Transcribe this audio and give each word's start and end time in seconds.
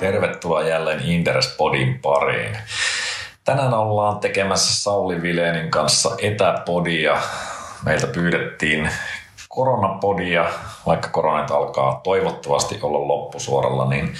Tervetuloa 0.00 0.62
jälleen 0.62 1.02
Interespodin 1.04 1.98
pariin. 1.98 2.56
Tänään 3.44 3.74
ollaan 3.74 4.20
tekemässä 4.20 4.82
Sauli 4.82 5.22
Vileenin 5.22 5.70
kanssa 5.70 6.10
etäpodia. 6.22 7.18
Meiltä 7.84 8.06
pyydettiin 8.06 8.90
koronapodia, 9.48 10.44
vaikka 10.86 11.08
koronat 11.08 11.50
alkaa 11.50 12.00
toivottavasti 12.04 12.78
olla 12.82 13.08
loppusuoralla, 13.08 13.88
niin 13.88 14.14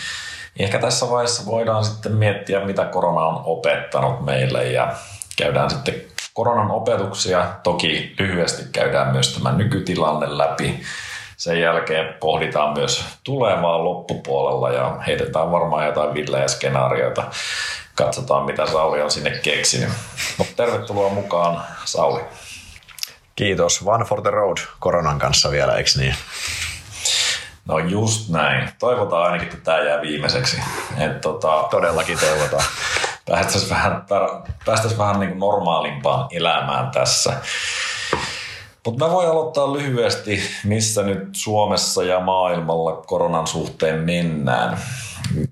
ehkä 0.58 0.78
tässä 0.78 1.10
vaiheessa 1.10 1.46
voidaan 1.46 1.84
sitten 1.84 2.12
miettiä, 2.12 2.64
mitä 2.64 2.84
korona 2.84 3.20
on 3.20 3.42
opettanut 3.44 4.24
meille 4.24 4.64
ja 4.64 4.92
käydään 5.36 5.70
sitten 5.70 5.94
koronan 6.34 6.70
opetuksia. 6.70 7.46
Toki 7.62 8.14
lyhyesti 8.18 8.62
käydään 8.72 9.12
myös 9.12 9.34
tämä 9.34 9.52
nykytilanne 9.52 10.38
läpi 10.38 10.82
sen 11.40 11.60
jälkeen 11.60 12.14
pohditaan 12.20 12.78
myös 12.78 13.04
tulevaa 13.24 13.84
loppupuolella 13.84 14.70
ja 14.70 14.98
heitetään 15.06 15.50
varmaan 15.50 15.86
jotain 15.86 16.14
villejä 16.14 16.48
skenaarioita. 16.48 17.24
Katsotaan, 17.94 18.44
mitä 18.44 18.66
Sauli 18.66 19.02
on 19.02 19.10
sinne 19.10 19.30
keksinyt. 19.30 19.88
Mutta 20.38 20.52
tervetuloa 20.56 21.08
mukaan, 21.08 21.62
Sauli. 21.84 22.20
Kiitos. 23.36 23.82
One 23.86 24.04
for 24.04 24.22
the 24.22 24.30
road 24.30 24.56
koronan 24.80 25.18
kanssa 25.18 25.50
vielä, 25.50 25.76
eikö 25.76 25.90
niin? 25.96 26.14
No 27.64 27.78
just 27.78 28.28
näin. 28.28 28.68
Toivotaan 28.78 29.22
ainakin, 29.22 29.48
että 29.48 29.64
tämä 29.64 29.78
jää 29.78 30.00
viimeiseksi. 30.00 30.56
Et 30.98 31.20
tota, 31.20 31.68
Todellakin 31.70 32.18
toivotaan. 32.18 32.64
Päästäisiin 33.30 33.70
vähän, 33.70 34.06
päästäisi 34.64 34.98
vähän 34.98 35.20
niin 35.20 35.38
normaalimpaan 35.38 36.28
elämään 36.30 36.90
tässä. 36.90 37.32
Mutta 38.86 39.04
mä 39.04 39.12
voin 39.12 39.28
aloittaa 39.28 39.72
lyhyesti, 39.72 40.40
missä 40.64 41.02
nyt 41.02 41.28
Suomessa 41.32 42.04
ja 42.04 42.20
maailmalla 42.20 42.92
koronan 42.92 43.46
suhteen 43.46 44.00
mennään. 44.00 44.78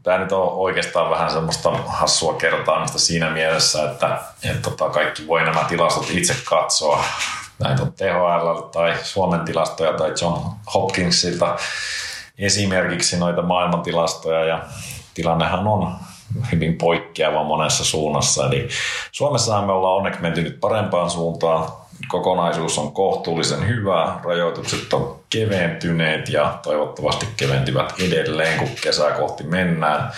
Tämä 0.03 0.19
nyt 0.19 0.33
on 0.33 0.53
oikeastaan 0.53 1.11
vähän 1.11 1.31
semmoista 1.31 1.71
hassua 1.71 2.35
kertaamista 2.35 2.99
siinä 2.99 3.31
mielessä, 3.31 3.91
että, 3.91 4.19
että 4.45 4.71
tota, 4.71 4.91
kaikki 4.91 5.27
voi 5.27 5.43
nämä 5.43 5.65
tilastot 5.65 6.11
itse 6.11 6.35
katsoa. 6.45 7.05
Näitä 7.59 7.83
on 7.83 7.93
THL 7.93 8.61
tai 8.73 8.95
Suomen 9.03 9.41
tilastoja 9.41 9.93
tai 9.93 10.13
John 10.23 10.51
Hopkinsilta 10.75 11.57
esimerkiksi 12.39 13.19
noita 13.19 13.43
maailmantilastoja 13.43 14.45
ja 14.45 14.63
tilannehan 15.15 15.67
on 15.67 15.95
hyvin 16.53 16.79
poikkeava 16.79 17.45
monessa 17.45 17.85
suunnassa. 17.85 18.47
Eli 18.47 18.69
Suomessahan 19.13 19.65
me 19.65 19.73
ollaan 19.73 19.97
onneksi 19.97 20.23
menty 20.23 20.43
nyt 20.43 20.61
parempaan 20.61 21.11
suuntaan 21.11 21.69
kokonaisuus 22.09 22.79
on 22.79 22.93
kohtuullisen 22.93 23.69
hyvä, 23.69 24.19
rajoitukset 24.25 24.93
on 24.93 25.21
keventyneet 25.31 26.29
ja 26.29 26.59
toivottavasti 26.63 27.29
keventyvät 27.37 27.95
edelleen, 28.01 28.59
kun 28.59 28.69
kesää 28.83 29.11
kohti 29.11 29.45
mennään. 29.45 30.13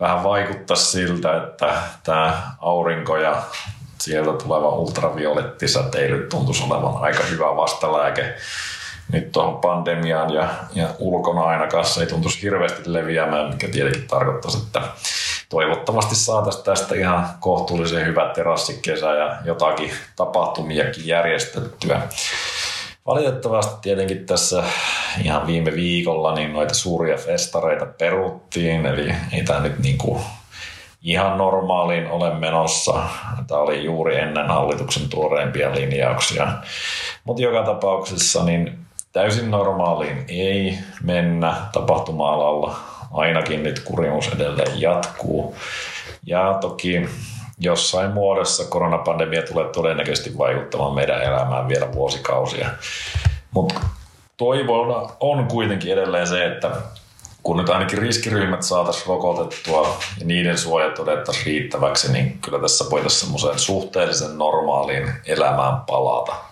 Vähän 0.00 0.22
vaikuttaa 0.22 0.76
siltä, 0.76 1.36
että 1.36 1.74
tämä 2.04 2.42
aurinko 2.60 3.16
ja 3.16 3.42
sieltä 4.00 4.44
tuleva 4.44 4.68
ultraviolettisäteily 4.68 6.26
tuntuisi 6.30 6.64
olevan 6.64 7.02
aika 7.02 7.22
hyvä 7.22 7.56
vastalääke 7.56 8.34
nyt 9.12 9.32
tuohon 9.32 9.60
pandemiaan 9.60 10.34
ja, 10.34 10.48
ja 10.74 10.88
ulkona 10.98 11.42
ainakaan 11.42 11.84
se 11.84 12.00
ei 12.00 12.06
tuntuisi 12.06 12.42
hirveästi 12.42 12.92
leviämään, 12.92 13.50
mikä 13.50 13.68
tietenkin 13.68 14.08
tarkoittaisi, 14.08 14.58
että 14.58 14.82
toivottavasti 15.48 16.14
saataisiin 16.14 16.64
tästä 16.64 16.94
ihan 16.94 17.28
kohtuullisen 17.40 18.06
hyvä 18.06 18.30
terassikesä 18.34 19.14
ja 19.14 19.36
jotakin 19.44 19.90
tapahtumiakin 20.16 21.06
järjestettyä. 21.06 22.02
Valitettavasti 23.06 23.74
tietenkin 23.82 24.26
tässä 24.26 24.62
ihan 25.24 25.46
viime 25.46 25.72
viikolla 25.74 26.34
niin 26.34 26.52
noita 26.52 26.74
suuria 26.74 27.16
festareita 27.16 27.86
peruttiin, 27.86 28.86
eli 28.86 29.14
ei 29.32 29.42
tämä 29.44 29.60
nyt 29.60 29.78
niin 29.78 29.98
kuin 29.98 30.22
ihan 31.02 31.38
normaaliin 31.38 32.10
ole 32.10 32.34
menossa. 32.34 33.02
Tämä 33.46 33.60
oli 33.60 33.84
juuri 33.84 34.16
ennen 34.20 34.46
hallituksen 34.46 35.08
tuoreimpia 35.08 35.74
linjauksia. 35.74 36.52
Mutta 37.24 37.42
joka 37.42 37.62
tapauksessa 37.62 38.44
niin 38.44 38.78
täysin 39.12 39.50
normaaliin 39.50 40.24
ei 40.28 40.78
mennä 41.02 41.56
tapahtuma-alalla 41.72 42.76
ainakin 43.12 43.62
nyt 43.62 43.80
kurimus 43.80 44.28
edelleen 44.28 44.80
jatkuu. 44.80 45.56
Ja 46.26 46.58
toki 46.60 47.08
jossain 47.58 48.10
muodossa 48.10 48.64
koronapandemia 48.64 49.42
tulee 49.42 49.68
todennäköisesti 49.68 50.38
vaikuttamaan 50.38 50.94
meidän 50.94 51.22
elämään 51.22 51.68
vielä 51.68 51.92
vuosikausia. 51.92 52.70
Mutta 53.50 53.80
toivona 54.36 55.08
on 55.20 55.48
kuitenkin 55.48 55.92
edelleen 55.92 56.26
se, 56.26 56.44
että 56.46 56.70
kun 57.42 57.56
nyt 57.56 57.68
ainakin 57.68 57.98
riskiryhmät 57.98 58.62
saataisiin 58.62 59.06
rokotettua 59.06 59.98
ja 60.20 60.26
niiden 60.26 60.58
suoja 60.58 60.90
todettaisiin 60.90 61.46
riittäväksi, 61.46 62.12
niin 62.12 62.38
kyllä 62.38 62.58
tässä 62.58 62.84
voitaisiin 62.90 63.20
semmoiseen 63.20 63.58
suhteellisen 63.58 64.38
normaaliin 64.38 65.12
elämään 65.26 65.80
palata. 65.80 66.51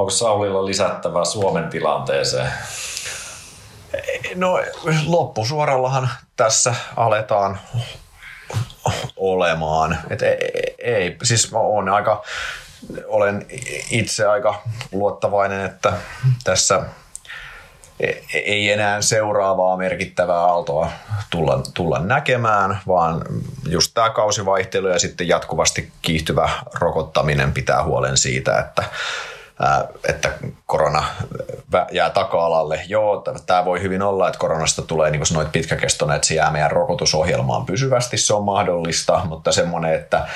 Onko 0.00 0.10
Saulilla 0.10 0.66
lisättävää 0.66 1.24
Suomen 1.24 1.68
tilanteeseen? 1.68 2.52
No 4.34 4.60
loppusuorallahan 5.06 6.08
tässä 6.36 6.74
aletaan 6.96 7.60
olemaan. 9.16 9.98
Et 10.10 10.22
ei, 10.22 10.38
ei, 10.78 11.16
siis 11.22 11.50
on 11.52 11.88
aika, 11.88 12.22
olen 13.06 13.46
itse 13.90 14.26
aika 14.26 14.62
luottavainen, 14.92 15.64
että 15.64 15.92
tässä 16.44 16.82
ei 18.34 18.70
enää 18.70 19.02
seuraavaa 19.02 19.76
merkittävää 19.76 20.40
aaltoa 20.40 20.90
tulla, 21.30 21.62
tulla 21.74 21.98
näkemään, 21.98 22.80
vaan 22.86 23.24
just 23.68 23.90
tämä 23.94 24.10
kausivaihtelu 24.10 24.88
ja 24.88 24.98
sitten 24.98 25.28
jatkuvasti 25.28 25.92
kiihtyvä 26.02 26.50
rokottaminen 26.74 27.52
pitää 27.52 27.84
huolen 27.84 28.16
siitä, 28.16 28.58
että 28.58 28.84
että 30.08 30.32
korona 30.66 31.04
jää 31.92 32.10
taka-alalle. 32.10 32.82
Joo, 32.86 33.24
tämä 33.46 33.64
voi 33.64 33.82
hyvin 33.82 34.02
olla, 34.02 34.28
että 34.28 34.38
koronasta 34.38 34.82
tulee, 34.82 35.10
niin 35.10 35.22
kuin 35.34 35.48
pitkäkestoinen, 35.48 36.16
että 36.16 36.28
se 36.28 36.34
jää 36.34 36.50
meidän 36.50 36.70
rokotusohjelmaan 36.70 37.66
pysyvästi, 37.66 38.16
se 38.16 38.34
on 38.34 38.44
mahdollista, 38.44 39.20
mutta 39.24 39.52
semmoinen, 39.52 39.94
että 39.94 40.28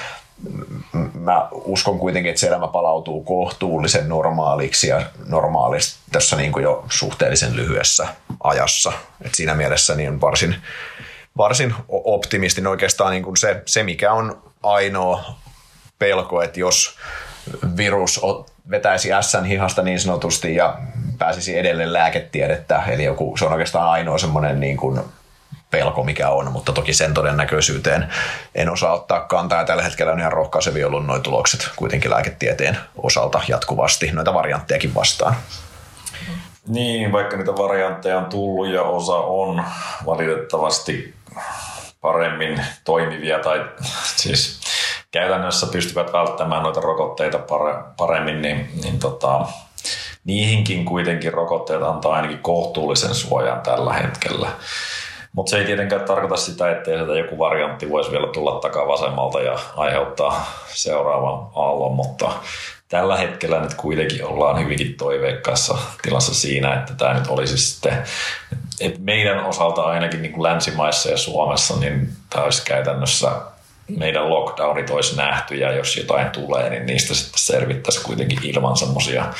mä 1.14 1.48
uskon 1.52 1.98
kuitenkin, 1.98 2.30
että 2.30 2.40
se 2.40 2.46
elämä 2.46 2.68
palautuu 2.68 3.24
kohtuullisen 3.24 4.08
normaaliksi 4.08 4.88
ja 4.88 5.02
normaalista 5.26 5.98
tässä 6.12 6.36
niin 6.36 6.52
kuin 6.52 6.62
jo 6.62 6.84
suhteellisen 6.90 7.56
lyhyessä 7.56 8.08
ajassa. 8.42 8.92
Et 9.22 9.34
siinä 9.34 9.54
mielessä 9.54 9.94
niin 9.94 10.20
varsin, 10.20 10.56
varsin 11.36 11.74
optimistin 11.88 12.66
oikeastaan 12.66 13.10
niin 13.10 13.22
kuin 13.22 13.36
se, 13.36 13.62
se, 13.66 13.82
mikä 13.82 14.12
on 14.12 14.42
ainoa 14.62 15.24
pelko, 15.98 16.42
että 16.42 16.60
jos 16.60 16.96
virus 17.76 18.20
vetäisi 18.70 19.12
ässän 19.12 19.44
hihasta 19.44 19.82
niin 19.82 20.00
sanotusti 20.00 20.54
ja 20.54 20.78
pääsisi 21.18 21.58
edelleen 21.58 21.92
lääketiedettä. 21.92 22.82
Eli 22.88 23.04
joku, 23.04 23.36
se 23.36 23.44
on 23.44 23.52
oikeastaan 23.52 23.90
ainoa 23.90 24.18
semmoinen 24.18 24.60
niin 24.60 24.76
kuin 24.76 25.00
pelko, 25.70 26.04
mikä 26.04 26.30
on, 26.30 26.52
mutta 26.52 26.72
toki 26.72 26.94
sen 26.94 27.14
todennäköisyyteen 27.14 28.08
en 28.54 28.70
osaa 28.70 28.92
ottaa 28.92 29.20
kantaa. 29.20 29.64
Tällä 29.64 29.82
hetkellä 29.82 30.12
on 30.12 30.20
ihan 30.20 30.32
rohkaisevia 30.32 30.86
ollut 30.86 31.06
noin 31.06 31.22
tulokset 31.22 31.70
kuitenkin 31.76 32.10
lääketieteen 32.10 32.78
osalta 32.96 33.40
jatkuvasti, 33.48 34.12
noita 34.12 34.34
varianttejakin 34.34 34.94
vastaan. 34.94 35.36
Niin, 36.68 37.12
vaikka 37.12 37.36
niitä 37.36 37.52
variantteja 37.52 38.18
on 38.18 38.24
tullut 38.26 38.68
ja 38.68 38.82
osa 38.82 39.16
on 39.16 39.64
valitettavasti 40.06 41.14
paremmin 42.00 42.66
toimivia 42.84 43.38
tai 43.38 43.64
siis 44.16 44.60
käytännössä 45.14 45.66
pystyvät 45.66 46.12
välttämään 46.12 46.62
noita 46.62 46.80
rokotteita 46.80 47.38
paremmin, 47.96 48.42
niin, 48.42 48.70
niin 48.82 48.98
tota, 48.98 49.46
niihinkin 50.24 50.84
kuitenkin 50.84 51.32
rokotteet 51.32 51.82
antaa 51.82 52.12
ainakin 52.12 52.38
kohtuullisen 52.38 53.14
suojan 53.14 53.60
tällä 53.60 53.92
hetkellä. 53.92 54.48
Mutta 55.32 55.50
se 55.50 55.58
ei 55.58 55.64
tietenkään 55.64 56.04
tarkoita 56.04 56.36
sitä, 56.36 56.70
että 56.70 56.84
sieltä 56.84 57.12
joku 57.12 57.38
variantti 57.38 57.90
voisi 57.90 58.10
vielä 58.10 58.26
tulla 58.26 58.60
takaa 58.60 58.88
vasemmalta 58.88 59.40
ja 59.40 59.58
aiheuttaa 59.76 60.46
seuraavan 60.66 61.46
aallon, 61.54 61.92
mutta 61.92 62.32
tällä 62.88 63.16
hetkellä 63.16 63.60
nyt 63.60 63.74
kuitenkin 63.74 64.24
ollaan 64.24 64.60
hyvinkin 64.60 64.94
toiveikkaassa 64.96 65.78
tilassa 66.02 66.34
siinä, 66.34 66.74
että 66.74 66.94
tämä 66.94 67.14
nyt 67.14 67.26
olisi 67.28 67.58
sitten, 67.58 68.02
että 68.80 69.00
meidän 69.02 69.44
osalta 69.44 69.82
ainakin 69.82 70.22
niin 70.22 70.32
kuin 70.32 70.42
länsimaissa 70.42 71.10
ja 71.10 71.16
Suomessa, 71.16 71.76
niin 71.76 72.08
tämä 72.30 72.44
olisi 72.44 72.64
käytännössä 72.64 73.53
meidän 73.88 74.30
lockdownit 74.30 74.90
olisi 74.90 75.16
nähty 75.16 75.54
ja 75.54 75.72
jos 75.72 75.96
jotain 75.96 76.30
tulee, 76.30 76.70
niin 76.70 76.86
niistä 76.86 77.14
sitten 77.14 77.38
selvittäisi 77.38 78.00
kuitenkin 78.00 78.38
ilman 78.42 78.76
semmoisia 78.76 79.34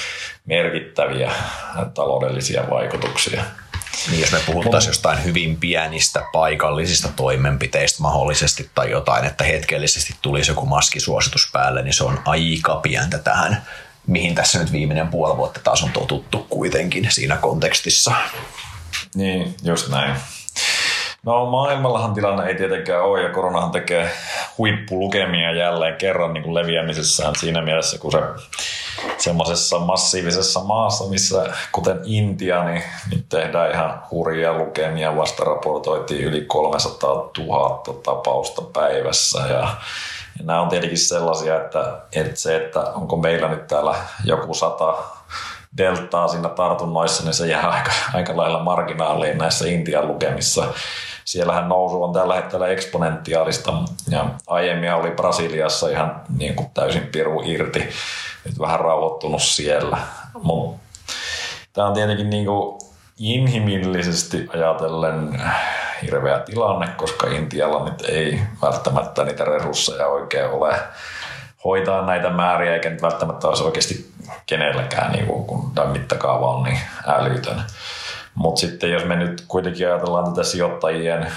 merkittäviä 0.47 1.33
taloudellisia 1.95 2.65
vaikutuksia. 2.71 3.45
Niin 4.11 4.21
jos 4.21 4.33
me 4.33 4.39
puhuttaisiin 4.47 4.91
jostain 4.91 5.25
hyvin 5.25 5.57
pienistä 5.57 6.23
paikallisista 6.33 7.09
toimenpiteistä 7.17 8.03
mahdollisesti 8.03 8.71
tai 8.75 8.91
jotain, 8.91 9.25
että 9.25 9.45
hetkellisesti 9.45 10.15
tulisi 10.23 10.51
joku 10.51 10.67
maskisuositus 10.67 11.49
päälle, 11.53 11.83
niin 11.83 11.95
se 11.95 12.05
on 12.05 12.21
aika 12.25 12.75
pientä 12.75 13.19
tähän, 13.19 13.63
mihin 14.07 14.35
tässä 14.35 14.59
nyt 14.59 14.73
viimeinen 14.73 15.09
puoli 15.09 15.37
vuotta 15.37 15.61
taas 15.65 15.83
on 15.83 15.91
totuttu 15.91 16.47
kuitenkin 16.51 17.07
siinä 17.11 17.37
kontekstissa. 17.37 18.13
Niin, 19.15 19.57
just 19.63 19.89
näin. 19.89 20.15
No 21.25 21.47
maailmallahan 21.47 22.15
tilanne 22.15 22.47
ei 22.47 22.55
tietenkään 22.55 23.03
ole 23.03 23.23
ja 23.23 23.29
koronahan 23.29 23.71
tekee 23.71 24.11
huippulukemia 24.59 25.53
jälleen 25.53 25.97
kerran 25.97 26.35
niin 26.35 26.45
kuin 26.45 26.55
leviämisessään 26.55 27.35
siinä 27.37 27.63
mielessä, 27.63 27.99
kun 27.99 28.13
se 28.13 28.19
semmoisessa 29.19 29.79
massiivisessa 29.79 30.61
maassa, 30.61 31.05
missä 31.05 31.53
kuten 31.73 32.01
Intia, 32.05 32.65
niin 32.65 32.83
nyt 33.11 33.29
tehdään 33.29 33.71
ihan 33.71 34.03
hurjia 34.11 34.59
lukemia. 34.59 35.17
Vasta 35.17 35.45
raportoitiin 35.45 36.25
yli 36.25 36.41
300 36.41 37.31
000 37.39 37.83
tapausta 38.03 38.63
päivässä 38.63 39.39
ja, 39.39 39.69
ja 40.39 40.45
nämä 40.45 40.61
on 40.61 40.69
tietenkin 40.69 40.99
sellaisia, 40.99 41.57
että, 41.57 41.99
että 42.13 42.41
se, 42.41 42.57
että 42.57 42.81
onko 42.81 43.17
meillä 43.17 43.49
nyt 43.49 43.67
täällä 43.67 43.95
joku 44.25 44.55
sata 44.55 44.95
deltaa 45.77 46.29
siinä 46.29 46.49
tartunnoissa, 46.49 47.25
niin 47.25 47.35
se 47.35 47.47
jää 47.47 47.69
aika, 47.71 47.91
aika 48.15 48.37
lailla 48.37 48.63
marginaaliin 48.63 49.39
näissä 49.39 49.67
Intian 49.67 50.09
lukemissa. 50.09 50.65
Siellähän 51.25 51.69
nousu 51.69 52.03
on 52.03 52.13
tällä 52.13 52.35
hetkellä 52.35 52.69
eksponentiaalista 52.69 53.73
ja 54.11 54.27
aiemmin 54.47 54.95
oli 54.95 55.11
Brasiliassa 55.11 55.89
ihan 55.89 56.23
niin 56.39 56.55
kuin 56.55 56.71
täysin 56.75 57.07
piru 57.13 57.43
irti. 57.45 57.89
Nyt 58.45 58.59
vähän 58.61 58.81
rauhoittunut 58.81 59.43
siellä. 59.43 59.99
Mutta 60.43 60.83
tämä 61.73 61.87
on 61.87 61.95
tietenkin 61.95 62.31
niin 62.31 62.47
kuin 62.47 62.79
inhimillisesti 63.19 64.49
ajatellen 64.55 65.43
hirveä 66.03 66.39
tilanne, 66.39 66.89
koska 66.97 67.27
Intialla 67.27 67.85
nyt 67.85 68.03
ei 68.09 68.41
välttämättä 68.63 69.25
niitä 69.25 69.45
resursseja 69.45 70.07
oikein 70.07 70.51
ole 70.51 70.75
hoitaa 71.65 72.07
näitä 72.07 72.31
määriä, 72.31 72.75
eikä 72.75 72.91
nyt 72.91 73.03
välttämättä 73.03 73.49
olisi 73.49 73.65
oikeasti 73.65 74.13
kenelläkään, 74.47 75.13
niin 75.13 75.27
kuin, 75.27 75.45
kun 75.45 75.71
tämä 75.75 75.93
mittakaava 75.93 76.51
on 76.51 76.63
niin 76.63 76.81
älytön. 77.07 77.63
Mutta 78.35 78.61
sitten 78.61 78.91
jos 78.91 79.05
me 79.05 79.17
nyt 79.17 79.45
kuitenkin 79.49 79.89
ajatellaan 79.89 80.25
tätä 80.25 80.43
sijoittajien 80.43 81.33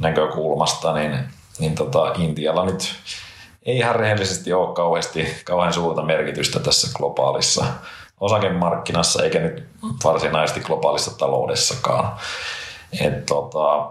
näkökulmasta, 0.00 0.92
niin, 0.92 1.18
niin 1.58 1.74
tota, 1.74 2.12
Intialla 2.18 2.64
nyt 2.64 2.94
ei 3.66 3.76
ihan 3.76 3.96
rehellisesti 3.96 4.52
ole 4.52 4.74
kauheasti, 4.74 5.36
kauhean 5.44 5.72
suurta 5.72 6.02
merkitystä 6.02 6.60
tässä 6.60 6.88
globaalissa 6.94 7.64
osakemarkkinassa, 8.20 9.22
eikä 9.22 9.38
nyt 9.38 9.64
varsinaisesti 10.04 10.60
globaalissa 10.60 11.18
taloudessakaan. 11.18 12.16
Et 13.00 13.26
tota, 13.26 13.90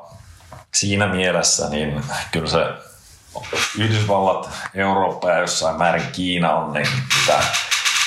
siinä 0.73 1.07
mielessä 1.07 1.69
niin 1.69 2.03
kyllä 2.31 2.47
se 2.47 2.65
Yhdysvallat, 3.77 4.49
Eurooppa 4.73 5.29
ja 5.29 5.39
jossain 5.39 5.77
määrin 5.77 6.07
Kiina 6.11 6.55
on 6.55 6.73
niin 6.73 6.87
mitä, 7.19 7.43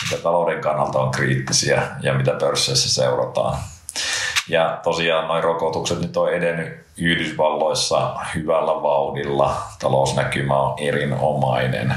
mitä 0.03 0.23
talouden 0.23 0.61
kannalta 0.61 0.99
on 0.99 1.11
kriittisiä 1.11 1.83
ja 2.01 2.15
mitä 2.15 2.33
pörsseissä 2.33 2.89
seurataan. 2.89 3.59
Ja 4.49 4.79
tosiaan 4.83 5.29
noin 5.29 5.45
rokotukset 5.45 6.01
nyt 6.01 6.17
on 6.17 6.33
edennyt 6.35 6.87
Yhdysvalloissa 6.97 8.17
hyvällä 8.35 8.83
vauhdilla. 8.83 9.57
Talousnäkymä 9.79 10.57
on 10.57 10.79
erinomainen. 10.79 11.95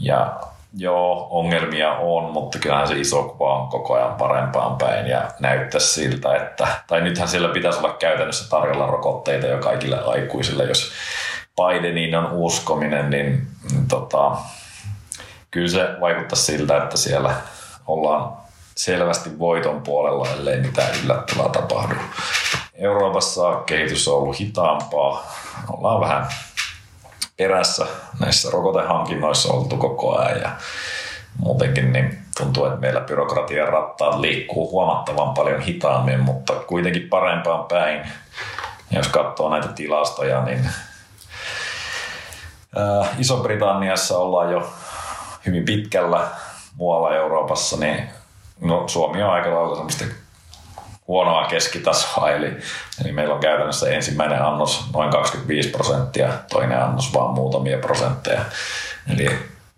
Ja 0.00 0.40
joo, 0.76 1.28
ongelmia 1.30 1.92
on, 1.92 2.32
mutta 2.32 2.58
kyllähän 2.58 2.88
se 2.88 2.94
iso 2.94 3.22
kuva 3.22 3.58
on 3.58 3.68
koko 3.68 3.94
ajan 3.94 4.14
parempaan 4.14 4.76
päin 4.76 5.06
ja 5.06 5.22
näyttää 5.40 5.80
siltä, 5.80 6.36
että, 6.36 6.68
tai 6.86 7.00
nythän 7.00 7.28
siellä 7.28 7.48
pitäisi 7.48 7.78
olla 7.78 7.92
käytännössä 7.92 8.50
tarjolla 8.50 8.86
rokotteita 8.86 9.46
jo 9.46 9.58
kaikille 9.58 10.00
aikuisille, 10.04 10.64
jos 10.64 10.92
Bidenin 11.56 12.14
on 12.14 12.32
uskominen, 12.32 13.10
niin, 13.10 13.46
niin 13.70 13.88
tota, 13.88 14.36
kyllä 15.50 15.68
se 15.68 15.88
vaikuttaa 16.00 16.36
siltä, 16.36 16.76
että 16.76 16.96
siellä 16.96 17.34
ollaan 17.86 18.43
selvästi 18.76 19.38
voiton 19.38 19.82
puolella, 19.82 20.28
ellei 20.28 20.60
mitään 20.60 20.90
yllättävää 21.04 21.48
tapahdu. 21.48 21.94
Euroopassa 22.74 23.54
kehitys 23.66 24.08
on 24.08 24.14
ollut 24.14 24.40
hitaampaa. 24.40 25.32
Ollaan 25.68 26.00
vähän 26.00 26.28
perässä 27.36 27.86
näissä 28.20 28.50
rokotehankinnoissa 28.50 29.52
oltu 29.52 29.76
koko 29.76 30.18
ajan 30.18 30.40
ja 30.40 30.50
muutenkin 31.38 31.92
niin 31.92 32.18
tuntuu, 32.38 32.64
että 32.64 32.78
meillä 32.78 33.00
byrokratian 33.00 33.68
rattaat 33.68 34.18
liikkuu 34.20 34.70
huomattavan 34.70 35.34
paljon 35.34 35.60
hitaammin, 35.60 36.20
mutta 36.20 36.52
kuitenkin 36.52 37.08
parempaan 37.08 37.64
päin. 37.64 38.00
Ja 38.90 38.98
jos 38.98 39.08
katsoo 39.08 39.50
näitä 39.50 39.68
tilastoja, 39.68 40.44
niin 40.44 40.70
Iso-Britanniassa 43.18 44.18
ollaan 44.18 44.52
jo 44.52 44.72
hyvin 45.46 45.64
pitkällä 45.64 46.28
muualla 46.74 47.14
Euroopassa, 47.14 47.76
niin 47.76 48.10
no, 48.60 48.88
Suomi 48.88 49.22
on 49.22 49.30
aika 49.30 49.54
lailla 49.54 49.74
semmoista 49.74 50.04
huonoa 51.08 51.46
keskitasoa, 51.46 52.30
eli, 52.30 52.52
eli 53.04 53.12
meillä 53.12 53.34
on 53.34 53.40
käytännössä 53.40 53.90
ensimmäinen 53.90 54.42
annos 54.42 54.84
noin 54.94 55.10
25 55.10 55.68
prosenttia, 55.68 56.28
toinen 56.50 56.82
annos 56.82 57.14
vaan 57.14 57.34
muutamia 57.34 57.78
prosentteja. 57.78 58.44
Eli 59.12 59.30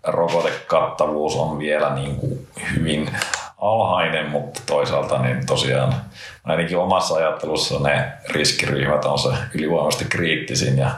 rokotekattavuus 0.03 1.35
on 1.35 1.59
vielä 1.59 1.95
niin 1.95 2.15
kuin 2.15 2.47
hyvin 2.75 3.15
alhainen, 3.57 4.29
mutta 4.29 4.61
toisaalta 4.65 5.21
niin 5.21 5.45
tosiaan 5.45 6.01
ainakin 6.43 6.77
omassa 6.77 7.15
ajattelussa 7.15 7.79
ne 7.79 8.11
riskiryhmät 8.29 9.05
on 9.05 9.19
se 9.19 9.29
ylivoimaisesti 9.53 10.05
kriittisin 10.05 10.77
ja 10.77 10.91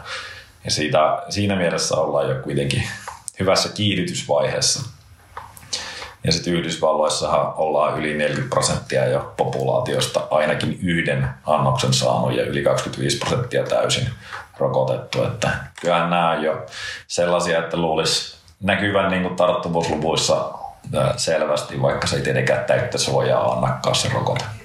ja 0.63 0.71
siitä, 0.71 1.23
siinä 1.29 1.55
mielessä 1.55 1.95
ollaan 1.95 2.29
jo 2.29 2.35
kuitenkin 2.35 2.83
hyvässä 3.39 3.69
kiihdytysvaiheessa. 3.69 4.89
Ja 6.23 6.31
sitten 6.31 6.53
Yhdysvalloissahan 6.53 7.53
ollaan 7.57 7.99
yli 7.99 8.13
40 8.13 8.49
prosenttia 8.49 9.07
jo 9.07 9.33
populaatiosta 9.37 10.27
ainakin 10.31 10.79
yhden 10.83 11.29
annoksen 11.45 11.93
saanut 11.93 12.35
ja 12.35 12.45
yli 12.45 12.63
25 12.63 13.17
prosenttia 13.17 13.63
täysin 13.63 14.09
rokotettu. 14.57 15.23
Että 15.23 15.49
kyllähän 15.81 16.09
nämä 16.09 16.31
on 16.31 16.43
jo 16.43 16.65
sellaisia, 17.07 17.59
että 17.59 17.77
luulisi 17.77 18.37
näkyvän 18.61 19.11
niin 19.11 19.35
tarttuvuusluvuissa 19.35 20.51
selvästi, 21.17 21.81
vaikka 21.81 22.07
se 22.07 22.15
ei 22.15 22.21
tietenkään 22.21 22.65
täyttä 22.65 22.97
suojaa 22.97 23.51
annakaan 23.51 23.95
se 23.95 24.09
rokote. 24.13 24.58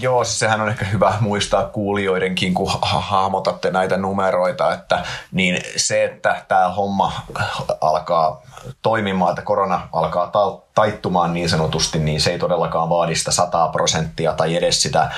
Joo, 0.00 0.24
siis 0.24 0.38
sehän 0.38 0.60
on 0.60 0.68
ehkä 0.68 0.84
hyvä 0.84 1.14
muistaa 1.20 1.64
kuulijoidenkin, 1.64 2.54
kun 2.54 2.70
hahmotatte 2.82 3.70
näitä 3.70 3.96
numeroita, 3.96 4.72
että 4.72 5.04
niin 5.32 5.60
se, 5.76 6.04
että 6.04 6.44
tämä 6.48 6.68
homma 6.68 7.12
alkaa 7.80 8.42
toimimaan, 8.82 9.30
että 9.30 9.42
korona 9.42 9.88
alkaa 9.92 10.30
taittumaan 10.74 11.32
niin 11.32 11.48
sanotusti, 11.48 11.98
niin 11.98 12.20
se 12.20 12.30
ei 12.30 12.38
todellakaan 12.38 12.88
vaadi 12.88 13.14
sitä 13.14 13.30
100 13.30 13.68
prosenttia 13.68 14.32
tai 14.32 14.56
edes 14.56 14.82
sitä 14.82 15.10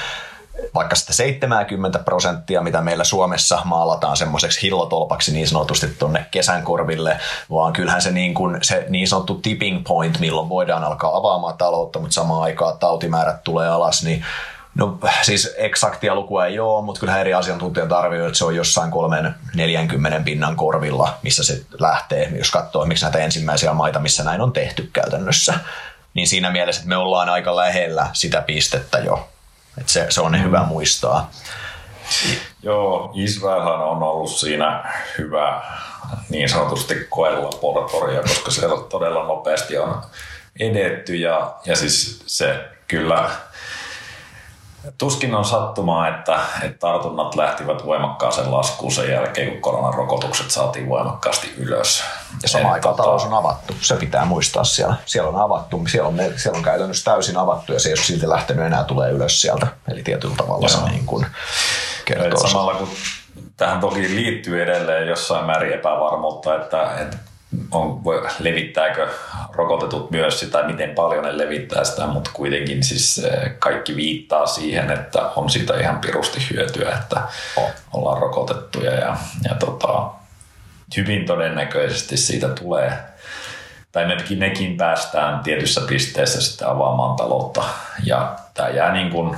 vaikka 0.74 0.96
sitä 0.96 1.12
70 1.12 1.98
prosenttia, 1.98 2.62
mitä 2.62 2.80
meillä 2.80 3.04
Suomessa 3.04 3.58
maalataan 3.64 4.16
semmoiseksi 4.16 4.62
hillotolpaksi 4.62 5.32
niin 5.32 5.48
sanotusti 5.48 5.86
tuonne 5.86 6.26
kesän 6.30 6.62
korville, 6.62 7.18
vaan 7.50 7.72
kyllähän 7.72 8.02
se 8.02 8.10
niin, 8.10 8.34
kuin, 8.34 8.58
se 8.62 8.86
niin 8.88 9.08
sanottu 9.08 9.34
tipping 9.34 9.84
point, 9.88 10.20
milloin 10.20 10.48
voidaan 10.48 10.84
alkaa 10.84 11.16
avaamaan 11.16 11.58
taloutta, 11.58 11.98
mutta 11.98 12.14
samaan 12.14 12.42
aikaan 12.42 12.78
tautimäärät 12.78 13.44
tulee 13.44 13.68
alas, 13.68 14.02
niin 14.04 14.24
No 14.74 14.98
siis 15.22 15.54
eksaktia 15.56 16.14
lukua 16.14 16.46
ei 16.46 16.58
ole, 16.58 16.84
mutta 16.84 17.00
kyllähän 17.00 17.20
eri 17.20 17.34
asiantuntijat 17.34 17.92
arvioivat, 17.92 18.26
että 18.28 18.38
se 18.38 18.44
on 18.44 18.56
jossain 18.56 18.92
3-40 18.92 20.22
pinnan 20.24 20.56
korvilla, 20.56 21.18
missä 21.22 21.44
se 21.44 21.62
lähtee, 21.78 22.32
jos 22.36 22.50
katsoo 22.50 22.86
miksi 22.86 23.04
näitä 23.04 23.18
ensimmäisiä 23.18 23.72
maita, 23.72 23.98
missä 23.98 24.24
näin 24.24 24.40
on 24.40 24.52
tehty 24.52 24.90
käytännössä. 24.92 25.54
Niin 26.14 26.28
siinä 26.28 26.50
mielessä, 26.50 26.80
että 26.80 26.88
me 26.88 26.96
ollaan 26.96 27.28
aika 27.28 27.56
lähellä 27.56 28.06
sitä 28.12 28.40
pistettä 28.40 28.98
jo. 28.98 29.28
Että 29.80 29.92
se, 29.92 30.06
se 30.08 30.20
on 30.20 30.32
mm. 30.32 30.42
hyvä 30.42 30.64
muistaa. 30.64 31.30
Joo, 32.62 33.12
Israelhan 33.14 33.80
on 33.80 34.02
ollut 34.02 34.30
siinä 34.30 34.94
hyvä 35.18 35.62
niin 36.28 36.48
sanotusti 36.48 36.94
koelaboratoria, 37.10 38.22
koska 38.22 38.50
se 38.50 38.66
todella 38.88 39.24
nopeasti 39.24 39.78
on 39.78 40.02
edetty 40.60 41.16
ja, 41.16 41.54
ja 41.64 41.76
siis 41.76 42.22
se 42.26 42.64
kyllä 42.88 43.30
Tuskin 44.98 45.34
on 45.34 45.44
sattumaa, 45.44 46.08
että, 46.08 46.38
että 46.62 46.78
tartunnat 46.78 47.34
lähtivät 47.34 47.86
voimakkaaseen 47.86 48.52
laskuun 48.52 48.92
sen 48.92 49.10
jälkeen, 49.10 49.50
kun 49.50 49.60
koronarokotukset 49.60 50.50
saatiin 50.50 50.88
voimakkaasti 50.88 51.54
ylös. 51.56 52.02
Ja 52.42 52.48
sama 52.48 52.72
aikaan 52.72 52.94
tota... 52.94 53.06
talous 53.06 53.24
on 53.24 53.34
avattu. 53.34 53.74
Se 53.80 53.96
pitää 53.96 54.24
muistaa 54.24 54.64
siellä. 54.64 54.94
Siellä 55.06 55.28
on 55.28 55.36
avattu, 55.36 55.82
siellä 55.88 56.08
on, 56.08 56.16
siellä 56.36 56.56
on 56.56 56.64
käytännössä 56.64 57.10
täysin 57.10 57.36
avattu 57.36 57.72
ja 57.72 57.80
se 57.80 57.88
ei 57.88 57.92
ole 57.92 58.04
silti 58.04 58.28
lähtenyt 58.28 58.66
enää 58.66 58.84
tulee 58.84 59.10
ylös 59.10 59.40
sieltä. 59.40 59.66
Eli 59.88 60.02
tietyllä 60.02 60.36
tavalla 60.36 60.68
Joo. 60.68 60.80
se 60.80 60.90
niin 60.90 61.06
kuin 61.06 61.26
kertoo. 62.04 62.46
Samalla 62.46 62.74
kun 62.74 62.88
tähän 63.56 63.80
toki 63.80 64.00
liittyy 64.00 64.62
edelleen 64.62 65.08
jossain 65.08 65.46
määrin 65.46 65.72
epävarmuutta, 65.72 66.54
että, 66.54 66.98
että 67.00 67.16
on, 67.70 68.04
voi, 68.04 68.28
levittääkö 68.38 69.08
rokotetut 69.52 70.10
myös 70.10 70.40
sitä, 70.40 70.62
miten 70.62 70.90
paljon 70.90 71.24
ne 71.24 71.38
levittää 71.38 71.84
sitä, 71.84 72.06
mutta 72.06 72.30
kuitenkin 72.34 72.84
siis 72.84 73.18
eh, 73.18 73.58
kaikki 73.58 73.96
viittaa 73.96 74.46
siihen, 74.46 74.90
että 74.90 75.22
on 75.36 75.50
sitä 75.50 75.80
ihan 75.80 75.98
pirusti 75.98 76.46
hyötyä, 76.52 76.98
että 77.02 77.20
ollaan 77.92 78.22
rokotettuja 78.22 78.94
ja, 78.94 79.16
ja 79.48 79.54
tota, 79.54 80.10
hyvin 80.96 81.26
todennäköisesti 81.26 82.16
siitä 82.16 82.48
tulee, 82.48 82.92
tai 83.92 84.06
mekin, 84.06 84.38
nekin 84.38 84.76
päästään 84.76 85.40
tietyssä 85.42 85.80
pisteessä 85.80 86.40
sitten 86.40 86.68
avaamaan 86.68 87.16
taloutta 87.16 87.64
ja 88.04 88.36
tämä 88.54 88.68
jää 88.68 88.92
niin 88.92 89.10
kuin 89.10 89.36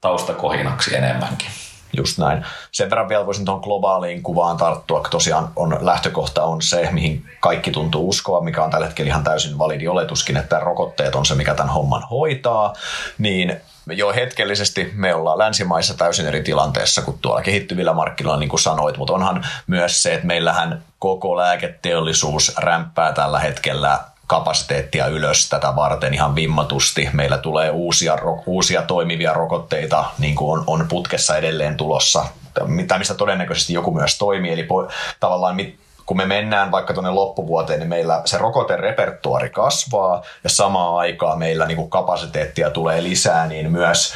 taustakohinaksi 0.00 0.96
enemmänkin. 0.96 1.50
Just 1.92 2.18
näin. 2.18 2.46
Sen 2.72 2.90
verran 2.90 3.08
vielä 3.08 3.26
voisin 3.26 3.44
tuohon 3.44 3.62
globaaliin 3.62 4.22
kuvaan 4.22 4.56
tarttua, 4.56 5.00
kun 5.00 5.10
tosiaan 5.10 5.48
on, 5.56 5.78
lähtökohta 5.80 6.44
on 6.44 6.62
se, 6.62 6.88
mihin 6.92 7.24
kaikki 7.40 7.70
tuntuu 7.70 8.08
uskoa, 8.08 8.40
mikä 8.40 8.64
on 8.64 8.70
tällä 8.70 8.86
hetkellä 8.86 9.08
ihan 9.08 9.24
täysin 9.24 9.58
validi 9.58 9.88
oletuskin, 9.88 10.36
että 10.36 10.60
rokotteet 10.60 11.14
on 11.14 11.26
se, 11.26 11.34
mikä 11.34 11.54
tämän 11.54 11.72
homman 11.72 12.02
hoitaa, 12.10 12.72
niin 13.18 13.60
jo 13.86 14.12
hetkellisesti 14.12 14.92
me 14.94 15.14
ollaan 15.14 15.38
länsimaissa 15.38 15.94
täysin 15.94 16.26
eri 16.26 16.42
tilanteessa 16.42 17.02
kuin 17.02 17.18
tuolla 17.22 17.42
kehittyvillä 17.42 17.92
markkinoilla, 17.92 18.40
niin 18.40 18.48
kuin 18.48 18.60
sanoit, 18.60 18.96
mutta 18.96 19.14
onhan 19.14 19.46
myös 19.66 20.02
se, 20.02 20.14
että 20.14 20.26
meillähän 20.26 20.84
koko 20.98 21.36
lääketeollisuus 21.36 22.52
rämppää 22.56 23.12
tällä 23.12 23.38
hetkellä 23.38 23.98
kapasiteettia 24.26 25.06
ylös 25.06 25.48
tätä 25.48 25.76
varten 25.76 26.14
ihan 26.14 26.34
vimmatusti. 26.34 27.08
Meillä 27.12 27.38
tulee 27.38 27.70
uusia, 27.70 28.18
uusia 28.46 28.82
toimivia 28.82 29.32
rokotteita, 29.32 30.04
niin 30.18 30.34
kuin 30.34 30.58
on, 30.58 30.64
on 30.66 30.88
putkessa 30.88 31.36
edelleen 31.36 31.76
tulossa, 31.76 32.26
mitä 32.66 32.98
mistä 32.98 33.14
todennäköisesti 33.14 33.72
joku 33.72 33.94
myös 33.94 34.18
toimii. 34.18 34.52
Eli 34.52 34.62
po, 34.62 34.88
tavallaan 35.20 35.56
kun 36.06 36.16
me 36.16 36.26
mennään 36.26 36.70
vaikka 36.70 36.94
tuonne 36.94 37.10
loppuvuoteen, 37.10 37.78
niin 37.78 37.88
meillä 37.88 38.22
se 38.24 38.38
rokoterepertuari 38.38 39.50
kasvaa 39.50 40.22
ja 40.44 40.50
samaan 40.50 40.96
aikaan 40.96 41.38
meillä 41.38 41.66
niin 41.66 41.76
kuin 41.76 41.90
kapasiteettia 41.90 42.70
tulee 42.70 43.02
lisää, 43.02 43.46
niin 43.46 43.72
myös 43.72 44.14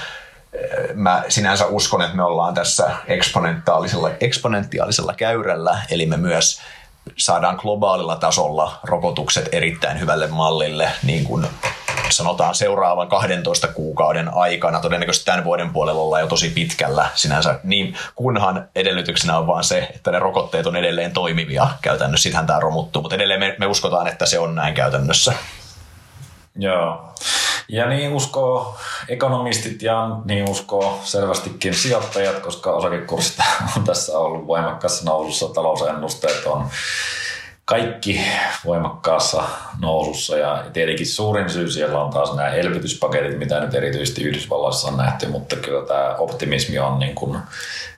eh, 0.52 0.95
mä 0.95 1.25
sinänsä 1.29 1.67
uskon, 1.67 2.02
että 2.02 2.17
me 2.17 2.25
ollaan 2.25 2.55
tässä 2.55 2.90
eksponentiaalisella, 3.07 4.11
eksponentiaalisella 4.21 5.14
käyrällä, 5.14 5.79
eli 5.90 6.07
me 6.07 6.17
myös 6.17 6.61
saadaan 7.16 7.57
globaalilla 7.57 8.16
tasolla 8.16 8.80
rokotukset 8.83 9.49
erittäin 9.52 10.00
hyvälle 10.00 10.26
mallille, 10.26 10.90
niin 11.02 11.25
kuin 11.25 11.47
sanotaan 12.11 12.54
seuraavan 12.54 13.09
12 13.09 13.69
kuukauden 13.69 14.35
aikana. 14.35 14.80
Todennäköisesti 14.80 15.26
tämän 15.26 15.45
vuoden 15.45 15.71
puolella 15.71 16.00
ollaan 16.00 16.23
jo 16.23 16.26
tosi 16.26 16.49
pitkällä 16.49 17.09
sinänsä, 17.14 17.61
niin 17.64 17.97
kunhan 18.14 18.69
edellytyksenä 18.75 19.38
on 19.38 19.47
vaan 19.47 19.64
se, 19.64 19.88
että 19.95 20.11
ne 20.11 20.19
rokotteet 20.19 20.66
on 20.66 20.76
edelleen 20.76 21.12
toimivia 21.12 21.69
käytännössä. 21.83 22.23
Sittenhän 22.23 22.47
tämä 22.47 22.61
romuttuu, 22.61 23.02
mutta 23.02 23.16
edelleen 23.16 23.40
me, 23.40 23.57
me 23.59 23.66
uskotaan, 23.66 24.07
että 24.07 24.26
se 24.26 24.38
on 24.38 24.54
näin 24.54 24.75
käytännössä. 24.75 25.33
Joo. 26.57 27.04
Ja 27.69 27.87
niin 27.87 28.12
uskoo 28.12 28.76
ekonomistit 29.09 29.83
ja 29.83 30.09
niin 30.25 30.50
uskoo 30.50 31.00
selvästikin 31.04 31.75
sijoittajat, 31.75 32.38
koska 32.38 32.73
osakekurssit 32.73 33.38
on 33.76 33.85
tässä 33.85 34.19
ollut 34.19 34.47
voimakkaassa 34.47 35.04
nousussa. 35.04 35.49
Talousennusteet 35.49 36.47
on 36.47 36.69
kaikki 37.64 38.21
voimakkaassa 38.64 39.42
nousussa 39.80 40.37
ja 40.37 40.64
tietenkin 40.73 41.07
suurin 41.07 41.50
syy 41.50 41.71
siellä 41.71 42.02
on 42.02 42.11
taas 42.11 42.37
nämä 42.37 42.49
elvytyspaketit, 42.49 43.38
mitä 43.38 43.61
nyt 43.61 43.75
erityisesti 43.75 44.23
Yhdysvalloissa 44.23 44.88
on 44.88 44.97
nähty, 44.97 45.26
mutta 45.26 45.57
kyllä 45.57 45.87
tämä 45.87 46.14
optimismi 46.19 46.78
on 46.78 46.99
niin 46.99 47.14
kuin 47.14 47.38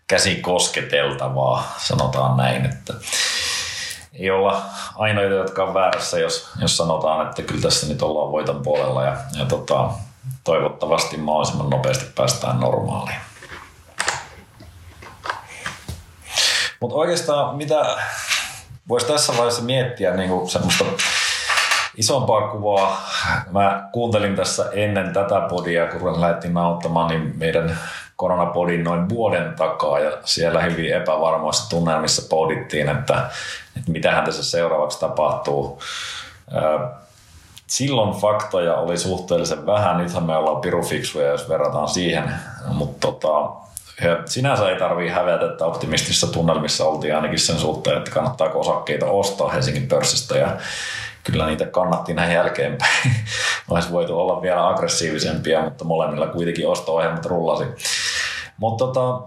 käsi 0.06 0.34
kosketeltavaa, 0.34 1.74
sanotaan 1.78 2.36
näin, 2.36 2.66
että 2.66 2.94
ei 4.12 4.30
olla 4.30 4.62
ainoita, 4.96 5.34
jotka 5.34 5.64
on 5.64 5.74
väärässä, 5.74 6.18
jos, 6.18 6.50
jos 6.60 6.76
sanotaan, 6.76 7.26
että 7.26 7.42
kyllä 7.42 7.62
tässä 7.62 7.86
nyt 7.86 8.02
ollaan 8.02 8.32
voiton 8.32 8.62
puolella 8.62 9.04
ja, 9.04 9.16
ja 9.38 9.44
tota, 9.44 9.90
toivottavasti 10.44 11.16
mahdollisimman 11.16 11.70
nopeasti 11.70 12.04
päästään 12.14 12.60
normaaliin. 12.60 13.18
Mutta 16.80 16.96
oikeastaan 16.96 17.56
mitä 17.56 17.96
voisi 18.88 19.06
tässä 19.06 19.32
vaiheessa 19.32 19.62
miettiä 19.62 20.16
niin 20.16 20.48
semmoista 20.48 20.84
isompaa 21.96 22.48
kuvaa. 22.48 23.02
Mä 23.50 23.88
kuuntelin 23.92 24.36
tässä 24.36 24.70
ennen 24.72 25.12
tätä 25.12 25.40
podia, 25.40 25.86
kun 25.86 26.20
lähdettiin 26.20 26.54
nauttamaan, 26.54 27.08
niin 27.08 27.32
meidän 27.36 27.78
koronapodin 28.16 28.84
noin 28.84 29.08
vuoden 29.08 29.54
takaa 29.54 29.98
ja 29.98 30.18
siellä 30.24 30.60
hyvin 30.60 30.94
epävarmoissa 30.94 31.70
tunnelmissa 31.70 32.22
pohdittiin, 32.28 32.88
että, 32.88 33.30
että 33.76 33.92
mitähän 33.92 34.24
tässä 34.24 34.44
seuraavaksi 34.44 35.00
tapahtuu. 35.00 35.80
Silloin 37.66 38.20
faktoja 38.20 38.74
oli 38.74 38.98
suhteellisen 38.98 39.66
vähän, 39.66 39.98
nythän 39.98 40.24
me 40.24 40.36
ollaan 40.36 40.60
pirufiksuja, 40.60 41.26
jos 41.26 41.48
verrataan 41.48 41.88
siihen, 41.88 42.34
mutta 42.68 43.06
tota, 43.06 43.50
sinänsä 44.24 44.68
ei 44.68 44.78
tarvii 44.78 45.08
hävetä, 45.08 45.46
että 45.46 45.66
optimistisissa 45.66 46.26
tunnelmissa 46.26 46.84
oltiin 46.84 47.16
ainakin 47.16 47.38
sen 47.38 47.58
suhteen, 47.58 47.98
että 47.98 48.10
kannattaako 48.10 48.60
osakkeita 48.60 49.06
ostaa 49.06 49.50
Helsingin 49.50 49.88
pörssistä 49.88 50.38
ja 50.38 50.56
kyllä 51.24 51.46
niitä 51.46 51.66
kannatti 51.66 52.14
näin 52.14 52.32
jälkeenpäin. 52.32 53.14
Olisi 53.70 53.92
voitu 53.92 54.20
olla 54.20 54.42
vielä 54.42 54.68
aggressiivisempia, 54.68 55.62
mutta 55.62 55.84
molemmilla 55.84 56.26
kuitenkin 56.26 56.68
osto-ohjelmat 56.68 57.26
rullasi. 57.26 57.64
Mutta 58.58 58.84
tota, 58.84 59.20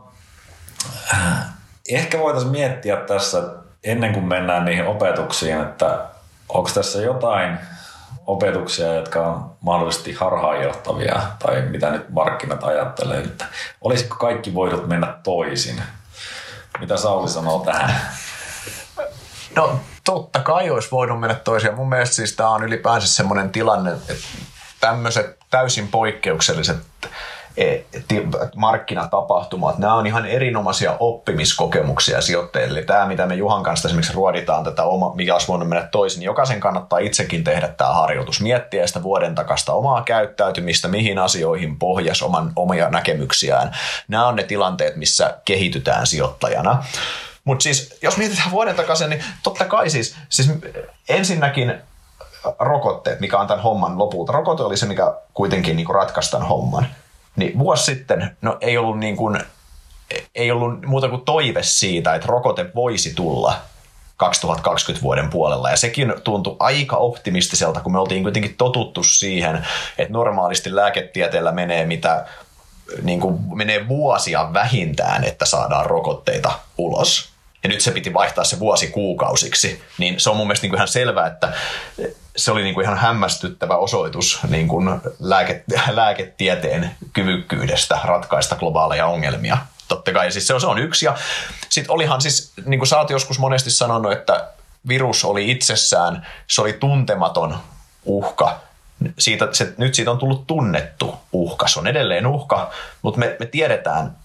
ehkä 1.89 2.19
voitaisiin 2.19 2.51
miettiä 2.51 2.95
tässä 2.95 3.43
ennen 3.85 4.13
kuin 4.13 4.25
mennään 4.25 4.65
niihin 4.65 4.87
opetuksiin, 4.87 5.61
että 5.61 5.99
onko 6.49 6.69
tässä 6.73 6.99
jotain 6.99 7.57
opetuksia, 8.27 8.93
jotka 8.93 9.27
on 9.27 9.51
mahdollisesti 9.61 10.13
harhaanjohtavia 10.13 11.21
tai 11.39 11.61
mitä 11.61 11.91
nyt 11.91 12.09
markkinat 12.09 12.63
ajattelee, 12.63 13.19
että 13.19 13.45
olisiko 13.81 14.15
kaikki 14.15 14.53
voinut 14.53 14.87
mennä 14.87 15.17
toisin? 15.23 15.81
Mitä 16.79 16.97
Sauli 16.97 17.29
sanoo 17.29 17.59
tähän? 17.59 17.95
No 19.55 19.79
totta 20.03 20.39
kai 20.39 20.69
olisi 20.69 20.91
voinut 20.91 21.19
mennä 21.19 21.35
toisin. 21.35 21.75
Mun 21.75 21.89
mielestä 21.89 22.15
siis 22.15 22.35
tämä 22.35 22.49
on 22.49 22.63
ylipäänsä 22.63 23.07
semmoinen 23.07 23.49
tilanne, 23.49 23.91
että 23.91 24.27
tämmöiset 24.79 25.37
täysin 25.49 25.87
poikkeukselliset 25.87 26.77
markkinatapahtumat, 28.55 29.77
nämä 29.77 29.93
on 29.93 30.07
ihan 30.07 30.25
erinomaisia 30.25 30.95
oppimiskokemuksia 30.99 32.21
sijoittajille. 32.21 32.81
Tämä, 32.81 33.05
mitä 33.05 33.25
me 33.25 33.35
Juhan 33.35 33.63
kanssa 33.63 33.87
esimerkiksi 33.87 34.13
ruoditaan 34.13 34.63
tätä, 34.63 34.83
oma, 34.83 35.15
mikä 35.15 35.33
olisi 35.33 35.47
voinut 35.47 35.69
mennä 35.69 35.87
toisin, 35.91 36.19
niin 36.19 36.25
jokaisen 36.25 36.59
kannattaa 36.59 36.99
itsekin 36.99 37.43
tehdä 37.43 37.67
tämä 37.67 37.93
harjoitus, 37.93 38.41
miettiä 38.41 38.87
sitä 38.87 39.03
vuoden 39.03 39.35
takasta 39.35 39.73
omaa 39.73 40.03
käyttäytymistä, 40.03 40.87
mihin 40.87 41.19
asioihin 41.19 41.79
pohjas 41.79 42.21
oman, 42.21 42.51
omia 42.55 42.89
näkemyksiään. 42.89 43.71
Nämä 44.07 44.27
on 44.27 44.35
ne 44.35 44.43
tilanteet, 44.43 44.95
missä 44.95 45.37
kehitytään 45.45 46.07
sijoittajana. 46.07 46.83
Mutta 47.43 47.63
siis, 47.63 47.97
jos 48.01 48.17
mietitään 48.17 48.51
vuoden 48.51 48.75
takaisin, 48.75 49.09
niin 49.09 49.23
totta 49.43 49.65
kai 49.65 49.89
siis, 49.89 50.15
siis 50.29 50.51
ensinnäkin 51.09 51.73
rokotteet, 52.59 53.19
mikä 53.19 53.39
on 53.39 53.47
tämän 53.47 53.63
homman 53.63 53.97
lopulta. 53.97 54.33
Rokote 54.33 54.63
oli 54.63 54.77
se, 54.77 54.85
mikä 54.85 55.13
kuitenkin 55.33 55.75
niin 55.75 55.89
ratkaisi 55.93 56.31
tämän 56.31 56.47
homman. 56.47 56.87
Niin 57.35 57.59
vuosi 57.59 57.83
sitten 57.83 58.37
no, 58.41 58.57
ei 58.61 58.77
ollut 58.77 58.99
niin 58.99 59.17
kuin, 59.17 59.39
ei 60.35 60.51
ollut 60.51 60.85
muuta 60.85 61.09
kuin 61.09 61.21
toive 61.21 61.63
siitä, 61.63 62.15
että 62.15 62.27
rokote 62.27 62.65
voisi 62.75 63.13
tulla 63.13 63.61
2020 64.17 65.03
vuoden 65.03 65.29
puolella. 65.29 65.69
Ja 65.69 65.77
sekin 65.77 66.13
tuntui 66.23 66.55
aika 66.59 66.97
optimistiselta, 66.97 67.81
kun 67.81 67.91
me 67.91 67.99
oltiin 67.99 68.23
kuitenkin 68.23 68.55
totuttu 68.57 69.03
siihen, 69.03 69.67
että 69.97 70.13
normaalisti 70.13 70.75
lääketieteellä 70.75 71.51
menee 71.51 71.85
mitä 71.85 72.25
niin 73.01 73.19
kuin 73.19 73.57
menee 73.57 73.87
vuosia 73.87 74.53
vähintään, 74.53 75.23
että 75.23 75.45
saadaan 75.45 75.85
rokotteita 75.85 76.51
ulos. 76.77 77.29
Ja 77.63 77.69
nyt 77.69 77.81
se 77.81 77.91
piti 77.91 78.13
vaihtaa 78.13 78.43
se 78.43 78.59
vuosi 78.59 78.87
kuukausiksi. 78.87 79.81
Niin 79.97 80.19
se 80.19 80.29
on 80.29 80.37
mun 80.37 80.47
mielestä 80.47 80.63
niin 80.63 80.69
kuin 80.69 80.77
ihan 80.77 80.87
selvää, 80.87 81.27
että 81.27 81.53
se 82.35 82.51
oli 82.51 82.63
niin 82.63 82.73
kuin 82.73 82.83
ihan 82.83 82.97
hämmästyttävä 82.97 83.77
osoitus 83.77 84.39
niin 84.49 84.67
kuin 84.67 85.01
lääke, 85.19 85.63
lääketieteen 85.91 86.91
kyvykkyydestä 87.13 87.99
ratkaista 88.03 88.55
globaaleja 88.55 89.05
ongelmia. 89.05 89.57
Totta 89.87 90.13
kai, 90.13 90.31
siis 90.31 90.47
se 90.47 90.53
on, 90.53 90.61
se 90.61 90.67
on 90.67 90.79
yksi. 90.79 91.05
Sitten 91.69 91.91
olihan 91.91 92.21
siis, 92.21 92.53
niin 92.65 92.79
kuin 92.79 92.87
sä 92.87 92.97
oot 92.97 93.09
joskus 93.09 93.39
monesti 93.39 93.71
sanonut, 93.71 94.11
että 94.11 94.47
virus 94.87 95.25
oli 95.25 95.51
itsessään, 95.51 96.27
se 96.47 96.61
oli 96.61 96.73
tuntematon 96.73 97.57
uhka. 98.05 98.59
Siitä, 99.19 99.47
se, 99.51 99.73
nyt 99.77 99.95
siitä 99.95 100.11
on 100.11 100.17
tullut 100.17 100.47
tunnettu 100.47 101.15
uhka. 101.31 101.67
Se 101.67 101.79
on 101.79 101.87
edelleen 101.87 102.27
uhka, 102.27 102.71
mutta 103.01 103.19
me, 103.19 103.35
me 103.39 103.45
tiedetään, 103.45 104.17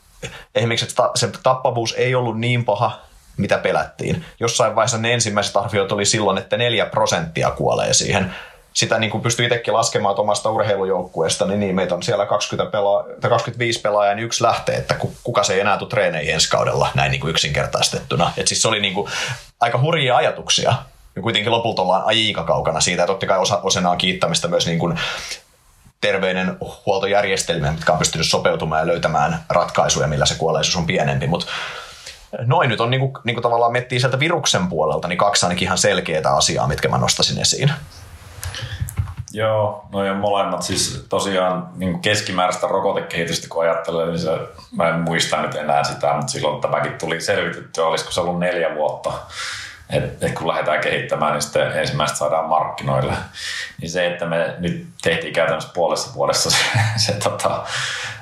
esimerkiksi 0.55 0.87
että 0.87 1.11
se 1.14 1.31
tappavuus 1.43 1.95
ei 1.99 2.14
ollut 2.14 2.38
niin 2.38 2.64
paha, 2.64 3.00
mitä 3.40 3.59
pelättiin. 3.59 4.25
Jossain 4.40 4.75
vaiheessa 4.75 4.99
ne 4.99 5.14
ensimmäiset 5.14 5.56
arviot 5.56 5.92
oli 5.92 6.04
silloin, 6.04 6.38
että 6.38 6.56
neljä 6.56 6.87
prosenttia 6.87 7.50
kuolee 7.50 7.94
siihen. 7.94 8.35
Sitä 8.73 8.99
niin 8.99 9.11
kuin 9.11 9.23
pystyy 9.23 9.47
itsekin 9.47 9.75
laskemaan 9.75 10.20
omasta 10.20 10.50
urheilujoukkueesta, 10.50 11.47
niin, 11.47 11.61
niin 11.61 11.75
meitä 11.75 11.94
on 11.94 12.02
siellä 12.02 12.26
20 12.26 12.78
pela- 12.78 13.28
25 13.28 13.80
pelaajaa, 13.80 14.14
niin 14.14 14.25
yksi 14.25 14.44
lähtee, 14.44 14.76
että 14.76 14.97
kuka 15.23 15.42
se 15.42 15.54
ei 15.54 15.61
enää 15.61 15.78
tule 15.78 15.88
treeneihin 15.88 16.35
ensi 16.35 16.50
kaudella, 16.50 16.88
näin 16.94 17.11
niin 17.11 17.20
kuin 17.20 17.30
yksinkertaistettuna. 17.30 18.32
Et 18.37 18.49
siis 18.49 18.62
se 18.62 18.68
oli 18.68 18.80
niin 18.80 18.94
kuin 18.94 19.11
aika 19.61 19.80
hurjia 19.80 20.16
ajatuksia. 20.16 20.75
Ja 21.16 21.23
kuitenkin 21.23 21.52
lopulta 21.52 21.82
ollaan 21.82 22.02
aika 22.04 22.44
kaukana 22.44 22.80
siitä, 22.80 23.02
ja 23.02 23.06
totta 23.06 23.26
kai 23.26 23.38
osa, 23.38 23.61
osana 23.62 23.97
kiittämistä 23.97 24.49
myös 24.49 24.66
niin 24.66 24.78
kuin 24.78 24.99
terveydenhuoltojärjestelmiä, 26.00 27.73
mitkä 27.73 27.92
on 27.92 27.99
pystynyt 27.99 28.26
sopeutumaan 28.26 28.80
ja 28.80 28.87
löytämään 28.87 29.44
ratkaisuja, 29.49 30.06
millä 30.06 30.26
se 30.26 30.35
kuolleisuus 30.35 30.76
on 30.76 30.87
pienempi, 30.87 31.26
mutta 31.26 31.47
noin 32.38 32.68
nyt 32.68 32.80
on 32.80 32.90
niinku, 32.90 33.12
niinku 33.25 33.40
tavallaan 33.40 33.72
miettii 33.72 34.00
sieltä 34.00 34.18
viruksen 34.18 34.66
puolelta, 34.66 35.08
niin 35.08 35.18
kaksi 35.18 35.46
ainakin 35.46 35.66
ihan 35.66 35.78
selkeää 35.78 36.37
asiaa, 36.37 36.68
mitkä 36.68 36.88
mä 36.88 36.99
nostasin 36.99 37.40
esiin. 37.40 37.72
Joo, 39.32 39.87
no 39.92 40.04
ja 40.04 40.14
molemmat. 40.14 40.62
Siis 40.62 41.06
tosiaan 41.08 41.68
niin 41.76 42.00
keskimääräistä 42.00 42.66
rokotekehitystä 42.66 43.49
kun 43.49 43.62
ajattelee, 43.62 44.06
niin 44.06 44.18
se, 44.18 44.30
mä 44.76 44.88
en 44.88 45.00
muista 45.00 45.42
nyt 45.42 45.54
enää 45.54 45.84
sitä, 45.84 46.14
mutta 46.14 46.32
silloin 46.32 46.60
tämäkin 46.60 46.99
tuli 46.99 47.20
selvitettyä, 47.20 47.87
olisiko 47.87 48.10
se 48.10 48.20
ollut 48.20 48.38
neljä 48.38 48.75
vuotta 48.75 49.12
että 49.92 50.26
et 50.26 50.35
kun 50.35 50.49
lähdetään 50.49 50.80
kehittämään, 50.80 51.32
niin 51.32 51.42
sitten 51.42 51.73
ensimmäistä 51.73 52.18
saadaan 52.18 52.49
markkinoille. 52.49 53.12
Niin 53.80 53.90
se, 53.90 54.06
että 54.06 54.26
me 54.26 54.54
nyt 54.59 54.87
tehtiin 55.02 55.32
käytännössä 55.32 55.70
puolessa 55.75 56.14
vuodessa 56.14 56.50
se, 56.50 56.59
se 56.97 57.12
tota, 57.12 57.62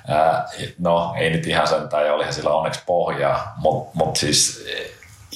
ää, 0.08 0.48
no 0.78 1.14
ei 1.16 1.30
nyt 1.30 1.46
ihan 1.46 1.68
sentään 1.68 2.06
ja 2.06 2.14
olihan 2.14 2.32
sillä 2.32 2.50
onneksi 2.50 2.82
pohjaa, 2.86 3.52
mutta 3.56 3.90
mut 3.94 4.16
siis 4.16 4.66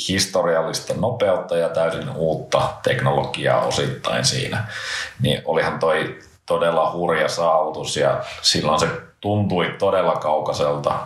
historiallista 0.09 0.95
nopeutta 0.95 1.57
ja 1.57 1.69
täysin 1.69 2.11
uutta 2.11 2.69
teknologiaa 2.83 3.61
osittain 3.61 4.25
siinä, 4.25 4.65
niin 5.21 5.43
olihan 5.45 5.79
toi 5.79 6.19
todella 6.47 6.93
hurja 6.93 7.29
saavutus 7.29 7.97
ja 7.97 8.21
silloin 8.43 8.81
se 8.81 8.89
tuntui 9.21 9.75
todella 9.79 10.17
kaukaiselta 10.17 10.99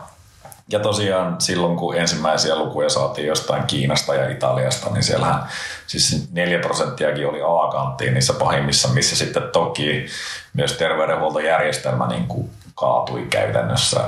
ja 0.68 0.80
tosiaan 0.80 1.36
silloin, 1.38 1.76
kun 1.76 1.96
ensimmäisiä 1.96 2.56
lukuja 2.56 2.88
saatiin 2.88 3.26
jostain 3.26 3.62
Kiinasta 3.66 4.14
ja 4.14 4.30
Italiasta, 4.30 4.90
niin 4.90 5.02
siellähän 5.02 5.46
siis 5.86 6.28
4 6.32 6.58
prosenttiakin 6.58 7.28
oli 7.28 7.42
alakanttiin 7.42 8.14
niissä 8.14 8.32
pahimmissa, 8.32 8.88
missä 8.88 9.16
sitten 9.16 9.42
toki 9.52 10.06
myös 10.54 10.72
terveydenhuoltojärjestelmä 10.72 12.06
niin 12.06 12.26
kuin 12.26 12.50
kaatui 12.74 13.26
käytännössä. 13.30 14.00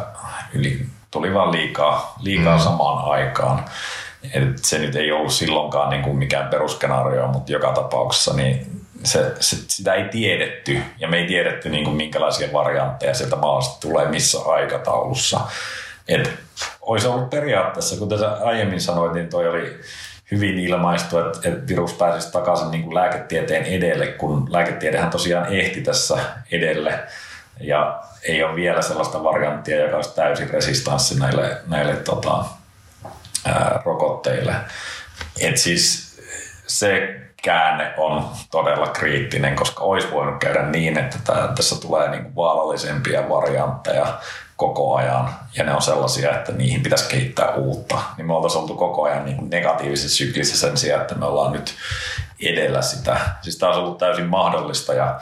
Yli, 0.53 0.87
tuli 1.11 1.35
vaan 1.35 1.53
liikaa, 1.53 2.15
liikaa 2.21 2.57
mm. 2.57 2.63
samaan 2.63 3.11
aikaan. 3.11 3.65
Et 4.35 4.65
se 4.65 4.79
nyt 4.79 4.97
ei 4.97 5.13
ollut 5.13 5.33
silloinkaan 5.33 5.91
niin 5.91 6.03
kuin 6.03 6.17
mikään 6.17 6.49
perusskenaario, 6.49 7.29
mutta 7.29 7.53
joka 7.53 7.73
tapauksessa 7.73 8.35
niin 8.35 8.79
se, 9.05 9.33
se, 9.41 9.57
sitä 9.69 9.95
ei 9.95 10.05
tiedetty 10.05 10.83
ja 10.99 11.09
me 11.09 11.19
ei 11.19 11.27
tiedetty 11.27 11.69
niin 11.69 11.85
kuin 11.85 11.97
minkälaisia 11.97 12.53
variantteja 12.53 13.15
sieltä 13.15 13.37
maasta 13.37 13.81
tulee 13.81 14.09
missä 14.09 14.39
aikataulussa. 14.47 15.41
Et 16.09 16.31
olisi 16.81 17.09
ollut 17.09 17.31
periaatteessa, 17.31 17.97
kuten 17.97 18.19
sä 18.19 18.33
aiemmin 18.33 18.81
sanoit, 18.81 19.13
niin 19.13 19.29
toi 19.29 19.49
oli 19.49 19.81
hyvin 20.31 20.59
ilmaistu, 20.59 21.19
että, 21.19 21.39
että 21.45 21.69
virus 21.69 21.93
pääsisi 21.93 22.33
takaisin 22.33 22.71
niin 22.71 22.83
kuin 22.83 22.95
lääketieteen 22.95 23.65
edelle, 23.65 24.07
kun 24.07 24.53
lääketiedehän 24.53 25.11
tosiaan 25.11 25.55
ehti 25.55 25.81
tässä 25.81 26.19
edelle 26.53 27.01
ja 27.61 28.01
ei 28.23 28.45
ole 28.45 28.57
vielä 28.57 28.83
sellaista 28.83 29.25
varianttia, 29.25 29.81
joka 29.81 29.97
olisi 29.97 30.15
täysin 30.15 30.51
resistanssi 30.51 31.19
näille, 31.19 31.61
näille 31.67 31.97
tota, 31.97 32.45
ää, 33.45 33.83
rokotteille. 33.85 34.55
Et 35.41 35.57
siis 35.57 36.09
se 36.67 37.21
käänne 37.43 37.95
on 37.97 38.29
todella 38.51 38.87
kriittinen, 38.87 39.57
koska 39.57 39.85
olisi 39.85 40.11
voinut 40.11 40.39
käydä 40.39 40.63
niin, 40.63 40.99
että 40.99 41.19
tässä 41.57 41.81
tulee 41.81 42.11
niin 42.11 42.37
vaarallisempia 42.37 43.29
variantteja 43.29 44.19
koko 44.59 44.95
ajan. 44.95 45.31
Ja 45.57 45.65
ne 45.65 45.75
on 45.75 45.83
sellaisia, 45.83 46.31
että 46.31 46.53
niihin 46.53 46.83
pitäisi 46.83 47.09
kehittää 47.09 47.55
uutta, 47.55 47.99
niin 48.17 48.27
me 48.27 48.35
oltaisiin 48.35 48.63
oltu 48.63 48.75
koko 48.75 49.03
ajan 49.03 49.25
niin 49.25 49.37
kuin 49.37 49.51
negatiivisessa 49.51 50.17
syklissä 50.17 50.57
sen 50.57 50.77
sijaan, 50.77 51.03
että 51.03 51.15
me 51.15 51.27
ollaan 51.27 51.53
nyt 51.53 51.75
edellä 52.43 52.83
sitä. 52.83 53.21
Siis 53.41 53.59
tämä 53.59 53.71
olisi 53.71 53.81
ollut 53.81 53.99
täysin 53.99 54.27
mahdollista. 54.27 54.95
Ja 54.95 55.21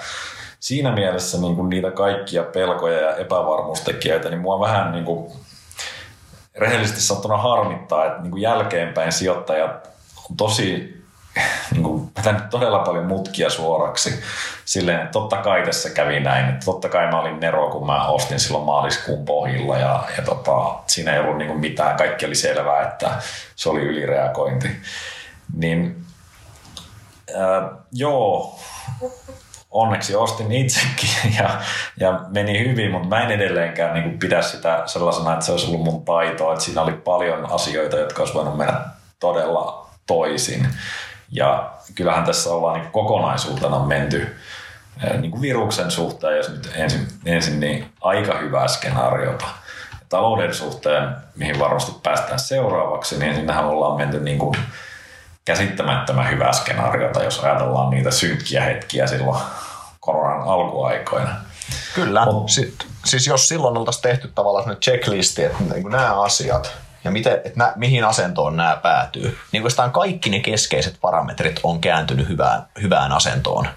siinä 0.61 0.93
mielessä 0.93 1.39
niin 1.39 1.57
kuin 1.57 1.69
niitä 1.69 1.91
kaikkia 1.91 2.43
pelkoja 2.43 3.01
ja 3.01 3.17
epävarmuustekijöitä, 3.17 4.29
niin 4.29 4.41
mua 4.41 4.61
vähän 4.61 4.93
niin 4.93 5.05
kuin 5.05 5.33
rehellisesti 6.55 7.01
sanottuna 7.01 7.37
harmittaa, 7.37 8.07
että 8.07 8.23
niin 8.23 8.31
kuin 8.31 8.43
jälkeenpäin 8.43 9.13
sijoittajat 9.13 9.91
on 10.31 10.37
tosi 10.37 10.96
niin 11.73 11.83
kuin, 11.83 12.11
vetänyt 12.17 12.51
todella 12.51 12.79
paljon 12.79 13.07
mutkia 13.07 13.51
suoraksi. 13.51 14.23
Silleen, 14.65 15.01
että 15.01 15.13
totta 15.13 15.37
kai 15.37 15.63
tässä 15.63 15.91
kävi 15.91 16.21
näin. 16.21 16.49
Että 16.49 16.65
totta 16.65 16.89
kai 16.89 17.07
mä 17.07 17.21
olin 17.21 17.41
Nero, 17.41 17.71
kun 17.71 17.87
mä 17.87 18.09
ostin 18.09 18.41
silloin 18.41 18.65
maaliskuun 18.65 19.25
pohjilla 19.25 19.79
ja, 19.79 20.05
ja 20.17 20.23
tota, 20.23 20.75
siinä 20.87 21.15
ei 21.15 21.21
ollut 21.21 21.39
niin 21.39 21.49
kuin 21.49 21.61
mitään. 21.61 21.97
Kaikki 21.97 22.27
oli 22.27 22.35
selvää, 22.35 22.83
että 22.83 23.11
se 23.57 23.69
oli 23.69 23.81
ylireagointi. 23.81 24.69
Niin 25.57 26.05
äh, 27.31 27.71
joo, 27.93 28.59
onneksi 29.71 30.17
ostin 30.17 30.53
itsekin 30.53 31.11
ja, 31.39 31.61
ja 32.01 32.21
meni 32.29 32.69
hyvin, 32.69 32.91
mutta 32.91 33.09
mä 33.09 33.23
en 33.23 33.31
edelleenkään 33.31 33.95
niin 33.95 34.05
kuin 34.05 34.19
pidä 34.19 34.43
sitä 34.43 34.83
sellaisena, 34.87 35.33
että 35.33 35.45
se 35.45 35.53
olisi 35.53 35.67
ollut 35.67 35.85
mun 35.85 36.05
taitoa. 36.05 36.53
Että 36.53 36.65
siinä 36.65 36.83
oli 36.83 36.93
paljon 36.93 37.53
asioita, 37.53 37.97
jotka 37.97 38.23
olisi 38.23 38.35
voinut 38.35 38.57
mennä 38.57 38.81
todella 39.21 39.87
toisin. 40.07 40.69
Ja 41.31 41.71
kyllähän 41.95 42.25
tässä 42.25 42.51
ollaan 42.51 42.81
niin 42.81 42.93
kokonaisuutena 42.93 43.79
menty 43.79 44.37
niin 45.21 45.31
kuin 45.31 45.43
viruksen 45.43 45.91
suhteen, 45.91 46.37
jos 46.37 46.49
nyt 46.49 46.73
ensin, 46.75 47.09
ensin 47.25 47.61
niin 47.61 47.93
aika 48.01 48.39
hyvää 48.39 48.69
skenaariota. 48.69 49.45
Talouden 50.09 50.55
suhteen, 50.55 51.17
mihin 51.37 51.59
varmasti 51.59 51.93
päästään 52.03 52.39
seuraavaksi, 52.39 53.19
niin 53.19 53.35
sinnehän 53.35 53.65
ollaan 53.65 53.97
menty 53.97 54.21
niin 54.21 54.39
kuin 54.39 54.55
käsittämättömän 55.45 56.31
hyvää 56.31 56.53
skenaariota, 56.53 57.23
jos 57.23 57.41
ajatellaan 57.41 57.91
niitä 57.91 58.11
synkkiä 58.11 58.65
hetkiä 58.65 59.07
silloin 59.07 59.43
koronan 60.01 60.49
alkuaikoina. 60.49 61.35
Kyllä. 61.95 62.25
Mut, 62.25 62.51
Sitten, 62.51 62.89
siis 63.05 63.27
jos 63.27 63.49
silloin 63.49 63.77
oltaisiin 63.77 64.03
tehty 64.03 64.29
tavallaan 64.35 64.77
checklisti, 64.77 65.45
että 65.45 65.63
niin 65.75 65.91
nämä 65.91 66.23
asiat, 66.23 66.73
ja 67.07 67.11
miten, 67.11 67.33
että 67.33 67.53
nä, 67.59 67.73
mihin 67.77 68.05
asentoon 68.05 68.57
nämä 68.57 68.77
päätyy. 68.83 69.39
Niin 69.53 69.63
oikeastaan 69.63 69.93
kaikki 69.93 70.31
ne 70.31 70.41
keskeiset 70.41 70.99
parametrit 71.01 71.61
on 71.63 71.81
kääntynyt 71.81 72.29
hyvään, 72.29 72.67
hyvään 72.83 73.13
asentoon 73.13 73.69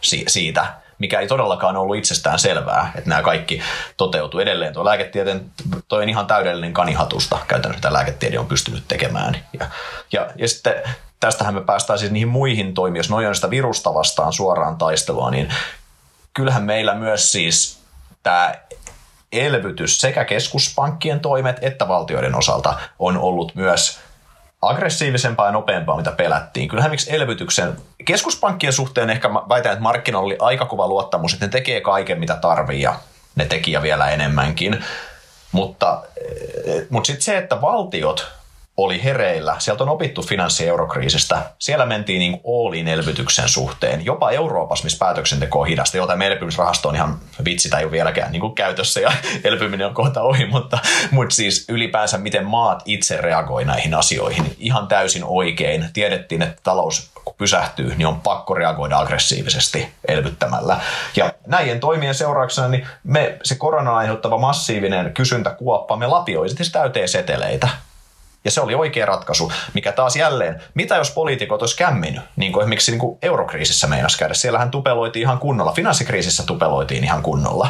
si, 0.00 0.24
siitä, 0.28 0.66
mikä 0.98 1.20
ei 1.20 1.26
todellakaan 1.26 1.76
ollut 1.76 1.96
itsestään 1.96 2.38
selvää, 2.38 2.92
että 2.94 3.10
nämä 3.10 3.22
kaikki 3.22 3.62
toteutuu 3.96 4.40
edelleen. 4.40 4.72
Tuo 4.72 4.84
lääketieteen, 4.84 5.50
toi 5.88 6.02
on 6.02 6.08
ihan 6.08 6.26
täydellinen 6.26 6.72
kanihatusta 6.72 7.38
käytännössä, 7.48 7.78
mitä 7.78 7.92
lääketiede 7.92 8.38
on 8.38 8.46
pystynyt 8.46 8.84
tekemään. 8.88 9.36
Ja, 9.60 9.66
ja, 10.12 10.30
ja 10.36 10.48
sitten 10.48 10.74
tästähän 11.20 11.54
me 11.54 11.60
päästään 11.60 11.98
siis 11.98 12.12
niihin 12.12 12.28
muihin 12.28 12.74
toimiin, 12.74 12.98
jos 12.98 13.10
noin 13.10 13.28
on 13.28 13.34
sitä 13.34 13.50
virusta 13.50 13.94
vastaan 13.94 14.32
suoraan 14.32 14.76
taistelua, 14.76 15.30
niin 15.30 15.48
kyllähän 16.34 16.62
meillä 16.62 16.94
myös 16.94 17.32
siis 17.32 17.84
tämä 18.22 18.54
elvytys 19.40 19.98
sekä 19.98 20.24
keskuspankkien 20.24 21.20
toimet 21.20 21.56
että 21.60 21.88
valtioiden 21.88 22.34
osalta 22.34 22.74
on 22.98 23.18
ollut 23.18 23.54
myös 23.54 23.98
aggressiivisempaa 24.62 25.46
ja 25.46 25.52
nopeampaa, 25.52 25.96
mitä 25.96 26.12
pelättiin. 26.12 26.68
Kyllähän 26.68 26.90
miksi 26.90 27.14
elvytyksen 27.14 27.76
keskuspankkien 28.04 28.72
suhteen 28.72 29.10
ehkä 29.10 29.34
väitän, 29.34 29.72
että 29.72 29.82
markkinoilla 29.82 30.26
oli 30.26 30.36
aika 30.40 30.66
kova 30.66 30.88
luottamus, 30.88 31.32
että 31.32 31.46
ne 31.46 31.50
tekee 31.50 31.80
kaiken, 31.80 32.20
mitä 32.20 32.36
tarvii 32.36 32.82
ja 32.82 32.94
ne 33.36 33.44
teki 33.44 33.72
ja 33.72 33.82
vielä 33.82 34.10
enemmänkin. 34.10 34.84
Mutta, 35.52 36.02
eh, 36.66 36.82
mutta 36.90 37.06
sitten 37.06 37.22
se, 37.22 37.38
että 37.38 37.60
valtiot 37.60 38.32
oli 38.76 39.04
hereillä. 39.04 39.56
Sieltä 39.58 39.82
on 39.82 39.88
opittu 39.88 40.22
finanssi- 40.22 40.66
eurokriisistä. 40.66 41.42
Siellä 41.58 41.86
mentiin 41.86 42.18
niin 42.18 42.40
all 42.46 42.72
elvytyksen 42.92 43.48
suhteen. 43.48 44.04
Jopa 44.04 44.30
Euroopassa, 44.30 44.84
missä 44.84 44.98
päätöksenteko 44.98 45.60
on 45.60 45.66
hidasta. 45.66 45.96
Jotain 45.96 46.22
elpymisrahasto 46.22 46.88
on 46.88 46.94
ihan 46.94 47.18
vitsi 47.44 47.70
tai 47.70 47.80
ei 47.80 47.84
ole 47.84 47.92
vieläkään 47.92 48.32
niin 48.32 48.40
kuin 48.40 48.54
käytössä 48.54 49.00
ja 49.00 49.12
elpyminen 49.44 49.86
on 49.86 49.94
kohta 49.94 50.22
ohi. 50.22 50.46
Mutta, 50.46 50.78
mutta 51.10 51.34
siis 51.34 51.64
ylipäänsä 51.68 52.18
miten 52.18 52.46
maat 52.46 52.82
itse 52.84 53.16
reagoi 53.16 53.64
näihin 53.64 53.94
asioihin. 53.94 54.56
Ihan 54.58 54.86
täysin 54.86 55.24
oikein. 55.24 55.88
Tiedettiin, 55.92 56.42
että 56.42 56.60
talous 56.62 57.10
kun 57.24 57.34
pysähtyy, 57.38 57.94
niin 57.96 58.06
on 58.06 58.20
pakko 58.20 58.54
reagoida 58.54 58.98
aggressiivisesti 58.98 59.88
elvyttämällä. 60.08 60.80
Ja 61.16 61.32
näiden 61.46 61.80
toimien 61.80 62.14
seurauksena 62.14 62.68
niin 62.68 62.86
me, 63.04 63.38
se 63.42 63.54
korona 63.54 63.96
aiheuttava 63.96 64.38
massiivinen 64.38 65.14
kysyntäkuoppa, 65.14 65.96
me 65.96 66.06
lapioisesti 66.06 66.64
täyteen 66.72 67.08
seteleitä 67.08 67.68
ja 68.44 68.50
se 68.50 68.60
oli 68.60 68.74
oikea 68.74 69.06
ratkaisu, 69.06 69.52
mikä 69.74 69.92
taas 69.92 70.16
jälleen, 70.16 70.62
mitä 70.74 70.96
jos 70.96 71.10
poliitikot 71.10 71.62
olisi 71.62 71.76
kämminyt, 71.76 72.22
niin 72.36 72.52
kuin 72.52 72.62
esimerkiksi 72.62 72.90
niin 72.90 73.00
kuin 73.00 73.18
eurokriisissä 73.22 73.86
meinas 73.86 74.16
käydä. 74.16 74.34
Siellähän 74.34 74.70
tupeloitiin 74.70 75.20
ihan 75.20 75.38
kunnolla, 75.38 75.72
finanssikriisissä 75.72 76.42
tupeloitiin 76.46 77.04
ihan 77.04 77.22
kunnolla. 77.22 77.68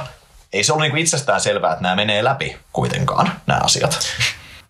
Ei 0.52 0.64
se 0.64 0.72
ollut 0.72 0.86
niin 0.86 0.98
itsestään 0.98 1.40
selvää, 1.40 1.72
että 1.72 1.82
nämä 1.82 1.96
menee 1.96 2.24
läpi 2.24 2.56
kuitenkaan, 2.72 3.32
nämä 3.46 3.60
asiat. 3.62 3.98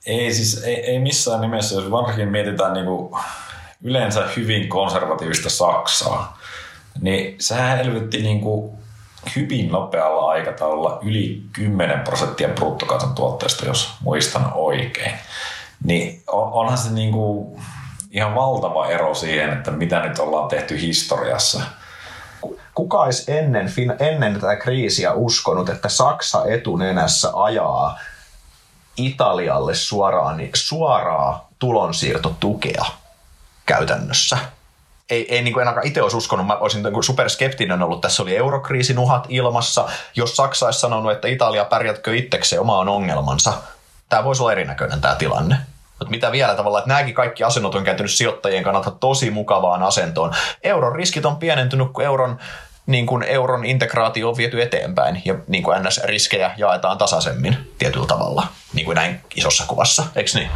Ei 0.07 0.35
siis, 0.35 0.63
ei, 0.65 0.75
ei 0.75 0.99
missään 0.99 1.41
nimessä, 1.41 1.75
jos 1.75 1.91
varsinkin 1.91 2.29
mietitään 2.29 2.73
niin 2.73 2.87
kuin 2.87 3.23
yleensä 3.83 4.29
hyvin 4.37 4.69
konservatiivista 4.69 5.51
Saksaa, 5.51 6.39
niin 7.01 7.37
sehän 7.39 7.81
elvytti 7.81 8.23
niin 8.23 8.41
kuin 8.41 8.79
hyvin 9.37 9.69
nopealla 9.69 10.31
aikataululla 10.31 10.99
yli 11.03 11.43
10 11.53 12.01
prosenttia 12.01 12.49
bruttokansantuotteesta, 12.49 13.67
jos 13.67 13.95
muistan 14.01 14.53
oikein 14.55 15.13
niin 15.85 16.23
onhan 16.27 16.79
se 16.79 16.91
niin 16.91 17.13
kuin 17.13 17.63
ihan 18.11 18.35
valtava 18.35 18.89
ero 18.89 19.15
siihen, 19.15 19.53
että 19.53 19.71
mitä 19.71 20.01
nyt 20.01 20.19
ollaan 20.19 20.49
tehty 20.49 20.81
historiassa. 20.81 21.63
Kuka 22.75 23.01
olisi 23.01 23.33
ennen, 23.33 23.73
ennen 23.99 24.35
tätä 24.35 24.57
kriisiä 24.57 25.13
uskonut, 25.13 25.69
että 25.69 25.89
Saksa 25.89 26.45
etunenässä 26.47 27.31
ajaa 27.35 27.99
Italialle 28.97 29.75
suoraan, 29.75 30.41
suoraa 30.55 31.49
tulonsiirtotukea 31.59 32.85
käytännössä? 33.67 34.39
ei, 35.11 35.35
ei 35.35 35.43
niin 35.43 35.53
kuin 35.55 35.61
ainakaan 35.61 35.87
itse 35.87 36.03
olisi 36.03 36.17
uskonut, 36.17 36.47
mä 36.47 36.57
olisin 36.57 36.83
niin 36.83 37.05
superskeptinen 37.05 37.83
ollut. 37.83 38.01
Tässä 38.01 38.23
oli 38.23 38.37
eurokriisin 38.37 38.99
uhat 38.99 39.27
ilmassa. 39.29 39.89
Jos 40.17 40.37
Saksa 40.37 40.67
olisi 40.67 40.81
sanonut, 40.81 41.13
että 41.13 41.29
Italia 41.29 41.65
pärjätkö 41.65 42.17
itsekseen 42.17 42.61
omaan 42.61 42.89
ongelmansa, 42.89 43.53
tämä 44.15 44.25
voisi 44.25 44.43
olla 44.43 44.53
erinäköinen 44.53 45.01
tämä 45.01 45.15
tilanne. 45.15 45.57
Mutta 45.99 46.11
mitä 46.11 46.33
vielä 46.33 46.55
tavalla, 46.55 46.79
että 46.79 46.89
nämäkin 46.89 47.15
kaikki 47.15 47.45
asennot 47.45 47.75
on 47.75 47.85
kääntynyt 47.85 48.13
sijoittajien 48.13 48.65
kannalta 48.65 48.91
tosi 48.91 49.31
mukavaan 49.31 49.83
asentoon. 49.83 50.33
Euron 50.63 50.97
riskit 50.97 51.27
on 51.27 51.37
pienentynyt, 51.37 51.89
kun 51.93 52.05
euron 52.05 52.39
niin 52.87 53.07
kuin 53.07 53.23
euron 53.23 53.65
integraatio 53.65 54.29
on 54.29 54.37
viety 54.37 54.63
eteenpäin 54.63 55.23
ja 55.25 55.35
niin 55.49 55.63
kuin 55.63 55.83
NS-riskejä 55.83 56.51
jaetaan 56.57 56.99
tasaisemmin 56.99 57.73
tietyllä 57.79 58.07
tavalla, 58.07 58.47
niin 58.73 58.85
kuin 58.85 58.95
näin 58.95 59.21
isossa 59.37 59.65
kuvassa, 59.67 60.05
eikö 60.17 60.31
niin? 60.35 60.51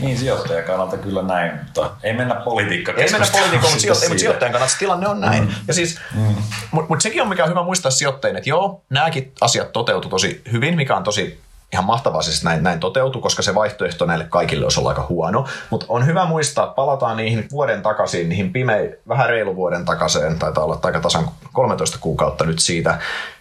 Niin, 0.00 0.18
sijoittajan 0.18 0.64
kannalta 0.64 0.96
kyllä 0.96 1.22
näin, 1.22 1.52
mutta 1.64 1.90
ei 2.02 2.12
mennä 2.12 2.34
politiikka 2.34 2.92
Ei 2.92 3.10
mennä 3.10 3.26
politiikkaan, 3.32 3.72
mutta, 3.72 3.80
sijoittajan, 3.80 4.10
mutta 4.10 4.20
sijoittajan 4.20 4.52
kannalta 4.52 4.72
se 4.72 4.78
tilanne 4.78 5.08
on 5.08 5.20
näin. 5.20 5.44
Mm. 5.44 5.50
Ja 5.68 5.74
siis, 5.74 5.98
mm. 6.14 6.34
Mutta 6.70 6.88
mut 6.88 7.00
sekin 7.00 7.22
on 7.22 7.28
mikä 7.28 7.44
on 7.44 7.50
hyvä 7.50 7.62
muistaa 7.62 7.90
sijoittajien, 7.90 8.36
että 8.36 8.50
joo, 8.50 8.82
nämäkin 8.90 9.32
asiat 9.40 9.72
toteutu 9.72 10.08
tosi 10.08 10.42
hyvin, 10.52 10.76
mikä 10.76 10.96
on 10.96 11.04
tosi 11.04 11.45
ihan 11.72 11.84
mahtavaa 11.84 12.22
siis 12.22 12.44
näin, 12.44 12.62
näin 12.62 12.80
toteutuu, 12.80 13.22
koska 13.22 13.42
se 13.42 13.54
vaihtoehto 13.54 14.06
näille 14.06 14.24
kaikille 14.24 14.64
olisi 14.64 14.80
ollut 14.80 14.90
aika 14.90 15.06
huono. 15.08 15.46
Mutta 15.70 15.86
on 15.88 16.06
hyvä 16.06 16.24
muistaa, 16.24 16.66
palataan 16.66 17.16
niihin 17.16 17.46
vuoden 17.52 17.82
takaisin, 17.82 18.28
niihin 18.28 18.52
pimei, 18.52 18.98
vähän 19.08 19.28
reilu 19.28 19.56
vuoden 19.56 19.84
takaisin, 19.84 20.38
taitaa 20.38 20.64
olla 20.64 20.80
aika 20.82 21.00
tasan 21.00 21.28
13 21.52 21.98
kuukautta 22.00 22.44
nyt 22.44 22.58
siitä, 22.58 22.98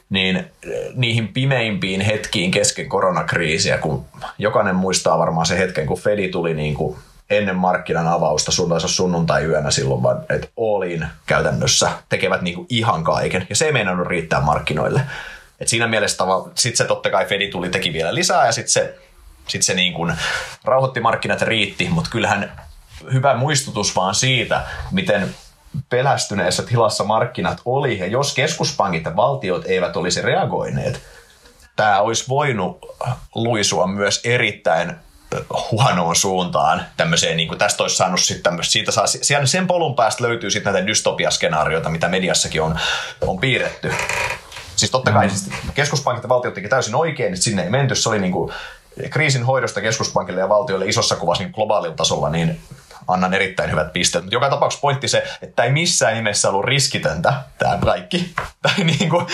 niin 0.10 0.36
eh, 0.36 0.46
niihin 0.96 1.28
pimeimpiin 1.28 2.02
hetkiin 2.02 2.52
kesken 2.52 2.90
koronakriisiä, 2.90 3.78
kun 3.78 4.06
jokainen 4.38 4.76
muistaa 4.76 5.20
varmaan 5.20 5.46
se 5.46 5.58
hetken, 5.58 5.88
kun 5.88 6.00
Fedi 6.00 6.30
tuli 6.30 6.54
niin 6.54 6.74
kuin 6.74 6.98
ennen 7.30 7.56
markkinan 7.56 8.08
avausta 8.08 8.52
sunnuntai-yönä 8.88 9.72
silloin, 9.72 10.04
vaan 10.04 10.18
että 10.30 10.48
Allin 10.58 11.08
käytännössä 11.26 11.90
tekevät 12.10 12.42
niin 12.42 12.56
kuin 12.56 12.68
ihan 12.70 13.04
kaiken. 13.04 13.46
Ja 13.50 13.56
se 13.56 13.66
ei 13.66 13.72
meinannut 13.72 14.08
riittää 14.08 14.42
markkinoille. 14.42 15.02
Et 15.60 15.68
siinä 15.68 15.88
mielessä 15.88 16.24
sitten 16.56 16.78
se 16.78 16.86
totta 16.86 17.10
kai 17.10 17.26
Fedi 17.26 17.50
tuli 17.50 17.70
teki 17.70 17.94
vielä 17.94 18.16
lisää 18.16 18.46
ja 18.46 18.52
sitten 18.52 18.72
se, 18.72 18.96
sit 19.48 19.64
se 19.64 19.74
niin 19.74 19.94
kuin 19.94 20.14
rauhoitti 20.64 21.00
markkinat 21.00 21.42
riitti, 21.42 21.90
mutta 21.90 22.10
kyllähän 22.10 22.62
hyvä 23.14 23.36
muistutus 23.36 23.96
vaan 23.96 24.16
siitä, 24.16 24.64
miten 24.92 25.36
pelästyneessä 25.90 26.64
tilassa 26.64 27.04
markkinat 27.04 27.62
oli, 27.66 28.00
ja 28.00 28.08
jos 28.08 28.34
keskuspankit 28.34 29.06
ja 29.06 29.16
valtiot 29.16 29.66
eivät 29.66 29.98
olisi 29.98 30.22
reagoineet, 30.22 31.02
tämä 31.76 32.00
olisi 32.00 32.26
voinut 32.30 32.86
luisua 33.36 33.88
myös 33.88 34.22
erittäin 34.24 34.96
huonoon 35.72 36.16
suuntaan 36.16 36.86
tämmöiseen, 36.98 37.38
niin 37.38 37.48
kuin 37.48 37.58
tästä 37.58 37.84
olisi 37.84 37.96
saanut 37.96 38.20
sitten 38.20 38.44
tämmöistä, 38.44 38.72
siitä 38.72 38.92
saa, 38.92 39.06
sen 39.46 39.68
polun 39.68 39.96
päästä 39.96 40.24
löytyy 40.24 40.52
sitten 40.52 40.74
näitä 40.74 40.88
dystopiaskenaarioita, 40.88 41.90
mitä 41.90 42.08
mediassakin 42.08 42.62
on, 42.62 42.80
on 43.22 43.40
piirretty. 43.40 43.94
Siis 44.76 44.92
totta 44.92 45.12
kai 45.12 45.30
siis 45.30 45.50
keskuspankit 45.74 46.24
ja 46.24 46.30
valtiot 46.30 46.54
teki 46.54 46.68
täysin 46.68 46.96
oikein, 46.96 47.34
että 47.34 47.44
sinne 47.44 47.64
ei 47.64 47.70
menty, 47.70 47.96
se 47.96 48.10
oli 48.10 48.20
niin 48.20 48.32
kuin 48.32 48.52
kriisin 49.10 49.44
hoidosta 49.44 49.82
keskuspankille 49.82 50.40
ja 50.40 50.50
valtioille 50.50 50.86
isossa 50.86 51.16
kuvassa 51.16 51.44
niin 51.44 51.54
globaalilla 51.56 51.96
tasolla 51.96 52.30
niin 52.30 52.60
annan 53.08 53.34
erittäin 53.34 53.72
hyvät 53.72 53.94
pisteet. 53.94 54.24
Mutta 54.24 54.36
joka 54.36 54.50
tapauksessa 54.50 54.82
pointti 54.82 55.08
se, 55.08 55.24
että 55.42 55.64
ei 55.64 55.72
missään 55.72 56.14
nimessä 56.14 56.50
ollut 56.50 56.66
riskitöntä 56.66 57.34
tämä 57.58 57.78
kaikki. 57.86 58.34
Tai 58.62 58.84
niin, 58.84 59.10
kuin... 59.10 59.26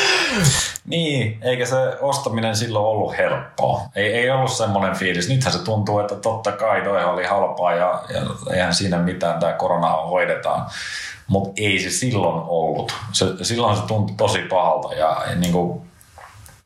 niin, 0.86 1.39
eikä 1.41 1.65
se 1.65 1.75
ostaminen 2.01 2.56
silloin 2.56 2.86
ollut 2.86 3.17
helppoa. 3.17 3.82
Ei, 3.95 4.13
ei 4.13 4.30
ollut 4.30 4.51
semmoinen 4.51 4.95
fiilis. 4.95 5.30
Nythän 5.30 5.54
se 5.54 5.63
tuntuu, 5.63 5.99
että 5.99 6.15
totta 6.15 6.51
kai 6.51 6.82
toi 6.82 7.04
oli 7.04 7.25
halpaa 7.25 7.75
ja, 7.75 8.04
ja 8.13 8.21
eihän 8.54 8.73
siinä 8.73 8.99
mitään, 8.99 9.39
tämä 9.39 9.54
korona 9.54 9.91
hoidetaan. 9.91 10.69
Mutta 11.31 11.51
ei 11.61 11.79
se 11.79 11.89
silloin 11.89 12.43
ollut. 12.47 12.93
Se, 13.11 13.25
silloin 13.41 13.77
se 13.77 13.83
tuntui 13.83 14.15
tosi 14.17 14.39
pahalta 14.39 14.93
ja, 14.93 15.23
ja 15.29 15.35
niin 15.35 15.51
kuin 15.51 15.81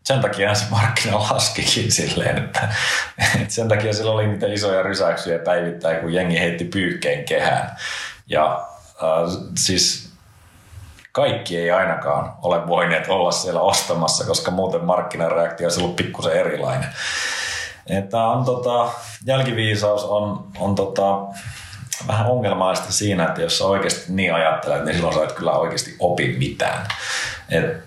sen 0.03 0.21
takia 0.21 0.55
se 0.55 0.65
markkina 0.69 1.19
laskikin 1.19 1.91
silleen, 1.91 2.37
että, 2.37 2.69
että 3.41 3.53
sen 3.53 3.67
takia 3.67 3.93
sillä 3.93 4.11
oli 4.11 4.27
niitä 4.27 4.47
isoja 4.47 4.83
rysäyksiä 4.83 5.39
päivittäin, 5.39 6.01
kun 6.01 6.13
jengi 6.13 6.39
heitti 6.39 6.65
pyykkeen 6.65 7.25
kehään. 7.25 7.75
Ja 8.27 8.67
äh, 9.03 9.49
siis 9.57 10.09
kaikki 11.11 11.57
ei 11.57 11.71
ainakaan 11.71 12.33
ole 12.41 12.67
voineet 12.67 13.07
olla 13.07 13.31
siellä 13.31 13.61
ostamassa, 13.61 14.25
koska 14.25 14.51
muuten 14.51 14.85
markkinareaktio 14.85 15.65
olisi 15.65 15.79
ollut 15.79 15.95
pikkusen 15.95 16.33
erilainen. 16.33 16.89
Että 17.87 18.23
on, 18.23 18.45
tota, 18.45 18.89
jälkiviisaus 19.25 20.03
on, 20.03 20.47
on 20.59 20.75
tota, 20.75 21.17
vähän 22.07 22.27
ongelmaista 22.27 22.91
siinä, 22.91 23.23
että 23.23 23.41
jos 23.41 23.57
sä 23.57 23.65
oikeasti 23.65 24.13
niin 24.13 24.33
ajattelet, 24.33 24.85
niin 24.85 24.95
silloin 24.95 25.15
sä 25.15 25.23
et 25.23 25.31
kyllä 25.31 25.51
oikeasti 25.51 25.95
opi 25.99 26.35
mitään. 26.39 26.87
Et 27.49 27.83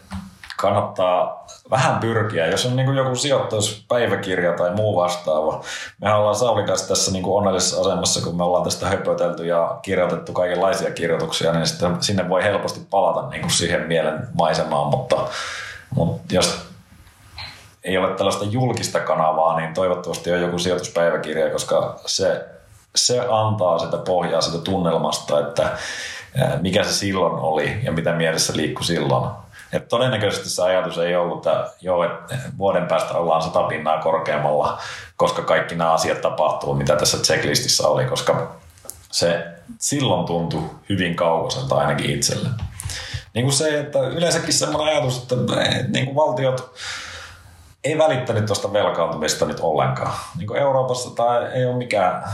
kannattaa 0.57 1.47
vähän 1.71 1.99
pyrkiä. 1.99 2.47
Jos 2.47 2.67
on 2.67 2.77
niin 2.77 2.95
joku 2.95 3.17
sijoituspäiväkirja 3.17 4.53
tai 4.53 4.75
muu 4.75 4.97
vastaava, 4.97 5.63
me 6.01 6.15
ollaan 6.15 6.35
Saulin 6.35 6.67
tässä 6.67 7.13
niin 7.13 7.25
onnellisessa 7.27 7.81
asemassa, 7.81 8.21
kun 8.21 8.37
me 8.37 8.45
ollaan 8.45 8.65
tästä 8.65 8.87
höpötelty 8.87 9.47
ja 9.47 9.79
kirjoitettu 9.83 10.33
kaikenlaisia 10.33 10.91
kirjoituksia, 10.91 11.53
niin 11.53 11.67
sitten 11.67 12.03
sinne 12.03 12.29
voi 12.29 12.43
helposti 12.43 12.81
palata 12.91 13.29
niin 13.29 13.41
kuin 13.41 13.53
siihen 13.53 13.87
mielen 13.87 14.29
maisemaan, 14.35 14.87
mutta, 14.87 15.17
mutta 15.95 16.35
jos 16.35 16.69
ei 17.85 17.99
ole 17.99 18.15
tällaista 18.15 18.45
julkista 18.45 19.01
kanavaa, 19.01 19.61
niin 19.61 19.75
toivottavasti 19.75 20.33
on 20.33 20.41
joku 20.41 20.59
sijoituspäiväkirja, 20.59 21.51
koska 21.51 22.01
se, 22.07 22.45
se 22.99 23.21
antaa 23.31 23.79
sitä 23.79 23.97
pohjaa 23.97 24.41
sitä 24.41 24.59
tunnelmasta, 24.59 25.41
että 25.41 25.77
mikä 26.61 26.85
se 26.85 26.93
silloin 26.93 27.35
oli 27.35 27.81
ja 27.83 27.93
mitä 27.93 28.13
mielessä 28.13 28.53
liikkui 28.57 28.85
silloin 28.85 29.31
et 29.73 29.89
todennäköisesti 29.89 30.51
se 30.51 30.63
ajatus 30.63 30.99
ei 30.99 31.17
ollut, 31.17 31.47
että 31.47 31.71
joo, 31.81 32.05
että 32.05 32.35
vuoden 32.59 32.87
päästä 32.87 33.15
ollaan 33.15 33.43
sata 33.43 33.63
pinnaa 33.63 33.99
korkeammalla, 33.99 34.79
koska 35.17 35.43
kaikki 35.43 35.75
nämä 35.75 35.93
asiat 35.93 36.21
tapahtuu, 36.21 36.75
mitä 36.75 36.97
tässä 36.97 37.19
checklistissä 37.19 37.89
oli, 37.89 38.05
koska 38.05 38.57
se 39.11 39.47
silloin 39.79 40.27
tuntui 40.27 40.71
hyvin 40.89 41.17
kaukaiselta 41.17 41.75
ainakin 41.75 42.11
itselle. 42.11 42.49
Niin 43.35 43.45
kuin 43.45 43.55
se, 43.55 43.81
että 43.81 43.99
yleensäkin 43.99 44.53
semmoinen 44.53 44.95
ajatus, 44.95 45.19
että 45.23 45.35
niin 45.89 46.05
kuin 46.05 46.17
valtiot 46.17 46.75
ei 47.85 47.99
välittänyt 47.99 48.47
tuosta 48.47 48.73
velkaantumista 48.73 49.47
nyt 49.47 49.61
ollenkaan. 49.61 50.13
Niin 50.37 50.47
kuin 50.47 50.61
Euroopassa 50.61 51.11
tämä 51.11 51.49
ei 51.49 51.67
ole 51.67 51.77
mikään 51.77 52.25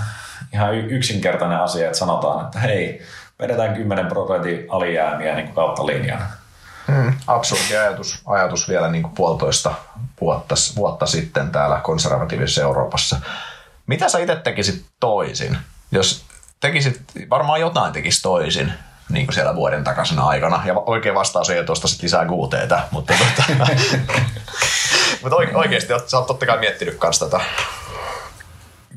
ihan 0.55 0.75
yksinkertainen 0.75 1.59
asia, 1.61 1.87
että 1.87 1.99
sanotaan, 1.99 2.45
että 2.45 2.59
hei, 2.59 3.03
vedetään 3.41 3.75
10 3.75 4.07
prosentin 4.07 4.67
alijäämiä 4.69 5.35
niin 5.35 5.47
kuin 5.47 5.55
kautta 5.55 5.87
linjan 5.87 6.27
Mm, 6.89 7.13
absurdi 7.27 7.77
ajatus, 7.77 8.23
ajatus 8.27 8.69
vielä 8.69 8.89
niin 8.89 9.03
kuin 9.03 9.15
puolitoista 9.15 9.75
vuotta, 10.21 10.55
vuotta 10.77 11.07
sitten 11.07 11.51
täällä 11.51 11.81
konservatiivisessa 11.83 12.63
Euroopassa. 12.63 13.21
Mitä 13.87 14.09
sä 14.09 14.19
itse 14.19 14.37
tekisit 14.37 14.85
toisin? 15.01 15.59
Jos 15.93 16.25
tekisit, 16.61 17.01
varmaan 17.31 17.61
jotain 17.61 17.93
tekisi 17.93 18.23
toisin 18.23 18.73
niin 19.09 19.27
kuin 19.27 19.35
siellä 19.35 19.55
vuoden 19.55 19.85
takaisena 19.85 20.27
aikana. 20.27 20.63
Ja 20.65 20.75
oikein 20.75 21.15
vastaus 21.15 21.51
ei 21.51 21.59
ole 21.59 21.67
tuosta 21.67 21.89
sit 21.89 22.03
lisää 22.03 22.25
guuteita, 22.25 22.81
mutta, 22.91 23.15
tota, 23.19 23.45
mutta 25.23 25.37
oikeasti 25.55 25.93
sä 26.07 26.19
oot 26.19 26.27
totta 26.27 26.47
kai 26.47 26.59
miettinyt 26.59 26.95
kanssa 26.95 27.29
tätä. 27.29 27.45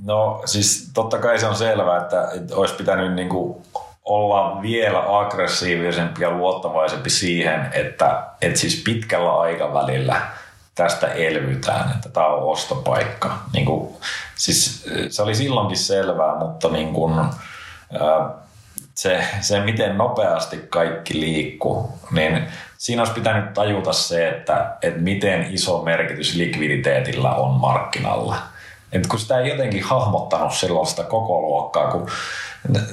No 0.08 0.42
siis 0.46 0.92
totta 0.94 1.18
kai 1.18 1.40
se 1.40 1.48
on 1.48 1.56
selvää, 1.56 1.98
että, 1.98 2.30
että 2.36 2.56
olisi 2.56 2.76
pitänyt 2.76 3.14
niin 3.14 3.30
kuin 3.30 3.64
olla 4.06 4.62
vielä 4.62 5.20
aggressiivisempi 5.20 6.24
ja 6.24 6.32
luottavaisempi 6.32 7.10
siihen, 7.10 7.70
että, 7.74 8.24
että 8.42 8.60
siis 8.60 8.82
pitkällä 8.86 9.40
aikavälillä 9.40 10.22
tästä 10.76 11.08
elvytään, 11.08 11.92
että 11.96 12.10
tämä 12.10 12.28
on 12.28 12.44
ostopaikka. 12.44 13.38
Niin 13.54 13.66
kuin, 13.66 13.96
siis 14.36 14.90
se 15.10 15.22
oli 15.22 15.36
silloinkin 15.36 15.78
selvää, 15.78 16.36
mutta 16.36 16.70
niin 16.70 16.94
kuin, 16.94 17.26
se, 18.96 19.24
se, 19.42 19.60
miten 19.60 19.98
nopeasti 19.98 20.58
kaikki 20.70 21.20
liikkuu, 21.20 22.00
niin 22.12 22.48
siinä 22.78 23.02
olisi 23.02 23.14
pitänyt 23.14 23.54
tajuta 23.54 23.94
se, 23.94 24.30
että, 24.30 24.78
että 24.82 25.00
miten 25.00 25.54
iso 25.54 25.82
merkitys 25.82 26.36
likviditeetillä 26.36 27.32
on 27.32 27.52
markkinalla. 27.52 28.36
Et 28.92 29.08
kun 29.08 29.20
sitä 29.20 29.40
ei 29.40 29.50
jotenkin 29.50 29.84
hahmottanut 29.84 30.54
silloin 30.54 30.88
sitä 30.88 31.04
koko 31.04 31.42
luokkaa, 31.42 31.92
kun 31.92 32.10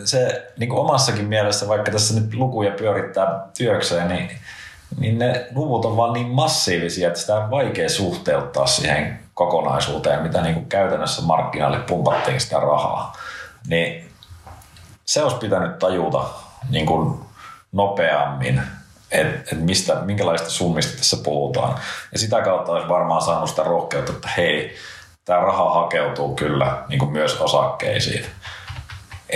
se 0.05 0.53
niin 0.57 0.69
kuin 0.69 0.81
omassakin 0.81 1.25
mielessä, 1.25 1.69
vaikka 1.69 1.91
tässä 1.91 2.21
nyt 2.21 2.35
lukuja 2.35 2.71
pyörittää 2.71 3.47
työkseen, 3.59 4.09
niin, 4.09 4.31
niin 4.99 5.19
ne 5.19 5.47
luvut 5.55 5.85
on 5.85 5.97
vaan 5.97 6.13
niin 6.13 6.29
massiivisia, 6.29 7.09
että 7.09 7.21
sitä 7.21 7.37
on 7.37 7.51
vaikea 7.51 7.89
suhteuttaa 7.89 8.67
siihen 8.67 9.21
kokonaisuuteen, 9.35 10.23
mitä 10.23 10.43
niin 10.43 10.55
kuin 10.55 10.67
käytännössä 10.67 11.23
markkinalle 11.23 11.79
pumpattiin 11.79 12.41
sitä 12.41 12.61
rahaa. 12.61 13.13
Niin 13.67 14.11
se 15.05 15.23
olisi 15.23 15.37
pitänyt 15.37 15.79
tajuta 15.79 16.25
niin 16.71 16.87
kuin 16.87 17.21
nopeammin, 17.73 18.63
että 19.11 19.55
et 19.57 19.61
mistä, 19.61 19.95
minkälaista 19.95 20.51
summista 20.51 20.97
tässä 20.97 21.17
puhutaan. 21.25 21.75
Ja 22.13 22.19
sitä 22.19 22.43
kautta 22.43 22.73
olisi 22.73 22.89
varmaan 22.89 23.23
saanut 23.23 23.51
sitä 23.51 23.63
rohkeutta, 23.63 24.13
että 24.13 24.29
hei, 24.37 24.77
tämä 25.25 25.41
raha 25.41 25.75
hakeutuu 25.75 26.35
kyllä 26.35 26.83
niin 26.89 26.99
kuin 26.99 27.13
myös 27.13 27.41
osakkeisiin 27.41 28.27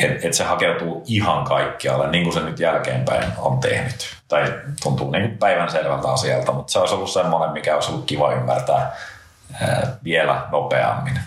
että 0.04 0.26
et 0.28 0.34
se 0.34 0.44
hakeutuu 0.44 1.02
ihan 1.06 1.44
kaikkialle, 1.44 2.10
niin 2.10 2.24
kuin 2.24 2.34
se 2.34 2.40
nyt 2.40 2.60
jälkeenpäin 2.60 3.24
on 3.38 3.58
tehnyt. 3.58 4.16
Tai 4.28 4.54
tuntuu 4.82 5.10
niin 5.10 5.38
päivän 5.38 5.70
selvältä 5.70 6.08
asialta, 6.08 6.52
mutta 6.52 6.72
se 6.72 6.78
olisi 6.78 6.94
ollut 6.94 7.10
semmoinen, 7.10 7.52
mikä 7.52 7.74
olisi 7.74 7.90
ollut 7.90 8.06
kiva 8.06 8.32
ymmärtää 8.32 8.96
ää, 9.60 9.96
vielä 10.04 10.46
nopeammin. 10.50 11.20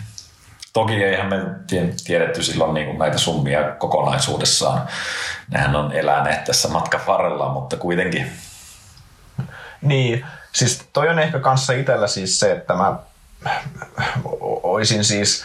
Toki 0.72 1.04
eihän 1.04 1.28
me 1.28 1.36
tiedetty 2.06 2.42
silloin 2.42 2.74
niin 2.74 2.86
kuin 2.86 2.98
näitä 2.98 3.18
summia 3.18 3.62
kokonaisuudessaan. 3.78 4.82
Nehän 5.50 5.76
on 5.76 5.92
eläneet 5.92 6.44
tässä 6.44 6.68
matkan 6.68 7.00
varrella, 7.06 7.48
mutta 7.48 7.76
kuitenkin. 7.76 8.32
Niin, 9.82 10.26
siis 10.52 10.88
toi 10.92 11.08
on 11.08 11.18
ehkä 11.18 11.38
kanssa 11.38 11.72
itsellä 11.72 12.06
siis 12.06 12.40
se, 12.40 12.52
että 12.52 12.74
mä 12.74 12.96
olisin 14.62 15.04
siis 15.04 15.44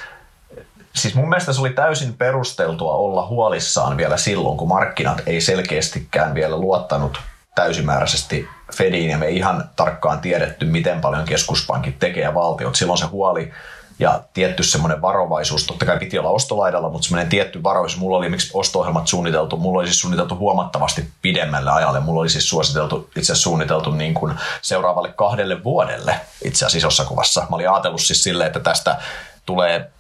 Siis 0.96 1.16
mun 1.16 1.30
mielestä 1.30 1.54
se 1.54 1.62
oli 1.62 1.70
täysin 1.70 2.14
perusteltua 2.14 2.94
olla 2.94 3.28
huolissaan 3.28 3.98
vielä 3.98 4.18
silloin, 4.18 4.58
kun 4.58 4.68
markkinat 4.68 5.22
ei 5.26 5.42
selkeästikään 5.42 6.34
vielä 6.34 6.58
luottanut 6.58 7.22
täysimääräisesti 7.56 8.48
Fediin 8.76 9.10
ja 9.10 9.18
me 9.18 9.26
ei 9.26 9.38
ihan 9.38 9.70
tarkkaan 9.76 10.20
tiedetty, 10.20 10.66
miten 10.66 11.02
paljon 11.02 11.26
keskuspankit 11.26 12.00
tekee 12.00 12.24
ja 12.24 12.34
valtiot. 12.34 12.76
Silloin 12.76 12.98
se 12.98 13.06
huoli 13.06 13.54
ja 14.00 14.22
tietty 14.34 14.64
semmoinen 14.64 15.02
varovaisuus, 15.02 15.68
totta 15.68 15.86
kai 15.86 16.00
piti 16.00 16.20
olla 16.20 16.30
ostolaidalla, 16.30 16.90
mutta 16.90 17.08
semmoinen 17.08 17.30
tietty 17.30 17.64
varovaisuus, 17.64 18.00
mulla 18.00 18.18
oli 18.18 18.30
miksi 18.30 18.52
osto-ohjelmat 18.54 19.08
suunniteltu, 19.08 19.58
mulla 19.58 19.80
oli 19.80 19.88
siis 19.88 20.00
suunniteltu 20.00 20.36
huomattavasti 20.36 21.10
pidemmälle 21.22 21.72
ajalle, 21.72 22.00
mulla 22.00 22.22
oli 22.22 22.30
siis 22.30 22.50
suositeltu, 22.50 23.10
itse 23.16 23.20
asiassa 23.20 23.44
suunniteltu 23.44 23.92
niin 23.92 24.14
kuin 24.14 24.34
seuraavalle 24.62 25.14
kahdelle 25.14 25.64
vuodelle 25.64 26.20
itse 26.44 26.66
asiassa 26.66 26.78
isossa 26.78 27.06
kuvassa. 27.06 27.42
Mä 27.50 27.56
olin 27.56 27.70
ajatellut 27.70 28.02
siis 28.02 28.24
silleen, 28.24 28.48
että 28.48 28.60
tästä 28.60 28.98
tulee 29.46 29.92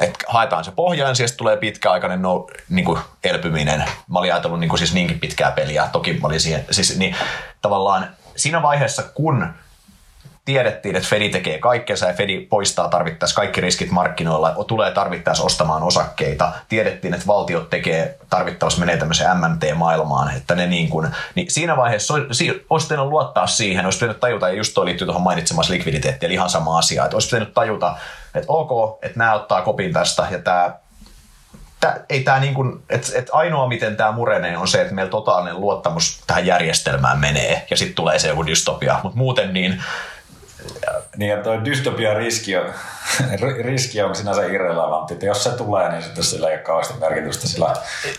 että 0.00 0.24
haetaan 0.28 0.64
se 0.64 0.70
pohja 0.70 1.08
ensin, 1.08 1.28
sitten 1.28 1.38
tulee 1.38 1.56
pitkäaikainen 1.56 2.22
no, 2.22 2.46
niin 2.68 2.84
kuin 2.84 2.98
elpyminen. 3.24 3.84
Mä 4.10 4.18
olin 4.18 4.32
ajatellut 4.32 4.60
niin 4.60 4.68
kuin 4.68 4.78
siis 4.78 4.94
niinkin 4.94 5.20
pitkää 5.20 5.50
peliä. 5.50 5.88
Toki 5.92 6.12
mä 6.12 6.26
olin 6.26 6.40
siihen, 6.40 6.64
siis 6.70 6.98
niin, 6.98 7.16
tavallaan 7.62 8.08
siinä 8.36 8.62
vaiheessa, 8.62 9.02
kun 9.02 9.54
tiedettiin, 10.46 10.96
että 10.96 11.08
Fedi 11.08 11.28
tekee 11.28 11.58
kaikkensa 11.58 12.06
ja 12.06 12.14
Fedi 12.14 12.40
poistaa 12.40 12.88
tarvittaessa 12.88 13.36
kaikki 13.36 13.60
riskit 13.60 13.90
markkinoilla, 13.90 14.64
tulee 14.66 14.90
tarvittaessa 14.90 15.44
ostamaan 15.44 15.82
osakkeita. 15.82 16.52
Tiedettiin, 16.68 17.14
että 17.14 17.26
valtiot 17.26 17.70
tekee 17.70 18.18
tarvittaessa 18.30 18.80
menee 18.80 18.96
tämmöiseen 18.96 19.36
MMT-maailmaan, 19.36 20.36
että 20.36 20.54
ne 20.54 20.66
niin 20.66 20.88
kuin, 20.88 21.08
niin 21.34 21.50
siinä 21.50 21.76
vaiheessa 21.76 22.14
olisi 22.14 22.86
pitänyt 22.88 23.06
luottaa 23.06 23.46
siihen, 23.46 23.84
olisi 23.84 23.98
pitänyt 23.98 24.20
tajuta, 24.20 24.48
ja 24.48 24.54
just 24.54 24.74
toi 24.74 24.84
liittyy 24.84 25.06
tuohon 25.06 25.22
mainitsemassa 25.22 25.72
likviditeettiin, 25.72 26.28
eli 26.28 26.34
ihan 26.34 26.50
sama 26.50 26.78
asia, 26.78 27.04
että 27.04 27.16
olisi 27.16 27.28
pitänyt 27.28 27.54
tajuta, 27.54 27.96
että 28.34 28.52
ok, 28.52 28.98
että 29.04 29.18
nämä 29.18 29.34
ottaa 29.34 29.62
kopin 29.62 29.92
tästä 29.92 30.26
ja 30.30 30.38
tämä 30.38 30.74
Tää, 31.80 32.04
ei 32.08 32.20
tää 32.20 32.40
niin 32.40 32.54
kuin, 32.54 32.82
et, 32.90 33.12
et 33.14 33.28
ainoa 33.32 33.68
miten 33.68 33.96
tämä 33.96 34.12
murenee 34.12 34.56
on 34.56 34.68
se, 34.68 34.82
että 34.82 34.94
meillä 34.94 35.10
totaalinen 35.10 35.60
luottamus 35.60 36.22
tähän 36.26 36.46
järjestelmään 36.46 37.18
menee 37.18 37.66
ja 37.70 37.76
sitten 37.76 37.94
tulee 37.94 38.18
se 38.18 38.28
joku 38.28 38.46
dystopia, 38.46 39.00
mutta 39.02 39.18
muuten 39.18 39.52
niin 39.52 39.82
niin, 41.16 41.30
ja 41.30 41.42
tuo 41.42 41.64
dystopian 41.64 42.16
riski 42.16 42.56
on, 42.56 42.66
riski 43.64 44.02
on 44.02 44.14
sinänsä 44.14 44.46
irrelevantti, 44.46 45.14
että 45.14 45.26
jos 45.26 45.44
se 45.44 45.50
tulee, 45.50 45.88
niin 45.88 46.02
sitten 46.02 46.24
sillä 46.24 46.48
ei 46.48 46.54
ole 46.54 46.62
kauheasti 46.62 46.94
merkitystä 47.00 47.48
sillä 47.48 47.74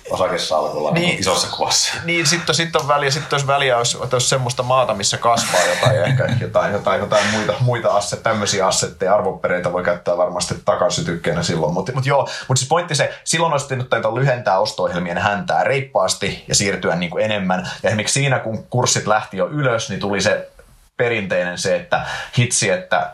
osakesalkulla 0.10 0.92
niin, 0.92 1.08
niin 1.08 1.20
isossa 1.20 1.48
kuvassa. 1.58 1.94
Niin, 2.04 2.28
sitten 2.28 2.56
sit 2.56 2.76
on 2.76 2.88
väliä, 2.88 3.12
sitten 3.12 3.38
jos 3.38 3.48
väliä 3.48 3.78
olisi, 3.78 3.98
olisi 3.98 4.30
semmoista 4.30 4.64
maata, 4.64 4.94
missä 4.94 5.18
kasvaa 5.18 5.62
jotain, 5.64 6.04
ehkä 6.04 6.30
jotain, 6.42 6.74
jotain, 6.74 7.00
jotain 7.00 7.28
muita, 7.32 7.54
muita 7.60 7.90
asset, 7.90 8.24
tämmöisiä 8.24 8.68
assetteja, 8.68 9.16
arvopereitä 9.16 9.74
voi 9.74 9.84
käyttää 9.84 10.18
varmasti 10.18 10.56
takaisytykkeenä 10.66 11.44
silloin. 11.44 11.74
Mutta 11.74 11.92
mut 11.92 12.06
joo, 12.06 12.30
mutta 12.48 12.60
siis 12.60 12.70
pointti 12.70 12.96
se, 12.96 13.14
silloin 13.24 13.52
olisi 13.52 13.68
pitänyt 13.68 14.14
lyhentää 14.14 14.60
osto-ohjelmien 14.60 15.18
häntää 15.18 15.64
reippaasti 15.64 16.46
ja 16.48 16.56
siirtyä 16.56 16.96
niin 16.96 17.10
kuin 17.10 17.26
enemmän. 17.26 17.70
Ja 17.84 17.90
esimerkiksi 17.90 18.20
siinä, 18.20 18.40
kun 18.40 18.66
kurssit 18.70 19.08
lähti 19.08 19.38
jo 19.38 19.48
ylös, 19.48 19.90
niin 19.90 20.00
tuli 20.00 20.22
se 20.22 20.50
perinteinen 20.98 21.58
se, 21.58 21.76
että 21.76 22.06
hitsi, 22.38 22.70
että 22.70 23.12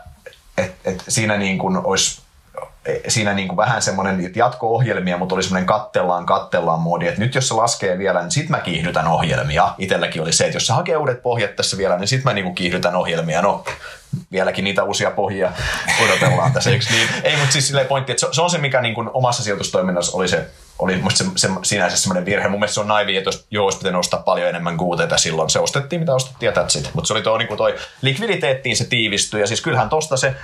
et, 0.58 0.74
et 0.84 1.04
siinä 1.08 1.36
niin 1.36 1.58
kuin 1.58 1.76
olisi 1.76 2.24
siinä 3.08 3.34
niin 3.34 3.48
kuin 3.48 3.56
vähän 3.56 3.82
semmoinen 3.82 4.32
jatko-ohjelmia, 4.36 5.18
mutta 5.18 5.34
oli 5.34 5.42
semmoinen 5.42 5.66
kattellaan, 5.66 6.26
kattellaan 6.26 6.80
moodi, 6.80 7.06
että 7.06 7.20
nyt 7.20 7.34
jos 7.34 7.48
se 7.48 7.54
laskee 7.54 7.98
vielä, 7.98 8.20
niin 8.20 8.30
sit 8.30 8.48
mä 8.48 8.60
kiihdytän 8.60 9.08
ohjelmia. 9.08 9.74
Itelläkin 9.78 10.22
oli 10.22 10.32
se, 10.32 10.44
että 10.44 10.56
jos 10.56 10.66
se 10.66 10.72
hakee 10.72 10.96
uudet 10.96 11.22
pohjat 11.22 11.56
tässä 11.56 11.78
vielä, 11.78 11.98
niin 11.98 12.08
sit 12.08 12.24
mä 12.24 12.32
niin 12.32 12.44
kuin 12.44 12.54
kiihdytän 12.54 12.96
ohjelmia. 12.96 13.42
No, 13.42 13.64
vieläkin 14.32 14.64
niitä 14.64 14.82
uusia 14.82 15.10
pohjia 15.10 15.52
odotellaan 16.04 16.52
tässä, 16.52 16.70
eikö 16.70 16.84
niin? 16.90 17.08
Ei, 17.22 17.36
mutta 17.36 17.52
siis 17.52 17.66
silleen 17.66 17.86
pointti, 17.86 18.12
että 18.12 18.26
se, 18.32 18.42
on 18.42 18.50
se, 18.50 18.58
mikä 18.58 18.80
niin 18.80 18.94
kuin 18.94 19.10
omassa 19.12 19.42
sijoitustoiminnassa 19.42 20.16
oli 20.16 20.28
se 20.28 20.46
oli 20.78 21.02
se, 21.14 21.24
se, 21.36 21.48
sinänsä 21.62 21.96
semmoinen 21.96 22.24
virhe. 22.24 22.48
Mun 22.48 22.60
mielestä 22.60 22.74
se 22.74 22.80
on 22.80 22.88
naivi, 22.88 23.16
että 23.16 23.28
jos 23.28 23.46
joo, 23.50 23.64
olisi 23.64 23.78
pitänyt 23.78 23.98
ostaa 23.98 24.20
paljon 24.20 24.48
enemmän 24.48 24.76
kuuteita 24.76 25.18
silloin. 25.18 25.50
Se 25.50 25.58
ostettiin, 25.58 26.00
mitä 26.00 26.14
ostettiin 26.14 26.52
ja 26.54 26.62
that's 26.62 26.88
Mutta 26.94 27.08
se 27.08 27.12
oli 27.12 27.22
tuo, 27.22 27.38
niin 27.38 27.56
toi 27.56 27.74
likviditeettiin 28.02 28.76
se 28.76 28.84
tiivistyi. 28.84 29.40
Ja 29.40 29.46
siis 29.46 29.60
kyllähän 29.60 29.88
tosta 29.88 30.16
se 30.16 30.34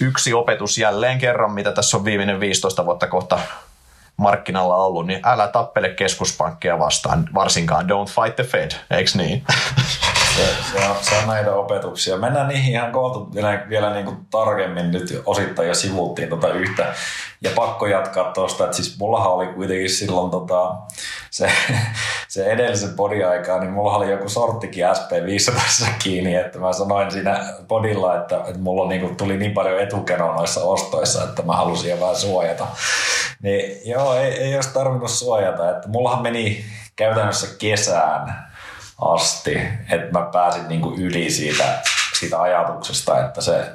yksi 0.00 0.34
opetus 0.34 0.78
jälleen 0.78 1.18
kerran, 1.18 1.52
mitä 1.52 1.72
tässä 1.72 1.96
on 1.96 2.04
viimeinen 2.04 2.40
15 2.40 2.86
vuotta 2.86 3.06
kohta 3.06 3.38
markkinalla 4.16 4.76
ollut, 4.76 5.06
niin 5.06 5.20
älä 5.24 5.48
tappele 5.48 5.88
keskuspankkeja 5.88 6.78
vastaan, 6.78 7.28
varsinkaan 7.34 7.86
don't 7.86 8.22
fight 8.22 8.36
the 8.36 8.44
Fed, 8.44 8.70
eikö 8.90 9.10
niin? 9.14 9.44
Se, 10.38 10.72
se, 10.72 10.88
on, 10.88 10.96
se 11.00 11.14
on 11.22 11.26
näitä 11.26 11.54
opetuksia. 11.54 12.16
Mennään 12.16 12.48
niihin 12.48 12.72
ihan 12.72 12.92
kohta 12.92 13.34
vielä, 13.34 13.66
vielä 13.68 13.94
niin 13.94 14.04
kuin 14.04 14.16
tarkemmin 14.30 14.90
nyt 14.90 15.22
osittain 15.26 15.68
ja 15.68 15.74
sivuttiin 15.74 16.28
tota 16.28 16.48
yhtä. 16.52 16.94
Ja 17.40 17.50
pakko 17.54 17.86
jatkaa 17.86 18.32
tuosta, 18.32 18.64
että 18.64 18.76
siis 18.76 18.98
mullahan 18.98 19.32
oli 19.32 19.46
kuitenkin 19.46 19.90
silloin 19.90 20.30
tota, 20.30 20.74
se, 21.30 21.50
se 22.28 22.46
edellisen 22.46 22.94
podiaikaa, 22.94 23.60
niin 23.60 23.70
mulla 23.70 23.96
oli 23.96 24.10
joku 24.10 24.28
sorttikin 24.28 24.84
SP500 24.84 25.90
kiinni, 25.98 26.34
että 26.34 26.58
mä 26.58 26.72
sanoin 26.72 27.10
siinä 27.10 27.54
podilla, 27.68 28.16
että, 28.16 28.36
että 28.36 28.58
mulla 28.58 28.88
niin 28.88 29.00
kuin, 29.00 29.16
tuli 29.16 29.36
niin 29.36 29.52
paljon 29.52 29.80
etukenoa 29.80 30.34
noissa 30.34 30.64
ostoissa, 30.64 31.24
että 31.24 31.42
mä 31.42 31.52
halusin 31.52 32.00
vähän 32.00 32.16
suojata. 32.16 32.66
Niin 33.42 33.90
joo, 33.90 34.14
ei, 34.14 34.32
ei 34.32 34.54
olisi 34.54 34.74
tarvinnut 34.74 35.10
suojata, 35.10 35.70
että 35.70 35.88
mullahan 35.88 36.22
meni 36.22 36.64
käytännössä 36.96 37.46
kesään 37.58 38.47
asti, 38.98 39.58
että 39.90 40.18
mä 40.18 40.28
pääsin 40.32 40.68
niin 40.68 40.80
kuin 40.80 41.00
yli 41.00 41.30
siitä, 41.30 41.82
siitä 42.18 42.42
ajatuksesta, 42.42 43.24
että 43.24 43.40
se, 43.40 43.70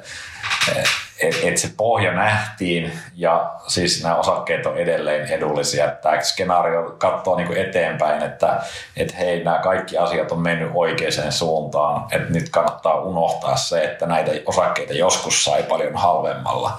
että 1.18 1.38
et 1.42 1.58
se 1.58 1.70
pohja 1.76 2.12
nähtiin 2.12 2.92
ja 3.14 3.54
siis 3.66 4.02
nämä 4.02 4.16
osakkeet 4.16 4.66
on 4.66 4.76
edelleen 4.76 5.26
edullisia. 5.26 5.90
Tämä 5.90 6.20
skenaario 6.20 6.94
katsoo 6.98 7.36
niin 7.36 7.46
kuin 7.46 7.58
eteenpäin, 7.58 8.22
että 8.22 8.60
et 8.96 9.18
hei, 9.18 9.44
nämä 9.44 9.58
kaikki 9.58 9.98
asiat 9.98 10.32
on 10.32 10.40
mennyt 10.40 10.70
oikeaan 10.74 11.32
suuntaan. 11.32 12.06
Että 12.12 12.32
nyt 12.32 12.48
kannattaa 12.48 13.00
unohtaa 13.00 13.56
se, 13.56 13.84
että 13.84 14.06
näitä 14.06 14.30
osakkeita 14.46 14.92
joskus 14.92 15.44
sai 15.44 15.62
paljon 15.62 15.96
halvemmalla. 15.96 16.78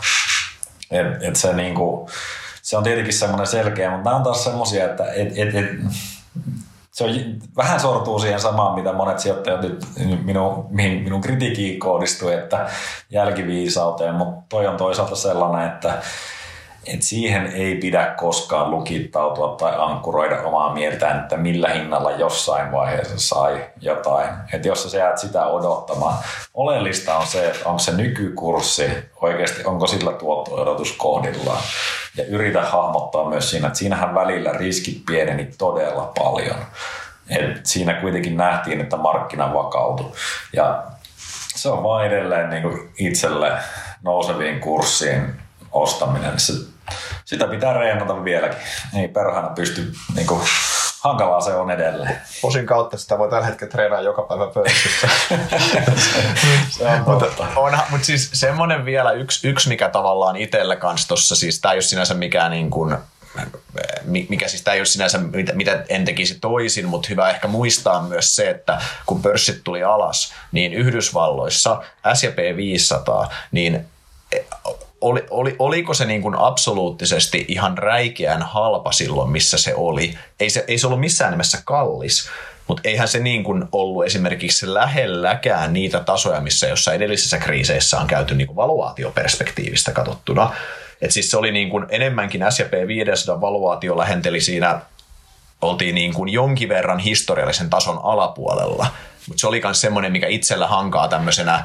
Et, 0.91 1.23
et 1.23 1.35
se, 1.35 1.53
niin 1.53 1.75
kuin, 1.75 2.09
se 2.61 2.77
on 2.77 2.83
tietenkin 2.83 3.13
semmoinen 3.13 3.47
selkeä, 3.47 3.89
mutta 3.89 4.03
nämä 4.03 4.15
on 4.15 4.23
taas 4.23 4.43
semmoisia, 4.43 4.85
että 4.85 5.11
et, 5.13 5.27
et, 5.37 5.55
et, 5.55 5.65
se 6.95 7.03
on, 7.03 7.09
vähän 7.57 7.79
sortuu 7.79 8.19
siihen 8.19 8.39
samaan, 8.39 8.75
mitä 8.75 8.93
monet 8.93 9.19
sijoittajat 9.19 9.61
nyt 9.61 9.85
minun, 10.23 10.65
mihin 10.69 11.03
minun 11.03 11.21
kritiikkiin 11.21 11.79
kohdistui, 11.79 12.33
että 12.33 12.69
jälkiviisauteen, 13.09 14.15
mutta 14.15 14.45
toi 14.49 14.67
on 14.67 14.77
toisaalta 14.77 15.15
sellainen, 15.15 15.67
että 15.67 15.93
et 16.87 17.01
siihen 17.01 17.47
ei 17.47 17.75
pidä 17.75 18.13
koskaan 18.17 18.71
lukittautua 18.71 19.55
tai 19.55 19.73
ankkuroida 19.77 20.41
omaa 20.41 20.73
mieltään, 20.73 21.19
että 21.19 21.37
millä 21.37 21.69
hinnalla 21.69 22.11
jossain 22.11 22.71
vaiheessa 22.71 23.19
sai 23.19 23.65
jotain. 23.81 24.29
Et 24.53 24.65
jos 24.65 24.91
sä 24.91 24.97
jäät 24.97 25.17
sitä 25.17 25.45
odottamaan, 25.45 26.17
oleellista 26.53 27.17
on 27.17 27.27
se, 27.27 27.47
että 27.47 27.69
onko 27.69 27.79
se 27.79 27.91
nykykurssi 27.91 28.89
oikeasti, 29.21 29.63
onko 29.63 29.87
sillä 29.87 30.11
tuotto-odotus 30.11 30.91
kohdillaan. 30.91 31.61
Ja 32.17 32.25
yritä 32.25 32.61
hahmottaa 32.61 33.29
myös 33.29 33.49
siinä, 33.49 33.67
että 33.67 33.79
siinähän 33.79 34.15
välillä 34.15 34.51
riskit 34.51 35.05
pieneni 35.05 35.49
todella 35.57 36.11
paljon. 36.17 36.57
Et 37.29 37.65
siinä 37.65 37.93
kuitenkin 37.93 38.37
nähtiin, 38.37 38.81
että 38.81 38.97
markkina 38.97 39.53
vakautui. 39.53 40.11
Ja 40.53 40.83
se 41.55 41.69
on 41.69 41.83
vain 41.83 42.07
edelleen 42.07 42.49
niin 42.49 42.93
itselle 42.97 43.51
nouseviin 44.03 44.59
kurssiin 44.59 45.35
ostaminen. 45.71 46.39
Se 46.39 46.53
sitä 47.25 47.47
pitää 47.47 47.73
reenata 47.73 48.23
vieläkin. 48.23 48.57
Ei 48.99 49.07
perhana 49.07 49.49
pysty, 49.49 49.93
niin 50.15 50.27
kuin, 50.27 50.41
hankalaa 51.05 51.41
se 51.41 51.53
on 51.53 51.71
edelleen. 51.71 52.21
Posin 52.41 52.65
kautta 52.65 52.97
sitä 52.97 53.17
voi 53.17 53.29
tällä 53.29 53.45
hetkellä 53.45 53.71
treenaa 53.71 54.01
joka 54.01 54.21
päivä 54.21 54.47
pörssissä. 54.47 55.07
se 56.77 56.87
on 56.87 57.01
mutta, 57.07 57.47
onhan, 57.55 57.85
mutta 57.89 58.05
siis 58.05 58.29
semmoinen 58.33 58.85
vielä 58.85 59.11
yksi, 59.11 59.47
yksi 59.47 59.69
mikä 59.69 59.89
tavallaan 59.89 60.35
itsellä 60.35 60.75
kanssa 60.75 61.07
tuossa, 61.07 61.35
siis 61.35 61.59
tämä 61.59 61.71
ei 61.71 61.75
ole 61.75 61.81
sinänsä 61.81 62.13
mikään 62.13 62.51
niin 62.51 62.69
kuin, 62.69 62.97
mikä 64.29 64.47
siis 64.47 64.61
tämä 64.61 64.75
ei 64.75 64.79
ole 64.79 64.85
sinänsä, 64.85 65.17
mitä, 65.17 65.53
mitä 65.53 65.83
en 65.89 66.05
tekisi 66.05 66.37
toisin, 66.41 66.85
mutta 66.85 67.07
hyvä 67.09 67.29
ehkä 67.29 67.47
muistaa 67.47 68.01
myös 68.01 68.35
se, 68.35 68.49
että 68.49 68.81
kun 69.05 69.21
pörssit 69.21 69.63
tuli 69.63 69.83
alas, 69.83 70.33
niin 70.51 70.73
Yhdysvalloissa 70.73 71.83
S&P 72.13 72.37
500, 72.55 73.33
niin 73.51 73.85
oli, 75.01 75.23
oli, 75.29 75.55
oliko 75.59 75.93
se 75.93 76.05
niin 76.05 76.21
kuin 76.21 76.35
absoluuttisesti 76.35 77.45
ihan 77.47 77.77
räikeän 77.77 78.41
halpa 78.41 78.91
silloin, 78.91 79.29
missä 79.29 79.57
se 79.57 79.75
oli? 79.75 80.17
Ei 80.39 80.49
se, 80.49 80.65
ei 80.67 80.77
se 80.77 80.87
ollut 80.87 80.99
missään 80.99 81.31
nimessä 81.31 81.61
kallis, 81.65 82.29
mutta 82.67 82.81
eihän 82.89 83.07
se 83.07 83.19
niin 83.19 83.43
kuin 83.43 83.65
ollut 83.71 84.05
esimerkiksi 84.05 84.73
lähelläkään 84.73 85.73
niitä 85.73 85.99
tasoja, 85.99 86.41
missä 86.41 86.67
jossain 86.67 86.95
edellisissä 86.95 87.37
kriiseissä 87.37 87.99
on 87.99 88.07
käyty 88.07 88.35
niin 88.35 88.47
kuin 88.47 88.55
valuaatioperspektiivistä 88.55 89.91
katsottuna. 89.91 90.53
Et 91.01 91.11
siis 91.11 91.31
se 91.31 91.37
oli 91.37 91.51
niin 91.51 91.69
kuin 91.69 91.85
enemmänkin 91.89 92.41
S&P 92.49 92.87
500 92.87 93.41
valuaatio 93.41 93.97
lähenteli 93.97 94.41
siinä, 94.41 94.81
oltiin 95.61 95.95
niin 95.95 96.13
kuin 96.13 96.29
jonkin 96.29 96.69
verran 96.69 96.99
historiallisen 96.99 97.69
tason 97.69 97.99
alapuolella. 98.03 98.87
Mutta 99.27 99.41
se 99.41 99.47
oli 99.47 99.61
myös 99.63 99.81
semmoinen, 99.81 100.11
mikä 100.11 100.27
itsellä 100.27 100.67
hankaa 100.67 101.07
tämmöisenä, 101.07 101.63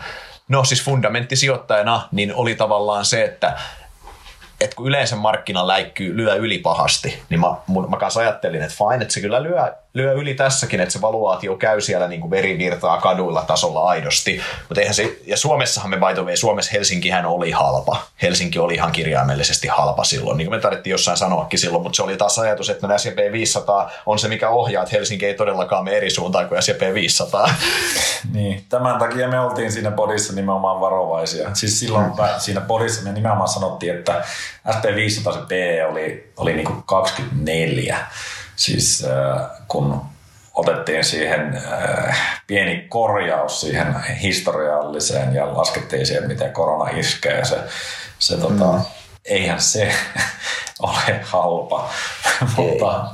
no 0.50 0.64
siis 0.64 0.84
fundamenttisijoittajana, 0.84 2.08
niin 2.12 2.34
oli 2.34 2.54
tavallaan 2.54 3.04
se, 3.04 3.24
että 3.24 3.58
että 4.60 4.76
kun 4.76 4.88
yleensä 4.88 5.16
markkina 5.16 5.66
läikkyy, 5.66 6.16
lyö 6.16 6.34
yli 6.34 6.58
pahasti, 6.58 7.22
niin 7.28 7.40
mä, 7.40 7.46
mä 7.88 7.96
kanssa 7.96 8.20
ajattelin, 8.20 8.62
että 8.62 8.74
fine, 8.78 9.02
että 9.02 9.14
se 9.14 9.20
kyllä 9.20 9.42
lyö, 9.42 9.72
lyö 9.94 10.12
yli 10.12 10.34
tässäkin, 10.34 10.80
että 10.80 10.92
se 10.92 11.00
valuaatio 11.00 11.56
käy 11.56 11.80
siellä 11.80 12.08
niin 12.08 12.20
kuin 12.20 12.30
verivirtaa 12.30 13.00
kaduilla 13.00 13.42
tasolla 13.42 13.84
aidosti. 13.84 14.40
Mutta 14.68 14.80
eihän 14.80 14.94
se, 14.94 15.18
ja 15.26 15.36
Suomessahan 15.36 15.90
me 15.90 15.96
by 15.96 16.14
the 16.14 16.24
way, 16.24 16.36
Suomessa 16.36 16.70
Helsinkihän 16.72 17.26
oli 17.26 17.50
halpa. 17.50 17.96
Helsinki 18.22 18.58
oli 18.58 18.74
ihan 18.74 18.92
kirjaimellisesti 18.92 19.68
halpa 19.68 20.04
silloin, 20.04 20.38
niin 20.38 20.48
kuin 20.48 20.58
me 20.58 20.62
tarvittiin 20.62 20.90
jossain 20.90 21.16
sanoakin 21.16 21.58
silloin, 21.58 21.82
mutta 21.82 21.96
se 21.96 22.02
oli 22.02 22.16
taas 22.16 22.38
ajatus, 22.38 22.70
että 22.70 22.86
no 22.86 22.98
S&P 22.98 23.32
500 23.32 23.90
on 24.06 24.18
se, 24.18 24.28
mikä 24.28 24.48
ohjaa, 24.48 24.82
että 24.82 24.96
Helsinki 24.96 25.26
ei 25.26 25.34
todellakaan 25.34 25.84
mene 25.84 25.96
eri 25.96 26.10
suuntaan 26.10 26.48
kuin 26.48 26.62
S&P 26.62 26.94
500. 26.94 27.50
Niin, 28.32 28.64
tämän 28.68 28.98
takia 28.98 29.28
me 29.28 29.40
oltiin 29.40 29.72
siinä 29.72 29.90
podissa 29.90 30.32
nimenomaan 30.32 30.80
varovaisia. 30.80 31.54
Siis 31.54 31.80
silloin 31.80 32.06
mm. 32.06 32.12
siinä 32.38 32.60
podissa 32.60 33.02
me 33.02 33.12
nimenomaan 33.12 33.48
sanottiin, 33.48 33.94
että 33.94 34.24
SP500 34.68 35.32
se 35.32 35.38
P 35.48 35.52
oli, 35.90 36.32
oli 36.36 36.52
niin 36.52 36.66
kuin 36.66 36.82
24. 36.86 38.06
Siis 38.60 39.04
äh, 39.04 39.50
kun 39.68 40.02
otettiin 40.54 41.04
siihen 41.04 41.62
äh, 41.72 42.42
pieni 42.46 42.86
korjaus 42.88 43.60
siihen 43.60 44.02
historialliseen 44.22 45.34
ja 45.34 45.56
laskettiin 45.56 46.06
siihen, 46.06 46.28
miten 46.28 46.52
korona 46.52 46.90
iskee. 46.90 47.44
Se, 47.44 47.58
se 48.18 48.36
tota, 48.36 48.52
mm. 48.52 48.58
tota, 48.58 48.80
eihän 49.24 49.60
se 49.60 49.92
ole 50.82 51.20
halpa, 51.22 51.90
mutta 52.56 53.04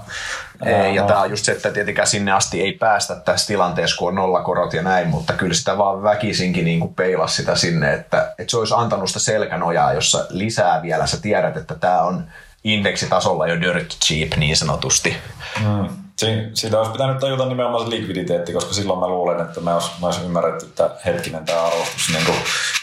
ei, 0.65 0.95
ja 0.95 1.03
tämä 1.03 1.21
on 1.21 1.31
just 1.31 1.45
se, 1.45 1.53
että 1.53 1.71
tietenkään 1.71 2.09
sinne 2.09 2.33
asti 2.33 2.61
ei 2.63 2.73
päästä 2.73 3.17
tässä 3.17 3.47
tilanteessa, 3.47 3.97
kun 3.97 4.09
on 4.09 4.15
nollakorot 4.15 4.73
ja 4.73 4.83
näin, 4.83 5.09
mutta 5.09 5.33
kyllä 5.33 5.55
sitä 5.55 5.79
vaan 5.79 6.03
väkisinkin 6.03 6.65
niin 6.65 6.81
kuin 6.81 6.95
peilas 6.95 7.37
sitä 7.37 7.57
sinne, 7.57 7.93
että, 7.95 8.35
että 8.39 8.51
se 8.51 8.57
olisi 8.57 8.75
antanut 8.77 9.09
sitä 9.09 9.21
selkänojaa, 9.21 9.93
jossa 9.93 10.27
lisää 10.29 10.83
vielä 10.83 11.07
sä 11.07 11.21
tiedät, 11.21 11.57
että 11.57 11.75
tämä 11.75 12.03
on 12.03 12.25
indeksitasolla 12.67 13.47
jo 13.47 13.61
dirt 13.61 13.95
cheap 14.05 14.37
niin 14.37 14.57
sanotusti. 14.57 15.17
Mm. 15.61 15.89
Si- 16.17 16.51
siitä 16.55 16.79
olisi 16.79 16.93
pitänyt 16.93 17.19
tajuta 17.19 17.47
nimenomaan 17.47 17.85
se 17.85 17.91
likviditeetti, 17.91 18.53
koska 18.53 18.75
silloin 18.75 19.01
mä 19.01 19.09
luulen, 19.09 19.41
että 19.41 19.61
me 19.61 19.75
olisi, 19.75 19.91
mä 20.01 20.07
olisi 20.07 20.23
ymmärretty, 20.25 20.67
että 20.67 20.91
hetkinen 21.05 21.45
tämä 21.45 21.67
arvostus, 21.67 22.09
niin 22.13 22.27
kuin, 22.27 22.39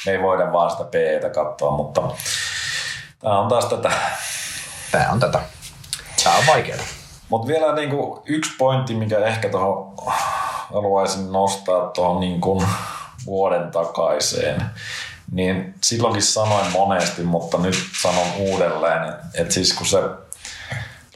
me 0.05 0.11
ei 0.11 0.21
voida 0.21 0.51
vaan 0.51 0.71
sitä 0.71 0.83
P-tä 0.83 1.29
katsoa, 1.29 1.71
mutta 1.71 2.01
tämä 3.19 3.39
on 3.39 3.47
taas 3.47 3.65
tätä. 3.65 3.91
Tämä 4.91 5.09
on 5.11 5.19
tätä. 5.19 5.39
Tämä 6.23 6.35
on 6.37 6.43
vaikeaa. 6.47 6.79
Mutta 7.29 7.47
vielä 7.47 7.75
niinku 7.75 8.23
yksi 8.25 8.51
pointti, 8.57 8.95
mikä 8.95 9.19
ehkä 9.19 9.49
tuohon 9.49 9.93
haluaisin 10.73 11.31
nostaa 11.31 11.87
tuohon 11.87 12.19
niinku 12.19 12.63
vuoden 13.25 13.71
takaiseen, 13.71 14.65
niin 15.33 15.75
silloinkin 15.83 16.23
sanoin 16.23 16.71
monesti, 16.71 17.23
mutta 17.23 17.57
nyt 17.57 17.75
sanon 18.01 18.27
uudelleen, 18.37 19.03
että 19.09 19.27
et 19.33 19.51
siis 19.51 19.73
kun 19.73 19.87
se 19.87 19.99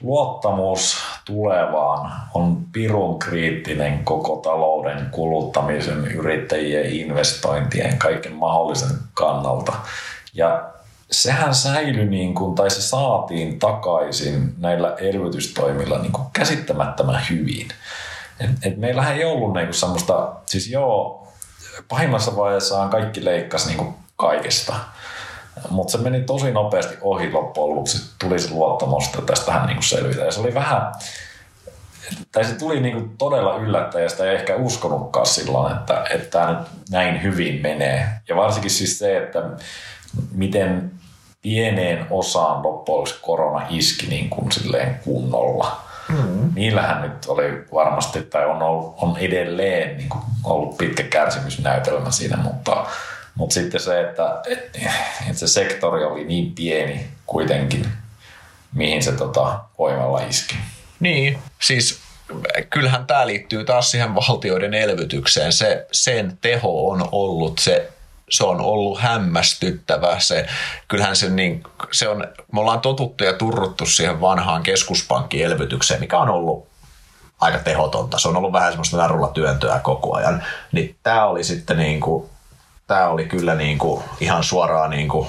luottamus 0.02 0.98
tulevaan 1.26 2.12
on 2.34 2.66
pirun 2.72 3.20
kriittinen 3.20 4.04
koko 4.04 4.36
talouden, 4.36 5.10
kuluttamisen, 5.12 6.08
yrittäjien, 6.08 6.92
investointien, 6.92 7.98
kaiken 7.98 8.34
mahdollisen 8.34 8.98
kannalta. 9.14 9.74
Ja 10.34 10.64
sehän 11.12 11.56
säilyi 11.56 12.06
niin 12.06 12.36
kuin, 12.36 12.56
tai 12.56 12.70
se 12.70 12.82
saatiin 12.82 13.60
takaisin 13.60 14.54
näillä 14.58 14.96
elvytystoimilla 15.00 16.00
niin 16.00 16.12
kuin 16.12 16.28
käsittämättömän 16.34 17.22
hyvin. 17.30 17.68
Et, 18.40 18.50
et 18.62 18.78
meillähän 18.78 19.16
ei 19.16 19.26
ollut 19.26 19.54
niin 19.54 19.68
kuin 19.68 19.76
semmoista, 19.76 20.34
siis 20.46 20.70
joo, 20.70 21.28
pahimmassa 21.88 22.36
vaiheessaan 22.36 22.90
kaikki 22.90 23.26
leikkasi 23.26 23.68
niin 23.68 23.78
kuin 23.78 23.96
kaikesta. 24.18 24.74
Mutta 25.70 25.92
se 25.92 25.98
meni 25.98 26.22
tosi 26.22 26.52
nopeasti 26.52 26.98
ohi 27.02 27.32
loppujen 27.32 27.70
lopuksi. 27.70 28.12
Tuli 28.20 28.40
se 28.40 28.52
luottamus, 28.52 29.06
että 29.06 29.22
tästähän 29.22 29.68
niin 29.68 29.84
selvitä. 29.84 30.22
Ja 30.22 30.32
se 30.32 30.40
oli 30.40 30.54
vähän, 30.54 30.92
tai 32.32 32.46
se 32.46 32.54
tuli 32.54 32.80
niin 32.80 32.94
kuin 32.94 33.18
todella 33.18 33.56
yllättäen, 33.56 34.10
ja 34.20 34.26
ei 34.26 34.36
ehkä 34.36 34.56
uskonutkaan 34.56 35.26
silloin, 35.26 35.78
että, 35.78 36.06
että 36.10 36.30
tämä 36.30 36.60
nyt 36.60 36.68
näin 36.90 37.24
hyvin 37.24 37.62
menee. 37.62 38.08
Ja 38.30 38.36
varsinkin 38.36 38.72
siis 38.72 39.00
se, 39.00 39.18
että 39.18 39.44
miten 40.32 40.92
pieneen 41.42 42.08
osaan 42.10 42.64
loppujen 42.64 43.18
korona 43.22 43.66
iski 43.70 44.08
niin 44.08 44.30
kuin 44.30 44.52
silleen 44.52 45.00
kunnolla. 45.04 45.82
Mm. 46.10 46.52
Niillähän 46.56 47.02
nyt 47.02 47.26
oli 47.28 47.66
varmasti, 47.74 48.22
tai 48.22 48.46
on, 48.46 48.62
ollut, 48.64 48.96
on 49.02 49.18
edelleen 49.18 49.98
niin 49.98 50.10
kuin 50.10 50.24
ollut 50.44 50.78
pitkä 50.78 51.04
kärsimysnäytelmä 51.04 52.12
siinä, 52.12 52.38
mutta, 52.38 52.86
mutta 53.38 53.54
sitten 53.54 53.80
se, 53.80 54.02
että, 54.02 54.42
että, 54.48 54.80
se 55.34 55.48
sektori 55.48 56.04
oli 56.04 56.24
niin 56.24 56.56
pieni 56.56 57.08
kuitenkin, 57.26 57.86
mihin 58.74 59.04
se 59.04 59.12
tota, 59.12 59.60
voimalla 59.78 60.22
iski. 60.22 60.56
Niin, 61.00 61.38
siis 61.62 62.00
kyllähän 62.70 63.08
tämä 63.08 63.28
liittyy 63.28 63.66
taas 63.66 63.92
siihen 63.92 64.16
valtioiden 64.16 64.74
elvytykseen. 64.74 65.54
Se, 65.54 65.88
sen 65.92 66.38
teho 66.42 66.90
on 66.90 67.10
ollut 67.12 67.60
se 67.60 67.92
se 68.30 68.44
on 68.44 68.62
ollut 68.62 69.00
hämmästyttävä. 69.00 70.20
Se, 70.20 70.48
kyllähän 70.88 71.16
se, 71.16 71.30
niin, 71.30 71.64
se 71.92 72.08
on, 72.08 72.28
me 72.52 72.60
ollaan 72.60 72.82
totuttu 72.82 73.24
ja 73.24 73.34
turruttu 73.34 73.86
siihen 73.86 74.22
vanhaan 74.22 74.64
keskuspankin 74.64 75.46
elvytykseen, 75.46 76.00
mikä 76.00 76.18
on 76.18 76.30
ollut 76.30 76.68
aika 77.40 77.60
tehotonta. 77.60 78.20
Se 78.20 78.28
on 78.28 78.38
ollut 78.38 78.54
vähän 78.54 78.72
semmoista 78.72 78.98
narulla 78.98 79.28
työntöä 79.28 79.80
koko 79.80 80.16
ajan. 80.16 80.44
Niin 80.72 80.96
tämä 81.04 81.26
oli 81.26 81.44
sitten 81.44 81.78
niin 81.78 82.00
kuin 82.00 82.30
tämä 82.88 83.10
oli 83.10 83.26
kyllä 83.26 83.56
niin 83.56 83.78
kuin 83.78 84.04
ihan 84.20 84.44
suoraan 84.44 84.90
niin 84.90 85.08
kuin 85.10 85.28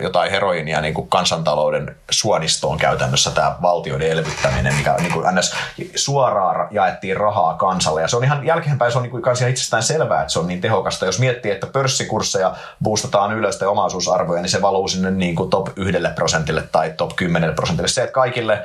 jotain 0.00 0.30
heroinia 0.30 0.80
niin 0.80 0.94
kuin 0.94 1.08
kansantalouden 1.08 1.96
suonistoon 2.10 2.78
käytännössä 2.78 3.30
tämä 3.30 3.56
valtioiden 3.62 4.10
elvyttäminen, 4.10 4.74
mikä 4.74 4.94
niin 4.98 5.12
kuin 5.12 5.26
ns. 5.34 5.54
suoraan 5.94 6.68
jaettiin 6.70 7.16
rahaa 7.16 7.54
kansalle. 7.54 8.02
Ja 8.02 8.08
se 8.08 8.16
on 8.16 8.24
ihan 8.24 8.46
jälkeenpäin, 8.46 8.92
se 8.92 8.98
on 8.98 9.02
niin 9.02 9.10
kuin 9.10 9.50
itsestään 9.50 9.82
selvää, 9.82 10.20
että 10.20 10.32
se 10.32 10.38
on 10.38 10.46
niin 10.46 10.60
tehokasta. 10.60 11.06
Jos 11.06 11.18
miettii, 11.18 11.50
että 11.50 11.66
pörssikursseja 11.66 12.54
boostataan 12.82 13.32
ylös 13.32 13.56
tai 13.56 13.68
omaisuusarvoja, 13.68 14.42
niin 14.42 14.50
se 14.50 14.62
valuu 14.62 14.88
sinne 14.88 15.10
niin 15.10 15.36
kuin 15.36 15.50
top 15.50 15.68
yhdelle 15.76 16.08
prosentille 16.08 16.62
tai 16.72 16.94
top 16.96 17.16
10 17.16 17.54
prosentille. 17.54 17.88
Se, 17.88 18.02
että 18.02 18.12
kaikille 18.12 18.64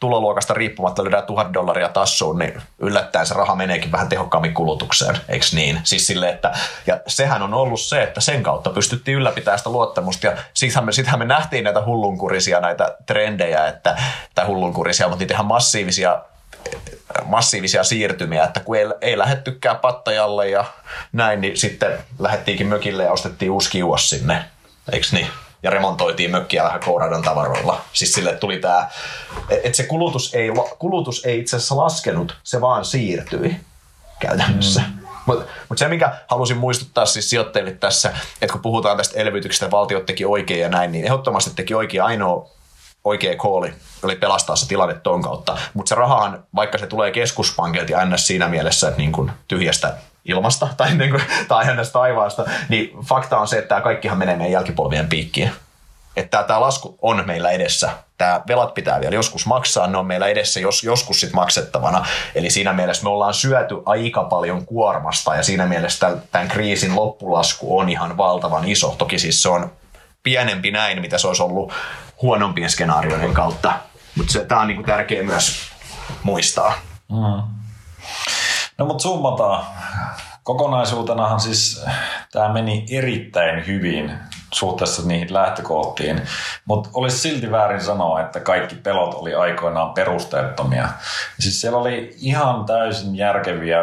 tuloluokasta 0.00 0.54
riippumatta 0.54 1.04
lyödään 1.04 1.26
tuhat 1.26 1.54
dollaria 1.54 1.88
tassuun, 1.88 2.38
niin 2.38 2.62
yllättäen 2.78 3.26
se 3.26 3.34
raha 3.34 3.54
meneekin 3.54 3.92
vähän 3.92 4.08
tehokkaammin 4.08 4.54
kulutukseen, 4.54 5.16
eikö 5.28 5.46
niin? 5.52 5.80
Siis 5.84 6.06
sille, 6.06 6.28
että, 6.28 6.52
ja 6.86 7.00
sehän 7.06 7.42
on 7.42 7.54
ollut 7.54 7.80
se, 7.80 8.02
että 8.02 8.20
sen 8.20 8.42
kautta 8.42 8.70
pystyttiin 8.70 9.16
ylläpitämään 9.16 9.58
sitä 9.58 9.70
luottamusta, 9.70 10.26
ja 10.26 10.36
sittenhän 10.54 10.84
me, 10.84 10.92
sittenhän 10.92 11.18
me 11.18 11.24
nähtiin 11.24 11.64
näitä 11.64 11.84
hullunkurisia 11.84 12.60
näitä 12.60 12.96
trendejä, 13.06 13.66
että, 13.66 13.96
tai 14.34 14.46
hullunkurisia, 14.46 15.08
mutta 15.08 15.22
niitä 15.22 15.34
ihan 15.34 15.46
massiivisia 15.46 16.20
massiivisia 17.24 17.84
siirtymiä, 17.84 18.44
että 18.44 18.60
kun 18.60 18.76
ei, 18.76 18.86
ei 19.00 19.18
lähettykään 19.18 19.78
pattajalle 19.78 20.48
ja 20.48 20.64
näin, 21.12 21.40
niin 21.40 21.56
sitten 21.56 21.98
lähettiinkin 22.18 22.66
mökille 22.66 23.04
ja 23.04 23.12
ostettiin 23.12 23.50
uusi 23.50 23.70
kiuas 23.70 24.10
sinne, 24.10 24.44
eikö 24.92 25.06
niin? 25.12 25.26
Ja 25.62 25.70
remontoitiin 25.70 26.30
mökkiä 26.30 26.64
vähän 26.64 26.80
Kouradon 26.84 27.22
tavaroilla. 27.22 27.80
Siis 27.92 28.12
sille 28.12 28.32
tuli 28.32 28.58
tämä, 28.58 28.88
että 29.50 29.76
se 29.76 29.82
kulutus 29.82 30.34
ei, 30.34 30.48
kulutus 30.78 31.24
ei 31.24 31.38
itse 31.38 31.56
asiassa 31.56 31.76
laskenut, 31.76 32.36
se 32.42 32.60
vaan 32.60 32.84
siirtyi 32.84 33.56
käytännössä. 34.20 34.80
Mm. 34.80 35.00
Mutta 35.26 35.44
mut 35.68 35.78
se, 35.78 35.88
mikä 35.88 36.12
halusin 36.28 36.56
muistuttaa 36.56 37.06
siis 37.06 37.30
sijoittajille 37.30 37.72
tässä, 37.72 38.12
että 38.42 38.52
kun 38.52 38.62
puhutaan 38.62 38.96
tästä 38.96 39.20
elvytyksestä, 39.20 39.70
valtiot 39.70 40.06
teki 40.06 40.24
oikein 40.24 40.60
ja 40.60 40.68
näin, 40.68 40.92
niin 40.92 41.04
ehdottomasti 41.04 41.50
teki 41.56 41.74
oikein 41.74 42.02
ainoa 42.02 42.48
oikea 43.04 43.36
kooli 43.36 43.72
oli 44.02 44.16
pelastaa 44.16 44.56
se 44.56 44.68
tilanne 44.68 44.94
ton 44.94 45.22
kautta. 45.22 45.58
Mutta 45.74 45.88
se 45.88 45.94
rahahan, 45.94 46.44
vaikka 46.54 46.78
se 46.78 46.86
tulee 46.86 47.10
keskuspankilta 47.10 47.92
ja 47.92 48.04
ns. 48.04 48.26
siinä 48.26 48.48
mielessä, 48.48 48.88
että 48.88 48.98
niin 48.98 49.12
kun 49.12 49.32
tyhjästä 49.48 49.96
ilmasta 50.24 50.68
tai, 50.76 50.94
niin 50.94 51.10
kuin, 51.10 51.22
tai 51.48 51.76
ns. 51.76 51.90
taivaasta, 51.90 52.44
niin 52.68 52.92
fakta 53.04 53.38
on 53.38 53.48
se, 53.48 53.58
että 53.58 53.68
tämä 53.68 53.80
kaikkihan 53.80 54.18
menee 54.18 54.36
meidän 54.36 54.52
jälkipolvien 54.52 55.08
piikkiin. 55.08 55.52
Että 56.16 56.42
tämä 56.42 56.60
lasku 56.60 56.98
on 57.02 57.22
meillä 57.26 57.50
edessä. 57.50 57.90
Tämä 58.18 58.40
velat 58.48 58.74
pitää 58.74 59.00
vielä 59.00 59.14
joskus 59.14 59.46
maksaa, 59.46 59.86
ne 59.86 59.98
on 59.98 60.06
meillä 60.06 60.26
edessä 60.26 60.60
jos, 60.60 60.84
joskus 60.84 61.20
sitten 61.20 61.36
maksettavana. 61.36 62.06
Eli 62.34 62.50
siinä 62.50 62.72
mielessä 62.72 63.02
me 63.02 63.10
ollaan 63.10 63.34
syöty 63.34 63.74
aika 63.86 64.24
paljon 64.24 64.66
kuormasta 64.66 65.36
ja 65.36 65.42
siinä 65.42 65.66
mielessä 65.66 66.16
tämän 66.32 66.48
kriisin 66.48 66.96
loppulasku 66.96 67.78
on 67.78 67.88
ihan 67.88 68.16
valtavan 68.16 68.68
iso. 68.68 68.94
Toki 68.98 69.18
siis 69.18 69.42
se 69.42 69.48
on 69.48 69.72
pienempi 70.22 70.70
näin, 70.70 71.00
mitä 71.00 71.18
se 71.18 71.26
olisi 71.26 71.42
ollut 71.42 71.72
huonompien 72.22 72.70
skenaarioiden 72.70 73.34
kautta. 73.34 73.72
Mutta 74.16 74.40
tämä 74.48 74.60
on 74.60 74.68
niinku 74.68 74.82
tärkeä 74.82 75.22
myös 75.22 75.56
muistaa. 76.22 76.74
Mm. 77.08 77.59
No 78.80 78.86
mutta 78.86 79.02
summataan. 79.02 79.64
Kokonaisuutenahan 80.42 81.40
siis 81.40 81.84
tämä 82.32 82.52
meni 82.52 82.86
erittäin 82.90 83.66
hyvin 83.66 84.12
suhteessa 84.52 85.02
niihin 85.08 85.34
lähtökohtiin, 85.34 86.22
mutta 86.64 86.90
olisi 86.94 87.18
silti 87.18 87.50
väärin 87.50 87.80
sanoa, 87.80 88.20
että 88.20 88.40
kaikki 88.40 88.74
pelot 88.74 89.14
oli 89.14 89.34
aikoinaan 89.34 89.94
perusteettomia. 89.94 90.88
Siis 91.38 91.60
siellä 91.60 91.78
oli 91.78 92.16
ihan 92.20 92.64
täysin 92.64 93.16
järkeviä 93.16 93.78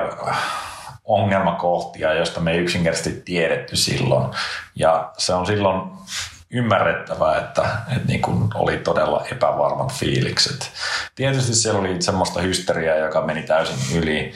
ongelmakohtia, 1.05 2.13
joista 2.13 2.39
me 2.39 2.51
ei 2.51 2.57
yksinkertaisesti 2.57 3.21
tiedetty 3.25 3.75
silloin. 3.75 4.29
Ja 4.75 5.11
se 5.17 5.33
on 5.33 5.45
silloin 5.45 5.81
ymmärrettävää, 6.51 7.37
että, 7.37 7.61
että 7.95 8.07
niin 8.07 8.21
kuin 8.21 8.49
oli 8.55 8.77
todella 8.77 9.25
epävarmat 9.31 9.93
fiilikset. 9.93 10.71
Tietysti 11.15 11.55
siellä 11.55 11.79
oli 11.79 12.01
semmoista 12.01 12.41
hysteriaa, 12.41 12.97
joka 12.97 13.21
meni 13.21 13.43
täysin 13.43 13.97
yli, 13.97 14.33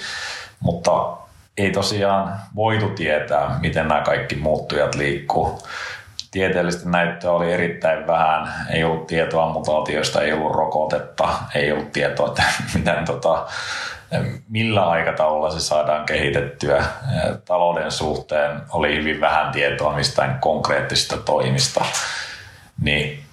mutta 0.62 1.18
ei 1.58 1.72
tosiaan 1.72 2.40
voitu 2.56 2.90
tietää, 2.90 3.58
miten 3.62 3.88
nämä 3.88 4.02
kaikki 4.02 4.36
muuttujat 4.36 4.96
liikkuu. 4.96 5.62
Tieteellistä 6.32 6.90
näyttöä 6.90 7.32
oli 7.32 7.54
erittäin 7.54 8.08
vähän, 8.08 8.54
ei 8.70 8.84
ollut 8.84 9.08
tietoa 9.08 9.54
mutaatioista, 9.54 10.22
ei 10.22 10.34
ollut 10.34 10.56
rokotetta, 10.56 11.30
ei 11.56 11.72
ollut 11.72 11.92
tietoa, 11.92 12.28
että 12.28 12.44
miten 12.76 13.06
tota, 13.06 13.48
millä 14.50 14.90
aikataululla 14.90 15.52
se 15.52 15.60
saadaan 15.60 16.06
kehitettyä. 16.06 16.86
Talouden 17.46 17.92
suhteen 17.92 18.62
oli 18.70 18.96
hyvin 18.96 19.22
vähän 19.22 19.52
tietoa 19.52 19.96
mistään 19.96 20.40
konkreettisista 20.40 21.18
toimista. 21.18 21.86
Niin 22.82 23.24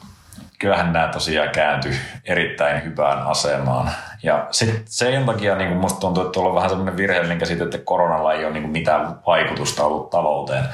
kyllähän 0.58 0.92
nämä 0.92 1.08
tosiaan 1.08 1.50
kääntyi 1.50 1.96
erittäin 2.24 2.84
hyvään 2.84 3.26
asemaan. 3.26 3.90
Ja 4.22 4.46
sit 4.50 4.82
sen 4.84 5.26
takia 5.26 5.56
niin 5.56 5.76
musta 5.76 6.00
tuntuu, 6.00 6.26
että 6.26 6.40
on 6.40 6.54
vähän 6.54 6.70
sellainen 6.70 6.96
virheellinen 6.96 7.38
käsite, 7.38 7.64
että 7.64 7.78
koronalla 7.78 8.34
ei 8.34 8.44
ole 8.44 8.52
niin 8.52 8.70
mitään 8.70 9.18
vaikutusta 9.26 9.84
ollut 9.84 10.10
talouteen. 10.10 10.64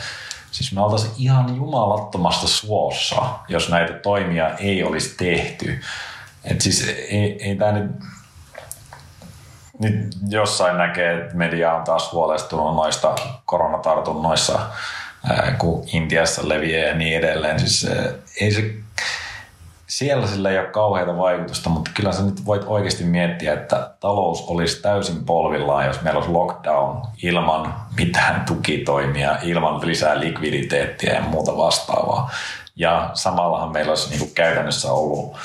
Siis 0.51 0.72
me 0.72 0.80
oltaisiin 0.80 1.12
ihan 1.18 1.57
jumalattomasta 1.57 2.49
suossa, 2.49 3.22
jos 3.49 3.68
näitä 3.68 3.93
toimia 3.93 4.51
ei 4.59 4.85
olisi 4.85 5.14
tehty. 5.16 5.80
Et 6.45 6.61
siis 6.61 6.89
ei, 7.09 7.49
ei 7.49 7.57
tämä 7.57 7.72
nyt 7.72 7.91
nyt 9.78 10.16
jossain 10.28 10.78
näkee, 10.78 11.14
että 11.14 11.37
media 11.37 11.74
on 11.74 11.85
taas 11.85 12.12
huolestunut 12.12 12.76
noista 12.76 13.14
koronatartunnoissa, 13.45 14.59
kun 15.59 15.85
Intiassa 15.93 16.49
leviää 16.49 16.89
ja 16.89 16.95
niin 16.95 17.18
edelleen. 17.18 17.61
Siis 17.61 17.87
ei 18.41 18.53
se, 18.53 18.74
siellä 19.95 20.27
sillä 20.27 20.51
ei 20.51 20.59
ole 20.59 20.67
kauheita 20.67 21.17
vaikutusta, 21.17 21.71
mutta 21.71 21.91
kyllä 21.95 22.13
sä 22.13 22.23
nyt 22.23 22.47
voit 22.47 22.63
oikeasti 22.67 23.05
miettiä, 23.05 23.53
että 23.53 23.91
talous 24.01 24.45
olisi 24.49 24.83
täysin 24.83 25.25
polvillaan, 25.25 25.87
jos 25.87 26.03
meillä 26.03 26.19
olisi 26.19 26.33
lockdown 26.33 27.03
ilman 27.23 27.75
mitään 27.97 28.45
tukitoimia, 28.45 29.39
ilman 29.43 29.87
lisää 29.87 30.21
likviditeettiä 30.21 31.15
ja 31.15 31.21
muuta 31.21 31.57
vastaavaa. 31.57 32.31
Ja 32.77 33.11
samallahan 33.15 33.73
meillä 33.73 33.91
olisi 33.91 34.11
niin 34.11 34.19
kuin 34.19 34.35
käytännössä 34.35 34.93
ollut 34.93 35.37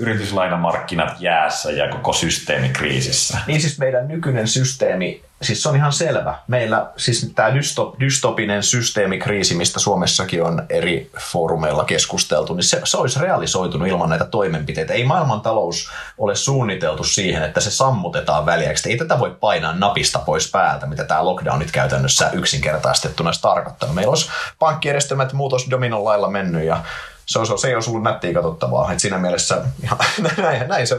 yrityslainamarkkinat 0.00 1.20
jäässä 1.20 1.70
ja 1.70 1.88
koko 1.88 2.12
systeemi 2.12 2.68
kriisissä. 2.68 3.38
Niin 3.46 3.60
siis 3.60 3.78
meidän 3.78 4.08
nykyinen 4.08 4.48
systeemi, 4.48 5.22
siis 5.42 5.62
se 5.62 5.68
on 5.68 5.76
ihan 5.76 5.92
selvä. 5.92 6.38
Meillä 6.46 6.90
siis 6.96 7.32
tämä 7.34 7.54
dystop, 7.54 8.00
dystopinen 8.00 8.62
systeemikriisi, 8.62 9.54
mistä 9.54 9.80
Suomessakin 9.80 10.42
on 10.42 10.62
eri 10.70 11.10
foorumeilla 11.32 11.84
keskusteltu, 11.84 12.54
niin 12.54 12.64
se, 12.64 12.80
se 12.84 12.96
olisi 12.96 13.20
realisoitunut 13.20 13.88
ilman 13.88 14.08
näitä 14.08 14.24
toimenpiteitä. 14.24 14.92
Ei 14.94 15.04
maailman 15.04 15.40
talous 15.40 15.90
ole 16.18 16.34
suunniteltu 16.34 17.04
siihen, 17.04 17.42
että 17.42 17.60
se 17.60 17.70
sammutetaan 17.70 18.46
väliäksi. 18.46 18.90
Ei 18.90 18.96
tätä 18.96 19.18
voi 19.18 19.36
painaa 19.40 19.74
napista 19.74 20.18
pois 20.18 20.50
päältä, 20.50 20.86
mitä 20.86 21.04
tämä 21.04 21.24
lockdownit 21.24 21.70
käytännössä 21.70 22.30
yksinkertaistettuna 22.30 23.28
olisi 23.28 23.42
tarkoittanut. 23.42 23.94
Meillä 23.94 24.10
olisi 24.10 24.30
pankkijärjestelmät 24.58 25.32
muutos 25.32 25.70
dominon 25.70 26.04
lailla 26.04 26.30
mennyt 26.30 26.64
ja 26.64 26.84
se, 27.28 27.38
on, 27.38 27.58
se 27.58 27.68
ei 27.68 27.74
olisi 27.74 27.90
ollut 27.90 28.02
nättiä 28.02 28.34
katsottavaa. 28.34 28.92
Et 28.92 29.00
siinä 29.00 29.18
mielessä 29.18 29.62
näin, 30.42 30.68
näin 30.68 30.86
se 30.86 30.96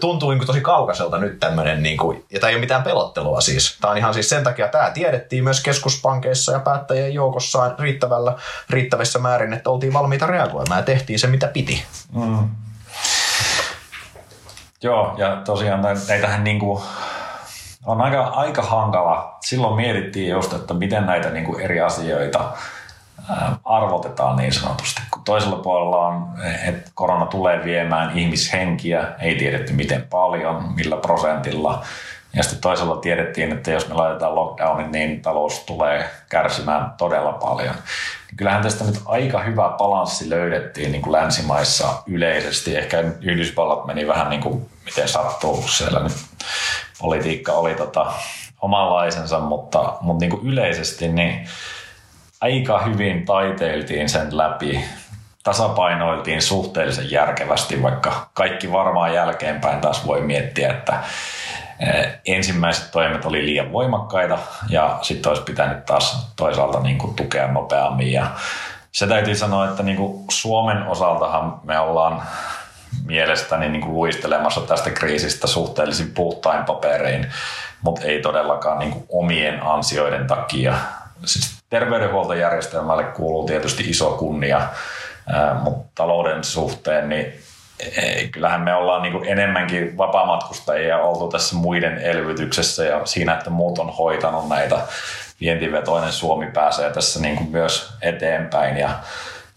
tuntuu 0.00 0.30
niin 0.30 0.38
kuin 0.38 0.46
tosi 0.46 0.60
kaukaiselta 0.60 1.18
nyt 1.18 1.40
tämmöinen, 1.40 1.82
niin 1.82 1.96
kuin, 1.96 2.24
ja 2.30 2.40
tämä 2.40 2.48
ei 2.48 2.54
ole 2.54 2.60
mitään 2.60 2.82
pelottelua 2.82 3.40
siis. 3.40 3.78
Tämä 3.80 3.90
on 3.90 3.98
ihan 3.98 4.14
siis 4.14 4.28
sen 4.28 4.44
takia, 4.44 4.68
tämä 4.68 4.90
tiedettiin 4.90 5.44
myös 5.44 5.62
keskuspankeissa 5.62 6.52
ja 6.52 6.60
päättäjien 6.60 7.14
joukossa 7.14 7.74
riittävällä, 7.78 8.36
riittävissä 8.70 9.18
määrin, 9.18 9.52
että 9.52 9.70
oltiin 9.70 9.92
valmiita 9.92 10.26
reagoimaan 10.26 10.78
ja 10.78 10.84
tehtiin 10.84 11.18
se 11.18 11.26
mitä 11.26 11.48
piti. 11.48 11.84
Mm. 12.12 12.48
Joo, 14.82 15.14
ja 15.18 15.42
tosiaan 15.44 15.82
näitähän 16.08 16.44
niin 16.44 16.58
kuin 16.58 16.82
on 17.86 18.00
aika, 18.00 18.22
aika 18.24 18.62
hankala. 18.62 19.38
Silloin 19.40 19.76
mietittiin 19.76 20.30
just, 20.30 20.52
että 20.52 20.74
miten 20.74 21.06
näitä 21.06 21.30
niin 21.30 21.44
kuin 21.44 21.60
eri 21.60 21.80
asioita 21.80 22.52
arvotetaan 23.64 24.36
niin 24.36 24.52
sanotusti. 24.52 25.02
Kun 25.10 25.24
toisella 25.24 25.56
puolella 25.56 26.06
on, 26.06 26.28
että 26.66 26.90
korona 26.94 27.26
tulee 27.26 27.64
viemään 27.64 28.18
ihmishenkiä, 28.18 29.08
ei 29.20 29.34
tiedetty 29.34 29.72
miten 29.72 30.02
paljon, 30.02 30.72
millä 30.76 30.96
prosentilla. 30.96 31.82
Ja 32.36 32.42
sitten 32.42 32.60
toisella 32.60 32.96
tiedettiin, 32.96 33.52
että 33.52 33.70
jos 33.70 33.88
me 33.88 33.94
laitetaan 33.94 34.34
lockdownin, 34.34 34.92
niin 34.92 35.22
talous 35.22 35.58
tulee 35.60 36.10
kärsimään 36.28 36.90
todella 36.98 37.32
paljon. 37.32 37.74
Kyllähän 38.36 38.62
tästä 38.62 38.84
nyt 38.84 39.02
aika 39.06 39.42
hyvä 39.42 39.74
balanssi 39.78 40.30
löydettiin 40.30 40.92
niin 40.92 41.02
kuin 41.02 41.12
länsimaissa 41.12 42.02
yleisesti. 42.06 42.76
Ehkä 42.76 43.04
Yhdysvallat 43.20 43.86
meni 43.86 44.08
vähän 44.08 44.30
niin 44.30 44.40
kuin 44.40 44.70
miten 44.84 45.08
sattuu, 45.08 45.62
siellä 45.68 46.00
nyt 46.00 46.12
politiikka 47.00 47.52
oli 47.52 47.74
tota 47.74 48.12
omanlaisensa, 48.60 49.40
mutta, 49.40 49.94
mutta 50.00 50.20
niin 50.20 50.30
kuin 50.30 50.46
yleisesti 50.46 51.08
niin 51.08 51.48
aika 52.44 52.78
hyvin 52.82 53.24
taiteiltiin 53.24 54.08
sen 54.08 54.36
läpi, 54.36 54.84
tasapainoiltiin 55.42 56.42
suhteellisen 56.42 57.10
järkevästi, 57.10 57.82
vaikka 57.82 58.26
kaikki 58.34 58.72
varmaan 58.72 59.14
jälkeenpäin 59.14 59.80
taas 59.80 60.06
voi 60.06 60.20
miettiä, 60.20 60.70
että 60.70 60.98
eh, 61.80 62.06
ensimmäiset 62.26 62.90
toimet 62.90 63.24
oli 63.24 63.46
liian 63.46 63.72
voimakkaita 63.72 64.38
ja 64.68 64.98
sitten 65.02 65.30
olisi 65.30 65.42
pitänyt 65.42 65.86
taas 65.86 66.32
toisaalta 66.36 66.80
niin 66.80 66.98
kuin 66.98 67.14
tukea 67.14 67.46
nopeammin. 67.46 68.12
Ja 68.12 68.26
se 68.92 69.06
täytyy 69.06 69.34
sanoa, 69.34 69.68
että 69.68 69.82
niin 69.82 69.96
kuin 69.96 70.24
Suomen 70.30 70.86
osaltahan 70.86 71.60
me 71.62 71.78
ollaan 71.78 72.22
mielestäni 73.04 73.68
niin 73.68 73.82
kuin 73.82 73.94
luistelemassa 73.94 74.60
tästä 74.60 74.90
kriisistä 74.90 75.46
suhteellisen 75.46 76.10
puhtain 76.14 76.64
paperein, 76.64 77.26
mutta 77.82 78.02
ei 78.02 78.22
todellakaan 78.22 78.78
niin 78.78 78.92
kuin 78.92 79.04
omien 79.08 79.62
ansioiden 79.62 80.26
takia. 80.26 80.74
Siis 81.24 81.63
terveydenhuoltojärjestelmälle 81.74 83.04
kuuluu 83.04 83.46
tietysti 83.46 83.90
iso 83.90 84.10
kunnia, 84.10 84.68
mutta 85.62 85.90
talouden 85.94 86.44
suhteen 86.44 87.08
niin 87.08 87.32
kyllähän 88.32 88.60
me 88.60 88.74
ollaan 88.74 89.02
niin 89.02 89.12
kuin 89.12 89.28
enemmänkin 89.28 89.98
vapaamatkustajia 89.98 90.98
oltu 90.98 91.28
tässä 91.28 91.56
muiden 91.56 91.98
elvytyksessä 91.98 92.84
ja 92.84 93.06
siinä, 93.06 93.34
että 93.34 93.50
muut 93.50 93.78
on 93.78 93.90
hoitanut 93.90 94.48
näitä. 94.48 94.78
Vientivetoinen 95.40 96.12
Suomi 96.12 96.46
pääsee 96.46 96.90
tässä 96.90 97.20
niin 97.20 97.36
kuin 97.36 97.50
myös 97.50 97.92
eteenpäin 98.02 98.76
ja, 98.76 98.90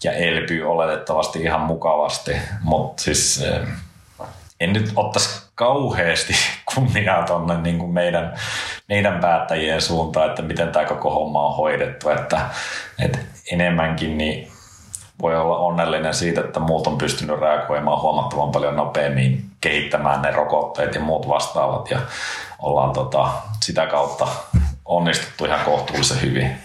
ja 0.04 0.12
elpyy 0.12 0.70
oletettavasti 0.70 1.42
ihan 1.42 1.60
mukavasti, 1.60 2.36
mutta 2.62 3.02
siis 3.02 3.44
en 4.60 4.72
nyt 4.72 4.92
ottaisi 4.96 5.42
kauheasti 5.54 6.34
kunniaa 6.74 7.26
tuonne 7.26 7.60
niin 7.60 7.90
meidän, 7.90 8.38
meidän 8.88 9.20
päättäjien 9.20 9.82
suuntaan, 9.82 10.30
että 10.30 10.42
miten 10.42 10.72
tämä 10.72 10.84
koko 10.84 11.10
homma 11.10 11.46
on 11.46 11.56
hoidettu. 11.56 12.08
Että, 12.08 12.40
että 12.98 13.18
enemmänkin 13.52 14.18
niin 14.18 14.52
voi 15.22 15.36
olla 15.36 15.58
onnellinen 15.58 16.14
siitä, 16.14 16.40
että 16.40 16.60
muut 16.60 16.86
on 16.86 16.98
pystynyt 16.98 17.40
reagoimaan 17.40 18.00
huomattavan 18.00 18.52
paljon 18.52 18.76
nopeammin, 18.76 19.50
kehittämään 19.60 20.22
ne 20.22 20.30
rokotteet 20.30 20.94
ja 20.94 21.00
muut 21.00 21.28
vastaavat 21.28 21.90
ja 21.90 21.98
ollaan 22.58 22.92
tota, 22.92 23.28
sitä 23.62 23.86
kautta 23.86 24.28
onnistuttu 24.84 25.44
ihan 25.44 25.64
kohtuullisen 25.64 26.22
hyvin. 26.22 26.58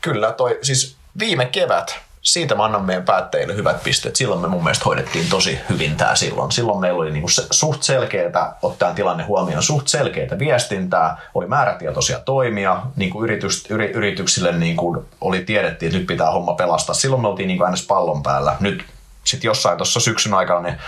Kyllä, 0.00 0.32
toi, 0.32 0.58
siis 0.62 0.96
viime 1.18 1.46
kevät 1.46 2.09
siitä 2.22 2.54
mä 2.54 2.64
annan 2.64 2.84
meidän 2.84 3.04
päättäjille 3.04 3.54
hyvät 3.54 3.82
pisteet. 3.82 4.16
Silloin 4.16 4.40
me 4.40 4.48
mun 4.48 4.64
mielestä 4.64 4.84
hoidettiin 4.84 5.28
tosi 5.28 5.58
hyvin 5.68 5.96
tämä 5.96 6.14
silloin. 6.14 6.52
Silloin 6.52 6.80
meillä 6.80 6.98
oli 6.98 7.10
niinku 7.10 7.28
se, 7.28 7.42
suht 7.50 7.82
selkeää, 7.82 8.56
ottaen 8.62 8.94
tilanne 8.94 9.24
huomioon, 9.24 9.62
suht 9.62 9.88
selkeää 9.88 10.38
viestintää, 10.38 11.16
oli 11.34 11.46
määrätietoisia 11.46 12.18
toimia, 12.18 12.82
niinku 12.96 13.24
yritys, 13.24 13.70
yri, 13.70 13.90
yrityksille 13.90 14.52
niinku 14.52 15.06
oli 15.20 15.44
tiedettiin, 15.44 15.88
että 15.88 15.98
nyt 15.98 16.06
pitää 16.06 16.30
homma 16.30 16.54
pelastaa. 16.54 16.94
Silloin 16.94 17.22
me 17.22 17.28
oltiin 17.28 17.48
niinku 17.48 17.64
aina 17.64 17.76
pallon 17.88 18.22
päällä. 18.22 18.56
Nyt 18.60 18.84
sitten 19.24 19.48
jossain 19.48 19.78
tuossa 19.78 20.00
syksyn 20.00 20.34
aikana 20.34 20.60
ne 20.60 20.78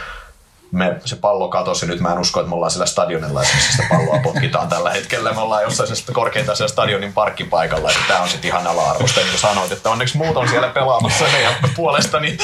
me, 0.72 1.00
se 1.04 1.16
pallo 1.16 1.48
katosi 1.48 1.86
nyt 1.86 2.00
mä 2.00 2.12
en 2.12 2.18
usko, 2.18 2.40
että 2.40 2.48
me 2.48 2.54
ollaan 2.54 2.70
sillä 2.70 2.86
stadionilla, 2.86 3.40
missä 3.40 3.72
sitä 3.72 3.86
palloa 3.90 4.18
potkitaan 4.22 4.68
tällä 4.68 4.90
hetkellä. 4.90 5.32
Me 5.32 5.40
ollaan 5.40 5.62
jossain 5.62 5.88
korkeintaan 6.12 6.56
siellä 6.56 6.72
stadionin 6.72 7.12
parkkipaikalla, 7.12 7.90
että 7.90 8.02
tämä 8.08 8.20
on 8.20 8.28
sitten 8.28 8.48
ihan 8.48 8.66
ala-arvosta. 8.66 9.20
Niin 9.20 9.38
sanoit, 9.38 9.72
että 9.72 9.90
onneksi 9.90 10.16
muut 10.16 10.36
on 10.36 10.48
siellä 10.48 10.68
pelaamassa 10.68 11.24
meidän 11.32 11.54
puolesta, 11.76 12.20
niin 12.20 12.38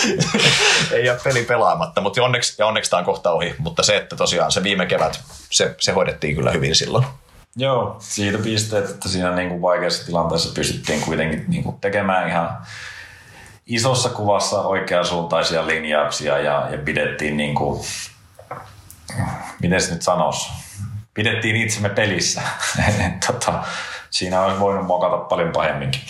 ei 0.92 1.04
jää 1.04 1.16
peli 1.24 1.44
pelaamatta. 1.44 2.00
Mutta 2.00 2.22
onneksi, 2.22 2.54
ja 2.58 2.66
onneksi 2.66 2.90
tämä 2.90 2.98
on 2.98 3.04
kohta 3.04 3.30
ohi. 3.30 3.54
Mutta 3.58 3.82
se, 3.82 3.96
että 3.96 4.16
tosiaan 4.16 4.52
se 4.52 4.62
viime 4.62 4.86
kevät, 4.86 5.20
se, 5.50 5.74
se 5.78 5.92
hoidettiin 5.92 6.36
kyllä 6.36 6.50
hyvin 6.50 6.74
silloin. 6.74 7.04
Joo, 7.56 7.96
siitä 7.98 8.38
pisteet, 8.38 8.90
että 8.90 9.08
siinä 9.08 9.34
niin 9.34 9.48
kuin 9.48 9.62
vaikeassa 9.62 10.06
tilanteessa 10.06 10.54
pystyttiin 10.54 11.00
kuitenkin 11.00 11.44
niin 11.48 11.62
kuin 11.62 11.80
tekemään 11.80 12.28
ihan 12.28 12.58
isossa 13.66 14.08
kuvassa 14.08 14.60
oikeansuuntaisia 14.60 15.66
linjauksia 15.66 16.38
ja, 16.38 16.68
ja 16.70 16.78
pidettiin 16.78 17.36
niin 17.36 17.54
kuin, 17.54 17.80
miten 19.62 19.80
se 19.80 19.92
nyt 19.92 20.02
sanoisi, 20.02 20.50
pidettiin 21.14 21.56
itsemme 21.56 21.88
pelissä. 21.88 22.42
tota, 23.26 23.64
siinä 24.10 24.40
olisi 24.40 24.60
voinut 24.60 24.86
mokata 24.86 25.16
paljon 25.16 25.52
pahemminkin. 25.52 26.00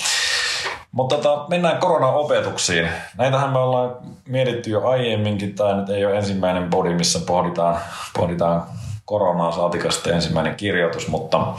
Mutta 0.93 1.17
tota, 1.17 1.45
mennään 1.49 1.79
koronaopetuksiin. 1.79 2.89
Näitähän 3.19 3.51
me 3.51 3.59
ollaan 3.59 3.97
mietitty 4.29 4.71
jo 4.71 4.89
aiemminkin. 4.89 5.55
Tämä 5.55 5.77
nyt 5.77 5.89
ei 5.89 6.07
ole 6.07 6.17
ensimmäinen 6.17 6.71
body, 6.71 6.95
missä 6.95 7.19
pohditaan, 7.27 7.79
pohditaan 8.17 8.63
koronaa, 9.05 9.53
saatikasta 9.53 10.11
ensimmäinen 10.11 10.55
kirjoitus, 10.55 11.09
mutta, 11.09 11.55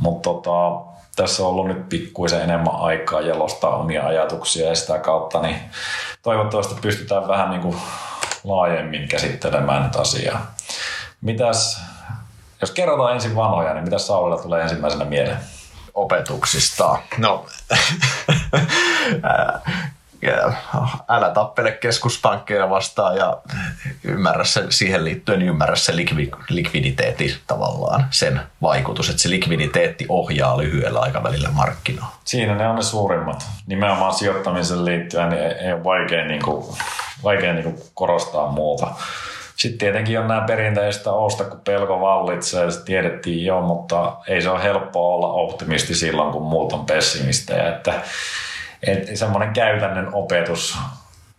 mutta 0.00 0.30
tota, 0.30 0.80
tässä 1.16 1.42
on 1.42 1.48
ollut 1.48 1.66
nyt 1.66 1.88
pikkuisen 1.88 2.40
enemmän 2.40 2.76
aikaa 2.76 3.20
jalostaa 3.20 3.76
omia 3.76 4.06
ajatuksia 4.06 4.68
ja 4.68 4.74
sitä 4.74 4.98
kautta 4.98 5.42
niin 5.42 5.56
toivottavasti 6.22 6.74
pystytään 6.80 7.28
vähän 7.28 7.50
niin 7.50 7.62
kuin 7.62 7.76
laajemmin 8.44 9.08
käsittelemään 9.08 9.82
nyt 9.82 9.96
asiaa. 9.96 10.53
Mitäs, 11.24 11.82
jos 12.60 12.70
kerrotaan 12.70 13.14
ensin 13.14 13.36
vanhoja, 13.36 13.74
niin 13.74 13.84
mitä 13.84 13.98
Saulilla 13.98 14.42
tulee 14.42 14.62
ensimmäisenä 14.62 15.04
mieleen? 15.04 15.38
Opetuksista. 15.94 16.98
No, 17.18 17.46
älä 21.08 21.30
tappele 21.30 21.72
keskuspankkeja 21.72 22.70
vastaan 22.70 23.16
ja 23.16 23.36
ymmärrä 24.04 24.44
se, 24.44 24.64
siihen 24.70 25.04
liittyen 25.04 25.42
ymmärrä 25.42 25.76
se 25.76 25.96
likviditeetti 26.48 27.36
tavallaan, 27.46 28.06
sen 28.10 28.40
vaikutus, 28.62 29.10
että 29.10 29.22
se 29.22 29.30
likviditeetti 29.30 30.06
ohjaa 30.08 30.58
lyhyellä 30.58 31.00
aikavälillä 31.00 31.48
markkinaa. 31.52 32.18
Siinä 32.24 32.54
ne 32.54 32.68
on 32.68 32.76
ne 32.76 32.82
suurimmat. 32.82 33.46
Nimenomaan 33.66 34.14
sijoittamisen 34.14 34.84
liittyen 34.84 35.28
niin 35.28 35.42
ei, 35.42 35.72
ole 35.72 35.84
vaikea, 35.84 36.24
niin 36.24 36.42
kuin, 36.42 36.76
vaikea 37.24 37.52
niin 37.52 37.64
kuin 37.64 37.76
korostaa 37.94 38.50
muuta. 38.50 38.86
Sitten 39.56 39.78
tietenkin 39.78 40.20
on 40.20 40.28
nämä 40.28 40.40
perinteistä 40.40 41.12
osta, 41.12 41.44
kun 41.44 41.60
pelko 41.60 42.00
vallitsee, 42.00 42.70
se 42.70 42.84
tiedettiin 42.84 43.44
jo, 43.44 43.60
mutta 43.60 44.16
ei 44.28 44.42
se 44.42 44.50
ole 44.50 44.62
helppoa 44.62 45.14
olla 45.14 45.32
optimisti 45.32 45.94
silloin, 45.94 46.32
kun 46.32 46.42
muut 46.42 46.72
on 46.72 46.86
pessimistejä. 46.86 47.68
Että 47.68 47.92
et 48.86 49.16
semmoinen 49.16 49.52
käytännön 49.52 50.14
opetus 50.14 50.78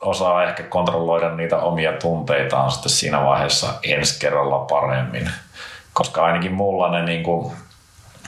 osaa 0.02 0.44
ehkä 0.44 0.64
kontrolloida 0.64 1.36
niitä 1.36 1.58
omia 1.58 1.94
tunteitaan 1.94 2.72
sitten 2.72 2.92
siinä 2.92 3.26
vaiheessa 3.26 3.68
ensi 3.84 4.20
kerralla 4.20 4.60
paremmin. 4.60 5.30
Koska 5.94 6.26
ainakin 6.26 6.54
mulla 6.54 6.92
ne 6.92 7.06
niin 7.06 7.24
kuin, 7.24 7.52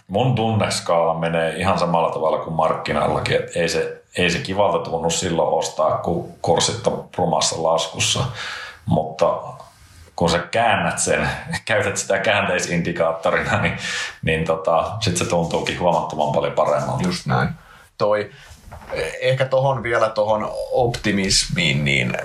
mun 0.08 0.36
tunneskaala 0.36 1.14
menee 1.14 1.56
ihan 1.56 1.80
samalla 1.80 2.10
tavalla 2.10 2.38
kuin 2.38 2.54
markkinallakin, 2.54 3.36
että 3.36 3.60
ei 3.60 3.70
se, 3.70 4.02
ei 4.18 4.30
se 4.30 4.40
kivalta 4.40 4.90
tunnu 4.90 5.10
silloin 5.10 5.54
ostaa, 5.54 5.98
kun 5.98 6.34
kurssit 6.42 6.88
on 6.88 7.10
rumassa 7.18 7.64
laskussa, 7.64 8.24
mutta 8.86 9.40
kun 10.18 10.30
sä 10.30 10.40
käännät 10.40 11.00
sen, 11.00 11.30
käytät 11.66 11.98
sitä 11.98 12.20
käänteisindikaattorina, 12.20 13.62
niin, 13.62 13.78
niin 14.22 14.46
tota, 14.46 14.92
sitten 15.00 15.26
se 15.26 15.30
tuntuukin 15.30 15.80
huomattavan 15.80 16.34
paljon 16.34 16.54
paremmalta. 16.54 17.04
Just 17.04 17.26
näin. 17.26 17.50
Toi, 17.98 18.32
ehkä 19.22 19.46
tohon 19.46 19.84
vielä 19.84 20.10
tohon 20.10 20.52
optimismiin, 20.72 21.86
niin 21.86 22.18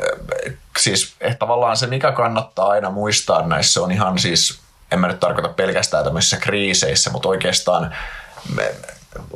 siis 0.79 1.15
ehkä 1.21 1.39
tavallaan 1.39 1.77
se, 1.77 1.87
mikä 1.87 2.13
kannattaa 2.13 2.69
aina 2.69 2.91
muistaa 2.91 3.47
näissä 3.47 3.81
on 3.83 3.93
ihan 3.93 4.19
siis, 4.19 4.61
en 4.91 5.01
mä 5.01 5.09
nyt 5.09 5.21
tarkoita 5.21 5.49
pelkästään 5.49 6.05
tämmöisissä 6.05 6.37
kriiseissä, 6.37 7.11
mutta 7.11 7.29
oikeastaan 7.29 7.95
me, 8.55 8.75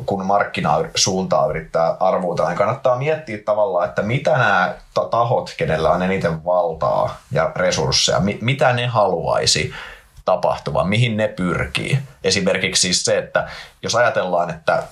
kun 0.06 0.26
markkinasuuntaa 0.26 1.46
yrittää 1.46 1.96
arvuutella, 2.00 2.50
niin 2.50 2.58
kannattaa 2.58 2.98
miettiä 2.98 3.38
tavallaan, 3.44 3.88
että 3.88 4.02
mitä 4.02 4.30
nämä 4.38 4.74
tahot, 5.10 5.54
kenellä 5.56 5.90
on 5.90 6.02
eniten 6.02 6.44
valtaa 6.44 7.18
ja 7.32 7.52
resursseja, 7.56 8.22
mitä 8.40 8.72
ne 8.72 8.86
haluaisi 8.86 9.72
tapahtuva, 10.24 10.84
mihin 10.84 11.16
ne 11.16 11.28
pyrkii. 11.28 11.98
Esimerkiksi 12.24 12.80
siis 12.80 13.04
se, 13.04 13.18
että 13.18 13.48
jos 13.82 13.94
ajatellaan, 13.94 14.50
että 14.50 14.82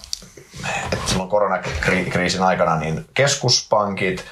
että 0.92 0.96
silloin 1.06 1.30
koronakriisin 1.30 2.42
aikana 2.42 2.76
niin 2.76 3.06
keskuspankit, 3.14 4.24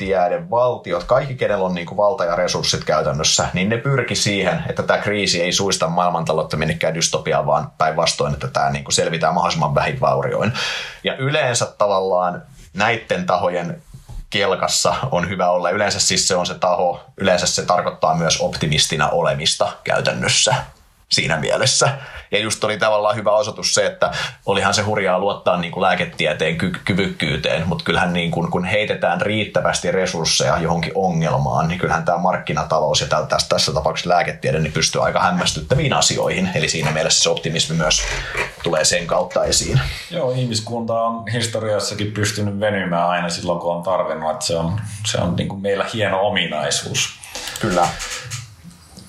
lääketiede, 0.00 0.50
valtiot, 0.50 1.04
kaikki 1.04 1.34
kenellä 1.34 1.64
on 1.64 1.74
niin 1.74 1.86
kuin 1.86 1.96
valta 1.96 2.24
ja 2.24 2.36
resurssit 2.36 2.84
käytännössä, 2.84 3.48
niin 3.52 3.68
ne 3.68 3.76
pyrki 3.76 4.14
siihen, 4.14 4.64
että 4.68 4.82
tämä 4.82 4.98
kriisi 4.98 5.42
ei 5.42 5.52
suista 5.52 5.88
maailmantaloutta 5.88 6.56
minnekään 6.56 6.94
dystopiaan, 6.94 7.46
vaan 7.46 7.72
päinvastoin, 7.78 8.34
että 8.34 8.48
tämä 8.48 8.70
niin 8.70 8.84
kuin 8.84 8.94
selvitään 8.94 9.34
mahdollisimman 9.34 9.74
vähin 9.74 10.00
vaurioin. 10.00 10.52
Ja 11.04 11.16
yleensä 11.16 11.66
tavallaan 11.78 12.42
näiden 12.74 13.26
tahojen 13.26 13.82
kelkassa 14.30 14.94
on 15.10 15.28
hyvä 15.28 15.50
olla. 15.50 15.70
Yleensä 15.70 16.00
siis 16.00 16.28
se 16.28 16.36
on 16.36 16.46
se 16.46 16.54
taho, 16.54 17.00
yleensä 17.16 17.46
se 17.46 17.66
tarkoittaa 17.66 18.14
myös 18.14 18.40
optimistina 18.40 19.08
olemista 19.08 19.72
käytännössä 19.84 20.54
siinä 21.12 21.36
mielessä. 21.36 21.90
Ja 22.30 22.38
just 22.38 22.64
oli 22.64 22.78
tavallaan 22.78 23.16
hyvä 23.16 23.30
osoitus 23.30 23.74
se, 23.74 23.86
että 23.86 24.10
olihan 24.46 24.74
se 24.74 24.82
hurjaa 24.82 25.18
luottaa 25.18 25.56
niin 25.56 25.72
kuin 25.72 25.82
lääketieteen 25.82 26.58
ky- 26.58 26.80
kyvykkyyteen, 26.84 27.68
mutta 27.68 27.84
kyllähän 27.84 28.12
niin 28.12 28.30
kuin, 28.30 28.50
kun 28.50 28.64
heitetään 28.64 29.20
riittävästi 29.20 29.92
resursseja 29.92 30.58
johonkin 30.58 30.92
ongelmaan, 30.94 31.68
niin 31.68 31.78
kyllähän 31.78 32.04
tämä 32.04 32.18
markkinatalous 32.18 33.00
ja 33.00 33.06
tässä, 33.06 33.48
tässä 33.48 33.72
tapauksessa 33.72 34.10
lääketiede 34.10 34.60
niin 34.60 34.72
pystyy 34.72 35.04
aika 35.04 35.20
hämmästyttäviin 35.20 35.92
asioihin. 35.92 36.50
Eli 36.54 36.68
siinä 36.68 36.90
mielessä 36.90 37.22
se 37.22 37.30
optimismi 37.30 37.76
myös 37.76 38.02
tulee 38.62 38.84
sen 38.84 39.06
kautta 39.06 39.44
esiin. 39.44 39.80
Joo, 40.10 40.30
ihmiskunta 40.30 41.02
on 41.02 41.28
historiassakin 41.32 42.12
pystynyt 42.12 42.60
venymään 42.60 43.08
aina 43.08 43.28
silloin, 43.28 43.58
kun 43.58 43.74
on 43.74 43.82
tarvinnut. 43.82 44.30
Että 44.30 44.46
se 44.46 44.56
on, 44.56 44.80
se 45.06 45.18
on 45.18 45.36
niin 45.36 45.48
kuin 45.48 45.62
meillä 45.62 45.86
hieno 45.94 46.20
ominaisuus. 46.20 47.08
Kyllä. 47.60 47.88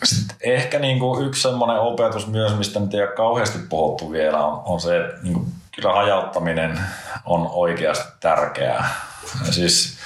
Sitten 0.04 0.38
ehkä 0.41 0.80
niin 0.80 0.99
kuin 0.99 1.28
yksi 1.28 1.41
semmoinen 1.41 1.80
opetus 1.80 2.28
myös, 2.28 2.58
mistä 2.58 2.80
nyt 2.80 2.93
ei 2.93 3.02
ole 3.02 3.12
kauheasti 3.12 3.60
puhuttu 3.70 4.12
vielä, 4.12 4.45
on, 4.45 4.62
on 4.66 4.80
se, 4.80 4.97
että 4.97 5.22
niin 5.24 5.34
kuin, 5.34 5.47
kyllä 5.76 5.93
hajauttaminen 5.93 6.80
on 7.26 7.49
oikeasti 7.52 8.14
tärkeää. 8.20 8.89
Siis 9.52 9.97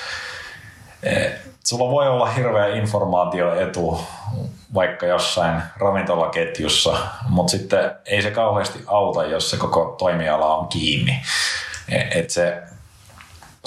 e, 1.04 1.30
sulla 1.64 1.92
voi 1.92 2.08
olla 2.08 2.26
hirveä 2.26 2.68
informaatioetu 2.68 4.02
vaikka 4.74 5.06
jossain 5.06 5.62
ravintolaketjussa, 5.78 6.98
mutta 7.30 7.52
sitten 7.52 7.92
ei 8.06 8.22
se 8.22 8.32
kauheasti 8.32 8.84
auta, 8.88 9.26
jos 9.26 9.50
se 9.50 9.58
koko 9.58 9.96
toimiala 9.98 10.56
on 10.56 10.68
kiinni. 10.68 11.22
E, 11.90 12.20
et 12.20 12.30
se 12.30 12.64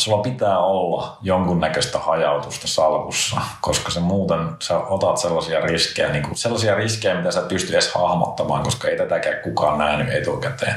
sulla 0.00 0.22
pitää 0.22 0.58
olla 0.58 1.16
jonkunnäköistä 1.22 1.98
hajautusta 1.98 2.68
salkussa, 2.68 3.36
koska 3.60 3.90
se 3.90 4.00
muuten 4.00 4.38
sä 4.62 4.78
otat 4.78 5.18
sellaisia 5.18 5.60
riskejä, 5.60 6.08
niin 6.08 6.22
kuin 6.22 6.36
sellaisia 6.36 6.74
riskejä, 6.74 7.14
mitä 7.14 7.30
sä 7.30 7.42
pystyt 7.42 7.72
edes 7.72 7.94
hahmottamaan, 7.94 8.62
koska 8.62 8.88
ei 8.88 8.96
tätäkään 8.96 9.40
kukaan 9.42 9.78
nähnyt 9.78 10.14
etukäteen. 10.14 10.74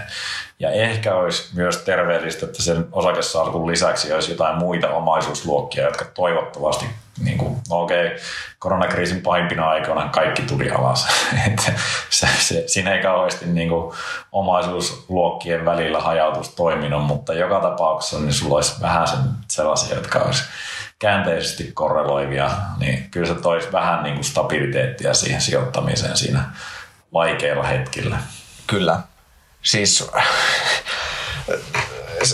Ja 0.61 0.71
ehkä 0.71 1.15
olisi 1.15 1.49
myös 1.55 1.77
terveellistä, 1.77 2.45
että 2.45 2.63
sen 2.63 2.87
osakesalkun 2.91 3.67
lisäksi 3.67 4.13
olisi 4.13 4.31
jotain 4.31 4.57
muita 4.57 4.89
omaisuusluokkia, 4.89 5.85
jotka 5.85 6.05
toivottavasti, 6.05 6.85
niin 7.23 7.37
kuin, 7.37 7.57
no 7.69 7.81
okei, 7.81 8.17
koronakriisin 8.59 9.21
pahimpina 9.21 9.69
aikoina 9.69 10.09
kaikki 10.09 10.41
tuli 10.41 10.71
alas. 10.71 11.07
että 11.47 11.71
se, 12.09 12.27
se, 12.39 12.63
siinä 12.67 12.93
ei 12.93 13.01
kauheasti 13.01 13.45
niin 13.45 13.69
kuin, 13.69 13.93
omaisuusluokkien 14.31 15.65
välillä 15.65 15.99
hajautus 15.99 16.49
toiminut, 16.49 17.03
mutta 17.05 17.33
joka 17.33 17.59
tapauksessa 17.59 18.19
niin 18.19 18.33
sulla 18.33 18.55
olisi 18.55 18.81
vähän 18.81 19.07
sen, 19.07 19.19
sellaisia, 19.47 19.95
jotka 19.95 20.19
olisi 20.19 20.43
käänteisesti 20.99 21.71
korreloivia, 21.73 22.51
niin 22.77 23.07
kyllä 23.11 23.27
se 23.27 23.35
toisi 23.35 23.71
vähän 23.71 24.03
niin 24.03 24.15
kuin 24.15 24.25
stabiliteettia 24.25 25.13
siihen 25.13 25.41
sijoittamiseen 25.41 26.17
siinä 26.17 26.43
vaikeilla 27.13 27.63
hetkillä. 27.63 28.17
Kyllä, 28.67 28.99
Siis 29.61 30.11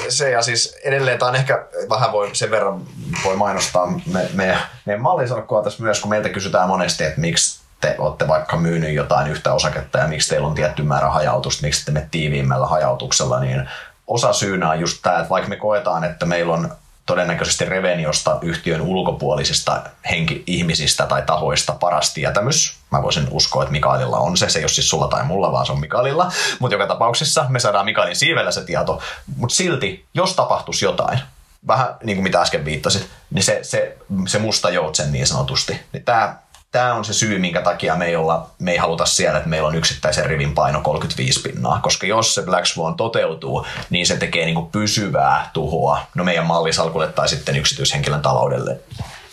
se 0.10 0.32
ja 0.32 0.42
siis 0.42 0.78
edelleen 0.84 1.20
tämä 1.20 1.30
on 1.30 1.36
ehkä 1.36 1.66
vähän 1.90 2.12
voi 2.12 2.30
sen 2.34 2.52
verran 2.52 2.82
voi 3.24 3.36
mainostaa 3.36 3.88
me, 3.88 4.30
me, 4.34 4.58
meidän 4.86 5.02
mallisalkkua 5.02 5.64
tässä 5.64 5.84
myös, 5.84 6.00
kun 6.00 6.10
meiltä 6.10 6.30
kysytään 6.30 6.68
monesti, 6.68 7.04
että 7.04 7.22
miksi 7.22 7.60
te 7.82 7.96
olette 7.98 8.28
vaikka 8.28 8.58
myynyt 8.58 8.94
jotain 8.94 9.32
yhtä 9.32 9.54
osaketta 9.54 9.98
ja 9.98 10.08
miksi 10.08 10.30
teillä 10.30 10.48
on 10.48 10.56
tietty 10.56 10.84
määrä 10.84 11.10
hajautusta, 11.10 11.66
miksi 11.66 11.86
te 11.86 11.92
me 11.92 12.08
tiiviimmällä 12.12 12.68
hajautuksella, 12.68 13.40
niin 13.40 13.70
osa 14.08 14.34
syynä 14.34 14.70
on 14.70 14.80
just 14.80 14.98
tämä, 15.02 15.18
että 15.18 15.30
vaikka 15.30 15.50
me 15.50 15.56
koetaan, 15.56 16.04
että 16.04 16.26
meillä 16.26 16.54
on 16.54 16.72
todennäköisesti 17.08 17.66
Reveniosta 17.66 18.38
yhtiön 18.42 18.82
ulkopuolisista 18.82 19.82
henki, 20.10 20.44
ihmisistä 20.48 21.06
tai 21.06 21.22
tahoista 21.22 21.74
paras 21.74 22.14
tietämys. 22.14 22.78
Mä 22.92 23.04
voisin 23.04 23.28
uskoa, 23.32 23.64
että 23.64 23.72
Mikaelilla 23.72 24.18
on 24.18 24.38
se. 24.38 24.50
Se 24.50 24.60
ei 24.60 24.64
ole 24.64 24.70
siis 24.70 24.90
sulla 24.90 25.08
tai 25.08 25.26
mulla, 25.26 25.52
vaan 25.52 25.66
se 25.66 25.72
on 25.72 25.80
Mikaelilla. 25.80 26.32
Mutta 26.60 26.76
joka 26.76 26.88
tapauksessa 26.88 27.46
me 27.50 27.60
saadaan 27.60 27.86
Mikaelin 27.86 28.16
siivellä 28.16 28.52
se 28.52 28.66
tieto. 28.66 29.02
Mutta 29.36 29.56
silti, 29.56 30.06
jos 30.14 30.34
tapahtuisi 30.34 30.86
jotain, 30.86 31.20
vähän 31.68 31.96
niin 32.04 32.18
kuin 32.18 32.24
mitä 32.24 32.42
äsken 32.42 32.66
viittasit, 32.66 33.10
niin 33.30 33.44
se, 33.44 33.60
se, 33.62 33.98
se 34.28 34.40
musta 34.40 34.70
joutsen 34.70 35.12
niin 35.12 35.28
sanotusti. 35.28 35.82
Niin 35.94 36.04
tämä 36.04 36.36
tämä 36.72 36.94
on 36.94 37.06
se 37.06 37.14
syy, 37.14 37.40
minkä 37.40 37.62
takia 37.62 37.96
me 37.96 38.06
ei, 38.06 38.16
olla, 38.16 38.50
me 38.60 38.72
ei 38.72 38.78
haluta 38.78 39.06
siellä, 39.06 39.38
että 39.38 39.50
meillä 39.50 39.68
on 39.68 39.76
yksittäisen 39.76 40.26
rivin 40.26 40.54
paino 40.54 40.82
35 40.82 41.42
pinnaa. 41.42 41.80
Koska 41.82 42.08
jos 42.08 42.36
se 42.36 42.42
Black 42.42 42.66
Swan 42.66 42.96
toteutuu, 42.96 43.66
niin 43.90 44.08
se 44.08 44.18
tekee 44.18 44.46
niin 44.46 44.56
kuin 44.56 44.72
pysyvää 44.72 45.50
tuhoa 45.54 46.02
no 46.16 46.24
meidän 46.24 46.46
mallisalkulle 46.46 47.08
tai 47.08 47.30
sitten 47.30 47.56
yksityishenkilön 47.56 48.22
taloudelle 48.22 48.80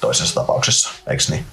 toisessa 0.01 0.35
tapauksessa, 0.35 0.91
eikö 1.07 1.23
niin? 1.31 1.47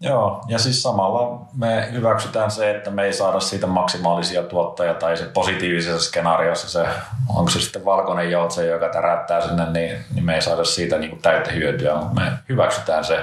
Joo, 0.00 0.44
ja 0.48 0.58
siis 0.58 0.82
samalla 0.82 1.40
me 1.56 1.88
hyväksytään 1.92 2.50
se, 2.50 2.70
että 2.70 2.90
me 2.90 3.04
ei 3.04 3.12
saada 3.12 3.40
siitä 3.40 3.66
maksimaalisia 3.66 4.42
tuottajia 4.42 4.94
tai 4.94 5.16
se 5.16 5.24
positiivisessa 5.24 6.08
skenaariossa 6.08 6.68
se, 6.70 6.86
onko 7.28 7.50
se 7.50 7.60
sitten 7.60 7.84
valkoinen 7.84 8.30
joutse, 8.30 8.66
joka 8.66 8.88
tärättää 8.88 9.48
sinne, 9.48 9.70
niin, 9.70 10.04
niin 10.14 10.24
me 10.24 10.34
ei 10.34 10.42
saada 10.42 10.64
siitä 10.64 10.98
niin 10.98 11.10
kuin 11.10 11.22
täyttä 11.22 11.50
hyötyä, 11.50 11.94
mutta 11.94 12.20
me 12.20 12.32
hyväksytään 12.48 13.04
se. 13.04 13.18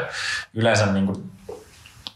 Yleensä 0.54 0.86
niin 0.86 1.06
kuin 1.06 1.32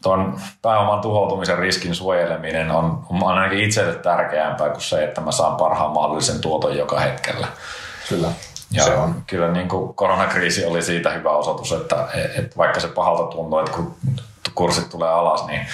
tuon 0.03 0.39
pääoman 0.61 1.01
tuhoutumisen 1.01 1.57
riskin 1.57 1.95
suojeleminen 1.95 2.71
on, 2.71 3.05
on 3.09 3.23
ainakin 3.23 3.59
itselle 3.59 3.95
tärkeämpää 3.95 4.69
kuin 4.69 4.81
se, 4.81 5.03
että 5.03 5.21
mä 5.21 5.31
saan 5.31 5.55
parhaan 5.55 5.91
mahdollisen 5.91 6.41
tuoton 6.41 6.77
joka 6.77 6.99
hetkellä. 6.99 7.47
Kyllä. 8.09 8.27
Ja 8.71 8.83
se 8.83 8.93
on. 8.93 9.23
kyllä 9.27 9.51
niin 9.51 9.67
kuin 9.67 9.93
koronakriisi 9.93 10.65
oli 10.65 10.81
siitä 10.81 11.09
hyvä 11.09 11.29
osoitus, 11.29 11.71
että, 11.71 12.07
että 12.35 12.57
vaikka 12.57 12.79
se 12.79 12.87
pahalta 12.87 13.23
tuntuu, 13.23 13.59
että 13.59 13.71
kun 13.71 13.95
kurssit 14.55 14.89
tulee 14.89 15.09
alas, 15.09 15.45
niin 15.45 15.67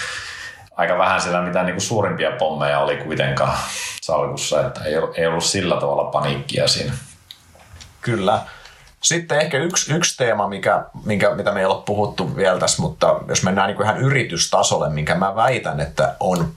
aika 0.76 0.98
vähän 0.98 1.20
siellä 1.20 1.42
mitään 1.42 1.66
niin 1.66 1.74
kuin 1.74 1.82
suurimpia 1.82 2.30
pommeja 2.38 2.78
oli 2.78 2.96
kuitenkaan 2.96 3.58
salkussa, 4.02 4.66
että 4.66 4.84
ei, 4.84 4.94
ei 5.16 5.26
ollut 5.26 5.44
sillä 5.44 5.80
tavalla 5.80 6.04
paniikkia 6.04 6.68
siinä. 6.68 6.92
Kyllä. 8.00 8.40
Sitten 9.00 9.40
ehkä 9.40 9.58
yksi, 9.58 9.94
yksi 9.94 10.16
teema, 10.16 10.48
mikä, 10.48 10.84
minkä, 11.04 11.34
mitä 11.34 11.52
me 11.52 11.60
ei 11.60 11.66
ole 11.66 11.82
puhuttu 11.86 12.36
vielä 12.36 12.58
tässä, 12.58 12.82
mutta 12.82 13.20
jos 13.28 13.42
mennään 13.42 13.68
niin 13.68 13.76
kuin 13.76 13.84
ihan 13.84 14.00
yritystasolle, 14.00 14.90
minkä 14.90 15.14
mä 15.14 15.34
väitän, 15.34 15.80
että 15.80 16.16
on 16.20 16.52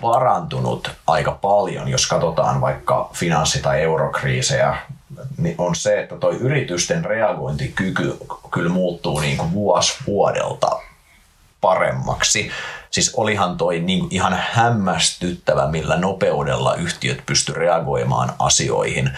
parantunut 0.00 0.90
aika 1.06 1.32
paljon, 1.32 1.88
jos 1.88 2.06
katsotaan 2.06 2.60
vaikka 2.60 3.10
finanssi- 3.12 3.62
tai 3.62 3.82
eurokriisejä, 3.82 4.76
niin 5.38 5.54
on 5.58 5.74
se, 5.74 6.00
että 6.00 6.16
toi 6.16 6.36
yritysten 6.36 7.04
reagointikyky 7.04 8.18
kyllä 8.50 8.70
muuttuu 8.70 9.20
niin 9.20 9.36
kuin 9.36 9.52
vuosi 9.52 9.94
vuodelta 10.06 10.87
paremmaksi. 11.60 12.50
Siis 12.90 13.14
olihan 13.14 13.56
toi 13.56 13.80
niin 13.80 14.06
ihan 14.10 14.38
hämmästyttävä, 14.50 15.66
millä 15.66 15.96
nopeudella 15.96 16.74
yhtiöt 16.74 17.22
pysty 17.26 17.52
reagoimaan 17.52 18.32
asioihin 18.38 19.10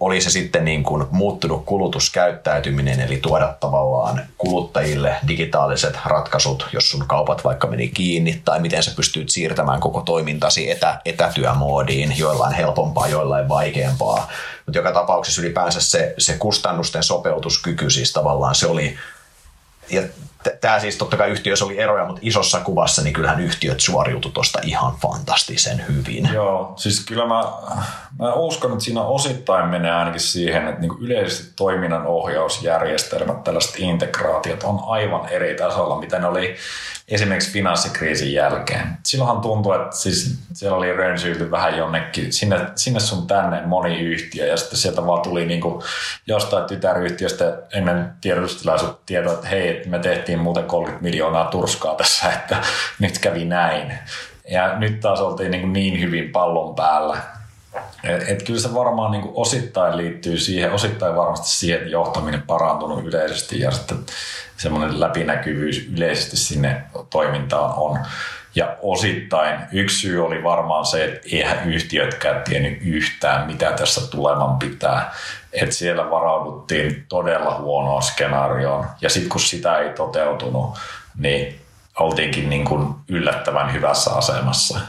oli 0.00 0.20
se 0.20 0.30
sitten 0.30 0.64
niin 0.64 0.82
kuin 0.82 1.04
muuttunut 1.10 1.64
kulutuskäyttäytyminen, 1.64 3.00
eli 3.00 3.16
tuoda 3.16 3.54
tavallaan 3.60 4.26
kuluttajille 4.38 5.16
digitaaliset 5.28 5.98
ratkaisut, 6.04 6.68
jos 6.72 6.90
sun 6.90 7.04
kaupat 7.06 7.44
vaikka 7.44 7.66
meni 7.66 7.88
kiinni, 7.88 8.42
tai 8.44 8.60
miten 8.60 8.82
sä 8.82 8.92
pystyt 8.96 9.30
siirtämään 9.30 9.80
koko 9.80 10.00
toimintasi 10.00 10.70
etä, 10.70 11.00
etätyömoodiin, 11.04 12.18
joillain 12.18 12.54
helpompaa, 12.54 13.08
joillain 13.08 13.48
vaikeampaa. 13.48 14.28
Mutta 14.66 14.78
joka 14.78 14.92
tapauksessa 14.92 15.42
ylipäänsä 15.42 15.80
se, 15.80 16.14
se 16.18 16.36
kustannusten 16.36 17.02
sopeutuskyky 17.02 17.90
siis 17.90 18.12
tavallaan 18.12 18.54
se 18.54 18.66
oli, 18.66 18.96
ja 19.90 20.02
tämä 20.50 20.80
siis 20.80 20.96
totta 20.96 21.16
kai 21.16 21.30
yhtiössä 21.30 21.64
oli 21.64 21.78
eroja, 21.78 22.04
mutta 22.04 22.20
isossa 22.22 22.60
kuvassa 22.60 23.02
niin 23.02 23.14
kyllähän 23.14 23.40
yhtiöt 23.40 23.80
suoriutu 23.80 24.30
tuosta 24.30 24.60
ihan 24.62 24.94
fantastisen 25.02 25.84
hyvin. 25.88 26.30
Joo, 26.32 26.72
siis 26.76 27.04
kyllä 27.06 27.26
mä, 27.26 27.44
mä 28.18 28.32
uskon, 28.34 28.72
että 28.72 28.84
siinä 28.84 29.02
osittain 29.02 29.68
menee 29.68 29.92
ainakin 29.92 30.20
siihen, 30.20 30.68
että 30.68 30.80
niin 30.80 30.98
yleisesti 31.00 31.52
toiminnan 31.56 32.06
ohjausjärjestelmät, 32.06 33.44
tällaiset 33.44 33.74
integraatiot 33.78 34.62
on 34.62 34.80
aivan 34.86 35.28
eri 35.28 35.54
tasolla, 35.54 36.00
mitä 36.00 36.18
ne 36.18 36.26
oli 36.26 36.56
esimerkiksi 37.08 37.52
finanssikriisin 37.52 38.32
jälkeen. 38.32 38.98
Silloinhan 39.04 39.40
tuntui, 39.40 39.76
että 39.76 39.96
siis 39.96 40.38
siellä 40.52 40.76
oli 40.76 40.92
rönsyilty 40.92 41.50
vähän 41.50 41.78
jonnekin, 41.78 42.32
sinne, 42.32 42.60
sinne 42.74 43.00
sun 43.00 43.26
tänne 43.26 43.66
moni 43.66 44.00
yhtiö 44.00 44.46
ja 44.46 44.56
sitten 44.56 44.78
sieltä 44.78 45.06
vaan 45.06 45.22
tuli 45.22 45.46
niin 45.46 45.62
jostain 46.26 46.64
tytäryhtiöstä 46.64 47.58
ennen 47.72 48.12
tiedotustilaisuutta 48.20 49.02
tietoa, 49.06 49.32
että 49.32 49.48
hei, 49.48 49.82
me 49.86 49.98
tehtiin 49.98 50.35
muuten 50.38 50.64
30 50.64 51.04
miljoonaa 51.04 51.44
turskaa 51.44 51.94
tässä, 51.94 52.32
että 52.32 52.56
nyt 52.98 53.18
kävi 53.18 53.44
näin. 53.44 53.98
Ja 54.50 54.78
nyt 54.78 55.00
taas 55.00 55.20
oltiin 55.20 55.50
niin, 55.50 55.72
niin 55.72 56.00
hyvin 56.00 56.32
pallon 56.32 56.74
päällä, 56.74 57.16
et, 58.04 58.28
et 58.28 58.42
kyllä 58.42 58.60
se 58.60 58.74
varmaan 58.74 59.12
niin 59.12 59.30
osittain 59.34 59.96
liittyy 59.96 60.38
siihen, 60.38 60.72
osittain 60.72 61.16
varmasti 61.16 61.48
siihen, 61.48 61.78
että 61.78 61.90
johtaminen 61.90 62.42
parantunut 62.42 63.04
yleisesti 63.04 63.60
ja 63.60 63.70
sitten 63.70 63.98
semmoinen 64.56 65.00
läpinäkyvyys 65.00 65.88
yleisesti 65.96 66.36
sinne 66.36 66.82
toimintaan 67.10 67.74
on. 67.76 67.98
Ja 68.54 68.76
osittain 68.82 69.60
yksi 69.72 70.00
syy 70.00 70.26
oli 70.26 70.44
varmaan 70.44 70.86
se, 70.86 71.04
että 71.04 71.20
eihän 71.32 71.72
yhtiötkään 71.72 72.42
tiennyt 72.42 72.78
yhtään, 72.82 73.46
mitä 73.46 73.72
tässä 73.72 74.10
tuleman 74.10 74.58
pitää. 74.58 75.14
Että 75.52 75.74
siellä 75.74 76.10
varauduttiin 76.10 77.06
todella 77.08 77.58
huonoa 77.58 78.00
skenaarioon. 78.00 78.86
Ja 79.00 79.10
sitten 79.10 79.28
kun 79.28 79.40
sitä 79.40 79.78
ei 79.78 79.90
toteutunut, 79.90 80.78
niin 81.18 81.60
oltiinkin 81.98 82.50
niin 82.50 82.64
kuin 82.64 82.94
yllättävän 83.08 83.72
hyvässä 83.72 84.10
asemassa. 84.10 84.80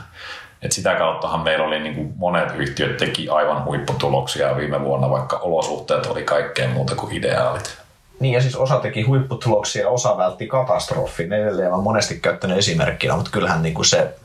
Et 0.61 0.71
sitä 0.71 0.95
kauttahan 0.95 1.39
meillä 1.39 1.65
oli 1.65 1.79
niin 1.79 1.95
kuin 1.95 2.13
monet 2.15 2.55
yhtiöt 2.55 2.97
teki 2.97 3.29
aivan 3.29 3.65
huipputuloksia 3.65 4.57
viime 4.57 4.83
vuonna, 4.83 5.09
vaikka 5.09 5.37
olosuhteet 5.37 6.05
oli 6.05 6.23
kaikkeen 6.23 6.69
muuta 6.69 6.95
kuin 6.95 7.13
ideaalit. 7.13 7.77
Niin 8.19 8.33
ja 8.33 8.41
siis 8.41 8.55
osa 8.55 8.79
teki 8.79 9.01
huipputuloksia, 9.01 9.89
osa 9.89 10.17
vältti 10.17 10.47
katastrofin. 10.47 11.33
Edelleen 11.33 11.73
on 11.73 11.83
monesti 11.83 12.19
käyttänyt 12.19 12.57
esimerkkinä, 12.57 13.15
mutta 13.15 13.31
kyllähän 13.31 13.61
niin 13.61 13.73
kuin 13.73 13.85
se, 13.85 14.15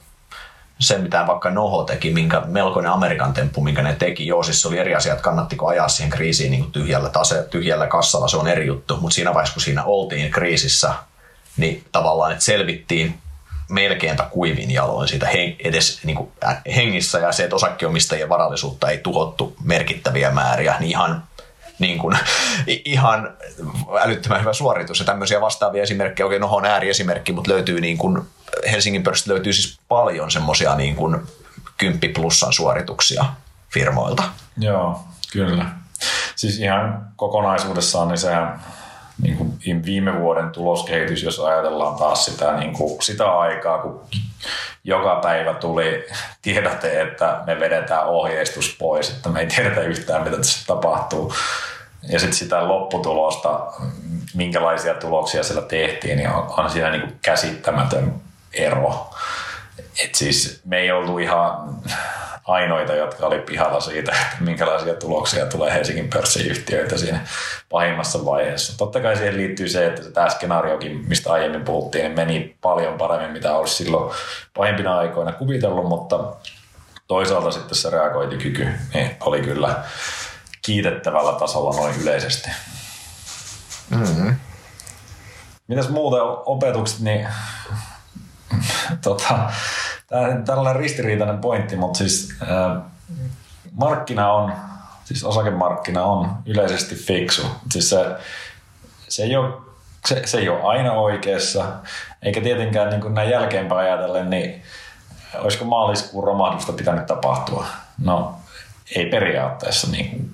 se, 0.82 0.98
mitä 0.98 1.26
vaikka 1.26 1.50
Noho 1.50 1.84
teki, 1.84 2.10
minkä 2.10 2.42
melkoinen 2.46 2.92
Amerikan 2.92 3.32
temppu, 3.32 3.60
minkä 3.60 3.82
ne 3.82 3.94
teki, 3.94 4.26
joo, 4.26 4.42
siis 4.42 4.62
se 4.62 4.68
oli 4.68 4.78
eri 4.78 4.94
asia, 4.94 5.12
että 5.12 5.22
kannattiko 5.22 5.66
ajaa 5.66 5.88
siihen 5.88 6.10
kriisiin 6.10 6.50
niin 6.50 6.62
kuin 6.62 6.72
tyhjällä, 6.72 7.08
tase, 7.08 7.46
tyhjällä 7.50 7.86
kassalla, 7.86 8.28
se 8.28 8.36
on 8.36 8.48
eri 8.48 8.66
juttu, 8.66 8.96
mutta 9.00 9.14
siinä 9.14 9.34
vaiheessa, 9.34 9.54
kun 9.54 9.62
siinä 9.62 9.84
oltiin 9.84 10.30
kriisissä, 10.30 10.94
niin 11.56 11.84
tavallaan, 11.92 12.32
että 12.32 12.44
selvittiin 12.44 13.18
melkeinpä 13.68 14.22
kuivin 14.30 14.70
jaloin 14.70 15.08
siitä 15.08 15.26
heng, 15.26 15.56
edes 15.64 16.04
niin 16.04 16.16
kuin 16.16 16.30
hengissä 16.76 17.18
ja 17.18 17.32
se, 17.32 17.42
että 17.42 17.56
osakkeomistajien 17.56 18.28
varallisuutta 18.28 18.90
ei 18.90 18.98
tuhottu 18.98 19.56
merkittäviä 19.64 20.30
määriä, 20.30 20.76
niin 20.80 20.90
ihan 20.90 21.22
niin 21.78 21.98
kuin, 21.98 22.18
ihan 22.84 23.36
älyttömän 24.00 24.40
hyvä 24.40 24.52
suoritus. 24.52 24.98
Ja 24.98 25.04
tämmöisiä 25.04 25.40
vastaavia 25.40 25.82
esimerkkejä, 25.82 26.26
oikein 26.26 26.40
nohon 26.40 26.64
ääriesimerkki, 26.64 27.32
mutta 27.32 27.50
löytyy 27.50 27.80
niin 27.80 27.98
kuin, 27.98 28.22
Helsingin 28.70 29.02
pörssistä 29.02 29.32
löytyy 29.32 29.52
siis 29.52 29.78
paljon 29.88 30.30
semmoisia 30.30 30.74
niin 30.74 30.96
kuin 30.96 31.22
10 31.76 32.14
plussan 32.14 32.52
suorituksia 32.52 33.24
firmoilta. 33.70 34.22
Joo, 34.58 35.00
kyllä. 35.32 35.64
Siis 36.36 36.58
ihan 36.58 37.06
kokonaisuudessaan 37.16 38.08
niin 38.08 38.18
sehän 38.18 38.60
niin 39.22 39.36
kuin 39.36 39.84
viime 39.84 40.20
vuoden 40.20 40.50
tuloskehitys, 40.50 41.22
jos 41.22 41.40
ajatellaan 41.40 41.98
taas 41.98 42.24
sitä, 42.24 42.56
niin 42.56 42.72
kuin 42.72 43.02
sitä 43.02 43.32
aikaa, 43.32 43.78
kun 43.78 44.00
joka 44.84 45.20
päivä 45.22 45.54
tuli 45.54 46.04
tiedote, 46.42 47.02
että 47.02 47.42
me 47.46 47.60
vedetään 47.60 48.06
ohjeistus 48.06 48.76
pois, 48.78 49.10
että 49.10 49.28
me 49.28 49.40
ei 49.40 49.46
tiedetä 49.46 49.80
yhtään, 49.80 50.24
mitä 50.24 50.36
tässä 50.36 50.66
tapahtuu. 50.66 51.34
Ja 52.08 52.18
sitten 52.18 52.38
sitä 52.38 52.68
lopputulosta, 52.68 53.72
minkälaisia 54.34 54.94
tuloksia 54.94 55.42
siellä 55.42 55.62
tehtiin, 55.62 56.16
niin 56.16 56.30
on, 56.30 56.54
on 56.56 56.70
siinä 56.70 56.90
niin 56.90 57.00
kuin 57.00 57.18
käsittämätön 57.22 58.14
ero. 58.54 59.10
Et 60.04 60.14
siis 60.14 60.60
me 60.64 60.78
ei 60.78 60.92
oltu 60.92 61.18
ihan 61.18 61.76
ainoita, 62.44 62.94
jotka 62.94 63.26
oli 63.26 63.38
pihalla 63.38 63.80
siitä, 63.80 64.12
että 64.12 64.36
minkälaisia 64.40 64.94
tuloksia 64.94 65.46
tulee 65.46 65.74
Helsingin 65.74 66.08
pörssiyhtiöitä 66.08 66.98
siinä 66.98 67.20
pahimmassa 67.70 68.24
vaiheessa. 68.24 68.78
Totta 68.78 69.00
kai 69.00 69.16
siihen 69.16 69.36
liittyy 69.36 69.68
se, 69.68 69.86
että 69.86 70.10
tämä 70.10 70.30
skenaariokin, 70.30 71.04
mistä 71.08 71.32
aiemmin 71.32 71.64
puhuttiin, 71.64 72.04
niin 72.04 72.14
meni 72.16 72.56
paljon 72.60 72.98
paremmin, 72.98 73.32
mitä 73.32 73.56
olisi 73.56 73.74
silloin 73.74 74.14
pahimpina 74.56 74.98
aikoina 74.98 75.32
kuvitellut, 75.32 75.88
mutta 75.88 76.36
toisaalta 77.06 77.50
sitten 77.50 77.74
se 77.74 77.90
reagointikyky 77.90 78.68
niin 78.94 79.16
oli 79.20 79.40
kyllä 79.40 79.84
kiitettävällä 80.62 81.32
tasolla 81.32 81.76
noin 81.76 81.94
yleisesti. 82.02 82.50
Mm-hmm. 83.90 84.36
Mitäs 85.68 85.88
muuten 85.88 86.20
opetukset, 86.46 87.00
niin 87.00 87.28
tota, 89.04 89.50
tällainen 90.44 90.76
ristiriitainen 90.76 91.38
pointti, 91.38 91.76
mutta 91.76 91.98
siis 91.98 92.34
äh, 92.42 92.82
markkina 93.72 94.32
on 94.32 94.52
Siis 95.04 95.24
osakemarkkina 95.24 96.04
on 96.04 96.30
yleisesti 96.46 96.94
fiksu. 96.94 97.46
Siis 97.70 97.90
se, 97.90 98.06
se, 99.08 99.22
ei 99.22 99.36
ole, 99.36 99.52
se, 100.08 100.22
se 100.24 100.38
ei 100.38 100.48
ole 100.48 100.62
aina 100.62 100.92
oikeassa, 100.92 101.64
eikä 102.22 102.40
tietenkään 102.40 102.90
niin 102.90 103.00
kuin 103.00 103.14
näin 103.14 103.30
jälkeenpäin 103.30 103.80
ajatellen, 103.80 104.30
niin 104.30 104.62
olisiko 105.38 105.64
maaliskuun 105.64 106.24
romahdusta 106.24 106.72
pitänyt 106.72 107.06
tapahtua? 107.06 107.66
No 107.98 108.34
ei 108.96 109.06
periaatteessa, 109.06 109.90
niin, 109.90 110.30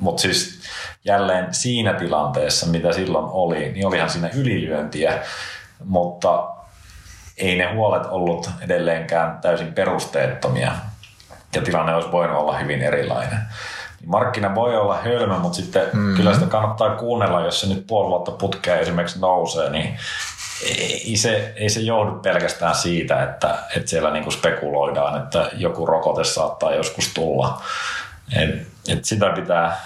mutta 0.00 0.22
siis 0.22 0.60
jälleen 1.04 1.54
siinä 1.54 1.94
tilanteessa, 1.94 2.66
mitä 2.66 2.92
silloin 2.92 3.26
oli, 3.28 3.72
niin 3.72 3.86
olihan 3.86 4.10
siinä 4.10 4.30
ylilyöntiä, 4.34 5.22
mutta 5.84 6.48
ei 7.40 7.56
ne 7.56 7.72
huolet 7.74 8.06
ollut 8.10 8.50
edelleenkään 8.60 9.38
täysin 9.42 9.72
perusteettomia 9.72 10.72
ja 11.54 11.62
tilanne 11.62 11.94
olisi 11.94 12.12
voinut 12.12 12.36
olla 12.36 12.58
hyvin 12.58 12.82
erilainen. 12.82 13.38
Niin 14.00 14.10
markkina 14.10 14.54
voi 14.54 14.76
olla 14.76 14.96
hölmö, 14.96 15.38
mutta 15.38 15.56
sitten 15.56 15.82
mm-hmm. 15.82 16.16
kyllä 16.16 16.34
sitä 16.34 16.46
kannattaa 16.46 16.96
kuunnella, 16.96 17.40
jos 17.40 17.60
se 17.60 17.66
nyt 17.66 17.86
puoli 17.86 18.08
vuotta 18.08 18.30
putkea 18.30 18.76
esimerkiksi 18.76 19.20
nousee, 19.20 19.70
niin 19.70 19.98
ei 21.06 21.16
se, 21.16 21.52
ei 21.56 21.68
se 21.68 21.80
johdu 21.80 22.12
pelkästään 22.12 22.74
siitä, 22.74 23.22
että, 23.22 23.58
että 23.76 23.90
siellä 23.90 24.10
niinku 24.10 24.30
spekuloidaan, 24.30 25.22
että 25.22 25.50
joku 25.54 25.86
rokote 25.86 26.24
saattaa 26.24 26.74
joskus 26.74 27.14
tulla. 27.14 27.62
Et, 28.36 28.66
et 28.88 29.04
sitä 29.04 29.30
pitää 29.30 29.80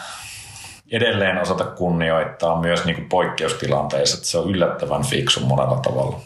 edelleen 0.91 1.43
osata 1.43 1.65
kunnioittaa 1.65 2.61
myös 2.61 2.85
niinku 2.85 3.03
poikkeustilanteissa, 3.09 4.17
että 4.17 4.29
se 4.29 4.39
on 4.39 4.51
yllättävän 4.51 5.05
fiksu 5.05 5.41
monella 5.41 5.77
tavalla. 5.77 6.21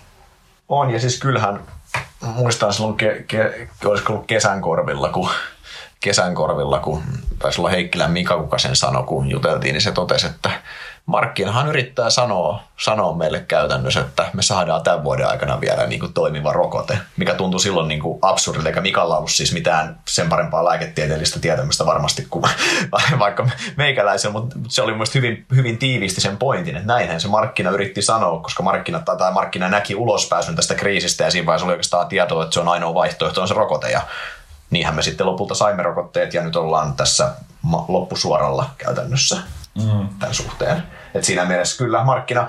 On, 0.68 0.90
ja 0.90 1.00
siis 1.00 1.20
kyllähän 1.20 1.60
muistan 2.20 2.72
silloin, 2.72 2.96
ke, 2.96 3.24
ke, 3.28 3.68
olisiko 3.84 4.12
ollut 4.12 4.26
kesän 4.26 4.60
korvilla, 4.60 5.08
kun 5.08 5.30
kesän 6.00 6.34
korvilla, 6.34 6.78
kun 6.78 7.02
taisi 7.38 7.60
olla 7.60 7.70
Heikkilän 7.70 8.10
Mika, 8.10 8.36
kuka 8.36 8.58
sen 8.58 8.76
sanoi, 8.76 9.04
kun 9.04 9.30
juteltiin, 9.30 9.72
niin 9.72 9.82
se 9.82 9.92
totesi, 9.92 10.26
että 10.26 10.50
markkinahan 11.08 11.68
yrittää 11.68 12.10
sanoa, 12.10 12.62
sanoa 12.76 13.14
meille 13.14 13.40
käytännössä, 13.40 14.00
että 14.00 14.30
me 14.32 14.42
saadaan 14.42 14.82
tämän 14.82 15.04
vuoden 15.04 15.28
aikana 15.28 15.60
vielä 15.60 15.86
niin 15.86 16.00
kuin 16.00 16.12
toimiva 16.12 16.52
rokote, 16.52 16.98
mikä 17.16 17.34
tuntui 17.34 17.60
silloin 17.60 17.88
niin 17.88 18.00
kuin 18.00 18.18
absurdilta, 18.22 18.68
eikä 18.68 18.80
Mikalla 18.80 19.16
ollut 19.16 19.30
siis 19.30 19.52
mitään 19.52 20.00
sen 20.08 20.28
parempaa 20.28 20.64
lääketieteellistä 20.64 21.40
tietämystä 21.40 21.86
varmasti 21.86 22.26
kuin 22.30 22.44
vaikka 23.18 23.48
meikäläisen, 23.76 24.32
mutta 24.32 24.56
se 24.68 24.82
oli 24.82 24.92
mielestäni 24.92 25.22
hyvin, 25.22 25.46
hyvin 25.56 25.78
tiivisti 25.78 26.20
sen 26.20 26.36
pointin, 26.36 26.76
että 26.76 26.88
näinhän 26.88 27.20
se 27.20 27.28
markkina 27.28 27.70
yritti 27.70 28.02
sanoa, 28.02 28.40
koska 28.40 28.62
markkina, 28.62 29.00
tai 29.00 29.32
markkina 29.32 29.68
näki 29.68 29.94
ulospääsyn 29.94 30.56
tästä 30.56 30.74
kriisistä 30.74 31.24
ja 31.24 31.30
siinä 31.30 31.46
vaiheessa 31.46 31.66
oli 31.66 31.72
oikeastaan 31.72 32.08
tietoa, 32.08 32.42
että 32.42 32.54
se 32.54 32.60
on 32.60 32.68
ainoa 32.68 32.94
vaihtoehto, 32.94 33.42
on 33.42 33.48
se 33.48 33.54
rokote 33.54 33.90
ja 33.90 34.00
niinhän 34.70 34.94
me 34.94 35.02
sitten 35.02 35.26
lopulta 35.26 35.54
saimme 35.54 35.82
rokotteet 35.82 36.34
ja 36.34 36.42
nyt 36.42 36.56
ollaan 36.56 36.94
tässä 36.94 37.34
loppusuoralla 37.88 38.70
käytännössä 38.78 39.36
mm. 39.74 40.08
tämän 40.18 40.34
suhteen. 40.34 40.82
Et 41.18 41.24
siinä 41.24 41.44
mielessä 41.44 41.78
kyllä 41.78 42.04
markkina, 42.04 42.48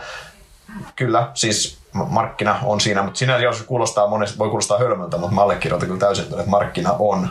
kyllä 0.96 1.32
siis 1.34 1.78
markkina 1.94 2.60
on 2.64 2.82
siinä, 2.82 3.04
mutta 3.04 3.18
siinä 3.18 3.38
jos 3.38 3.64
kuulostaa 3.64 4.08
monesti, 4.08 4.38
voi 4.38 4.50
kuulostaa 4.50 4.78
hölmöltä, 4.78 5.18
mutta 5.18 5.36
mä 5.36 5.42
allekirjoitan 5.42 5.88
kyllä 5.88 6.00
täysin, 6.00 6.24
että 6.24 6.44
markkina 6.46 6.96
on 7.00 7.30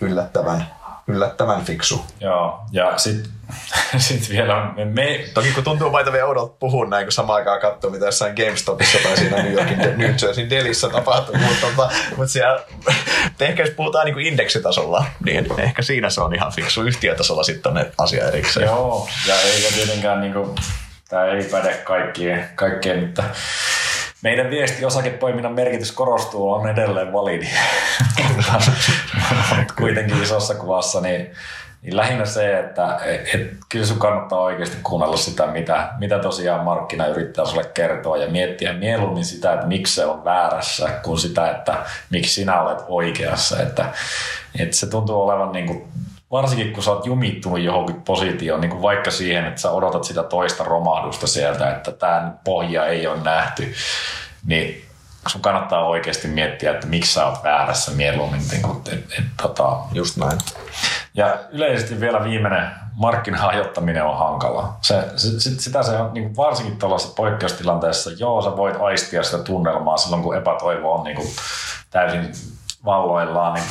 yllättävän 0.00 0.66
yllättävän 1.06 1.64
fiksu. 1.64 2.04
Joo, 2.20 2.60
ja 2.72 2.98
sitten 2.98 3.32
sit 3.98 4.28
vielä 4.30 4.72
me, 4.76 4.84
me... 4.84 5.24
Toki 5.34 5.52
kun 5.52 5.64
tuntuu 5.64 5.92
vaita 5.92 6.12
vielä 6.12 6.26
oudolta 6.26 6.54
puhua 6.60 6.86
näin, 6.86 7.06
kun 7.06 7.12
samaan 7.12 7.36
aikaan 7.36 7.60
katsoo, 7.60 7.90
mitä 7.90 8.06
jossain 8.06 8.34
GameStopissa 8.36 8.98
tai 9.02 9.16
siinä 9.16 9.42
New 9.42 9.52
Yorkin 9.52 9.78
New 9.78 10.14
Jerseyn 10.22 10.50
Delissä 10.50 10.88
tapahtuu, 10.88 11.36
mutta, 11.36 11.66
tota, 11.66 11.90
mutta 12.16 12.32
siellä, 12.32 12.62
ehkä 13.40 13.62
jos 13.62 13.70
puhutaan 13.70 14.04
niin 14.04 14.14
kuin 14.14 14.26
indeksitasolla, 14.26 15.04
niin 15.24 15.60
ehkä 15.60 15.82
siinä 15.82 16.10
se 16.10 16.20
on 16.20 16.34
ihan 16.34 16.52
fiksu. 16.52 16.82
Yhtiötasolla 16.82 17.42
sitten 17.42 17.78
on 17.78 17.84
asia 17.98 18.28
erikseen. 18.28 18.66
Joo, 18.66 19.08
ja 19.28 19.34
eikä 19.40 19.68
tietenkään 19.74 20.20
niin 20.20 20.32
kuin, 20.32 20.50
tämä 21.08 21.24
ei 21.24 21.44
päde 21.44 21.74
kaikkien, 21.74 22.48
kaikkien 22.54 23.04
että 23.04 23.24
meidän 24.22 24.50
viesti 24.50 24.84
osakepoiminnan 24.84 25.52
merkitys 25.52 25.92
korostuu 25.92 26.52
on 26.52 26.68
edelleen 26.68 27.12
validi. 27.12 27.48
Kuitenkin 29.82 30.22
isossa 30.22 30.54
kuvassa 30.54 31.00
niin, 31.00 31.30
niin 31.82 31.96
lähinnä 31.96 32.24
se, 32.24 32.58
että 32.58 33.00
et, 33.04 33.34
et, 33.34 33.50
kyllä 33.68 33.86
sun 33.86 33.98
kannattaa 33.98 34.40
oikeasti 34.40 34.76
kuunnella 34.82 35.16
sitä, 35.16 35.46
mitä, 35.46 35.88
mitä 35.98 36.18
tosiaan 36.18 36.64
markkina 36.64 37.06
yrittää 37.06 37.46
sulle 37.46 37.64
kertoa 37.74 38.16
ja 38.16 38.30
miettiä 38.30 38.72
mieluummin 38.72 39.24
sitä, 39.24 39.52
että 39.52 39.66
miksi 39.66 39.94
se 39.94 40.06
on 40.06 40.24
väärässä, 40.24 40.88
kuin 41.02 41.18
sitä, 41.18 41.50
että 41.50 41.76
miksi 42.10 42.34
sinä 42.34 42.60
olet 42.60 42.78
oikeassa. 42.88 43.62
Että, 43.62 43.84
että 44.58 44.76
se 44.76 44.86
tuntuu 44.86 45.22
olevan 45.22 45.52
niin 45.52 45.66
kuin 45.66 45.84
varsinkin 46.30 46.72
kun 46.72 46.82
sä 46.82 46.90
oot 46.90 47.06
jumittunut 47.06 47.60
johonkin 47.60 48.02
positioon, 48.02 48.60
niin 48.60 48.70
kuin 48.70 48.82
vaikka 48.82 49.10
siihen, 49.10 49.44
että 49.44 49.60
sä 49.60 49.70
odotat 49.70 50.04
sitä 50.04 50.22
toista 50.22 50.64
romahdusta 50.64 51.26
sieltä, 51.26 51.70
että 51.70 51.92
tämä 51.92 52.32
pohja 52.44 52.86
ei 52.86 53.06
ole 53.06 53.22
nähty, 53.24 53.74
niin 54.46 54.84
sun 55.28 55.40
kannattaa 55.40 55.86
oikeasti 55.86 56.28
miettiä, 56.28 56.70
että 56.70 56.86
miksi 56.86 57.12
sä 57.12 57.26
oot 57.26 57.44
väärässä 57.44 57.90
mieluummin. 57.90 58.42
Niin 58.50 58.62
kuin, 58.62 58.82
et, 58.92 59.04
et, 59.18 59.24
tota. 59.42 59.76
Just 59.92 60.16
näin. 60.16 60.38
Ja 61.14 61.38
yleisesti 61.50 62.00
vielä 62.00 62.24
viimeinen 62.24 62.70
markkinahajottaminen 62.94 64.04
on 64.04 64.18
hankala. 64.18 64.76
Se, 64.80 65.04
se, 65.16 65.50
sitä 65.60 65.82
se 65.82 65.96
on 65.96 66.14
niin 66.14 66.36
varsinkin 66.36 66.78
tällaisessa 66.78 67.14
poikkeustilanteessa, 67.14 68.10
joo 68.10 68.42
sä 68.42 68.56
voit 68.56 68.76
aistia 68.80 69.22
sitä 69.22 69.38
tunnelmaa 69.38 69.96
silloin 69.96 70.22
kun 70.22 70.36
epätoivo 70.36 70.94
on 70.94 71.04
niin 71.04 71.16
kuin 71.16 71.28
täysin 71.90 72.32
valloillaan, 72.84 73.54
niin 73.54 73.66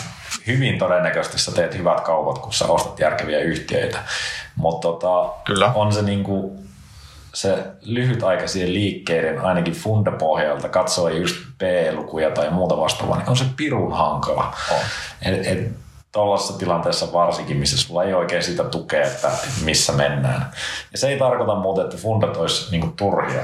hyvin 0.47 0.80
todennäköisesti 0.80 1.39
sä 1.39 1.52
teet 1.52 1.78
hyvät 1.78 2.02
kaupat, 2.02 2.39
kun 2.39 2.54
sä 2.54 2.66
ostat 2.66 2.99
järkeviä 2.99 3.39
yhtiöitä. 3.39 3.99
Mutta 4.56 4.88
tota, 4.88 5.34
Kyllä. 5.43 5.72
on 5.76 5.93
se 5.93 6.02
niin 6.02 6.24
kuin 6.24 6.71
se 7.34 7.64
lyhytaikaisien 7.82 8.74
liikkeiden 8.74 9.42
ainakin 9.42 9.74
fundapohjalta 9.74 10.70
katsoo 10.70 11.10
just 11.10 11.36
P-lukuja 11.58 12.32
tai 12.32 12.50
muuta 12.50 12.78
vastaavaa, 12.78 13.18
niin 13.18 13.30
on 13.30 13.38
se 13.38 13.46
pirun 13.58 13.94
hankala. 13.94 14.54
Et, 15.22 15.48
et, 15.48 15.72
tuollaisessa 16.12 16.58
tilanteessa 16.58 17.14
varsinkin, 17.14 17.58
missä 17.58 17.78
sulla 17.78 18.04
ei 18.04 18.14
oikein 18.14 18.44
sitä 18.44 18.64
tukea, 18.64 19.06
että 19.06 19.32
missä 19.64 19.94
mennään. 19.94 20.52
Ja 20.92 20.98
se 20.98 21.10
ei 21.10 21.20
tarkoita 21.20 21.56
muuten, 21.56 21.84
että 21.84 21.98
fundat 21.98 22.38
olisi 22.38 22.72
niinku 22.72 22.88
turhia. 22.88 23.44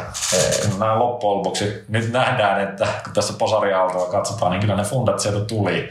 Nämä 0.79 0.99
loppujen 0.99 1.37
lopuksi 1.37 1.83
nyt 1.87 2.11
nähdään, 2.11 2.61
että 2.61 2.87
kun 3.03 3.13
tässä 3.13 3.33
posariaaltoa 3.33 4.11
katsotaan, 4.11 4.51
niin 4.51 4.61
kyllä 4.61 4.75
ne 4.75 4.83
fundat 4.83 5.19
sieltä 5.19 5.45
tuli 5.45 5.89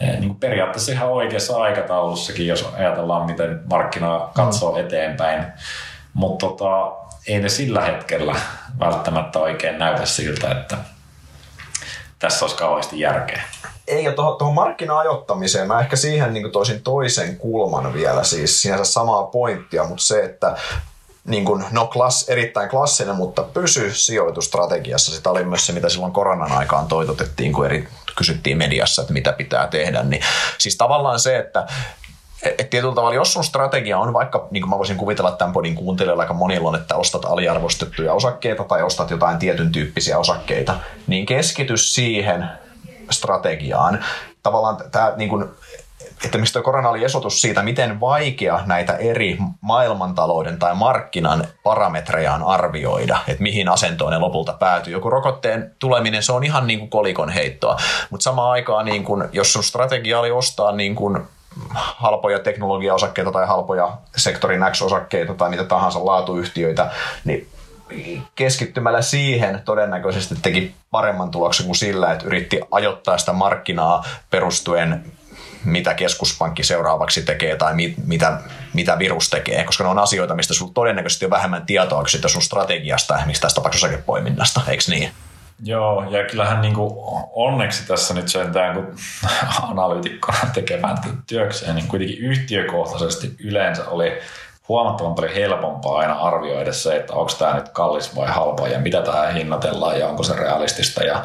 niin 0.00 0.26
kuin 0.26 0.40
periaatteessa 0.40 0.92
ihan 0.92 1.08
oikeassa 1.08 1.62
aikataulussakin, 1.62 2.46
jos 2.46 2.68
ajatellaan, 2.78 3.26
miten 3.26 3.60
markkina 3.70 4.28
katsoo 4.34 4.72
mm. 4.72 4.80
eteenpäin. 4.80 5.44
Mutta 6.14 6.46
tota, 6.46 6.92
ei 7.26 7.40
ne 7.40 7.48
sillä 7.48 7.80
hetkellä 7.80 8.36
välttämättä 8.78 9.38
oikein 9.38 9.78
näytä 9.78 10.06
siltä, 10.06 10.50
että 10.50 10.76
tässä 12.18 12.44
olisi 12.44 12.56
kauheasti 12.56 13.00
järkeä. 13.00 13.42
Ei, 13.86 14.04
ja 14.04 14.12
tuohon, 14.12 14.38
tuohon 14.38 14.54
markkina-ajottamiseen 14.54 15.68
mä 15.68 15.80
ehkä 15.80 15.96
siihen 15.96 16.34
niin 16.34 16.52
toisin 16.52 16.82
toisen 16.82 17.36
kulman 17.36 17.94
vielä, 17.94 18.24
siis 18.24 18.62
sinänsä 18.62 18.84
samaa 18.84 19.22
pointtia, 19.22 19.84
mutta 19.84 20.04
se, 20.04 20.24
että 20.24 20.56
niin 21.24 21.44
kuin, 21.44 21.64
no 21.70 21.86
klass, 21.86 22.28
erittäin 22.28 22.68
klassinen, 22.68 23.16
mutta 23.16 23.42
pysy 23.42 23.94
sijoitustrategiassa. 23.94 25.12
Sitä 25.12 25.30
oli 25.30 25.44
myös 25.44 25.66
se, 25.66 25.72
mitä 25.72 25.88
silloin 25.88 26.12
koronan 26.12 26.52
aikaan 26.52 26.86
toitotettiin, 26.86 27.52
kun 27.52 27.66
eri, 27.66 27.88
kysyttiin 28.16 28.58
mediassa, 28.58 29.02
että 29.02 29.14
mitä 29.14 29.32
pitää 29.32 29.66
tehdä. 29.66 30.02
Niin, 30.02 30.22
siis 30.58 30.76
tavallaan 30.76 31.20
se, 31.20 31.38
että 31.38 31.66
et 32.42 32.70
tietyllä 32.70 32.94
tavalla, 32.94 33.14
jos 33.14 33.32
sun 33.32 33.44
strategia 33.44 33.98
on 33.98 34.12
vaikka, 34.12 34.48
niin 34.50 34.62
kuin 34.62 34.70
mä 34.70 34.78
voisin 34.78 34.96
kuvitella 34.96 35.32
tämän 35.32 35.52
podin 35.52 35.74
kuuntelijoilla 35.74 36.22
aika 36.22 36.34
monilla 36.34 36.68
on, 36.68 36.74
että 36.74 36.96
ostat 36.96 37.24
aliarvostettuja 37.24 38.12
osakkeita 38.12 38.64
tai 38.64 38.82
ostat 38.82 39.10
jotain 39.10 39.38
tietyn 39.38 39.72
tyyppisiä 39.72 40.18
osakkeita, 40.18 40.74
niin 41.06 41.26
keskitys 41.26 41.94
siihen 41.94 42.48
strategiaan. 43.10 44.04
Tavallaan 44.42 44.76
tämä 44.90 45.12
niin 45.16 45.30
kuin, 45.30 45.44
että 46.24 46.38
mistä 46.38 46.62
korona 46.62 46.88
oli 46.88 47.04
esotus 47.04 47.40
siitä, 47.40 47.62
miten 47.62 48.00
vaikea 48.00 48.60
näitä 48.66 48.96
eri 48.96 49.38
maailmantalouden 49.60 50.58
tai 50.58 50.74
markkinan 50.74 51.44
parametreja 51.62 52.34
on 52.34 52.42
arvioida, 52.42 53.18
että 53.28 53.42
mihin 53.42 53.68
asentoon 53.68 54.12
ne 54.12 54.18
lopulta 54.18 54.52
päätyy. 54.52 54.92
Joku 54.92 55.10
rokotteen 55.10 55.74
tuleminen, 55.78 56.22
se 56.22 56.32
on 56.32 56.44
ihan 56.44 56.66
niin 56.66 56.78
kuin 56.78 56.90
kolikon 56.90 57.28
heittoa, 57.28 57.76
mutta 58.10 58.24
samaan 58.24 58.50
aikaan, 58.50 58.84
niin 58.84 59.04
kuin, 59.04 59.24
jos 59.32 59.52
sun 59.52 59.64
strategia 59.64 60.20
oli 60.20 60.30
ostaa 60.30 60.72
niin 60.72 60.94
kuin 60.94 61.22
halpoja 61.74 62.38
teknologiaosakkeita 62.38 63.32
tai 63.32 63.46
halpoja 63.46 63.96
sektorin 64.16 64.64
X-osakkeita 64.70 65.34
tai 65.34 65.50
mitä 65.50 65.64
tahansa 65.64 66.06
laatuyhtiöitä, 66.06 66.90
niin 67.24 67.48
keskittymällä 68.34 69.02
siihen 69.02 69.62
todennäköisesti 69.64 70.34
teki 70.42 70.74
paremman 70.90 71.30
tuloksen 71.30 71.66
kuin 71.66 71.76
sillä, 71.76 72.12
että 72.12 72.26
yritti 72.26 72.60
ajoittaa 72.70 73.18
sitä 73.18 73.32
markkinaa 73.32 74.04
perustuen 74.30 75.04
mitä 75.64 75.94
keskuspankki 75.94 76.64
seuraavaksi 76.64 77.22
tekee 77.22 77.56
tai 77.56 77.74
mit, 77.74 77.94
mitä, 78.06 78.40
mitä 78.72 78.98
virus 78.98 79.30
tekee, 79.30 79.64
koska 79.64 79.84
ne 79.84 79.90
on 79.90 79.98
asioita, 79.98 80.34
mistä 80.34 80.54
sinulla 80.54 80.74
todennäköisesti 80.74 81.24
on 81.24 81.30
vähemmän 81.30 81.66
tietoa 81.66 82.04
kuin 82.04 82.30
sun 82.30 82.42
strategiasta, 82.42 83.22
mistä 83.26 83.42
tässä 83.42 83.54
tapauksessa 83.54 83.86
osakepoiminnasta, 83.86 84.60
eikö 84.68 84.84
niin? 84.88 85.10
Joo, 85.64 86.04
ja 86.10 86.24
kyllähän 86.24 86.60
niin 86.60 86.74
kuin 86.74 86.90
onneksi 87.32 87.86
tässä 87.86 88.14
nyt 88.14 88.28
sentään, 88.28 88.74
kun 88.74 88.96
analyytikkona 89.70 90.38
tekemään 90.54 90.96
työkseen, 91.26 91.76
niin 91.76 91.88
kuitenkin 91.88 92.18
yhtiökohtaisesti 92.18 93.34
yleensä 93.38 93.88
oli 93.88 94.12
huomattavan 94.68 95.14
paljon 95.14 95.34
helpompaa 95.34 95.98
aina 95.98 96.14
arvioida 96.14 96.72
se, 96.72 96.96
että 96.96 97.12
onko 97.12 97.32
tämä 97.38 97.54
nyt 97.54 97.68
kallis 97.68 98.16
vai 98.16 98.28
halpa 98.28 98.68
ja 98.68 98.78
mitä 98.78 99.02
tähän 99.02 99.34
hinnoitellaan 99.34 99.98
ja 99.98 100.08
onko 100.08 100.22
se 100.22 100.36
realistista. 100.36 101.04
Ja 101.04 101.24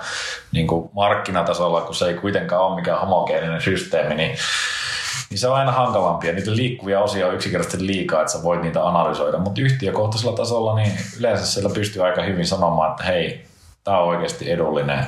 niin 0.51 0.67
kuin 0.67 0.89
markkinatasolla, 0.93 1.81
kun 1.81 1.95
se 1.95 2.05
ei 2.05 2.13
kuitenkaan 2.13 2.61
ole 2.61 2.75
mikään 2.75 2.99
homogeeninen 2.99 3.61
systeemi, 3.61 4.15
niin 4.15 4.37
niin 5.29 5.39
se 5.39 5.47
on 5.47 5.55
aina 5.55 5.71
hankalampi 5.71 6.27
ja 6.27 6.33
niitä 6.33 6.55
liikkuvia 6.55 6.99
osia 6.99 7.27
on 7.27 7.35
yksinkertaisesti 7.35 7.87
liikaa, 7.87 8.21
että 8.21 8.33
sä 8.33 8.43
voit 8.43 8.61
niitä 8.61 8.87
analysoida. 8.87 9.37
Mutta 9.37 9.61
yhtiökohtaisella 9.61 10.37
tasolla 10.37 10.75
niin 10.75 10.91
yleensä 11.19 11.45
siellä 11.45 11.69
pystyy 11.69 12.05
aika 12.05 12.21
hyvin 12.21 12.47
sanomaan, 12.47 12.91
että 12.91 13.03
hei, 13.03 13.45
tämä 13.87 13.99
on 13.99 14.07
oikeasti 14.07 14.51
edullinen 14.51 15.05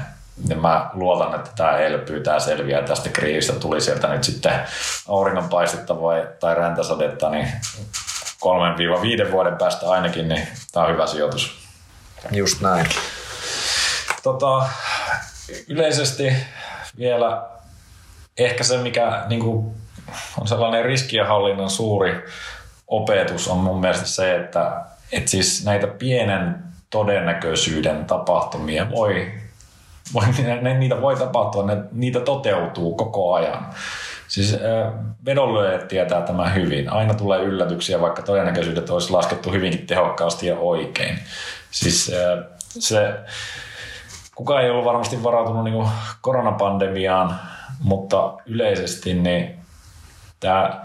ja 0.48 0.56
mä 0.56 0.90
luotan, 0.94 1.36
että 1.36 1.50
tämä 1.56 1.78
elpyy, 1.78 2.20
tämä 2.20 2.40
selviää 2.40 2.82
tästä 2.82 3.10
kriisistä. 3.10 3.60
Tuli 3.60 3.82
sieltä 3.82 4.08
nyt 4.08 4.24
sitten 4.24 4.60
auringonpaistetta 5.08 6.02
vai, 6.02 6.28
tai 6.40 6.56
räntäsadetta, 6.56 7.30
niin 7.30 7.48
kolmen 8.40 8.78
viiva 8.78 9.02
viiden 9.02 9.32
vuoden 9.32 9.58
päästä 9.58 9.90
ainakin, 9.90 10.30
niin 10.30 10.48
tämä 10.72 10.86
on 10.86 10.92
hyvä 10.92 11.08
sijoitus. 11.08 11.58
Just 12.32 12.62
näin. 12.62 12.86
Tota, 14.24 14.70
yleisesti 15.68 16.34
vielä 16.98 17.48
ehkä 18.38 18.64
se, 18.64 18.78
mikä 18.78 19.24
niin 19.28 19.42
kuin, 19.42 19.76
on 20.42 20.48
sellainen 20.48 20.86
riskienhallinnan 20.86 21.70
suuri 21.70 22.26
opetus, 22.88 23.48
on 23.48 23.58
mun 23.58 23.80
mielestä 23.80 24.06
se, 24.06 24.36
että, 24.36 24.82
että 25.12 25.32
siis 25.32 25.66
näitä 25.66 25.88
pienen 25.88 26.69
todennäköisyyden 26.90 28.06
tapahtumia 28.06 28.92
voi, 28.92 29.32
voi 30.14 30.24
ne, 30.62 30.74
niitä 30.74 31.02
voi 31.02 31.16
tapahtua, 31.16 31.66
ne, 31.66 31.78
niitä 31.92 32.20
toteutuu 32.20 32.96
koko 32.96 33.34
ajan. 33.34 33.74
Siis 34.28 34.58
vedonlyöjät 35.26 35.88
tietää 35.88 36.22
tämä 36.22 36.50
hyvin. 36.50 36.90
Aina 36.90 37.14
tulee 37.14 37.40
yllätyksiä, 37.40 38.02
vaikka 38.02 38.22
todennäköisyydet 38.22 38.90
olisi 38.90 39.12
laskettu 39.12 39.52
hyvinkin 39.52 39.88
tehokkaasti 39.88 40.48
ja 40.48 40.58
oikein. 40.58 41.20
Siis 41.72 42.12
se, 42.68 43.14
kukaan 44.36 44.64
ei 44.64 44.70
ollut 44.70 44.86
varmasti 44.86 45.24
varautunut 45.24 45.64
niin 45.64 45.88
koronapandemiaan, 46.22 47.40
mutta 47.80 48.34
yleisesti 48.46 49.14
niin 49.14 49.56
tämä, 50.40 50.84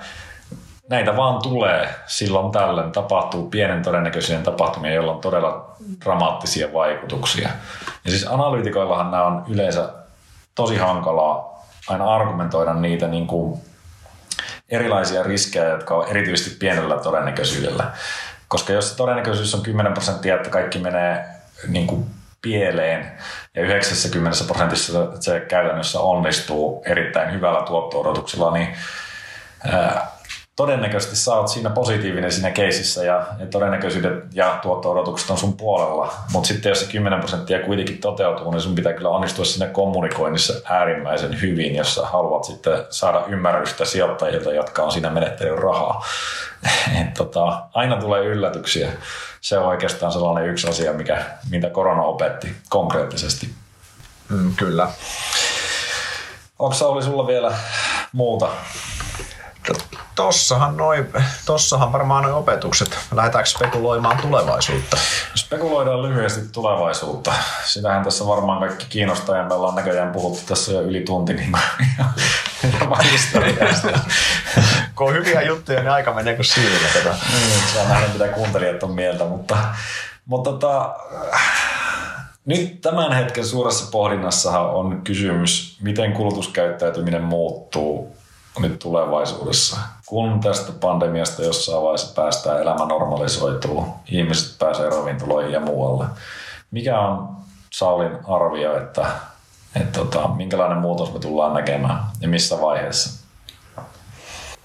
näitä 0.91 1.16
vaan 1.16 1.43
tulee 1.43 1.95
silloin 2.07 2.53
tällöin. 2.53 2.93
Tapahtuu 2.93 3.51
pienen 3.51 3.82
todennäköisyyden 3.82 4.45
tapahtumia, 4.45 4.95
joilla 4.95 5.12
on 5.12 5.20
todella 5.20 5.76
dramaattisia 6.05 6.72
vaikutuksia. 6.72 7.49
Ja 8.05 8.11
siis 8.11 8.26
analyytikoillahan 8.26 9.11
nämä 9.11 9.26
on 9.26 9.45
yleensä 9.49 9.89
tosi 10.55 10.76
hankalaa 10.76 11.64
aina 11.89 12.14
argumentoida 12.14 12.74
niitä 12.74 13.07
niin 13.07 13.26
kuin 13.26 13.61
erilaisia 14.68 15.22
riskejä, 15.22 15.68
jotka 15.68 15.95
on 15.95 16.09
erityisesti 16.09 16.57
pienellä 16.57 16.99
todennäköisyydellä. 16.99 17.85
Koska 18.49 18.72
jos 18.72 18.91
se 18.91 18.97
todennäköisyys 18.97 19.55
on 19.55 19.62
10 19.62 19.93
prosenttia, 19.93 20.35
että 20.35 20.51
kaikki 20.51 20.78
menee 20.78 21.24
niin 21.68 21.87
kuin 21.87 22.07
pieleen 22.43 23.12
ja 23.55 23.62
90 23.62 24.45
prosentissa 24.47 25.20
se 25.20 25.41
käytännössä 25.41 26.01
onnistuu 26.01 26.82
erittäin 26.87 27.32
hyvällä 27.32 27.62
tuotto-odotuksella, 27.62 28.53
niin 28.53 28.76
todennäköisesti 30.57 31.17
sä 31.17 31.35
oot 31.35 31.49
siinä 31.49 31.71
positiivinen 31.71 32.33
siinä 32.33 32.51
keisissä 32.51 33.05
ja, 33.05 33.27
ja 33.39 33.47
todennäköisyydet 33.47 34.25
ja 34.35 34.59
tuotto-odotukset 34.63 35.31
on 35.31 35.39
sun 35.39 35.57
puolella. 35.57 36.15
Mutta 36.33 36.47
sitten 36.47 36.71
jos 36.71 36.81
se 36.81 36.93
10 36.93 37.21
prosenttia 37.21 37.63
kuitenkin 37.63 37.99
toteutuu, 37.99 38.51
niin 38.51 38.61
sun 38.61 38.75
pitää 38.75 38.93
kyllä 38.93 39.09
onnistua 39.09 39.45
siinä 39.45 39.67
kommunikoinnissa 39.67 40.55
äärimmäisen 40.65 41.41
hyvin, 41.41 41.75
jos 41.75 41.95
sä 41.95 42.07
haluat 42.07 42.45
sitten 42.45 42.85
saada 42.91 43.25
ymmärrystä 43.29 43.85
sijoittajilta, 43.85 44.53
jotka 44.53 44.83
on 44.83 44.93
siinä 44.93 45.11
menettänyt 45.11 45.59
rahaa. 45.59 46.05
Et 47.01 47.15
tota, 47.15 47.63
aina 47.73 47.97
tulee 47.97 48.25
yllätyksiä. 48.25 48.93
Se 49.41 49.59
on 49.59 49.67
oikeastaan 49.67 50.13
sellainen 50.13 50.51
yksi 50.51 50.69
asia, 50.69 50.93
mikä, 50.93 51.25
mitä 51.51 51.71
korona 51.71 52.03
opetti 52.03 52.57
konkreettisesti. 52.69 53.51
Mm, 54.29 54.55
kyllä. 54.57 54.89
Onko 56.59 56.75
Sauli 56.75 57.03
sulla 57.03 57.27
vielä 57.27 57.53
muuta 58.13 58.49
Tossahan, 60.15 60.77
noi, 60.77 61.07
tossahan 61.47 61.93
varmaan 61.93 62.23
noin 62.23 62.35
opetukset. 62.35 62.99
Lähdetäänkö 63.15 63.51
spekuloimaan 63.51 64.17
tulevaisuutta? 64.17 64.97
Spekuloidaan 65.35 66.03
lyhyesti 66.03 66.41
tulevaisuutta. 66.53 67.33
Sitähän 67.65 68.05
tässä 68.05 68.27
varmaan 68.27 68.59
kaikki 68.59 68.87
kiinnostaa 68.89 69.37
ja 69.37 69.45
me 69.45 69.55
ollaan 69.55 69.75
näköjään 69.75 70.12
puhuttu 70.12 70.41
tässä 70.47 70.73
jo 70.73 70.81
yli 70.81 71.01
tunti 71.01 71.35
niin 71.35 71.53
historiasta. 73.12 73.89
kun 74.97 75.09
on 75.09 75.15
hyviä 75.15 75.43
juttuja, 75.43 75.81
niin 75.81 75.91
aika 75.91 76.15
menee 76.15 76.35
kuin 76.35 76.47
silmä. 76.47 76.89
Tätä. 76.93 77.17
Niin, 77.33 77.62
saa 77.75 77.89
nähdä 77.89 78.09
mitä 78.12 78.29
kuuntelijat 78.29 78.83
on 78.83 78.91
mieltä, 78.91 79.25
mutta, 79.25 79.57
mutta 80.27 80.51
tota, 80.51 80.95
nyt 82.45 82.81
tämän 82.81 83.12
hetken 83.12 83.47
suuressa 83.47 83.91
pohdinnassahan 83.91 84.71
on 84.71 85.01
kysymys, 85.05 85.79
miten 85.81 86.12
kulutuskäyttäytyminen 86.12 87.23
muuttuu 87.23 88.17
nyt 88.59 88.79
tulevaisuudessa. 88.79 89.77
Kun 90.07 90.41
tästä 90.41 90.73
pandemiasta 90.73 91.43
jossain 91.43 91.83
vaiheessa 91.83 92.15
päästään, 92.15 92.63
elämä 92.63 92.87
normalisoituu, 92.87 93.87
ihmiset 94.11 94.59
pääsee 94.59 94.91
ravintoloihin 94.91 95.53
ja 95.53 95.61
muualle. 95.61 96.05
Mikä 96.71 97.01
on 97.01 97.37
Saulin 97.71 98.19
arvio, 98.29 98.77
että, 98.77 99.07
että 99.77 99.99
tota, 99.99 100.29
minkälainen 100.29 100.79
muutos 100.79 101.13
me 101.13 101.19
tullaan 101.19 101.55
näkemään 101.55 102.05
ja 102.21 102.29
missä 102.29 102.61
vaiheessa? 102.61 103.25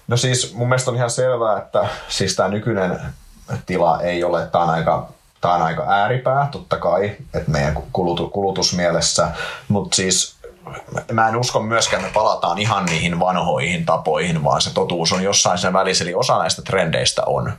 No 0.08 0.16
siis 0.16 0.54
mun 0.54 0.68
mielestä 0.68 0.90
on 0.90 0.96
ihan 0.96 1.10
selvää, 1.10 1.58
että 1.58 1.88
siis 2.08 2.36
tämä 2.36 2.48
nykyinen 2.48 3.00
tila 3.66 4.02
ei 4.02 4.24
ole, 4.24 4.46
tämä 4.46 4.64
on 4.64 4.70
aika 4.70 5.08
Tämä 5.40 5.54
on 5.54 5.62
aika 5.62 5.84
ääripää, 5.88 6.48
totta 6.52 6.76
kai, 6.76 7.16
että 7.34 7.50
meidän 7.50 7.74
kulutusmielessä, 8.32 9.28
mutta 9.68 9.96
siis 9.96 10.36
mä 11.12 11.28
en 11.28 11.36
usko 11.36 11.60
myöskään, 11.60 12.00
että 12.02 12.10
me 12.10 12.14
palataan 12.14 12.58
ihan 12.58 12.84
niihin 12.84 13.20
vanhoihin 13.20 13.86
tapoihin, 13.86 14.44
vaan 14.44 14.60
se 14.60 14.74
totuus 14.74 15.12
on 15.12 15.22
jossain 15.22 15.58
sen 15.58 15.72
välissä. 15.72 16.04
Eli 16.04 16.14
osa 16.14 16.38
näistä 16.38 16.62
trendeistä 16.62 17.22
on, 17.26 17.52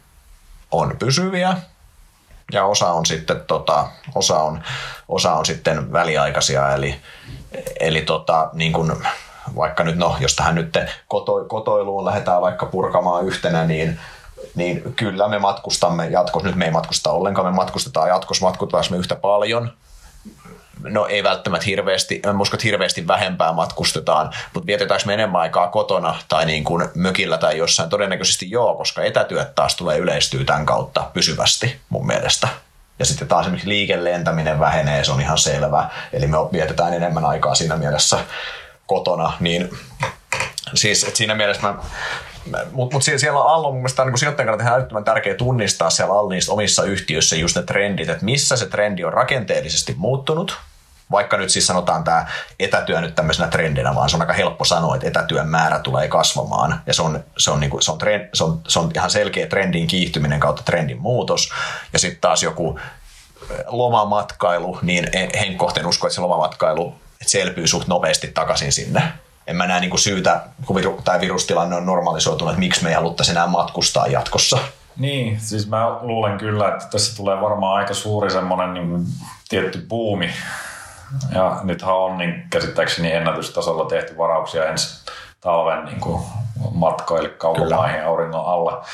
on 0.71 0.95
pysyviä 0.99 1.57
ja 2.51 2.65
osa 2.65 2.91
on 2.91 3.05
sitten, 3.05 3.41
tota, 3.47 3.87
osa 4.15 4.39
on, 4.39 4.63
osa 5.07 5.33
on 5.33 5.45
sitten 5.45 5.93
väliaikaisia. 5.93 6.73
Eli, 6.73 6.95
eli 7.79 8.01
tota, 8.01 8.49
niin 8.53 8.73
kun, 8.73 9.03
vaikka 9.55 9.83
nyt, 9.83 9.95
no, 9.95 10.15
jos 10.19 10.35
tähän 10.35 10.55
nyt 10.55 10.77
koto, 11.07 11.45
kotoiluun 11.47 12.05
lähdetään 12.05 12.41
vaikka 12.41 12.65
purkamaan 12.65 13.25
yhtenä, 13.25 13.65
niin 13.65 13.99
niin 14.55 14.93
kyllä 14.95 15.27
me 15.27 15.39
matkustamme 15.39 16.07
jatkossa, 16.07 16.47
nyt 16.47 16.57
me 16.57 16.65
ei 16.65 16.71
matkusta 16.71 17.11
ollenkaan, 17.11 17.47
me 17.47 17.55
matkustetaan 17.55 18.09
jatkossa, 18.09 18.51
me 18.89 18.97
yhtä 18.97 19.15
paljon, 19.15 19.73
no 20.83 21.05
ei 21.05 21.23
välttämättä 21.23 21.65
hirveästi, 21.65 22.21
mä 22.25 22.41
uskon, 22.41 22.57
että 22.57 22.67
hirveästi 22.67 23.07
vähempää 23.07 23.53
matkustetaan, 23.53 24.29
mutta 24.53 24.67
vietetäänkö 24.67 25.05
me 25.05 25.13
enemmän 25.13 25.41
aikaa 25.41 25.67
kotona 25.67 26.15
tai 26.29 26.45
niin 26.45 26.63
kuin 26.63 26.89
mökillä 26.95 27.37
tai 27.37 27.57
jossain? 27.57 27.89
Todennäköisesti 27.89 28.51
joo, 28.51 28.75
koska 28.75 29.03
etätyöt 29.03 29.55
taas 29.55 29.75
tulee 29.75 29.97
yleistyä 29.97 30.43
tämän 30.43 30.65
kautta 30.65 31.09
pysyvästi 31.13 31.79
mun 31.89 32.07
mielestä. 32.07 32.47
Ja 32.99 33.05
sitten 33.05 33.27
taas 33.27 33.45
esimerkiksi 33.45 33.69
liikelentäminen 33.69 34.59
vähenee, 34.59 35.03
se 35.03 35.11
on 35.11 35.21
ihan 35.21 35.37
selvä. 35.37 35.89
Eli 36.13 36.27
me 36.27 36.37
vietetään 36.51 36.93
enemmän 36.93 37.25
aikaa 37.25 37.55
siinä 37.55 37.77
mielessä 37.77 38.19
kotona, 38.85 39.33
niin 39.39 39.69
siis 40.73 41.03
että 41.03 41.17
siinä 41.17 41.35
mielessä 41.35 41.61
mä 41.61 41.75
mutta 42.71 42.95
mut 42.95 43.03
siellä 43.03 43.43
alla 43.43 43.67
on 43.67 43.73
mun 43.73 43.81
mielestä 43.81 44.05
niin 44.05 44.17
sijoittajan 44.17 44.47
kannalta 44.47 44.63
ihan 44.63 44.79
älyttömän 44.79 45.03
tärkeää 45.03 45.35
tunnistaa 45.35 45.89
siellä 45.89 46.13
alla 46.13 46.29
niissä 46.29 46.53
omissa 46.53 46.83
yhtiöissä 46.83 47.35
just 47.35 47.55
ne 47.55 47.63
trendit, 47.63 48.09
että 48.09 48.25
missä 48.25 48.55
se 48.55 48.65
trendi 48.65 49.03
on 49.03 49.13
rakenteellisesti 49.13 49.95
muuttunut, 49.97 50.57
vaikka 51.11 51.37
nyt 51.37 51.49
siis 51.49 51.67
sanotaan 51.67 52.03
tämä 52.03 52.25
etätyö 52.59 53.01
nyt 53.01 53.15
tämmöisenä 53.15 53.47
trendinä, 53.47 53.95
vaan 53.95 54.09
se 54.09 54.15
on 54.15 54.21
aika 54.21 54.33
helppo 54.33 54.65
sanoa, 54.65 54.95
että 54.95 55.07
etätyön 55.07 55.47
määrä 55.47 55.79
tulee 55.79 56.07
kasvamaan. 56.07 56.81
Ja 56.85 56.93
se 56.93 57.01
on, 57.01 57.23
se 57.37 57.51
on, 57.51 57.59
niin 57.59 57.69
kuin, 57.69 57.81
se 57.81 57.91
on, 57.91 57.97
trend, 57.97 58.29
se 58.33 58.43
on, 58.43 58.61
se 58.67 58.79
on 58.79 58.91
ihan 58.95 59.09
selkeä 59.09 59.47
trendin 59.47 59.87
kiihtyminen 59.87 60.39
kautta 60.39 60.63
trendin 60.63 61.01
muutos. 61.01 61.51
Ja 61.93 61.99
sitten 61.99 62.21
taas 62.21 62.43
joku 62.43 62.79
lomamatkailu, 63.67 64.79
niin 64.81 65.09
henkkohteen 65.39 65.87
usko, 65.87 66.07
että 66.07 66.15
se 66.15 66.21
lomamatkailu 66.21 66.95
että 67.21 67.67
suht 67.67 67.87
nopeasti 67.87 68.27
takaisin 68.27 68.71
sinne. 68.71 69.03
En 69.47 69.55
mä 69.55 69.67
näe 69.67 69.79
niin 69.79 69.89
kuin 69.89 69.99
syytä, 69.99 70.41
kun 70.65 70.75
viru, 70.75 71.01
tai 71.03 71.21
virustilanne 71.21 71.75
on 71.75 71.85
normalisoitunut, 71.85 72.51
että 72.51 72.59
miksi 72.59 72.83
me 72.83 72.89
ei 72.89 72.95
haluttaisi 72.95 73.31
enää 73.31 73.47
matkustaa 73.47 74.07
jatkossa. 74.07 74.57
Niin, 74.97 75.39
siis 75.39 75.69
mä 75.69 75.99
luulen 76.01 76.37
kyllä, 76.37 76.67
että 76.67 76.85
tässä 76.91 77.15
tulee 77.15 77.41
varmaan 77.41 77.77
aika 77.77 77.93
suuri 77.93 78.31
semmoinen 78.31 78.73
niin 78.73 79.05
tietty 79.49 79.85
buumi 79.89 80.29
ja 81.35 81.59
nythän 81.63 81.95
on 81.95 82.17
niin 82.17 82.47
käsittääkseni 82.49 83.11
ennätystasolla 83.11 83.85
tehty 83.85 84.17
varauksia 84.17 84.65
ensi 84.65 85.11
talven 85.41 85.85
niin 85.85 85.99
kuin 85.99 86.21
matkoille 86.71 87.29
kaukomaihin 87.29 88.05
auringon 88.05 88.45
alla, 88.45 88.85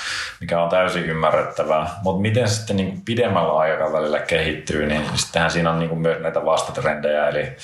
mikä 0.41 0.63
on 0.63 0.69
täysin 0.69 1.05
ymmärrettävää. 1.05 1.89
Mutta 2.03 2.21
miten 2.21 2.49
sitten 2.49 2.75
niin 2.75 3.01
pidemmällä 3.05 3.53
aikavälillä 3.53 4.19
kehittyy, 4.19 4.85
niin 4.85 5.05
sittenhän 5.15 5.51
siinä 5.51 5.71
on 5.71 5.79
niin 5.79 5.97
myös 5.97 6.21
näitä 6.21 6.45
vastatrendejä, 6.45 7.27
eli, 7.27 7.55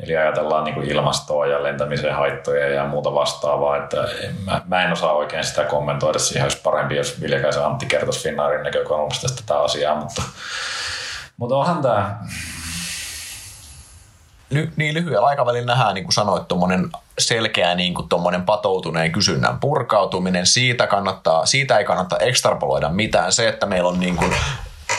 eli 0.00 0.16
ajatellaan 0.16 0.64
niin 0.64 0.82
ilmastoa 0.82 1.46
ja 1.46 1.62
lentämisen 1.62 2.14
haittoja 2.14 2.68
ja 2.68 2.86
muuta 2.86 3.14
vastaavaa. 3.14 3.76
Että 3.76 4.08
mä, 4.46 4.62
mä 4.66 4.84
en 4.84 4.92
osaa 4.92 5.12
oikein 5.12 5.44
sitä 5.44 5.64
kommentoida, 5.64 6.18
siihen 6.18 6.44
olisi 6.44 6.60
parempi, 6.62 6.96
jos 6.96 7.20
Viljakäisen 7.20 7.64
Antti 7.64 7.86
kertoisi 7.86 8.22
Finnaarin 8.22 8.62
näkökulmasta 8.62 9.28
tätä 9.34 9.60
asiaa, 9.60 9.94
mutta, 9.94 10.22
mutta 11.36 11.56
onhan 11.56 11.82
tämä 11.82 12.18
ly, 14.50 14.72
niin 14.76 14.94
lyhyellä 14.94 15.26
aikavälillä 15.26 15.66
nähdään, 15.66 15.94
niin 15.94 16.04
kuin 16.04 16.14
sanoit, 16.14 16.48
tuommoinen 16.48 16.90
selkeä 17.18 17.74
niin 17.74 17.94
kuin 17.94 18.08
patoutuneen 18.46 19.12
kysynnän 19.12 19.60
purkautuminen. 19.60 20.46
Siitä, 20.46 20.86
kannattaa, 20.86 21.46
siitä 21.46 21.78
ei 21.78 21.84
kannata 21.84 22.16
ekstrapoloida 22.16 22.88
mitään. 22.88 23.32
Se, 23.32 23.48
että 23.48 23.66
meillä 23.66 23.88
on 23.88 24.00
niin 24.00 24.16
kuin, 24.16 24.34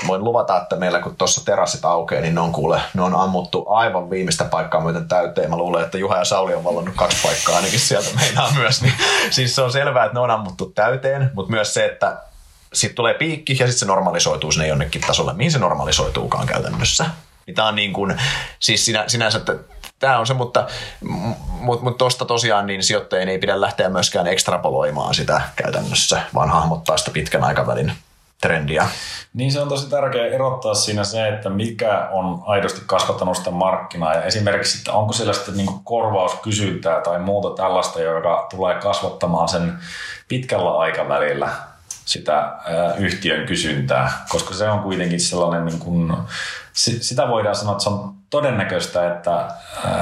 voin 0.08 0.24
luvata, 0.24 0.62
että 0.62 0.76
meillä 0.76 1.00
kun 1.00 1.16
tuossa 1.16 1.45
terassit 1.45 1.86
aukeaa, 1.86 2.22
niin 2.22 2.36
ne 2.36 2.41
on 2.41 2.52
kuule, 2.52 2.82
ne 2.93 3.02
on 3.02 3.16
ammuttu 3.16 3.66
aivan 3.70 4.10
viimeistä 4.10 4.43
paikkaa 4.43 4.82
myöten 4.82 5.08
täyteen. 5.08 5.50
Mä 5.50 5.58
luulen, 5.58 5.84
että 5.84 5.97
Juha 5.97 6.18
ja 6.18 6.26
Sauli 6.26 6.56
on 6.56 6.64
vallannut 6.64 6.95
kaksi 6.95 7.18
paikkaa 7.24 7.56
ainakin 7.56 7.80
sieltä 7.80 8.10
meinaa 8.16 8.52
myös. 8.54 8.82
Niin, 8.82 8.93
siis 9.30 9.56
se 9.56 9.62
on 9.62 9.72
selvää, 9.72 10.06
että 10.06 10.14
ne 10.14 10.20
on 10.20 10.32
ammuttu 10.32 10.66
täyteen, 10.66 11.32
mutta 11.34 11.52
myös 11.52 11.74
se, 11.74 11.86
että 11.86 12.18
sitten 12.74 12.95
tulee 12.95 13.14
piikki 13.14 13.54
ja 13.54 13.58
sitten 13.58 13.80
se 13.80 13.86
normalisoituu 13.86 14.52
sinne 14.52 14.68
jonnekin 14.68 15.02
tasolle. 15.02 15.34
Mihin 15.34 15.52
se 15.52 15.60
normalisoituukaan 15.60 16.47
käytännössä? 16.47 17.06
Niin 17.50 17.56
tämä 17.56 17.68
on 17.68 17.76
niin 17.76 17.93
kuin, 17.93 18.18
siis 18.60 18.86
sinä, 18.86 19.04
sinänsä, 19.08 19.38
että 19.38 19.56
tämä 20.00 20.20
on 20.20 20.28
se, 20.28 20.34
mutta, 20.34 20.68
mutta, 21.62 21.91
tuosta 21.97 22.26
tosiaan 22.26 22.68
niin 22.68 22.84
sijoittajien 22.84 23.30
ei 23.30 23.39
pidä 23.39 23.62
lähteä 23.62 23.89
myöskään 23.89 24.28
ekstrapoloimaan 24.28 25.16
sitä 25.16 25.41
käytännössä, 25.56 26.22
vaan 26.34 26.50
hahmottaa 26.50 26.97
sitä 26.97 27.12
pitkän 27.12 27.43
aikavälin 27.43 27.91
trendiä. 28.41 28.88
Niin 29.34 29.52
se 29.52 29.60
on 29.62 29.70
tosi 29.70 29.89
tärkeää 29.89 30.28
erottaa 30.28 30.74
siinä 30.74 31.04
se, 31.04 31.28
että 31.28 31.50
mikä 31.50 32.10
on 32.12 32.43
aidosti 32.45 32.82
kasvattanut 32.86 33.38
sitä 33.38 33.52
markkinaa 33.52 34.14
ja 34.14 34.24
esimerkiksi, 34.24 34.78
että 34.78 34.93
onko 34.93 35.14
siellä 35.14 35.34
sitten 35.34 35.58
niin 35.58 35.84
korvauskysyntää 35.84 37.02
tai 37.02 37.20
muuta 37.20 37.64
tällaista, 37.64 38.02
joka 38.02 38.47
tulee 38.50 38.76
kasvattamaan 38.76 39.50
sen 39.50 39.74
pitkällä 40.28 40.78
aikavälillä 40.78 41.50
sitä 42.06 42.54
yhtiön 42.97 43.47
kysyntää, 43.47 44.12
koska 44.30 44.54
se 44.54 44.70
on 44.70 44.80
kuitenkin 44.80 45.20
sellainen, 45.20 45.66
niin 45.66 45.80
kuin, 45.80 46.14
sitä 46.80 47.28
voidaan 47.28 47.56
sanoa, 47.56 47.72
että 47.72 47.84
se 47.84 47.90
on 47.90 48.14
todennäköistä, 48.30 49.14
että 49.14 49.48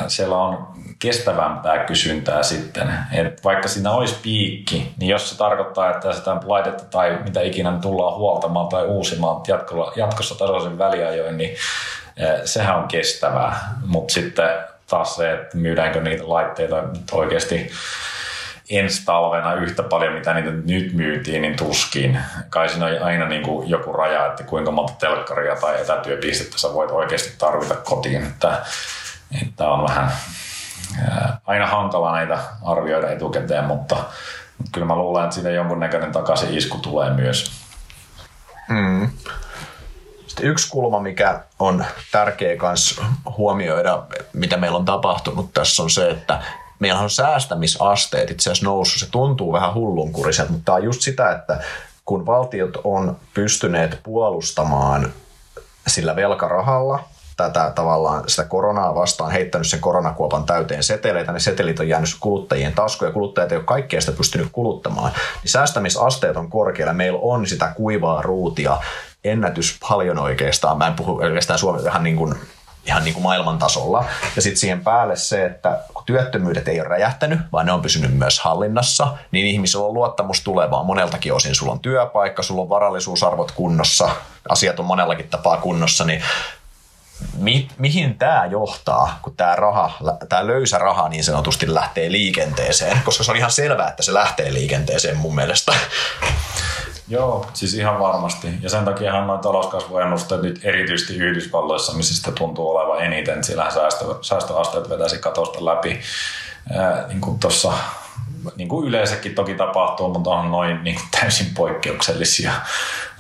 siellä 0.08 0.38
on 0.38 0.68
kestävämpää 1.00 1.86
kysyntää 1.86 2.44
sitten. 2.44 2.94
Et 3.12 3.44
vaikka 3.44 3.68
siinä 3.68 3.92
olisi 3.92 4.16
piikki, 4.24 4.94
niin 4.98 5.10
jos 5.10 5.30
se 5.30 5.38
tarkoittaa, 5.38 5.90
että 5.90 6.14
sitä 6.14 6.38
laitetta 6.46 6.84
tai 6.84 7.18
mitä 7.24 7.42
ikinä 7.42 7.80
tullaan 7.82 8.16
huoltamaan 8.16 8.68
tai 8.68 8.86
uusimaan 8.86 9.42
jatkossa 9.96 10.36
tasoisen 10.36 10.78
väliajoin, 10.78 11.38
niin 11.38 11.56
sehän 12.46 12.78
on 12.78 12.88
kestävää. 12.88 13.60
Mutta 13.86 14.14
sitten 14.14 14.50
taas 14.90 15.16
se, 15.16 15.34
että 15.34 15.58
myydäänkö 15.58 16.02
niitä 16.02 16.30
laitteita 16.30 16.84
oikeasti 17.12 17.72
ensi 18.70 19.06
talvena 19.06 19.54
yhtä 19.54 19.84
paljon, 19.84 20.14
mitä 20.14 20.34
niitä 20.34 20.52
nyt 20.52 20.94
myytiin, 20.94 21.42
niin 21.42 21.56
tuskin. 21.56 22.20
Kai 22.50 22.70
siinä 22.70 22.86
on 22.86 23.04
aina 23.04 23.28
niin 23.28 23.44
kuin 23.44 23.70
joku 23.70 23.94
raja, 23.94 24.26
että 24.26 24.44
kuinka 24.44 24.72
monta 24.72 24.94
telkkaria 25.00 25.56
tai 25.56 25.82
etätyöpistettä 25.82 26.58
sä 26.58 26.74
voit 26.74 26.92
oikeasti 26.92 27.38
tarvita 27.38 27.76
kotiin. 27.76 28.24
Että, 28.24 28.66
että 29.44 29.68
on 29.68 29.88
vähän 29.88 30.12
aina 31.46 31.68
hankala 31.68 32.12
näitä 32.12 32.40
arvioida 32.64 33.12
etukäteen, 33.12 33.64
mutta, 33.64 33.96
mutta 34.58 34.72
kyllä 34.72 34.88
mä 34.88 34.96
luulen, 34.96 35.24
että 35.24 35.36
siinä 35.36 35.50
jonkunnäköinen 35.50 36.12
takaisin 36.12 36.58
isku 36.58 36.78
tulee 36.78 37.10
myös. 37.10 37.52
Mm. 38.70 39.10
Sitten 40.28 40.46
yksi 40.46 40.70
kulma, 40.70 41.00
mikä 41.00 41.40
on 41.60 41.86
tärkeä 42.12 42.56
myös 42.62 43.02
huomioida, 43.38 44.04
mitä 44.34 44.58
meillä 44.58 44.78
on 44.78 44.86
tapahtunut 44.86 45.54
tässä, 45.54 45.84
on 45.84 45.90
se, 45.90 46.10
että 46.10 46.42
meillä 46.80 47.00
on 47.00 47.10
säästämisasteet 47.10 48.32
itse 48.32 48.52
asiassa 48.52 48.66
noussut. 48.66 49.00
Se 49.00 49.12
tuntuu 49.12 49.54
vähän 49.54 49.74
hullunkuriselta, 49.74 50.52
mutta 50.52 50.66
tämä 50.66 50.76
on 50.76 50.84
just 50.84 51.02
sitä, 51.02 51.32
että 51.32 51.60
kun 52.06 52.26
valtiot 52.26 52.78
on 52.84 53.18
pystyneet 53.34 54.00
puolustamaan 54.04 55.14
sillä 55.88 56.16
velkarahalla 56.16 57.04
tätä 57.38 57.72
tavallaan 57.76 58.24
sitä 58.28 58.44
koronaa 58.44 58.96
vastaan, 58.96 59.32
heittänyt 59.32 59.68
sen 59.68 59.80
koronakuopan 59.80 60.44
täyteen 60.44 60.84
seteleitä, 60.84 61.32
ne 61.32 61.40
setelit 61.40 61.80
on 61.80 61.88
jäänyt 61.88 62.10
kuluttajien 62.20 62.74
taskuja, 62.74 63.12
kuluttajat 63.12 63.52
ei 63.52 63.58
ole 63.58 63.66
kaikkea 63.66 64.02
sitä 64.02 64.18
pystynyt 64.18 64.48
kuluttamaan, 64.52 65.12
niin 65.44 65.52
säästämisasteet 65.52 66.38
on 66.38 66.50
korkealla, 66.50 66.94
meillä 66.94 67.20
on 67.22 67.48
sitä 67.48 67.68
kuivaa 67.76 68.22
ruutia, 68.22 68.78
ennätys 69.24 69.78
paljon 69.90 70.20
oikeastaan, 70.20 70.78
mä 70.78 70.88
en 70.88 70.94
puhu 70.94 71.18
oikeastaan 71.18 71.60
Suomessa 71.60 71.88
vähän 71.88 72.04
niin 72.04 72.16
kuin 72.16 72.36
ihan 72.86 73.04
niin 73.04 73.14
kuin 73.14 73.24
maailman 73.24 73.58
tasolla. 73.58 74.06
Ja 74.36 74.42
sitten 74.42 74.60
siihen 74.60 74.84
päälle 74.84 75.16
se, 75.16 75.46
että 75.46 75.80
työttömyydet 76.08 76.68
ei 76.68 76.80
ole 76.80 76.90
räjähtänyt, 76.90 77.40
vaan 77.52 77.66
ne 77.66 77.72
on 77.72 77.82
pysynyt 77.82 78.18
myös 78.18 78.40
hallinnassa, 78.40 79.08
niin 79.32 79.48
ihmisillä 79.48 79.86
on 79.86 79.94
luottamus 79.94 80.42
tulevaan 80.42 80.86
moneltakin 80.86 81.34
osin. 81.34 81.56
Sulla 81.56 81.72
on 81.72 81.80
työpaikka, 81.80 82.44
sulla 82.44 82.62
on 82.62 82.70
varallisuusarvot 82.70 83.52
kunnossa, 83.52 84.10
asiat 84.50 84.80
on 84.80 84.86
monellakin 84.86 85.30
tapaa 85.30 85.58
kunnossa, 85.58 86.06
niin 86.06 86.24
mi- 87.38 87.68
mihin 87.78 88.18
tämä 88.18 88.46
johtaa, 88.46 89.20
kun 89.22 89.36
tämä 89.36 89.56
raha, 89.56 89.92
tämä 90.30 90.48
löysä 90.48 90.78
raha 90.78 91.10
niin 91.10 91.24
sanotusti 91.24 91.74
lähtee 91.74 92.12
liikenteeseen? 92.12 93.02
Koska 93.06 93.24
se 93.24 93.32
on 93.32 93.38
ihan 93.38 93.52
selvää, 93.52 93.90
että 93.90 94.04
se 94.04 94.14
lähtee 94.14 94.54
liikenteeseen 94.54 95.18
mun 95.18 95.36
mielestä. 95.36 95.74
Joo, 97.10 97.46
siis 97.54 97.74
ihan 97.74 98.00
varmasti. 98.00 98.48
Ja 98.62 98.70
sen 98.70 98.86
takiahan 98.86 99.28
noin 99.28 99.40
talouskasvuennusteet 99.40 100.42
nyt 100.42 100.60
erityisesti 100.64 101.16
Yhdysvalloissa, 101.16 101.94
missä 101.94 102.16
sitä 102.16 102.32
tuntuu 102.32 102.70
olevan 102.70 103.06
eniten. 103.06 103.44
Siellähän 103.44 103.72
säästö, 103.72 104.06
säästöasteet 104.22 104.90
vetäisi 104.90 105.20
katosta 105.20 105.66
läpi. 105.66 106.00
Ää, 106.74 107.08
niin 107.08 107.22
kuin 107.22 107.40
tossa, 107.40 107.74
niin 108.56 108.70
kuin 108.70 108.88
yleensäkin 108.88 109.36
toki 109.36 109.56
tapahtuu, 109.56 110.14
mutta 110.14 110.30
on 110.30 110.52
noin 110.52 110.84
niin 110.84 110.96
kuin 110.96 111.08
täysin 111.22 111.48
poikkeuksellisia 111.56 112.52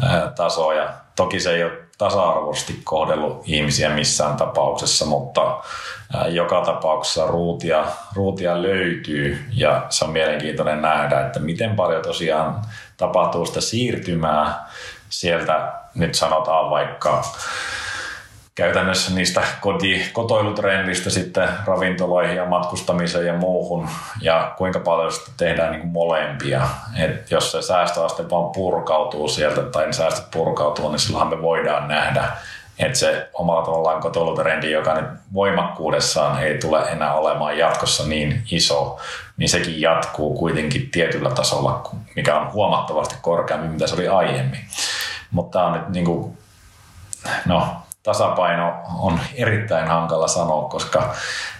ää, 0.01 0.31
tasoja. 0.35 0.89
Toki 1.15 1.39
se 1.39 1.51
ei 1.51 1.63
ole 1.63 1.87
tasa-arvoisesti 1.97 2.81
kohdellut 2.83 3.41
ihmisiä 3.45 3.89
missään 3.89 4.37
tapauksessa, 4.37 5.05
mutta 5.05 5.57
joka 6.29 6.61
tapauksessa 6.61 7.27
ruutia, 7.27 7.85
ruutia 8.15 8.61
löytyy 8.61 9.45
ja 9.53 9.85
se 9.89 10.05
on 10.05 10.11
mielenkiintoinen 10.11 10.81
nähdä, 10.81 11.25
että 11.25 11.39
miten 11.39 11.75
paljon 11.75 12.01
tosiaan 12.01 12.61
tapahtuu 12.97 13.45
sitä 13.45 13.61
siirtymää 13.61 14.67
sieltä 15.09 15.73
nyt 15.95 16.15
sanotaan 16.15 16.69
vaikka 16.69 17.23
käytännössä 18.55 19.13
niistä 19.13 19.41
koti, 19.61 20.09
kotoilutrendistä 20.13 21.09
sitten 21.09 21.49
ravintoloihin 21.65 22.35
ja 22.35 22.45
matkustamiseen 22.45 23.25
ja 23.25 23.33
muuhun 23.33 23.89
ja 24.21 24.53
kuinka 24.57 24.79
paljon 24.79 25.11
sitä 25.11 25.31
tehdään 25.37 25.71
niin 25.71 25.81
kuin 25.81 25.91
molempia. 25.91 26.61
Et 26.99 27.31
jos 27.31 27.51
se 27.51 27.61
säästöaste 27.61 28.29
vaan 28.29 28.51
purkautuu 28.51 29.27
sieltä 29.27 29.61
tai 29.61 29.85
ne 29.85 29.93
säästöt 29.93 30.31
purkautuu, 30.31 30.89
niin 30.89 30.99
silloinhan 30.99 31.37
me 31.37 31.41
voidaan 31.41 31.87
nähdä, 31.87 32.31
että 32.79 32.99
se 32.99 33.29
omalla 33.33 33.65
tavallaan 33.65 34.01
kotoilutrendi, 34.01 34.71
joka 34.71 34.93
nyt 34.93 35.09
voimakkuudessaan 35.33 36.43
ei 36.43 36.57
tule 36.57 36.81
enää 36.81 37.13
olemaan 37.13 37.57
jatkossa 37.57 38.07
niin 38.07 38.43
iso, 38.51 38.97
niin 39.37 39.49
sekin 39.49 39.81
jatkuu 39.81 40.37
kuitenkin 40.37 40.89
tietyllä 40.91 41.29
tasolla, 41.29 41.89
mikä 42.15 42.39
on 42.39 42.53
huomattavasti 42.53 43.15
korkeampi, 43.21 43.67
mitä 43.67 43.87
se 43.87 43.95
oli 43.95 44.07
aiemmin. 44.07 44.61
Mutta 45.31 45.59
tämä 45.59 45.65
on 45.65 45.79
nyt 45.79 45.89
niin 45.89 46.05
kuin, 46.05 46.37
no, 47.45 47.67
tasapaino 48.03 48.73
on 48.99 49.19
erittäin 49.35 49.87
hankala 49.87 50.27
sanoa, 50.27 50.69
koska 50.69 51.13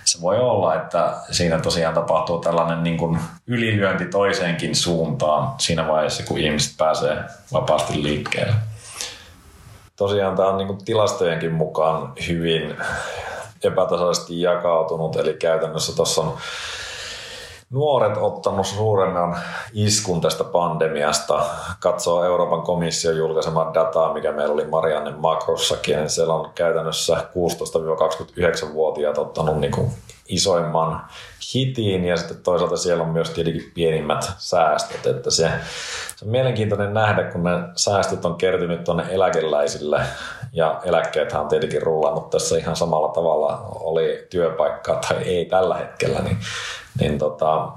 se 0.05 0.22
voi 0.22 0.39
olla, 0.39 0.76
että 0.76 1.13
siinä 1.32 1.59
tosiaan 1.59 1.93
tapahtuu 1.93 2.39
tällainen 2.39 2.84
niin 2.84 2.97
kuin 2.97 3.20
ylilyönti 3.47 4.05
toiseenkin 4.05 4.76
suuntaan 4.76 5.53
siinä 5.57 5.88
vaiheessa, 5.88 6.24
kun 6.24 6.38
ihmiset 6.38 6.78
pääsee 6.78 7.18
vapaasti 7.53 8.03
liikkeelle. 8.03 8.53
Tosiaan 9.98 10.36
tämä 10.36 10.50
on 10.50 10.58
niin 10.58 10.68
kuin 10.68 10.86
tilastojenkin 10.86 11.52
mukaan 11.52 12.14
hyvin 12.28 12.76
epätasaisesti 13.64 14.41
jakautunut, 14.41 15.16
eli 15.16 15.34
käytännössä 15.34 15.95
tuossa 15.95 16.22
on 16.22 16.38
nuoret 17.70 18.18
ottanut 18.18 18.65
suuremman 18.65 19.38
iskun 19.74 20.22
tästä 20.22 20.43
pandemiasta. 20.43 21.45
Katsoo 21.80 22.24
Euroopan 22.24 22.61
komission 22.61 23.18
julkaisemaa 23.18 23.74
dataa, 23.74 24.13
mikä 24.13 24.32
meillä 24.32 24.53
oli 24.53 24.65
Marianne 24.65 25.11
Makrossakin, 25.11 25.95
niin 25.95 26.09
siellä 26.09 26.34
on 26.34 26.51
käytännössä 26.55 27.18
16-29-vuotiaat 27.18 29.18
ottanut 29.18 29.59
niin 29.59 29.72
kuin 29.72 29.91
isoimman 30.28 31.01
hitiin. 31.53 32.05
Ja 32.05 32.18
sitten 32.18 32.38
toisaalta 32.38 32.78
siellä 32.78 33.03
on 33.03 33.09
myös 33.09 33.30
tietenkin 33.30 33.72
pienimmät 33.74 34.32
säästöt, 34.38 35.05
että 35.05 35.32
se, 35.32 35.51
se 36.15 36.26
on 36.26 36.32
mielenkiintoinen 36.32 36.93
nähdä, 36.93 37.24
kun 37.24 37.43
ne 37.43 37.51
säästöt 37.76 38.26
on 38.26 38.36
kertynyt 38.36 38.84
tuonne 38.84 39.05
eläkeläisille 39.09 40.01
ja 40.52 40.82
eläkkeethän 40.86 41.41
on 41.41 41.48
tietenkin 41.48 41.82
rullannut 41.82 42.30
tässä 42.30 42.58
ihan 42.58 42.76
samalla 42.76 43.08
tavalla, 43.10 43.68
oli 43.80 44.28
työpaikkaa 44.30 44.95
tai 44.95 45.18
ei 45.24 45.45
tällä 45.45 45.76
hetkellä, 45.76 46.20
niin, 46.20 46.38
niin 47.00 47.18
tota, 47.18 47.68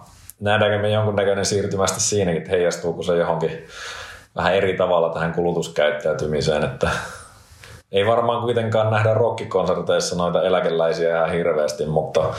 nähdäänkö 0.41 0.79
me 0.79 0.91
jonkunnäköinen 0.91 1.47
siirtymästä 1.47 2.01
siinäkin, 2.01 2.43
että 2.43 2.51
heijastuuko 2.51 3.03
se 3.03 3.17
johonkin 3.17 3.67
vähän 4.37 4.55
eri 4.55 4.77
tavalla 4.77 5.09
tähän 5.09 5.33
kulutuskäyttäytymiseen, 5.33 6.65
että 6.65 6.91
ei 7.93 8.07
varmaan 8.07 8.43
kuitenkaan 8.43 8.91
nähdä 8.91 9.15
rockikonserteissa 9.15 10.17
noita 10.17 10.43
eläkeläisiä 10.43 11.17
ihan 11.17 11.33
hirveästi, 11.33 11.87
mutta, 11.87 12.35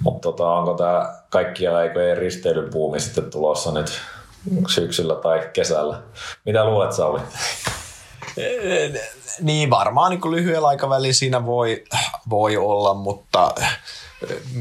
mutta 0.00 0.28
tota, 0.28 0.50
onko 0.50 0.74
tämä 0.74 1.14
kaikkia 1.30 1.76
aikojen 1.76 2.16
risteilypuumi 2.16 3.00
sitten 3.00 3.30
tulossa 3.30 3.72
nyt 3.72 4.00
syksyllä 4.68 5.14
tai 5.14 5.48
kesällä? 5.52 5.98
Mitä 6.44 6.64
luulet, 6.64 6.92
Sauli? 6.92 7.20
Niin, 9.40 9.70
varmaan 9.70 10.10
niin 10.10 10.30
lyhyellä 10.30 10.68
aikavälillä 10.68 11.12
siinä 11.12 11.46
voi, 11.46 11.84
voi 12.30 12.56
olla, 12.56 12.94
mutta, 12.94 13.54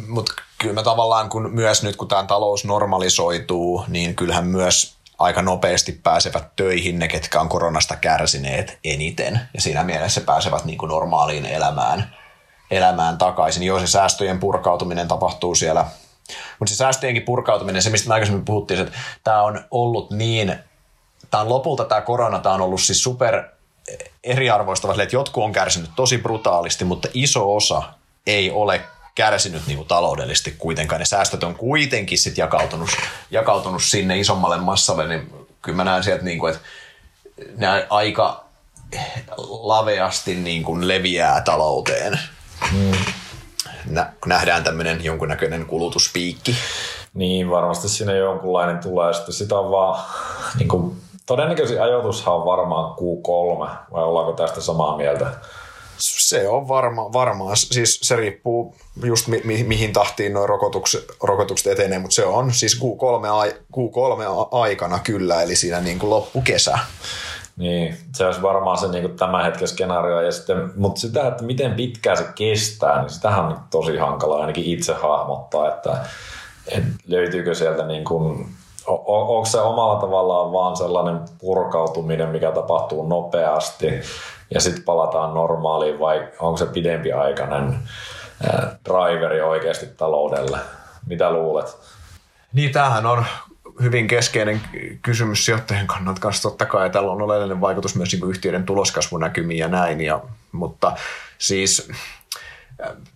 mutta 0.07 0.33
kyllä 0.57 0.73
mä 0.73 0.83
tavallaan, 0.83 1.29
kun 1.29 1.51
myös 1.51 1.83
nyt 1.83 1.95
kun 1.95 2.07
tämä 2.07 2.23
talous 2.23 2.65
normalisoituu, 2.65 3.83
niin 3.87 4.15
kyllähän 4.15 4.47
myös 4.47 4.97
aika 5.17 5.41
nopeasti 5.41 5.91
pääsevät 5.91 6.55
töihin 6.55 6.99
ne, 6.99 7.07
ketkä 7.07 7.41
on 7.41 7.49
koronasta 7.49 7.95
kärsineet 7.95 8.79
eniten. 8.83 9.39
Ja 9.53 9.61
siinä 9.61 9.83
mielessä 9.83 10.21
pääsevät 10.21 10.65
niin 10.65 10.77
kuin 10.77 10.89
normaaliin 10.89 11.45
elämään, 11.45 12.15
elämään 12.71 13.17
takaisin. 13.17 13.63
Joo, 13.63 13.79
se 13.79 13.87
säästöjen 13.87 14.39
purkautuminen 14.39 15.07
tapahtuu 15.07 15.55
siellä. 15.55 15.85
Mutta 16.59 16.69
se 16.69 16.77
säästöjenkin 16.77 17.23
purkautuminen, 17.23 17.81
se 17.81 17.89
mistä 17.89 18.07
me 18.07 18.13
aikaisemmin 18.13 18.45
puhuttiin, 18.45 18.79
että 18.79 18.97
tämä 19.23 19.43
on 19.43 19.65
ollut 19.71 20.11
niin, 20.11 20.55
tämä 21.31 21.41
on 21.41 21.49
lopulta 21.49 21.85
tämä 21.85 22.01
korona, 22.01 22.39
tämä 22.39 22.55
on 22.55 22.61
ollut 22.61 22.81
siis 22.81 23.03
super 23.03 23.43
eriarvoistava, 24.23 25.03
että 25.03 25.15
jotkut 25.15 25.43
on 25.43 25.51
kärsinyt 25.51 25.89
tosi 25.95 26.17
brutaalisti, 26.17 26.85
mutta 26.85 27.07
iso 27.13 27.55
osa 27.55 27.83
ei 28.27 28.51
ole 28.51 28.81
kärsinyt 29.15 29.67
niin 29.67 29.77
kuin 29.77 29.87
taloudellisesti 29.87 30.55
kuitenkaan. 30.57 30.99
Ne 30.99 31.05
säästöt 31.05 31.43
on 31.43 31.55
kuitenkin 31.55 32.17
sit 32.17 32.37
jakautunut, 32.37 32.89
jakautunut 33.31 33.83
sinne 33.83 34.19
isommalle 34.19 34.57
massalle, 34.57 35.07
niin 35.07 35.47
kyllä 35.61 35.75
mä 35.75 35.83
näen 35.83 36.03
sieltä, 36.03 36.23
niin 36.23 36.39
kuin, 36.39 36.53
että 36.53 36.67
ne 37.57 37.87
aika 37.89 38.43
laveasti 39.47 40.35
niin 40.35 40.63
kuin 40.63 40.87
leviää 40.87 41.41
talouteen. 41.41 42.19
Mm. 42.71 42.91
Nä, 43.85 44.13
nähdään 44.25 44.63
tämmöinen 44.63 45.03
jonkunnäköinen 45.03 45.65
kulutuspiikki. 45.65 46.55
Niin, 47.13 47.49
varmasti 47.49 47.89
siinä 47.89 48.11
jonkunlainen 48.11 48.77
tulee. 48.77 49.13
Sitten 49.13 49.33
sitä 49.33 49.55
on 49.55 49.71
vaan, 49.71 50.05
niin 50.57 50.67
kuin, 50.67 51.01
todennäköisin 51.27 51.81
ajoitushan 51.81 52.35
on 52.35 52.45
varmaan 52.45 52.95
Q3, 52.95 53.69
vai 53.93 54.03
ollaanko 54.03 54.31
tästä 54.31 54.61
samaa 54.61 54.97
mieltä? 54.97 55.31
Se 55.97 56.47
on 56.47 56.67
varma, 56.67 57.13
varmaa. 57.13 57.55
Siis 57.55 57.99
se 58.03 58.15
riippuu 58.15 58.75
just 59.03 59.27
mi, 59.27 59.41
mi, 59.43 59.63
mihin 59.63 59.93
tahtiin 59.93 60.33
nuo 60.33 60.47
rokotukset, 60.47 61.05
rokotukset 61.23 61.73
etenee, 61.73 61.99
mutta 61.99 62.15
se 62.15 62.25
on 62.25 62.53
siis 62.53 62.81
Q3, 62.81 63.27
ai, 63.27 63.55
Q3 63.77 64.47
aikana 64.51 64.99
kyllä, 64.99 65.41
eli 65.41 65.55
siinä 65.55 65.79
niin 65.79 65.99
kuin 65.99 66.09
loppukesä. 66.09 66.79
Niin, 67.57 67.97
se 68.15 68.25
olisi 68.25 68.41
varmaan 68.41 68.77
se 68.77 68.87
niin 68.87 69.15
tämän 69.15 69.45
hetken 69.45 69.67
skenaario. 69.67 70.21
Ja 70.21 70.31
sitten, 70.31 70.71
mutta 70.75 71.01
sitä, 71.01 71.27
että 71.27 71.43
miten 71.43 71.73
pitkään 71.73 72.17
se 72.17 72.25
kestää, 72.35 73.01
niin 73.01 73.09
sitähän 73.09 73.45
on 73.45 73.59
tosi 73.69 73.97
hankala 73.97 74.39
ainakin 74.39 74.65
itse 74.65 74.93
hahmottaa, 74.93 75.67
että, 75.67 76.05
että 76.67 76.89
löytyykö 77.07 77.55
sieltä 77.55 77.85
niin 77.85 78.03
kuin, 78.03 78.49
onko 78.87 79.45
se 79.45 79.61
omalla 79.61 79.99
tavallaan 79.99 80.53
vaan 80.53 80.77
sellainen 80.77 81.19
purkautuminen, 81.37 82.29
mikä 82.29 82.51
tapahtuu 82.51 83.07
nopeasti 83.07 84.01
ja 84.51 84.61
sitten 84.61 84.83
palataan 84.83 85.33
normaaliin 85.33 85.99
vai 85.99 86.27
onko 86.39 86.57
se 86.57 86.65
pidempi 86.65 87.11
aikainen 87.11 87.79
driveri 88.85 89.41
oikeasti 89.41 89.85
taloudelle? 89.85 90.59
Mitä 91.07 91.31
luulet? 91.31 91.77
Niin, 92.53 92.71
tämähän 92.71 93.05
on 93.05 93.25
hyvin 93.81 94.07
keskeinen 94.07 94.61
kysymys 95.01 95.45
sijoittajien 95.45 95.87
kannalta 95.87 96.21
kanssa 96.21 96.49
totta 96.49 96.65
kai. 96.65 96.89
Tällä 96.89 97.11
on 97.11 97.21
oleellinen 97.21 97.61
vaikutus 97.61 97.95
myös 97.95 98.11
niin 98.11 98.29
yhtiöiden 98.29 98.63
tuloskasvunäkymiin 98.63 99.57
ja 99.57 99.67
näin. 99.67 100.01
Ja, 100.01 100.21
mutta 100.51 100.95
siis 101.37 101.89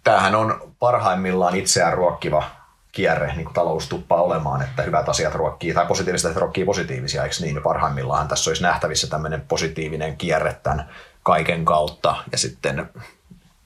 tämähän 0.03 0.36
on 0.36 0.74
parhaimmillaan 0.80 1.55
itseään 1.55 1.93
ruokkiva 1.93 2.43
kierre, 2.91 3.33
niin 3.35 3.45
kuin 3.45 3.53
talous 3.53 3.87
tuppaa 3.89 4.21
olemaan, 4.21 4.61
että 4.61 4.83
hyvät 4.83 5.09
asiat 5.09 5.35
ruokkii, 5.35 5.73
tai 5.73 5.85
positiiviset 5.85 6.25
asiat 6.25 6.41
ruokkii 6.41 6.65
positiivisia, 6.65 7.23
eikö 7.23 7.35
niin? 7.39 7.61
Parhaimmillaan 7.63 8.27
tässä 8.27 8.49
olisi 8.49 8.63
nähtävissä 8.63 9.07
tämmöinen 9.07 9.41
positiivinen 9.41 10.17
kierre 10.17 10.55
tämän 10.63 10.89
kaiken 11.23 11.65
kautta, 11.65 12.15
ja 12.31 12.37
sitten 12.37 12.89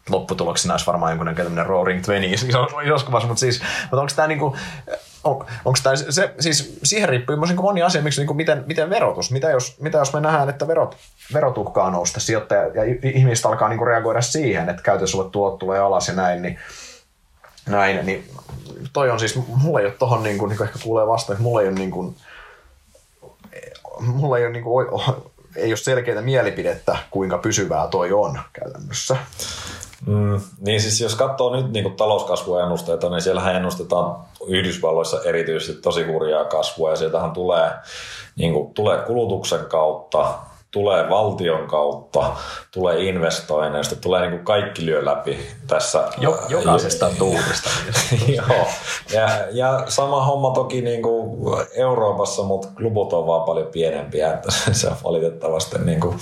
lopputuloksena 0.09 0.73
olisi 0.73 0.85
varmaan 0.85 1.11
jonkunnäköinen 1.11 1.65
Roaring 1.65 2.03
Twenties 2.03 2.45
kuvassa, 3.05 3.27
mutta 3.27 3.39
siis, 3.39 3.61
mutta 3.81 4.01
onko 4.01 4.13
tämä 4.15 4.27
niinku, 4.27 4.57
on, 5.23 5.45
onko 5.65 5.79
tämä 5.83 5.95
se, 5.95 6.33
siis 6.39 6.79
siihen 6.83 7.09
riippuu 7.09 7.37
myös 7.37 7.49
niin 7.49 7.61
moni 7.61 7.81
asia, 7.81 8.01
miksi, 8.01 8.21
niin 8.21 8.27
kuin 8.27 8.37
miten, 8.37 8.63
miten 8.67 8.89
verotus, 8.89 9.31
mitä 9.31 9.49
jos, 9.49 9.81
mitä 9.81 9.97
jos 9.97 10.13
me 10.13 10.21
nähdään, 10.21 10.49
että 10.49 10.67
verot, 10.67 10.97
verot 11.33 11.57
uhkaa 11.57 11.89
nousta, 11.91 12.19
sijoittaja 12.19 12.61
ja 12.61 12.95
ihmiset 13.03 13.45
alkaa 13.45 13.69
niin 13.69 13.77
kuin 13.77 13.87
reagoida 13.87 14.21
siihen, 14.21 14.69
että 14.69 14.81
käytössä 14.81 15.17
olevat 15.17 15.31
tulot 15.31 15.59
tulee 15.59 15.79
alas 15.79 16.07
ja 16.07 16.13
näin, 16.13 16.41
niin, 16.41 16.59
näin, 17.65 18.05
niin 18.05 18.29
toi 18.93 19.09
on 19.09 19.19
siis, 19.19 19.39
mulla 19.47 19.79
ei 19.79 19.85
ole 19.85 19.93
tohon 19.99 20.23
niin 20.23 20.37
kuin, 20.37 20.49
niin 20.49 20.57
kuin 20.57 20.67
ehkä 20.67 20.79
kuulee 20.83 21.07
vastaan, 21.07 21.35
että 21.35 21.43
mulla 21.43 21.61
ei 21.61 21.67
ole 21.67 21.75
niin 21.75 21.91
kuin, 21.91 22.15
mulla 23.99 24.37
ei 24.37 24.43
ole, 24.43 24.53
niin 24.53 24.63
kuin, 24.63 24.87
ei 25.55 25.71
ole 25.71 25.77
selkeää 25.77 26.21
mielipidettä, 26.21 26.97
kuinka 27.11 27.37
pysyvää 27.37 27.87
toi 27.87 28.11
on 28.11 28.39
käytännössä. 28.53 29.17
Mm, 30.05 30.41
niin 30.59 30.81
siis 30.81 31.01
jos 31.01 31.15
katsoo 31.15 31.55
nyt 31.55 31.71
niin 31.71 31.95
talouskasvuennusteita, 31.95 33.09
niin 33.09 33.21
siellähän 33.21 33.55
ennustetaan 33.55 34.25
Yhdysvalloissa 34.47 35.23
erityisesti 35.23 35.81
tosi 35.81 36.03
kurjaa 36.03 36.45
kasvua 36.45 36.89
ja 36.89 36.95
sieltähän 36.95 37.31
tulee, 37.31 37.71
niin 38.35 38.53
kuin, 38.53 38.73
tulee 38.73 38.97
kulutuksen 38.97 39.65
kautta 39.65 40.33
tulee 40.75 41.09
valtion 41.09 41.67
kautta, 41.67 42.35
tulee 42.71 43.03
investoinneista, 43.03 43.95
tulee 43.95 44.21
niin 44.21 44.31
kuin 44.31 44.45
kaikki 44.45 44.85
lyö 44.85 45.05
läpi 45.05 45.39
tässä. 45.67 46.03
Jo, 46.17 46.39
jokaisesta 46.49 47.09
tuurista. 47.19 47.69
Joo, 48.27 48.67
ja, 49.13 49.29
ja 49.51 49.83
sama 49.87 50.25
homma 50.25 50.51
toki 50.51 50.81
niin 50.81 51.01
kuin 51.01 51.39
Euroopassa, 51.75 52.43
mutta 52.43 52.67
klubut 52.77 53.13
on 53.13 53.27
vaan 53.27 53.43
paljon 53.43 53.67
pienempiä, 53.67 54.33
että 54.33 54.51
se 54.71 54.87
on 54.87 54.95
valitettavasti 55.03 55.79
niin 55.79 55.99
kuin, 55.99 56.17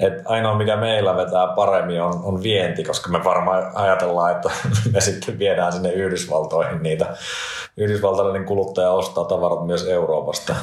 että 0.00 0.22
ainoa 0.24 0.58
mikä 0.58 0.76
meillä 0.76 1.16
vetää 1.16 1.46
paremmin 1.46 2.02
on, 2.02 2.20
on 2.24 2.42
vienti, 2.42 2.84
koska 2.84 3.10
me 3.10 3.24
varmaan 3.24 3.72
ajatellaan, 3.74 4.32
että 4.32 4.50
me 4.92 5.00
sitten 5.00 5.38
viedään 5.38 5.72
sinne 5.72 5.92
Yhdysvaltoihin 5.92 6.82
niitä. 6.82 7.06
Yhdysvaltalainen 7.76 8.44
kuluttaja 8.44 8.90
ostaa 8.90 9.24
tavarat 9.24 9.66
myös 9.66 9.86
Euroopasta. 9.86 10.54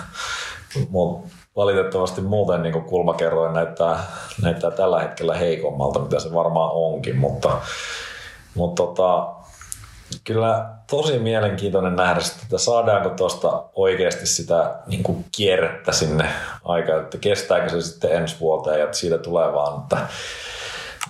Mutta 0.90 1.37
valitettavasti 1.58 2.22
muuten 2.22 2.64
niin 2.64 2.84
kulmakerroin 2.84 3.54
näyttää, 3.54 4.04
näyttää 4.42 4.72
tällä 4.72 5.02
hetkellä 5.02 5.36
heikommalta, 5.36 6.00
mitä 6.00 6.20
se 6.20 6.34
varmaan 6.34 6.72
onkin, 6.74 7.18
mutta, 7.18 7.58
mutta 8.56 8.84
tota, 8.84 9.28
kyllä 10.24 10.70
tosi 10.90 11.20
mielenkiintoinen 11.20 11.96
nähdä, 11.96 12.22
että 12.44 12.58
saadaanko 12.58 13.10
tuosta 13.10 13.64
oikeasti 13.76 14.28
sitä 14.28 14.76
niin 14.88 15.26
kierrettä 15.38 15.92
sinne 15.92 16.30
aikaan, 16.64 17.02
että 17.02 17.18
kestääkö 17.18 17.70
se 17.70 17.82
sitten 17.82 18.12
ensi 18.12 18.40
vuoteen 18.40 18.80
ja 18.80 18.94
siitä 18.94 19.18
tulee 19.18 19.54
vaan, 19.54 19.82
että 19.82 19.98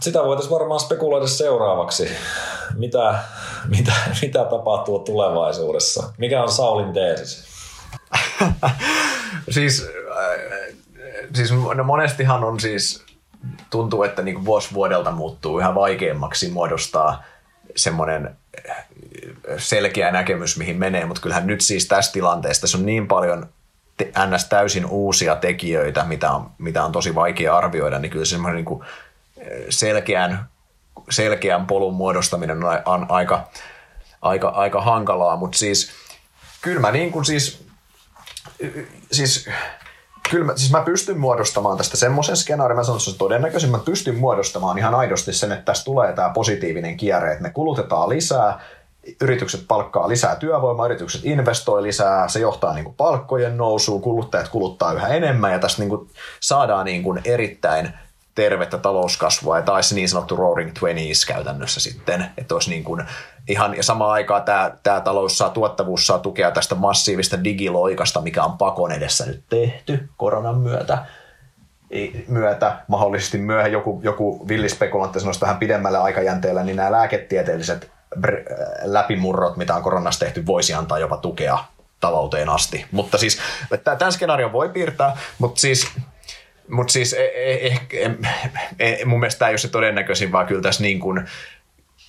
sitä 0.01 0.23
voitaisiin 0.23 0.53
varmaan 0.53 0.79
spekuloida 0.79 1.27
seuraavaksi. 1.27 2.09
Mitä, 2.75 3.19
mitä, 3.67 3.93
mitä 4.21 4.45
tapahtuu 4.45 4.99
tulevaisuudessa? 4.99 6.13
Mikä 6.17 6.43
on 6.43 6.51
Saulin 6.51 6.93
teesis? 6.93 7.43
siis, 9.49 9.87
siis 11.33 11.51
no 11.51 11.83
monestihan 11.83 12.43
on 12.43 12.59
siis, 12.59 13.05
tuntuu, 13.69 14.03
että 14.03 14.21
niin 14.21 14.45
vuosi 14.45 14.73
vuodelta 14.73 15.11
muuttuu 15.11 15.59
yhä 15.59 15.75
vaikeammaksi 15.75 16.49
muodostaa 16.49 17.23
semmoinen 17.75 18.37
äh, 18.69 18.85
selkeä 19.57 20.11
näkemys, 20.11 20.57
mihin 20.57 20.77
menee, 20.77 21.05
mutta 21.05 21.21
kyllähän 21.21 21.47
nyt 21.47 21.61
siis 21.61 21.87
tässä 21.87 22.13
tilanteessa 22.13 22.67
se 22.67 22.77
on 22.77 22.85
niin 22.85 23.07
paljon 23.07 23.49
ns. 24.35 24.45
täysin 24.45 24.85
uusia 24.85 25.35
tekijöitä, 25.35 26.03
mitä 26.03 26.31
on, 26.31 26.51
mitä 26.57 26.83
on 26.83 26.91
tosi 26.91 27.15
vaikea 27.15 27.57
arvioida, 27.57 27.99
niin 27.99 28.11
kyllä 28.11 28.25
semmoinen 28.25 28.65
niin 28.65 28.81
äh, 28.81 29.47
selkeän, 29.69 30.49
selkeän 31.09 31.67
polun 31.67 31.93
muodostaminen 31.93 32.63
on, 32.63 32.81
on 32.85 33.05
aika, 33.09 33.47
aika, 34.21 34.49
aika 34.49 34.81
hankalaa, 34.81 35.35
mutta 35.35 35.57
siis 35.57 35.91
kyllä 36.61 36.81
mä 36.81 36.91
niin 36.91 37.11
kuin 37.11 37.25
siis 37.25 37.67
siis 39.11 39.49
kyllä 40.29 40.45
mä, 40.45 40.53
siis 40.55 40.71
mä 40.71 40.81
pystyn 40.81 41.19
muodostamaan 41.19 41.77
tästä 41.77 41.97
semmoisen 41.97 42.37
skenaarion, 42.37 42.77
mä 42.77 42.83
sanon, 42.83 43.01
että 43.07 43.17
todennäköisesti 43.17 43.71
mä 43.71 43.79
pystyn 43.85 44.15
muodostamaan 44.15 44.77
ihan 44.77 44.95
aidosti 44.95 45.33
sen, 45.33 45.51
että 45.51 45.65
tästä 45.65 45.85
tulee 45.85 46.13
tämä 46.13 46.29
positiivinen 46.29 46.97
kierre, 46.97 47.31
että 47.31 47.43
me 47.43 47.49
kulutetaan 47.49 48.09
lisää, 48.09 48.59
yritykset 49.21 49.63
palkkaa 49.67 50.07
lisää 50.07 50.35
työvoimaa, 50.35 50.85
yritykset 50.85 51.21
investoi 51.23 51.83
lisää, 51.83 52.27
se 52.27 52.39
johtaa 52.39 52.73
niin 52.73 52.85
kuin 52.85 52.95
palkkojen 52.95 53.57
nousuun, 53.57 54.01
kuluttajat 54.01 54.47
kuluttaa 54.47 54.93
yhä 54.93 55.07
enemmän 55.07 55.51
ja 55.51 55.59
tästä 55.59 55.81
niin 55.81 55.89
kuin 55.89 56.09
saadaan 56.39 56.85
niin 56.85 57.03
kuin 57.03 57.21
erittäin 57.25 57.93
tervettä 58.35 58.77
talouskasvua. 58.77 59.57
Ja 59.57 59.63
taisi 59.63 59.95
niin 59.95 60.09
sanottu 60.09 60.35
roaring 60.35 60.73
twenties 60.79 61.25
käytännössä 61.25 61.79
sitten, 61.79 62.25
että 62.37 62.55
olisi 62.55 62.69
niin 62.69 62.83
kuin 62.83 63.05
ihan 63.47 63.77
ja 63.77 63.83
samaan 63.83 64.11
aikaan 64.11 64.43
tämä, 64.43 64.71
tämä 64.83 65.01
talous 65.01 65.37
saa, 65.37 65.49
tuottavuus 65.49 66.07
saa 66.07 66.19
tukea 66.19 66.51
tästä 66.51 66.75
massiivista 66.75 67.43
digiloikasta, 67.43 68.21
mikä 68.21 68.43
on 68.43 68.57
pakon 68.57 68.91
edessä 68.91 69.25
nyt 69.25 69.43
tehty 69.49 70.09
koronan 70.17 70.57
myötä 70.57 70.97
myötä, 72.27 72.77
mahdollisesti 72.87 73.37
myöhemmin 73.37 73.73
joku, 73.73 74.01
joku 74.03 74.47
villispekulantti 74.47 75.19
sanoisi 75.19 75.41
vähän 75.41 75.57
pidemmällä 75.57 76.03
aikajänteellä, 76.03 76.63
niin 76.63 76.75
nämä 76.75 76.91
lääketieteelliset 76.91 77.91
läpimurrot, 78.83 79.57
mitä 79.57 79.75
on 79.75 79.83
koronassa 79.83 80.19
tehty, 80.19 80.45
voisi 80.45 80.73
antaa 80.73 80.99
jopa 80.99 81.17
tukea 81.17 81.57
talouteen 81.99 82.49
asti. 82.49 82.85
Mutta 82.91 83.17
siis 83.17 83.39
tämän 83.83 84.11
skenaarion 84.11 84.51
voi 84.53 84.69
piirtää, 84.69 85.17
mutta 85.39 85.59
siis 85.59 85.87
mutta 86.67 86.93
siis 86.93 87.15
ehkä 87.61 87.97
eh, 87.97 88.11
eh, 88.79 89.05
mun 89.05 89.19
mielestä 89.19 89.39
tämä 89.39 89.49
ei 89.49 89.53
ole 89.53 89.57
se 89.57 89.67
todennäköisin, 89.67 90.31
vaan 90.31 90.45
kyllä 90.45 90.61
tässä 90.61 90.83
niin 90.83 90.99
kuin, 90.99 91.25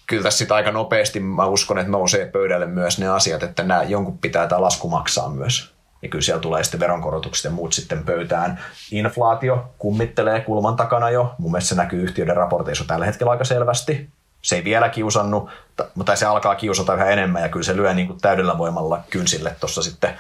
kyllä 0.09 0.23
tässä 0.23 0.39
sit 0.39 0.53
aika 0.53 0.71
nopeasti 0.71 1.21
mä 1.21 1.47
uskon, 1.47 1.79
että 1.79 1.93
nousee 1.93 2.27
pöydälle 2.27 2.67
myös 2.67 2.99
ne 2.99 3.09
asiat, 3.09 3.43
että 3.43 3.63
nämä, 3.63 3.83
jonkun 3.83 4.19
pitää 4.19 4.47
tämä 4.47 4.63
lasku 4.63 4.89
maksaa 4.89 5.29
myös. 5.29 5.73
Ja 6.03 6.09
kyllä 6.09 6.23
siellä 6.23 6.41
tulee 6.41 6.65
sitten 6.65 6.81
veronkorotukset 6.81 7.45
ja 7.45 7.51
muut 7.51 7.73
sitten 7.73 8.05
pöytään. 8.05 8.61
Inflaatio 8.93 9.71
kummittelee 9.79 10.41
kulman 10.41 10.77
takana 10.77 11.11
jo. 11.11 11.35
Mun 11.39 11.53
mielestä 11.53 11.69
se 11.69 11.75
näkyy 11.75 12.03
yhtiöiden 12.03 12.37
raporteissa 12.37 12.85
tällä 12.85 13.07
hetkellä 13.07 13.31
aika 13.31 13.45
selvästi. 13.45 14.09
Se 14.43 14.57
ei 14.57 14.65
vielä 14.65 14.89
kiusannut, 14.89 15.49
mutta 15.95 16.17
se 16.17 16.27
alkaa 16.27 16.55
kiusata 16.55 16.95
yhä 16.95 17.07
enemmän 17.07 17.43
ja 17.43 17.49
kyllä 17.49 17.65
se 17.65 17.77
lyö 17.77 17.95
niin 17.95 18.07
kuin 18.07 18.21
täydellä 18.21 18.59
voimalla 18.59 19.01
kynsille 19.11 19.57
tuossa 19.61 19.83
sitten 19.83 20.15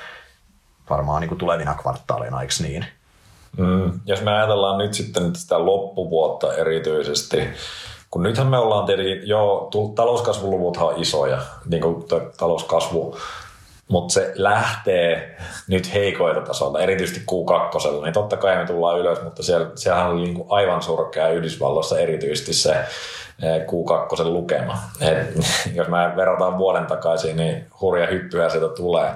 varmaan 0.90 1.20
niin 1.20 1.28
kuin 1.28 1.38
tulevina 1.38 1.74
kvartaaleina, 1.74 2.42
eikö 2.42 2.54
niin? 2.62 2.86
Mm, 3.56 4.00
jos 4.06 4.22
me 4.22 4.32
ajatellaan 4.32 4.78
nyt 4.78 4.94
sitten 4.94 5.36
sitä 5.36 5.64
loppuvuotta 5.64 6.54
erityisesti, 6.54 7.48
kun 8.10 8.22
nythän 8.22 8.46
me 8.46 8.58
ollaan 8.58 8.86
tietenkin, 8.86 9.28
joo, 9.28 9.70
talouskasvuluvuthan 9.94 10.88
on 10.88 11.02
isoja, 11.02 11.38
niin 11.68 11.82
kuin 11.82 12.04
talouskasvu, 12.36 13.16
mutta 13.88 14.14
se 14.14 14.32
lähtee 14.34 15.36
nyt 15.68 15.94
heikoilta 15.94 16.40
tasolta, 16.40 16.80
erityisesti 16.80 17.20
Q2, 17.20 18.04
niin 18.04 18.12
totta 18.12 18.36
kai 18.36 18.56
me 18.56 18.66
tullaan 18.66 18.98
ylös, 18.98 19.22
mutta 19.22 19.42
siellä, 19.42 19.70
sehän 19.74 20.06
oli 20.06 20.20
niin 20.20 20.44
aivan 20.48 20.82
surkea 20.82 21.28
Yhdysvalloissa 21.28 21.98
erityisesti 21.98 22.52
se 22.52 22.76
Q2 23.42 24.24
lukema. 24.24 24.78
Et, 25.00 25.36
jos 25.76 25.88
mä 25.88 26.12
verrataan 26.16 26.58
vuoden 26.58 26.86
takaisin, 26.86 27.36
niin 27.36 27.66
hurja 27.80 28.06
hyppyä 28.06 28.48
sieltä 28.48 28.74
tulee. 28.74 29.12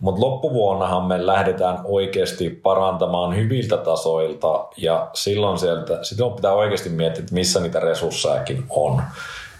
Mutta 0.00 0.20
loppuvuonnahan 0.20 1.04
me 1.04 1.26
lähdetään 1.26 1.78
oikeasti 1.84 2.50
parantamaan 2.50 3.36
hyviltä 3.36 3.76
tasoilta 3.76 4.66
ja 4.76 5.10
silloin, 5.12 5.58
sieltä, 5.58 5.98
silloin 6.02 6.34
pitää 6.34 6.52
oikeasti 6.52 6.88
miettiä, 6.88 7.20
että 7.20 7.34
missä 7.34 7.60
niitä 7.60 7.80
resurssejakin 7.80 8.64
on. 8.70 9.02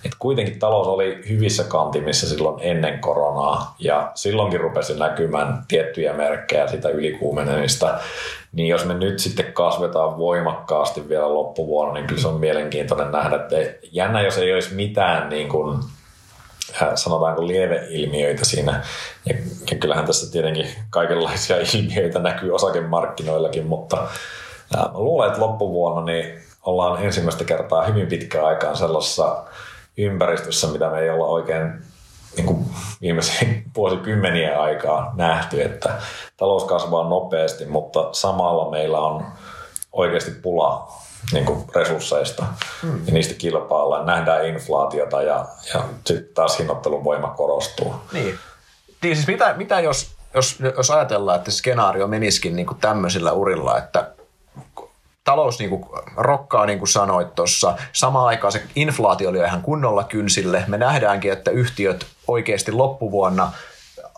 Et 0.04 0.12
kuitenkin 0.18 0.58
talous 0.58 0.86
oli 0.86 1.20
hyvissä 1.28 1.64
kantimissa 1.64 2.28
silloin 2.28 2.60
ennen 2.60 2.98
koronaa 2.98 3.74
ja 3.78 4.12
silloinkin 4.14 4.60
rupesi 4.60 4.98
näkymään 4.98 5.64
tiettyjä 5.68 6.12
merkkejä 6.12 6.66
sitä 6.66 6.88
ylikuumenemista. 6.88 7.98
Niin 8.52 8.68
jos 8.68 8.84
me 8.84 8.94
nyt 8.94 9.18
sitten 9.18 9.52
kasvetaan 9.52 10.18
voimakkaasti 10.18 11.08
vielä 11.08 11.34
loppuvuonna, 11.34 11.94
niin 11.94 12.06
kyllä 12.06 12.20
se 12.20 12.28
on 12.28 12.40
mielenkiintoinen 12.40 13.12
nähdä, 13.12 13.36
että 13.36 13.56
jännä 13.92 14.22
jos 14.22 14.38
ei 14.38 14.54
olisi 14.54 14.74
mitään 14.74 15.28
niin 15.28 15.48
kuin, 15.48 15.78
sanotaanko 16.94 17.46
lieveilmiöitä 17.46 18.44
siinä. 18.44 18.84
Ja, 19.26 19.34
kyllähän 19.80 20.06
tässä 20.06 20.32
tietenkin 20.32 20.68
kaikenlaisia 20.90 21.56
ilmiöitä 21.74 22.18
näkyy 22.18 22.54
osakemarkkinoillakin, 22.54 23.66
mutta 23.66 24.02
äh, 24.76 24.92
mä 24.92 24.98
luulen, 24.98 25.28
että 25.28 25.40
loppuvuonna 25.40 26.04
niin 26.04 26.38
ollaan 26.62 27.04
ensimmäistä 27.04 27.44
kertaa 27.44 27.84
hyvin 27.84 28.06
pitkään 28.06 28.46
aikaan 28.46 28.76
sellaisessa 28.76 29.44
ympäristössä, 29.98 30.66
mitä 30.66 30.90
me 30.90 31.00
ei 31.00 31.10
olla 31.10 31.26
oikein 31.26 31.72
niin 32.36 32.46
kuin 32.46 32.66
viimeisen 33.00 33.62
vuosikymmenien 33.76 34.60
aikaa 34.60 35.12
nähty, 35.16 35.62
että 35.62 35.92
talous 36.36 36.64
kasvaa 36.64 37.08
nopeasti, 37.08 37.66
mutta 37.66 38.08
samalla 38.12 38.70
meillä 38.70 38.98
on 38.98 39.24
oikeasti 39.92 40.30
pula 40.30 40.92
niin 41.32 41.44
kuin 41.44 41.64
resursseista 41.74 42.46
hmm. 42.82 43.06
ja 43.06 43.12
niistä 43.12 43.34
kilpaillaan. 43.34 44.06
Nähdään 44.06 44.46
inflaatiota 44.46 45.22
ja, 45.22 45.46
ja 45.74 45.84
sitten 46.04 46.34
taas 46.34 46.58
hinnoittelun 46.58 47.04
voima 47.04 47.28
korostuu. 47.28 47.94
Niin. 48.12 48.38
niin 49.02 49.16
siis 49.16 49.26
mitä, 49.26 49.54
mitä 49.56 49.80
jos, 49.80 50.10
jos, 50.34 50.58
jos 50.76 50.90
ajatellaan, 50.90 51.38
että 51.38 51.50
skenaario 51.50 52.06
menisikin 52.06 52.56
niin 52.56 52.66
kuin 52.66 52.78
tämmöisillä 52.78 53.32
urilla, 53.32 53.78
että 53.78 54.10
talous 55.24 55.58
niin 55.58 55.70
kuin 55.70 55.84
rokkaa, 56.16 56.66
niin 56.66 56.78
kuin 56.78 56.88
sanoit 56.88 57.34
tuossa. 57.34 57.76
Samaan 57.92 58.26
aikaan 58.26 58.52
se 58.52 58.62
inflaatio 58.76 59.28
oli 59.28 59.38
ihan 59.38 59.62
kunnolla 59.62 60.04
kynsille. 60.04 60.64
Me 60.66 60.78
nähdäänkin, 60.78 61.32
että 61.32 61.50
yhtiöt 61.50 62.06
oikeasti 62.28 62.72
loppuvuonna 62.72 63.52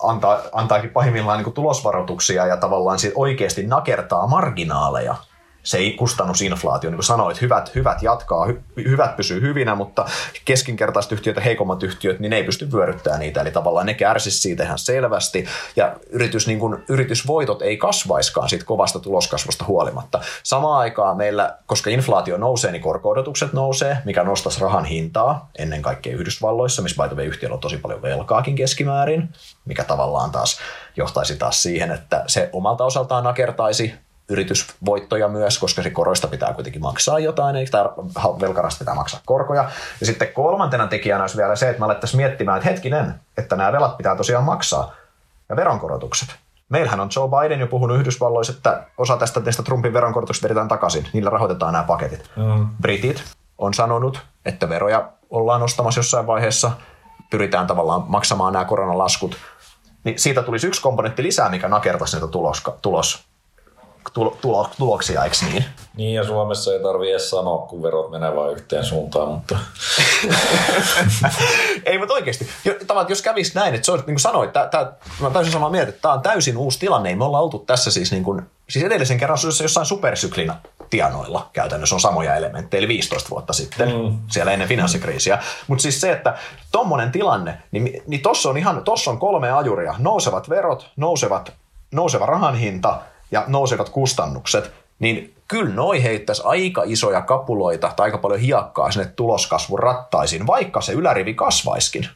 antaa, 0.03 0.41
antaakin 0.53 0.91
pahimmillaan 0.91 1.43
niin 1.43 1.53
tulosvaroituksia 1.53 2.47
ja 2.47 2.57
tavallaan 2.57 2.99
oikeasti 3.15 3.67
nakertaa 3.67 4.27
marginaaleja– 4.27 5.15
se 5.63 5.79
ei 5.79 5.93
kustannusinflaatio, 5.93 6.91
niin 6.91 6.97
kuin 6.97 7.05
sanoit, 7.05 7.41
hyvät, 7.41 7.75
hyvät 7.75 8.03
jatkaa, 8.03 8.47
hy, 8.47 8.63
hyvät 8.77 9.17
pysyy 9.17 9.41
hyvinä, 9.41 9.75
mutta 9.75 10.07
keskinkertaiset 10.45 11.13
yhtiöt 11.13 11.37
ja 11.37 11.43
heikommat 11.43 11.83
yhtiöt, 11.83 12.21
niin 12.21 12.31
ne 12.31 12.37
ei 12.37 12.45
pysty 12.45 12.73
vyöryttämään 12.73 13.21
niitä, 13.21 13.41
eli 13.41 13.51
tavallaan 13.51 13.87
ne 13.87 13.95
kärsisi 13.95 14.41
siitä 14.41 14.65
ihan 14.65 14.79
selvästi, 14.79 15.47
ja 15.77 15.97
yritys, 16.11 16.47
niin 16.47 16.59
kuin, 16.59 16.85
yritysvoitot 16.89 17.63
ei 17.63 17.77
kasvaiskaan 17.77 18.49
siitä 18.49 18.65
kovasta 18.65 19.01
tuloskasvusta 19.01 19.65
huolimatta. 19.65 20.21
Samaan 20.43 20.81
aikaan 20.81 21.17
meillä, 21.17 21.59
koska 21.67 21.91
inflaatio 21.91 22.37
nousee, 22.37 22.73
niin 22.73 22.83
korko-odotukset 22.83 23.53
nousee, 23.53 23.99
mikä 24.05 24.25
nostaisi 24.25 24.61
rahan 24.61 24.85
hintaa, 24.85 25.51
ennen 25.59 25.83
kaikkea 25.83 26.17
Yhdysvalloissa, 26.17 26.83
missä 26.83 27.09
by 27.15 27.23
yhtiöllä 27.23 27.55
on 27.55 27.61
tosi 27.61 27.77
paljon 27.77 28.03
velkaakin 28.03 28.57
keskimäärin, 28.57 29.29
mikä 29.65 29.85
tavallaan 29.85 30.31
taas 30.31 30.59
johtaisi 30.97 31.37
taas 31.37 31.63
siihen, 31.63 31.91
että 31.91 32.25
se 32.27 32.51
omalta 32.53 32.85
osaltaan 32.85 33.25
nakertaisi 33.25 33.95
yritysvoittoja 34.31 35.29
myös, 35.29 35.59
koska 35.59 35.83
se 35.83 35.91
koroista 35.91 36.29
pitää 36.29 36.55
kuitenkin 36.55 36.83
maksaa 36.83 37.19
jotain, 37.19 37.57
eli 37.57 37.67
velkarasta 38.41 38.79
pitää 38.79 38.95
maksaa 38.95 39.21
korkoja. 39.27 39.71
Ja 40.01 40.07
sitten 40.07 40.29
kolmantena 40.33 40.87
tekijänä 40.87 41.23
olisi 41.23 41.37
vielä 41.37 41.57
se, 41.57 41.69
että 41.69 41.81
me 41.81 41.85
alettaisiin 41.85 42.21
miettimään, 42.21 42.57
että 42.59 42.71
hetkinen, 42.71 43.15
että 43.39 43.57
nämä 43.57 43.73
velat 43.73 43.97
pitää 43.97 44.17
tosiaan 44.17 44.45
maksaa 44.45 44.95
ja 45.49 45.57
veronkorotukset. 45.57 46.29
Meillähän 46.69 47.01
on 47.01 47.09
Joe 47.17 47.29
Biden 47.29 47.61
jo 47.61 47.67
puhunut 47.67 47.99
Yhdysvalloissa, 47.99 48.53
että 48.53 48.87
osa 48.99 49.17
tästä, 49.17 49.41
tästä 49.41 49.63
Trumpin 49.63 49.93
veronkorotuksesta 49.93 50.45
vedetään 50.45 50.69
takaisin. 50.69 51.09
Niillä 51.13 51.31
rahoitetaan 51.31 51.73
nämä 51.73 51.85
paketit. 51.85 52.31
Mm. 52.37 52.69
Britit 52.83 53.25
on 53.59 53.75
sanonut, 53.75 54.21
että 54.45 54.69
veroja 54.69 55.09
ollaan 55.31 55.61
nostamassa 55.61 55.99
jossain 55.99 56.27
vaiheessa. 56.27 56.71
Pyritään 57.31 57.67
tavallaan 57.67 58.05
maksamaan 58.07 58.53
nämä 58.53 58.65
koronalaskut. 58.65 59.37
Niin 60.05 60.19
siitä 60.19 60.43
tulisi 60.43 60.67
yksi 60.67 60.83
komponentti 60.83 61.23
lisää, 61.23 61.49
mikä 61.49 61.69
nakertaisi 61.69 62.17
näitä 62.17 62.27
tulos, 62.27 62.63
tulos 62.83 63.25
tulo, 64.13 64.71
tuloksia, 64.79 65.25
eikö 65.25 65.37
niin? 65.53 65.65
Niin, 65.97 66.15
ja 66.15 66.25
Suomessa 66.25 66.73
ei 66.73 66.83
tarvitse 66.83 67.11
edes 67.11 67.31
sanoa, 67.31 67.59
kun 67.59 67.83
verot 67.83 68.11
menee 68.11 68.37
vain 68.37 68.53
yhteen 68.53 68.85
suuntaan, 68.85 69.29
mutta... 69.29 69.59
ei, 71.87 71.99
mutta 71.99 72.15
oikeasti. 72.15 72.49
Jos 73.09 73.23
kävisi 73.23 73.55
näin, 73.55 73.75
että 73.75 73.85
se 73.85 73.93
olisi, 73.93 74.07
niin 74.07 74.15
kuin 74.15 74.21
sanoit, 74.21 74.53
tää, 74.53 74.67
tää, 74.67 74.83
mä 74.83 74.91
olen 75.21 75.33
täysin 75.33 75.53
samaa 75.53 75.71
mieltä, 75.71 75.89
että 75.89 76.03
tämä 76.03 76.15
on 76.15 76.23
täysin 76.23 76.57
uusi 76.57 76.79
tilanne. 76.79 77.09
Ei 77.09 77.17
me 77.17 77.25
ollaan 77.25 77.45
oltu 77.45 77.59
tässä 77.59 77.91
siis, 77.91 78.13
niin 78.13 78.25
kuin, 78.25 78.43
siis 78.69 78.85
edellisen 78.85 79.19
kerran 79.19 79.39
jossain 79.63 79.87
supersyklin 79.87 80.53
tienoilla 80.91 81.51
käytännössä 81.53 81.95
on 81.95 82.01
samoja 82.01 82.37
elementtejä, 82.37 82.79
eli 82.79 82.89
15 82.89 83.31
vuotta 83.31 83.53
sitten, 83.53 83.89
mm. 83.89 84.19
siellä 84.29 84.53
ennen 84.53 84.69
finanssikriisiä. 84.69 85.39
Mutta 85.67 85.83
siis 85.83 86.01
se, 86.01 86.13
että 86.13 86.39
tuommoinen 86.73 87.13
tilanne, 87.13 87.63
niin, 87.71 88.03
niin 88.07 88.23
tuossa 88.23 88.51
on, 88.51 88.59
ihan, 88.59 88.85
tossa 88.85 89.11
on 89.11 89.19
kolme 89.19 89.53
ajuria. 89.53 89.95
Nousevat 89.99 90.49
verot, 90.49 90.91
nousevat, 90.97 91.53
nouseva 91.93 92.27
rahan 92.27 92.55
hinta 92.55 93.01
ja 93.31 93.45
nousevat 93.47 93.89
kustannukset, 93.89 94.73
niin 94.99 95.35
kyllä 95.49 95.75
noi 95.75 96.03
heittäisi 96.03 96.43
aika 96.45 96.83
isoja 96.87 97.23
kapuloita 97.23 97.93
tai 97.97 98.05
aika 98.05 98.19
paljon 98.19 98.41
hiekkaa 98.41 98.91
sinne 98.91 99.13
tuloskasvun 99.17 99.79
rattaisiin, 99.79 100.47
vaikka 100.47 100.81
se 100.81 100.93
ylärivi 100.93 101.35
kasvaiskin. 101.35 102.09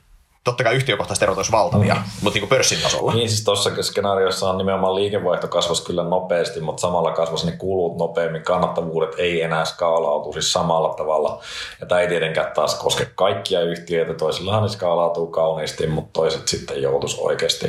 Totta 0.45 0.65
kai 0.65 0.75
yhtiökohtaiset 0.75 1.23
erot 1.23 1.37
olisi 1.37 1.53
valtavia, 1.53 1.95
mm. 1.95 2.01
mutta 2.23 2.39
niin 2.39 2.49
pörssin 2.49 2.83
tasolla. 2.83 3.15
Niin 3.15 3.29
siis 3.29 3.45
tuossa 3.45 3.83
skenaariossa 3.83 4.51
on 4.51 4.59
nimenomaan 4.59 4.95
liikevaihto 4.95 5.49
kasvas 5.49 5.81
kyllä 5.81 6.05
nopeasti, 6.05 6.61
mutta 6.61 6.81
samalla 6.81 7.11
kasvas 7.11 7.45
ne 7.45 7.53
kulut 7.53 7.99
nopeammin, 7.99 8.43
kannattavuudet 8.43 9.15
ei 9.19 9.43
enää 9.43 9.65
skaalautuisi 9.65 10.51
samalla 10.51 10.95
tavalla. 10.95 11.43
Ja 11.81 11.87
tämä 11.87 12.01
ei 12.01 12.09
tietenkään 12.09 12.53
taas 12.55 12.75
koske 12.75 13.09
kaikkia 13.15 13.61
yhtiöitä, 13.61 14.15
toisillahan 14.15 14.63
ne 14.63 14.69
skaalautuu 14.69 15.27
kauniisti, 15.27 15.87
mutta 15.87 16.11
toiset 16.13 16.49
sitten 16.49 16.83
joutuisi 16.83 17.17
oikeasti 17.21 17.67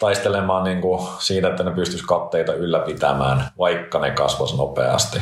taistelemaan 0.00 0.64
niin 0.64 0.80
kuin 0.80 1.08
siitä, 1.18 1.48
että 1.48 1.62
ne 1.62 1.70
pystyisi 1.70 2.04
katteita 2.06 2.52
ylläpitämään, 2.52 3.44
vaikka 3.58 3.98
ne 3.98 4.10
kasvaisi 4.10 4.56
nopeasti. 4.56 5.18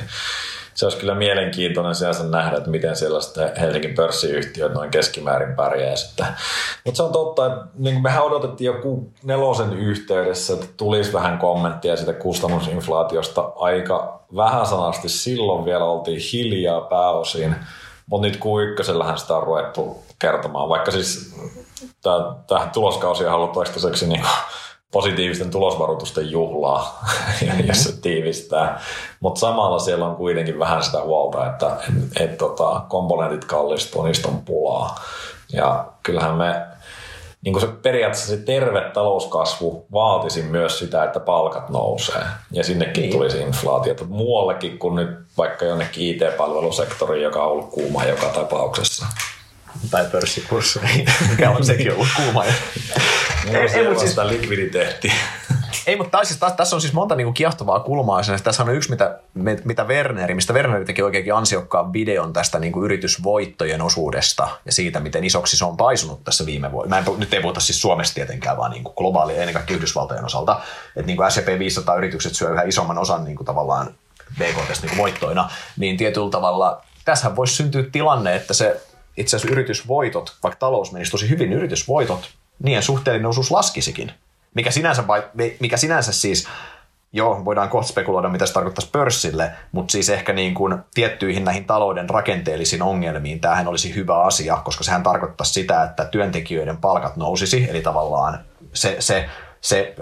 Se 0.74 0.86
olisi 0.86 0.98
kyllä 0.98 1.15
mielenkiintoinen 1.15 1.94
sinänsä 1.94 2.24
nähdä, 2.24 2.57
että 2.57 2.70
miten 2.70 2.97
siellä 2.97 3.20
sitten 3.20 3.57
Helsingin 3.61 3.94
pörssiyhtiöt 3.94 4.74
noin 4.74 4.90
keskimäärin 4.90 5.57
pärjää 5.57 5.97
sitten. 5.97 6.27
Mutta 6.85 6.97
se 6.97 7.03
on 7.03 7.12
totta, 7.12 7.47
että 7.47 7.66
niin 7.78 8.03
mehän 8.03 8.24
odotettiin 8.24 8.66
joku 8.66 9.12
nelosen 9.23 9.73
yhteydessä, 9.73 10.55
että 10.55 10.66
tulisi 10.77 11.12
vähän 11.12 11.39
kommenttia 11.39 11.97
siitä 11.97 12.12
kustannusinflaatiosta 12.12 13.53
aika 13.57 14.20
vähän 14.36 14.66
sanasti. 14.66 15.09
Silloin 15.09 15.65
vielä 15.65 15.85
oltiin 15.85 16.20
hiljaa 16.32 16.81
pääosin, 16.81 17.57
mutta 18.07 18.27
nyt 18.27 18.36
Q1 18.36 19.16
sitä 19.16 19.36
on 19.36 19.43
ruvettu 19.43 20.03
kertomaan, 20.19 20.69
vaikka 20.69 20.90
siis 20.90 21.36
tähän 22.47 22.70
tuloskausi 22.70 23.27
on 23.27 23.35
ollut 23.35 23.53
toistaiseksi 23.53 24.07
niin 24.07 24.24
positiivisten 24.97 25.51
tulosvaroitusten 25.51 26.31
juhlaa, 26.31 27.05
mm-hmm. 27.43 27.66
jos 27.68 27.85
se 27.85 28.01
tiivistää. 28.01 28.81
Mutta 29.20 29.40
samalla 29.40 29.78
siellä 29.78 30.06
on 30.06 30.16
kuitenkin 30.16 30.59
vähän 30.59 30.82
sitä 30.82 31.01
huolta, 31.02 31.47
että 31.47 31.77
et, 31.89 32.23
et, 32.23 32.39
tota, 32.39 32.81
komponentit 32.89 33.44
kallistuu, 33.44 34.02
niistä 34.02 34.28
on 34.28 34.43
pulaa. 34.44 35.05
Ja 35.52 35.86
kyllähän 36.02 36.35
me 36.35 36.66
niin 37.44 37.52
kuin 37.52 37.60
se 37.60 37.66
periaatteessa 37.66 38.36
se 38.36 38.36
terve 38.36 38.81
talouskasvu 38.81 39.86
vaatisi 39.93 40.43
myös 40.43 40.78
sitä, 40.78 41.05
että 41.05 41.20
palkat 41.20 41.68
nousee. 41.68 42.24
Ja 42.52 42.64
sinnekin 42.64 43.02
niin. 43.02 43.12
tulisi 43.12 43.40
inflaatiota 43.40 44.05
muuallekin 44.05 44.78
kuin 44.78 44.94
nyt 44.94 45.18
vaikka 45.39 45.64
jonnekin 45.64 46.16
IT-palvelusektoriin, 46.16 47.23
joka 47.23 47.44
on 47.44 47.52
ollut 47.52 47.70
kuuma 47.70 48.05
joka 48.05 48.27
tapauksessa. 48.27 49.06
Tai 49.90 50.05
pörssikurssi, 50.12 50.81
mikä 51.31 51.51
on 51.51 51.66
sekin 51.66 51.93
ollut 51.93 52.09
kuuma. 52.16 52.44
ei, 52.44 52.55
ei, 53.74 53.89
mutta 53.89 54.01
siis, 54.01 54.16
likviditeetti. 54.16 55.12
Ei, 55.86 55.97
mutta 55.97 56.11
taas, 56.11 56.36
taas, 56.36 56.53
tässä 56.53 56.77
on 56.77 56.81
siis 56.81 56.93
monta 56.93 57.15
niinku 57.15 57.32
kiehtovaa 57.32 57.81
kulmaa. 57.81 58.20
Tässä 58.44 58.62
on 58.62 58.74
yksi, 58.74 58.90
mitä, 58.90 59.19
mitä 59.65 59.85
Werneri, 59.85 60.35
mistä 60.35 60.53
Werneri 60.53 60.85
teki 60.85 61.03
oikeinkin 61.03 61.35
ansiokkaan 61.35 61.93
videon 61.93 62.32
tästä 62.32 62.59
niinku 62.59 62.85
yritysvoittojen 62.85 63.82
osuudesta 63.82 64.48
ja 64.65 64.73
siitä, 64.73 65.01
miten 65.01 65.24
isoksi 65.24 65.57
se 65.57 65.65
on 65.65 65.77
paisunut 65.77 66.24
tässä 66.24 66.47
viime 66.47 66.73
vuonna. 66.73 67.03
nyt 67.19 67.35
ei 67.35 67.40
puhuta 67.40 67.61
siis 67.61 67.81
Suomesta 67.81 68.15
tietenkään, 68.15 68.57
vaan 68.57 68.70
niinku 68.70 68.93
globaali, 68.93 69.39
ennen 69.39 69.55
kaikkea 69.55 69.77
Yhdysvaltojen 69.77 70.24
osalta. 70.24 70.61
Että 70.86 71.07
niinku 71.07 71.23
S&P 71.28 71.59
500 71.59 71.97
yritykset 71.97 72.35
syö 72.35 72.51
yhä 72.51 72.62
isomman 72.62 72.98
osan 72.98 73.24
niinku 73.24 73.44
tavallaan 73.44 73.94
BKT 74.39 74.82
niinku 74.82 74.97
voittoina, 74.97 75.51
niin 75.77 75.97
tietyllä 75.97 76.31
tavalla 76.31 76.82
tässä 77.05 77.36
voisi 77.36 77.55
syntyä 77.55 77.85
tilanne, 77.93 78.36
että 78.36 78.55
se 78.55 78.81
itse 79.16 79.36
asiassa 79.36 79.52
yritysvoitot, 79.52 80.36
vaikka 80.43 80.59
talous 80.59 80.93
menisi 80.93 81.10
tosi 81.10 81.30
hyvin, 81.30 81.52
yritysvoitot, 81.52 82.28
niiden 82.62 82.82
suhteellinen 82.82 83.26
osuus 83.26 83.51
laskisikin. 83.51 84.12
Mikä 84.55 84.70
sinänsä, 84.70 85.05
mikä 85.60 85.76
sinänsä 85.76 86.12
siis, 86.12 86.48
joo, 87.12 87.44
voidaan 87.44 87.68
kohta 87.68 87.88
spekuloida, 87.88 88.28
mitä 88.28 88.47
se 88.47 88.52
tarkoittaisi 88.52 88.90
pörssille, 88.90 89.52
mutta 89.72 89.93
siis 89.93 90.10
ehkä 90.10 90.32
niin 90.32 90.55
kuin 90.55 90.78
tiettyihin 90.94 91.44
näihin 91.44 91.64
talouden 91.64 92.10
rakenteellisiin 92.10 92.82
ongelmiin 92.82 93.40
tämähän 93.40 93.68
olisi 93.68 93.94
hyvä 93.94 94.22
asia, 94.22 94.56
koska 94.64 94.84
sehän 94.84 95.02
tarkoittaisi 95.02 95.52
sitä, 95.52 95.84
että 95.84 96.05
työntekijöiden 96.05 96.76
palkat 96.76 97.16
nousisi, 97.16 97.66
eli 97.70 97.82
tavallaan 97.82 98.38
se, 98.72 98.97
se, 98.98 99.28
se 99.60 99.94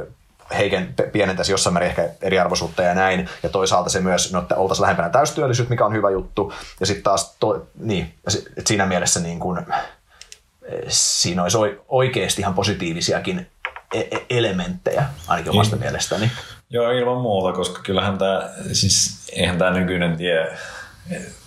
heiken, 0.56 0.94
pienentäisi 1.12 1.52
jossain 1.52 1.74
määrin 1.74 1.90
ehkä 1.90 2.08
eriarvoisuutta 2.22 2.82
ja 2.82 2.94
näin, 2.94 3.28
ja 3.42 3.48
toisaalta 3.48 3.90
se 3.90 4.00
myös, 4.00 4.32
no, 4.32 4.38
että 4.38 4.56
oltaisiin 4.56 4.82
lähempänä 4.82 5.08
täystyöllisyyttä, 5.08 5.70
mikä 5.70 5.86
on 5.86 5.92
hyvä 5.94 6.10
juttu, 6.10 6.52
ja 6.80 6.86
sitten 6.86 7.04
taas, 7.04 7.36
to, 7.40 7.66
niin, 7.78 8.14
että 8.26 8.68
siinä 8.68 8.86
mielessä 8.86 9.20
niin 9.20 9.40
kuin, 9.40 9.58
eh, 9.58 10.84
siinä 10.88 11.42
olisi 11.42 11.58
oikeasti 11.88 12.42
ihan 12.42 12.54
positiivisiakin 12.54 13.46
E-, 13.94 14.16
e-, 14.16 14.26
elementtejä, 14.30 15.04
ainakin 15.28 15.52
omasta 15.52 15.76
niin. 15.76 15.82
mielestäni. 15.82 16.30
Joo, 16.70 16.90
ilman 16.90 17.20
muuta, 17.20 17.56
koska 17.56 17.82
kyllähän 17.82 18.18
tämä, 18.18 18.50
siis 18.72 19.26
eihän 19.32 19.58
tämä 19.58 19.70
nykyinen 19.70 20.16
tie, 20.16 20.52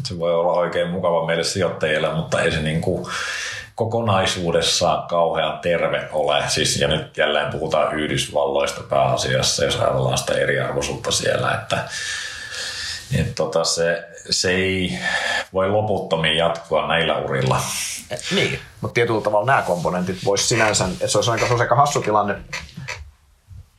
se 0.04 0.20
voi 0.20 0.36
olla 0.36 0.54
oikein 0.54 0.90
mukava 0.90 1.26
meille 1.26 1.44
sijoittajille, 1.44 2.14
mutta 2.14 2.42
ei 2.42 2.52
se 2.52 2.62
niin 2.62 2.82
kuin 2.82 3.08
kokonaisuudessa 3.78 5.04
kauhean 5.10 5.60
terve 5.60 6.10
ole. 6.12 6.44
Siis, 6.48 6.80
ja 6.80 6.88
nyt 6.88 7.18
jälleen 7.18 7.52
puhutaan 7.52 8.00
Yhdysvalloista 8.00 8.82
pääasiassa, 8.84 9.66
jos 9.66 9.76
ajatellaan 9.76 10.18
sitä 10.18 10.34
eriarvoisuutta 10.34 11.12
siellä, 11.12 11.52
että 11.52 11.78
et 13.20 13.36
tota, 13.36 13.64
se, 13.64 14.08
se 14.30 14.52
ei 14.52 15.00
voi 15.54 15.70
loputtomiin 15.70 16.38
jatkua 16.38 16.88
näillä 16.88 17.18
urilla. 17.18 17.62
Niin, 18.36 18.60
mutta 18.82 18.94
tietyllä 18.94 19.22
tavalla 19.22 19.46
nämä 19.46 19.62
komponentit 19.62 20.18
voisi 20.26 20.48
sinänsä, 20.48 20.86
että 20.86 21.08
se 21.08 21.18
olisi 21.18 21.32
aika, 21.32 21.46
se 21.46 21.52
olisi 21.52 21.64
aika 21.64 21.76
hassu 21.76 22.02
tilanne, 22.02 22.36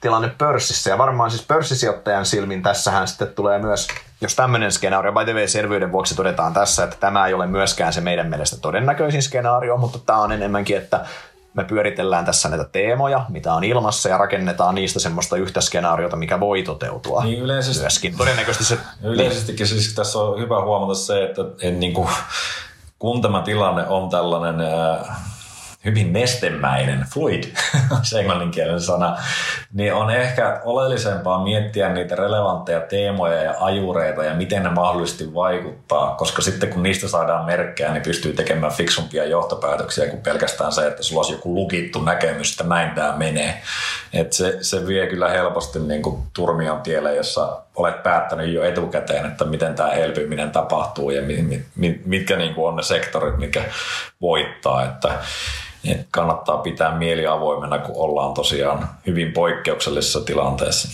tilanne 0.01 0.29
pörssissä. 0.39 0.91
Ja 0.91 0.99
varmaan 0.99 1.31
siis 1.31 1.47
pörssisijoittajan 1.47 2.27
silmin 2.27 2.62
tässähän 2.62 3.09
sitten 3.09 3.29
tulee 3.29 3.59
myös, 3.59 3.89
jos 4.20 4.35
tämmöinen 4.35 4.73
skenaario, 4.73 5.12
by 5.12 5.25
the 5.25 5.35
way, 5.35 5.49
selvyyden 5.49 5.93
vuoksi 5.93 6.15
todetaan 6.15 6.53
tässä, 6.53 6.85
että 6.85 6.97
tämä 7.01 7.27
ei 7.27 7.35
ole 7.35 7.47
myöskään 7.47 7.93
se 7.93 8.01
meidän 8.01 8.27
mielestä 8.27 8.57
todennäköisin 8.57 9.23
skenaario, 9.23 9.77
mutta 9.77 9.99
tämä 9.99 10.19
on 10.19 10.33
enemmänkin, 10.33 10.77
että 10.77 11.07
me 11.55 11.65
pyöritellään 11.65 12.25
tässä 12.25 12.49
näitä 12.49 12.65
teemoja, 12.65 13.25
mitä 13.29 13.55
on 13.55 13.65
ilmassa, 13.65 14.09
ja 14.09 14.19
rakennetaan 14.19 14.75
niistä 14.75 15.01
semmoista 15.01 15.37
yhtä 15.37 15.61
skenaariota, 15.61 16.16
mikä 16.16 16.41
voi 16.41 16.62
toteutua 16.62 17.25
niin 17.25 17.43
yleisesti, 17.43 17.81
myöskin. 17.83 18.16
Todennäköisesti 18.16 18.65
se... 18.65 18.79
Yleisestikin 19.03 19.66
siis 19.66 19.95
tässä 19.95 20.19
on 20.19 20.41
hyvä 20.41 20.65
huomata 20.65 20.95
se, 20.95 21.25
että 21.25 21.43
en 21.62 21.81
niin 21.81 21.95
kuin, 21.95 22.09
kun 22.99 23.23
tämä 23.23 23.43
tilanne 23.43 23.87
on 23.87 24.11
tällainen 24.11 24.61
äh, 24.61 25.19
hyvin 25.85 26.13
nestemäinen, 26.13 27.07
fluid, 27.15 27.45
se 28.03 28.19
englanninkielinen 28.19 28.81
sana, 28.81 29.17
niin 29.73 29.95
on 29.95 30.11
ehkä 30.11 30.61
oleellisempaa 30.65 31.45
miettiä 31.45 31.89
niitä 31.89 32.15
relevantteja 32.15 32.81
teemoja 32.81 33.43
ja 33.43 33.55
ajureita 33.61 34.25
ja 34.25 34.35
miten 34.35 34.63
ne 34.63 34.71
mahdollisesti 34.71 35.35
vaikuttaa, 35.35 36.15
koska 36.15 36.43
sitten 36.43 36.69
kun 36.69 36.83
niistä 36.83 37.09
saadaan 37.09 37.47
merkkejä, 37.47 37.93
niin 37.93 38.03
pystyy 38.03 38.33
tekemään 38.33 38.73
fiksumpia 38.73 39.25
johtopäätöksiä 39.25 40.07
kuin 40.07 40.23
pelkästään 40.23 40.73
se, 40.73 40.87
että 40.87 41.03
sulla 41.03 41.21
olisi 41.21 41.33
joku 41.33 41.55
lukittu 41.55 42.03
näkemys, 42.03 42.51
että 42.51 42.65
näin 42.65 42.91
tämä 42.91 43.17
menee. 43.17 43.63
Et 44.13 44.33
se, 44.33 44.59
se 44.61 44.87
vie 44.87 45.07
kyllä 45.07 45.29
helposti 45.29 45.79
niin 45.79 46.03
kuin 46.03 46.23
turmion 46.35 46.81
tielle, 46.81 47.15
jossa 47.15 47.63
olet 47.77 48.03
päättänyt 48.03 48.53
jo 48.53 48.65
etukäteen, 48.65 49.27
että 49.27 49.45
miten 49.45 49.75
tämä 49.75 49.91
elpyminen 49.91 50.51
tapahtuu 50.51 51.11
ja 51.11 51.23
mit, 51.23 51.63
mit, 51.77 52.07
mitkä 52.07 52.37
niin 52.37 52.55
kuin 52.55 52.69
on 52.69 52.77
ne 52.77 52.83
sektorit, 52.83 53.37
mikä 53.37 53.65
voittaa. 54.21 54.85
Että 54.85 55.19
niin 55.83 56.07
kannattaa 56.11 56.59
pitää 56.59 56.99
mieli 56.99 57.27
avoimena, 57.27 57.79
kun 57.79 57.97
ollaan 57.97 58.35
tosiaan 58.35 58.91
hyvin 59.07 59.33
poikkeuksellisessa 59.33 60.21
tilanteessa. 60.21 60.89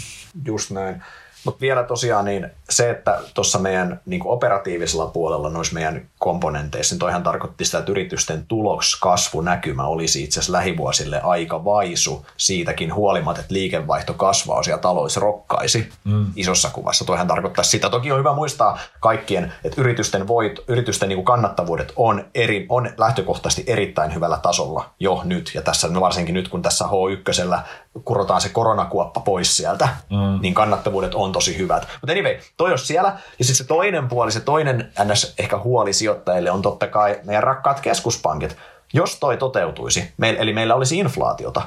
Just 0.45 0.71
näin. 0.71 1.03
Mutta 1.45 1.61
vielä 1.61 1.83
tosiaan 1.83 2.25
niin 2.25 2.51
se, 2.71 2.91
että 2.91 3.21
tuossa 3.35 3.59
meidän 3.59 4.01
niin 4.07 4.21
operatiivisella 4.25 5.07
puolella 5.07 5.51
noissa 5.51 5.75
meidän 5.75 6.09
komponenteissa, 6.19 6.95
niin 6.95 7.01
toihan 7.01 7.23
tarkoitti 7.23 7.65
sitä, 7.65 7.79
että 7.79 7.93
yritysten 7.93 8.47
tuloskasvunäkymä 8.47 9.87
olisi 9.87 10.25
itse 10.25 10.41
asiassa 10.41 10.53
lähivuosille 10.53 11.21
aika 11.21 11.65
vaisu 11.65 12.27
siitäkin 12.37 12.95
huolimatta, 12.95 13.41
että 13.41 13.55
liikevaihto 13.55 14.15
kasvaa 14.15 14.63
ja 14.69 14.79
talous 14.79 15.17
rokkaisi 15.17 15.89
mm. 16.05 16.27
isossa 16.37 16.71
kuvassa. 16.71 17.05
Toihan 17.05 17.27
tarkoittaa 17.27 17.65
sitä. 17.65 17.91
Toki 17.91 18.13
on 18.13 18.19
hyvä 18.19 18.35
muistaa 18.35 18.79
kaikkien, 19.01 19.53
että 19.65 19.81
yritysten, 19.81 20.29
voit, 20.29 20.61
yritysten 20.69 21.09
niin 21.09 21.25
kannattavuudet 21.25 21.93
on, 21.97 22.25
eri, 22.35 22.67
on 22.69 22.91
lähtökohtaisesti 22.99 23.65
erittäin 23.67 24.15
hyvällä 24.15 24.39
tasolla 24.43 24.91
jo 25.01 25.23
nyt. 25.25 25.51
Ja 25.55 25.63
tässä 25.63 25.89
no 25.89 26.01
varsinkin 26.01 26.35
nyt, 26.35 26.49
kun 26.49 26.63
tässä 26.63 26.85
H1 26.85 27.59
kurotaan 28.05 28.41
se 28.41 28.49
koronakuoppa 28.49 29.21
pois 29.21 29.57
sieltä, 29.57 29.89
mm. 30.11 30.41
niin 30.41 30.55
kannattavuudet 30.55 31.15
on 31.15 31.33
tosi 31.33 31.59
hyvät. 31.59 31.89
Mutta 32.01 32.13
anyway, 32.13 32.39
toi 32.57 32.73
on 32.73 32.79
siellä. 32.79 33.09
Ja 33.39 33.45
sitten 33.45 33.57
se 33.57 33.65
toinen 33.65 34.09
puoli, 34.09 34.33
se 34.33 34.41
toinen 34.41 34.93
ns. 35.05 35.35
ehkä 35.39 35.59
huoli 35.59 35.93
sijoittajille 35.93 36.51
on 36.51 36.63
totta 36.63 36.87
kai 36.87 37.21
meidän 37.25 37.43
rakkaat 37.43 37.81
keskuspankit. 37.81 38.57
Jos 38.93 39.19
toi 39.19 39.37
toteutuisi, 39.37 40.13
eli 40.39 40.53
meillä 40.53 40.75
olisi 40.75 40.99
inflaatiota, 40.99 41.63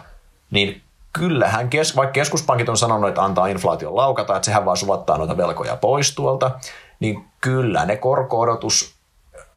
niin 0.51 0.81
kyllähän, 1.13 1.69
kes, 1.69 1.95
vaikka 1.95 2.13
keskuspankit 2.13 2.69
on 2.69 2.77
sanonut, 2.77 3.09
että 3.09 3.23
antaa 3.23 3.47
inflaation 3.47 3.95
laukata, 3.95 4.35
että 4.35 4.45
sehän 4.45 4.65
vaan 4.65 4.77
suvattaa 4.77 5.17
noita 5.17 5.37
velkoja 5.37 5.75
pois 5.75 6.15
tuolta, 6.15 6.51
niin 6.99 7.25
kyllä 7.41 7.85
ne 7.85 7.97
korko-odotus 7.97 8.96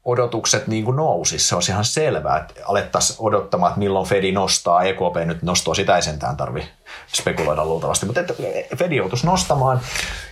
odotukset 0.04 0.66
niin 0.66 0.84
kuin 0.84 0.96
nousisi. 0.96 1.48
Se 1.48 1.54
olisi 1.54 1.72
ihan 1.72 1.84
selvää, 1.84 2.38
että 2.38 2.54
alettaisiin 2.64 3.16
odottamaan, 3.20 3.70
että 3.70 3.78
milloin 3.78 4.08
Fedi 4.08 4.32
nostaa. 4.32 4.82
EKP 4.82 5.16
nyt 5.24 5.42
nostaa, 5.42 5.74
sitä 5.74 5.96
ei 5.96 6.02
sentään 6.02 6.36
tarvi 6.36 6.68
spekuloida 7.14 7.64
luultavasti, 7.64 8.06
mutta 8.06 8.20
että 8.20 8.34
Fedi 8.76 8.96
joutuisi 8.96 9.26
nostamaan. 9.26 9.80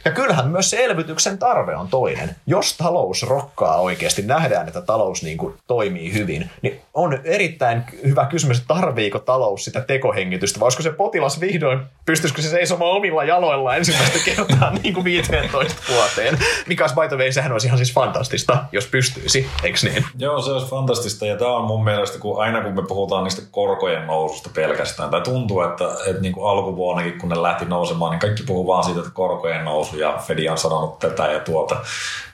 Ja 0.04 0.10
kyllähän 0.10 0.48
myös 0.48 0.70
se 0.70 0.84
elvytyksen 0.84 1.38
tarve 1.38 1.76
on 1.76 1.88
toinen. 1.88 2.36
Jos 2.46 2.76
talous 2.76 3.22
rokkaa 3.22 3.80
oikeasti, 3.80 4.22
nähdään, 4.22 4.68
että 4.68 4.80
talous 4.80 5.22
niin 5.22 5.38
kuin 5.38 5.54
toimii 5.66 6.12
hyvin, 6.12 6.50
niin 6.62 6.80
on 6.94 7.20
erittäin 7.24 7.82
hyvä 8.06 8.26
kysymys, 8.26 8.58
että 8.58 8.74
tarviiko 8.74 9.18
talous 9.18 9.64
sitä 9.64 9.80
tekohengitystä, 9.80 10.60
vai 10.60 10.66
olisiko 10.66 10.82
se 10.82 10.90
potilas 10.90 11.40
vihdoin, 11.40 11.80
pystyisikö 12.06 12.42
se 12.42 12.48
seisomaan 12.48 12.90
omilla 12.90 13.24
jaloilla 13.24 13.76
ensimmäistä 13.76 14.18
kertaa 14.24 14.70
niin 14.82 14.94
kuin 14.94 15.04
15 15.04 15.82
vuoteen, 15.92 16.38
mikä 16.66 16.84
olisi 16.84 16.94
by 16.94 17.08
the 17.08 17.16
way, 17.16 17.32
sehän 17.32 17.52
olisi 17.52 17.66
ihan 17.66 17.78
siis 17.78 17.94
fantastista, 17.94 18.64
jos 18.72 18.86
pystyisi, 18.86 19.46
eikö 19.62 19.78
niin? 19.82 20.04
Joo, 20.18 20.42
se 20.42 20.50
olisi 20.50 20.66
fantastista, 20.66 21.26
ja 21.26 21.36
tämä 21.36 21.56
on 21.56 21.64
mun 21.64 21.84
mielestä, 21.84 22.18
kun 22.18 22.42
aina 22.42 22.62
kun 22.62 22.74
me 22.74 22.82
puhutaan 22.88 23.24
niistä 23.24 23.42
korkojen 23.50 24.06
noususta 24.06 24.50
pelkästään, 24.54 25.10
tai 25.10 25.20
tuntuu, 25.20 25.60
että, 25.60 25.84
että 26.06 26.22
niin 26.22 26.32
kuin 26.32 26.47
alkuvuonnakin, 26.48 27.18
kun 27.18 27.28
ne 27.28 27.42
lähti 27.42 27.64
nousemaan, 27.64 28.10
niin 28.10 28.20
kaikki 28.20 28.42
puhuu 28.42 28.66
vaan 28.66 28.84
siitä, 28.84 29.00
että 29.00 29.12
korkojen 29.14 29.64
nousu 29.64 29.98
ja 29.98 30.18
Fedi 30.26 30.48
on 30.48 30.58
sanonut 30.58 30.98
tätä 30.98 31.26
ja 31.26 31.40
tuota. 31.40 31.76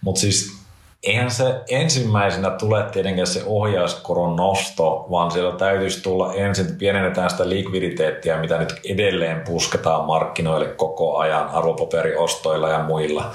Mutta 0.01 0.20
siis 0.20 0.65
eihän 1.03 1.31
se 1.31 1.61
ensimmäisenä 1.69 2.51
tule 2.51 2.82
tietenkään 2.82 3.27
se 3.27 3.43
ohjauskoron 3.47 4.36
nosto, 4.36 5.07
vaan 5.11 5.31
siellä 5.31 5.53
täytyisi 5.53 6.03
tulla 6.03 6.35
ensin, 6.35 6.77
pienennetään 6.78 7.31
sitä 7.31 7.49
likviditeettiä, 7.49 8.41
mitä 8.41 8.59
nyt 8.59 8.81
edelleen 8.85 9.41
pusketaan 9.41 10.05
markkinoille 10.05 10.66
koko 10.66 11.19
ajan 11.19 11.49
arvopaperiostoilla 11.49 12.69
ja 12.69 12.82
muilla. 12.82 13.31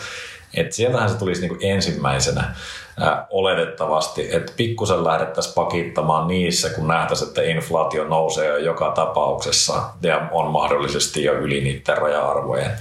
Et 0.53 0.73
sieltähän 0.73 1.09
se 1.09 1.17
tulisi 1.17 1.41
niinku 1.41 1.57
ensimmäisenä. 1.61 2.55
ää, 2.99 3.27
oletettavasti, 3.29 4.35
että 4.35 4.53
pikkusen 4.57 5.03
lähdettäisiin 5.03 5.55
pakittamaan 5.55 6.27
niissä, 6.27 6.69
kun 6.69 6.87
nähtäisiin, 6.87 7.27
että 7.27 7.41
inflaatio 7.41 8.03
nousee 8.03 8.47
jo 8.47 8.57
joka 8.57 8.91
tapauksessa 8.91 9.81
ja 10.01 10.29
on 10.31 10.51
mahdollisesti 10.51 11.23
jo 11.23 11.33
yli 11.33 11.61
niiden 11.61 11.97
raja-arvojen. 11.97 12.71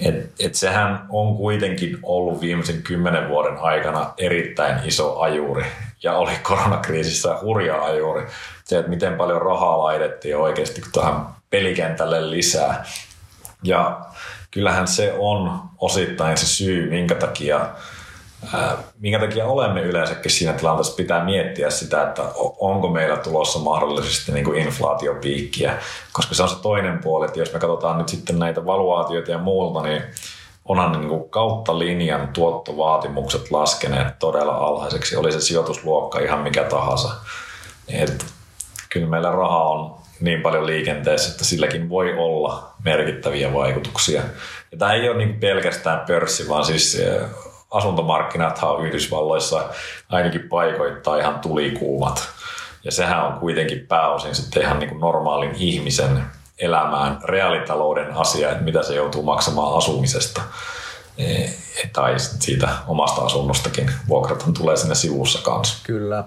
Et, 0.00 0.30
et 0.40 0.54
sehän 0.54 1.06
on 1.08 1.36
kuitenkin 1.36 1.98
ollut 2.02 2.40
viimeisen 2.40 2.82
kymmenen 2.82 3.28
vuoden 3.28 3.58
aikana 3.58 4.12
erittäin 4.18 4.88
iso 4.88 5.20
ajuri 5.20 5.64
ja 6.02 6.16
oli 6.16 6.32
koronakriisissä 6.42 7.38
hurja 7.42 7.82
ajuri. 7.82 8.26
Se, 8.64 8.78
että 8.78 8.90
miten 8.90 9.14
paljon 9.14 9.42
rahaa 9.42 9.78
laitettiin 9.78 10.36
oikeasti 10.36 10.82
tähän 10.92 11.26
pelikentälle 11.50 12.30
lisää. 12.30 12.84
Ja 13.62 14.00
kyllähän 14.54 14.88
se 14.88 15.14
on 15.18 15.60
osittain 15.78 16.36
se 16.36 16.46
syy, 16.46 16.90
minkä 16.90 17.14
takia 17.14 17.68
minkä 18.98 19.18
takia 19.18 19.46
olemme 19.46 19.82
yleensäkin 19.82 20.30
siinä 20.30 20.52
tilanteessa, 20.52 20.94
pitää 20.94 21.24
miettiä 21.24 21.70
sitä, 21.70 22.02
että 22.02 22.22
onko 22.58 22.88
meillä 22.88 23.16
tulossa 23.16 23.58
mahdollisesti 23.58 24.32
niin 24.32 24.44
kuin 24.44 24.58
inflaatiopiikkiä, 24.58 25.78
koska 26.12 26.34
se 26.34 26.42
on 26.42 26.48
se 26.48 26.62
toinen 26.62 26.98
puoli, 26.98 27.26
että 27.26 27.38
jos 27.38 27.52
me 27.52 27.58
katsotaan 27.58 27.98
nyt 27.98 28.08
sitten 28.08 28.38
näitä 28.38 28.66
valuaatioita 28.66 29.30
ja 29.30 29.38
muuta, 29.38 29.82
niin 29.82 30.02
onhan 30.64 30.92
niin 30.92 31.08
kuin 31.08 31.30
kautta 31.30 31.78
linjan 31.78 32.28
tuottovaatimukset 32.28 33.50
laskeneet 33.50 34.18
todella 34.18 34.56
alhaiseksi, 34.56 35.16
oli 35.16 35.32
se 35.32 35.40
sijoitusluokka 35.40 36.18
ihan 36.18 36.40
mikä 36.40 36.64
tahansa. 36.64 37.14
Et 37.88 38.26
kyllä 38.88 39.06
meillä 39.06 39.30
raha 39.30 39.62
on 39.64 40.03
niin 40.20 40.42
paljon 40.42 40.66
liikenteessä, 40.66 41.30
että 41.30 41.44
silläkin 41.44 41.88
voi 41.88 42.14
olla 42.18 42.74
merkittäviä 42.84 43.52
vaikutuksia. 43.52 44.22
Ja 44.72 44.78
tämä 44.78 44.92
ei 44.92 45.08
ole 45.08 45.18
niin 45.18 45.40
pelkästään 45.40 46.00
pörssi, 46.06 46.48
vaan 46.48 46.64
siis 46.64 47.02
asuntomarkkinathan 47.70 48.70
on 48.70 48.86
Yhdysvalloissa 48.86 49.68
ainakin 50.08 50.48
paikoittaa 50.48 51.18
ihan 51.18 51.38
tulikuumat. 51.40 52.28
Ja 52.84 52.92
sehän 52.92 53.26
on 53.26 53.40
kuitenkin 53.40 53.86
pääosin 53.86 54.34
sitten 54.34 54.62
ihan 54.62 54.78
niin 54.78 54.88
kuin 54.88 55.00
normaalin 55.00 55.54
ihmisen 55.54 56.24
elämään 56.58 57.18
reaalitalouden 57.24 58.16
asia, 58.16 58.50
että 58.50 58.64
mitä 58.64 58.82
se 58.82 58.94
joutuu 58.94 59.22
maksamaan 59.22 59.76
asumisesta. 59.76 60.42
E, 61.18 61.48
tai 61.92 62.14
siitä 62.18 62.68
omasta 62.86 63.22
asunnostakin. 63.22 63.90
Vuokrathan 64.08 64.54
tulee 64.54 64.76
sinne 64.76 64.94
sivussa 64.94 65.42
kanssa. 65.42 65.78
Kyllä. 65.86 66.24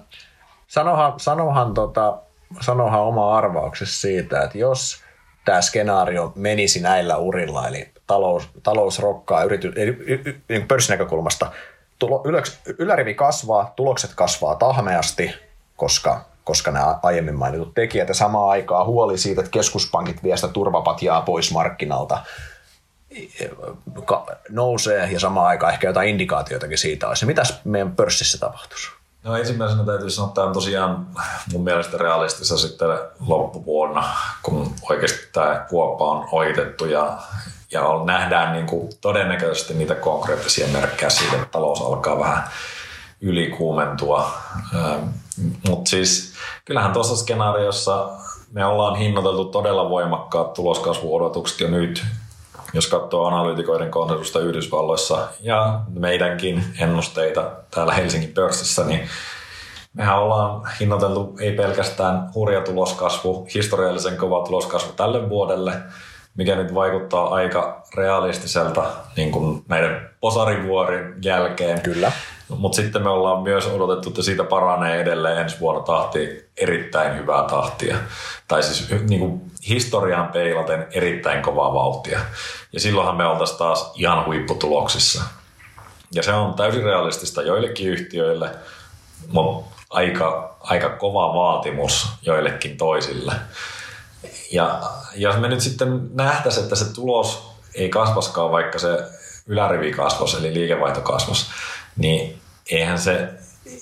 Sanohan, 0.68 1.12
sanohan, 1.16 1.74
tota, 1.74 2.18
sanohan 2.60 3.00
oma 3.00 3.36
arvauksesi 3.36 4.00
siitä, 4.00 4.42
että 4.42 4.58
jos 4.58 5.02
tämä 5.44 5.60
skenaario 5.60 6.32
menisi 6.34 6.80
näillä 6.80 7.16
urilla, 7.16 7.68
eli 7.68 7.90
talous, 8.06 8.48
talous 8.62 8.98
rokkaa 8.98 9.42
yrity, 9.42 9.72
niin 10.48 10.68
pörssinäkökulmasta. 10.68 11.52
Tulo, 11.98 12.22
ylöks, 12.24 12.60
ylärivi 12.78 13.14
kasvaa, 13.14 13.72
tulokset 13.76 14.10
kasvaa 14.14 14.54
tahmeasti, 14.54 15.34
koska, 15.76 16.24
koska 16.44 16.70
nämä 16.70 16.98
aiemmin 17.02 17.34
mainitut 17.34 17.74
tekijät 17.74 18.08
ja 18.08 18.14
samaan 18.14 18.50
aikaan 18.50 18.86
huoli 18.86 19.18
siitä, 19.18 19.40
että 19.40 19.50
keskuspankit 19.50 20.22
vie 20.22 20.36
sitä 20.36 20.48
turvapatjaa 20.48 21.22
pois 21.22 21.52
markkinalta 21.52 22.18
nousee 24.50 25.08
ja 25.12 25.20
samaan 25.20 25.46
aikaan 25.46 25.72
ehkä 25.72 25.88
jotain 25.88 26.08
indikaatioitakin 26.08 26.78
siitä 26.78 27.08
olisi. 27.08 27.26
Mitäs 27.26 27.60
meidän 27.64 27.96
pörssissä 27.96 28.38
tapahtuisi? 28.38 28.97
No 29.24 29.36
ensimmäisenä 29.36 29.84
täytyy 29.84 30.10
sanoa, 30.10 30.28
että 30.28 30.34
tämä 30.34 30.46
on 30.46 30.52
tosiaan 30.52 31.06
mun 31.52 31.64
mielestä 31.64 31.98
realistissa 31.98 32.58
sitten 32.58 32.88
loppuvuonna, 33.26 34.04
kun 34.42 34.74
oikeasti 34.90 35.28
tämä 35.32 35.66
kuoppa 35.68 36.04
on 36.04 36.28
ohitettu 36.32 36.84
ja 36.84 37.18
ja 37.72 37.82
nähdään 38.04 38.52
niin 38.52 38.66
kuin 38.66 38.88
todennäköisesti 39.00 39.74
niitä 39.74 39.94
konkreettisia 39.94 40.68
merkkejä 40.68 41.10
siitä, 41.10 41.36
että 41.36 41.48
talous 41.48 41.80
alkaa 41.80 42.18
vähän 42.18 42.44
ylikuumentua. 43.20 44.32
Mutta 45.68 45.90
siis 45.90 46.32
kyllähän 46.64 46.92
tuossa 46.92 47.16
skenaariossa 47.16 48.08
me 48.52 48.64
ollaan 48.64 48.96
hinnoiteltu 48.96 49.44
todella 49.44 49.90
voimakkaat 49.90 50.54
tuloskasvuodotukset 50.54 51.60
jo 51.60 51.68
nyt, 51.68 52.04
jos 52.72 52.86
katsoo 52.86 53.26
analyytikoiden 53.26 53.90
konsensusta 53.90 54.40
Yhdysvalloissa 54.40 55.28
ja 55.40 55.80
meidänkin 55.88 56.64
ennusteita 56.78 57.50
täällä 57.70 57.92
Helsingin 57.94 58.32
pörssissä, 58.32 58.84
niin 58.84 59.00
mehän 59.94 60.18
ollaan 60.18 60.68
hinnoiteltu 60.80 61.36
ei 61.40 61.52
pelkästään 61.52 62.30
hurja 62.34 62.60
tuloskasvu, 62.60 63.46
historiallisen 63.54 64.16
kova 64.16 64.44
tuloskasvu 64.46 64.92
tälle 64.92 65.28
vuodelle– 65.28 65.72
mikä 66.38 66.56
nyt 66.56 66.74
vaikuttaa 66.74 67.34
aika 67.34 67.82
realistiselta 67.94 68.84
niin 69.16 69.32
kuin 69.32 69.64
näiden 69.68 70.08
posarivuorin 70.20 71.14
jälkeen. 71.22 71.80
Kyllä. 71.80 72.12
Mutta 72.48 72.76
sitten 72.76 73.02
me 73.02 73.08
ollaan 73.08 73.42
myös 73.42 73.66
odotettu, 73.66 74.08
että 74.08 74.22
siitä 74.22 74.44
paranee 74.44 75.00
edelleen 75.00 75.38
ensi 75.38 75.60
vuonna 75.60 75.82
tahti 75.82 76.50
erittäin 76.56 77.18
hyvää 77.18 77.42
tahtia. 77.42 77.96
Tai 78.48 78.62
siis 78.62 78.90
niin 79.08 79.20
kuin 79.20 79.52
historiaan 79.68 80.28
peilaten 80.28 80.86
erittäin 80.90 81.42
kovaa 81.42 81.74
vauhtia. 81.74 82.20
Ja 82.72 82.80
silloinhan 82.80 83.16
me 83.16 83.26
oltaisiin 83.26 83.58
taas 83.58 83.92
ihan 83.94 84.26
huipputuloksissa. 84.26 85.22
Ja 86.12 86.22
se 86.22 86.32
on 86.32 86.54
täysin 86.54 86.84
realistista 86.84 87.42
joillekin 87.42 87.88
yhtiöille, 87.88 88.50
mutta 89.28 89.76
aika, 89.90 90.56
aika 90.60 90.88
kova 90.88 91.34
vaatimus 91.34 92.08
joillekin 92.22 92.76
toisille. 92.76 93.32
Ja 94.52 94.80
jos 95.14 95.36
me 95.36 95.48
nyt 95.48 95.60
sitten 95.60 96.10
nähtäisiin, 96.14 96.62
että 96.62 96.76
se 96.76 96.94
tulos 96.94 97.50
ei 97.74 97.88
kasvaskaan, 97.88 98.50
vaikka 98.50 98.78
se 98.78 99.02
ylärivi 99.46 99.92
kasvos, 99.92 100.34
eli 100.34 100.54
liikevaihto 100.54 101.00
kasvos, 101.00 101.50
niin 101.96 102.37
eihän 102.70 102.98
se 102.98 103.28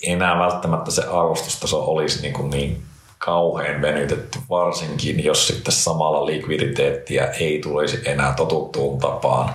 enää 0.03 0.39
välttämättä 0.39 0.91
se 0.91 1.01
arvostustaso 1.01 1.85
olisi 1.85 2.21
niin, 2.21 2.33
kuin 2.33 2.49
niin 2.49 2.83
kauhean 3.17 3.81
venytetty, 3.81 4.39
varsinkin 4.49 5.23
jos 5.23 5.47
sitten 5.47 5.73
samalla 5.73 6.25
likviditeettiä 6.25 7.25
ei 7.25 7.59
tulisi 7.59 8.01
enää 8.05 8.33
totuttuun 8.33 8.99
tapaan. 8.99 9.53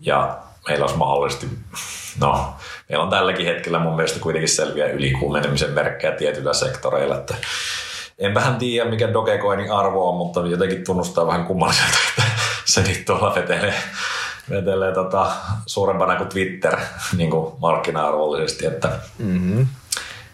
Ja 0.00 0.38
meillä 0.68 0.84
olisi 0.84 0.98
mahdollisesti, 0.98 1.46
no, 2.20 2.54
meillä 2.88 3.02
on 3.02 3.10
tälläkin 3.10 3.46
hetkellä 3.46 3.78
mun 3.78 3.96
mielestä 3.96 4.20
kuitenkin 4.20 4.48
selviä 4.48 4.86
ylikuumenemisen 4.86 5.70
merkkejä 5.70 6.12
tietyillä 6.12 6.54
sektoreilla, 6.54 7.16
että 7.16 7.34
enpähän 8.18 8.56
tiedä, 8.56 8.90
mikä 8.90 9.12
Dogecoinin 9.12 9.72
arvo 9.72 10.08
on, 10.08 10.16
mutta 10.16 10.40
jotenkin 10.40 10.84
tunnustaa 10.84 11.26
vähän 11.26 11.46
kummalliselta, 11.46 11.98
että 12.08 12.22
se 12.64 12.82
nyt 12.82 13.04
tuolla 13.04 13.34
vetelee, 13.34 13.74
vetelee 14.50 14.92
tota, 14.92 15.32
suurempana 15.66 16.16
kuin 16.16 16.28
Twitter 16.28 16.76
niin 17.16 17.30
kuin 17.30 17.54
markkina-arvollisesti. 17.58 18.66
Että, 18.66 18.88
mm-hmm. 19.18 19.66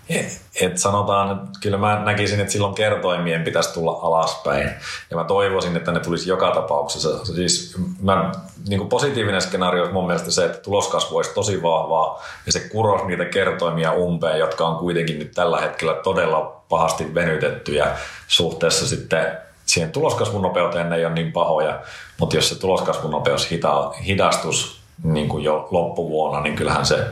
et, 0.09 0.41
et 0.61 0.79
sanotaan, 0.79 1.31
että 1.31 1.59
kyllä 1.61 1.77
mä 1.77 2.03
näkisin, 2.05 2.41
että 2.41 2.53
silloin 2.53 2.75
kertoimien 2.75 3.45
pitäisi 3.45 3.75
tulla 3.75 3.99
alaspäin. 4.03 4.71
Ja 5.11 5.17
mä 5.17 5.25
toivoisin, 5.25 5.77
että 5.77 5.93
ne 5.93 6.01
tulisi 6.01 6.31
joka 6.31 6.51
tapauksessa. 6.51 7.25
Siis 7.25 7.77
mä, 8.03 8.33
niin 8.69 8.79
kuin 8.79 8.89
positiivinen 8.89 9.43
skenaario 9.43 9.85
on 9.85 9.93
mun 9.93 10.07
mielestä 10.07 10.31
se, 10.31 10.45
että 10.45 10.59
tuloskasvu 10.59 11.17
olisi 11.17 11.35
tosi 11.35 11.63
vahvaa 11.63 12.25
ja 12.47 12.53
se 12.53 12.61
kuros 12.61 13.05
niitä 13.05 13.25
kertoimia 13.25 13.93
umpeen, 13.93 14.39
jotka 14.39 14.67
on 14.67 14.77
kuitenkin 14.77 15.19
nyt 15.19 15.33
tällä 15.33 15.61
hetkellä 15.61 15.95
todella 15.95 16.63
pahasti 16.69 17.15
venytettyjä 17.15 17.97
suhteessa 18.29 18.89
sitten 18.89 19.39
siihen 19.67 19.93
tuloskasvun 19.93 20.43
nopeuteen 20.43 20.91
ne 20.91 20.97
ei 20.97 21.05
ole 21.05 21.15
niin 21.15 21.33
pahoja, 21.33 21.81
mutta 22.23 22.37
jos 22.37 22.49
se 22.49 22.59
tuloskasvun 22.59 23.11
nopeus 23.11 23.51
hita, 23.51 23.91
hidastus 24.07 24.81
niin 25.05 25.29
kuin 25.29 25.45
jo 25.45 25.69
loppuvuonna, 25.71 26.41
niin 26.41 26.57
kyllähän 26.57 26.87
se 26.87 27.07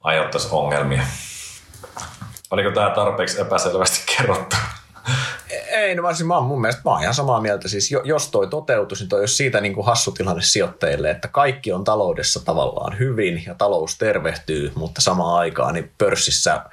aiheuttaisi 0.00 0.48
ongelmia. 0.50 1.02
Oliko 2.50 2.70
tämä 2.70 2.90
tarpeeksi 2.90 3.40
epäselvästi 3.40 4.00
kerrottu? 4.16 4.56
Ei, 5.70 5.94
no 5.94 6.02
varsin 6.02 6.26
mä 6.26 6.34
oon 6.34 6.44
mun 6.44 6.60
mielestä 6.60 6.82
mä 6.84 6.90
oon 6.90 7.02
ihan 7.02 7.14
samaa 7.14 7.40
mieltä. 7.40 7.68
Siis 7.68 7.90
jos 8.04 8.30
toi 8.30 8.46
toteutuisi, 8.46 9.02
niin 9.02 9.08
toi 9.08 9.20
olisi 9.20 9.34
siitä 9.34 9.60
niin 9.60 9.74
kuin 9.74 9.86
hassu 9.86 10.12
tilanne 10.12 10.42
sijoittajille, 10.42 11.10
että 11.10 11.28
kaikki 11.28 11.72
on 11.72 11.84
taloudessa 11.84 12.44
tavallaan 12.44 12.98
hyvin 12.98 13.42
ja 13.46 13.54
talous 13.54 13.98
tervehtyy, 13.98 14.72
mutta 14.74 15.00
samaan 15.00 15.38
aikaan 15.38 15.74
niin 15.74 15.90
pörssissä 15.98 16.64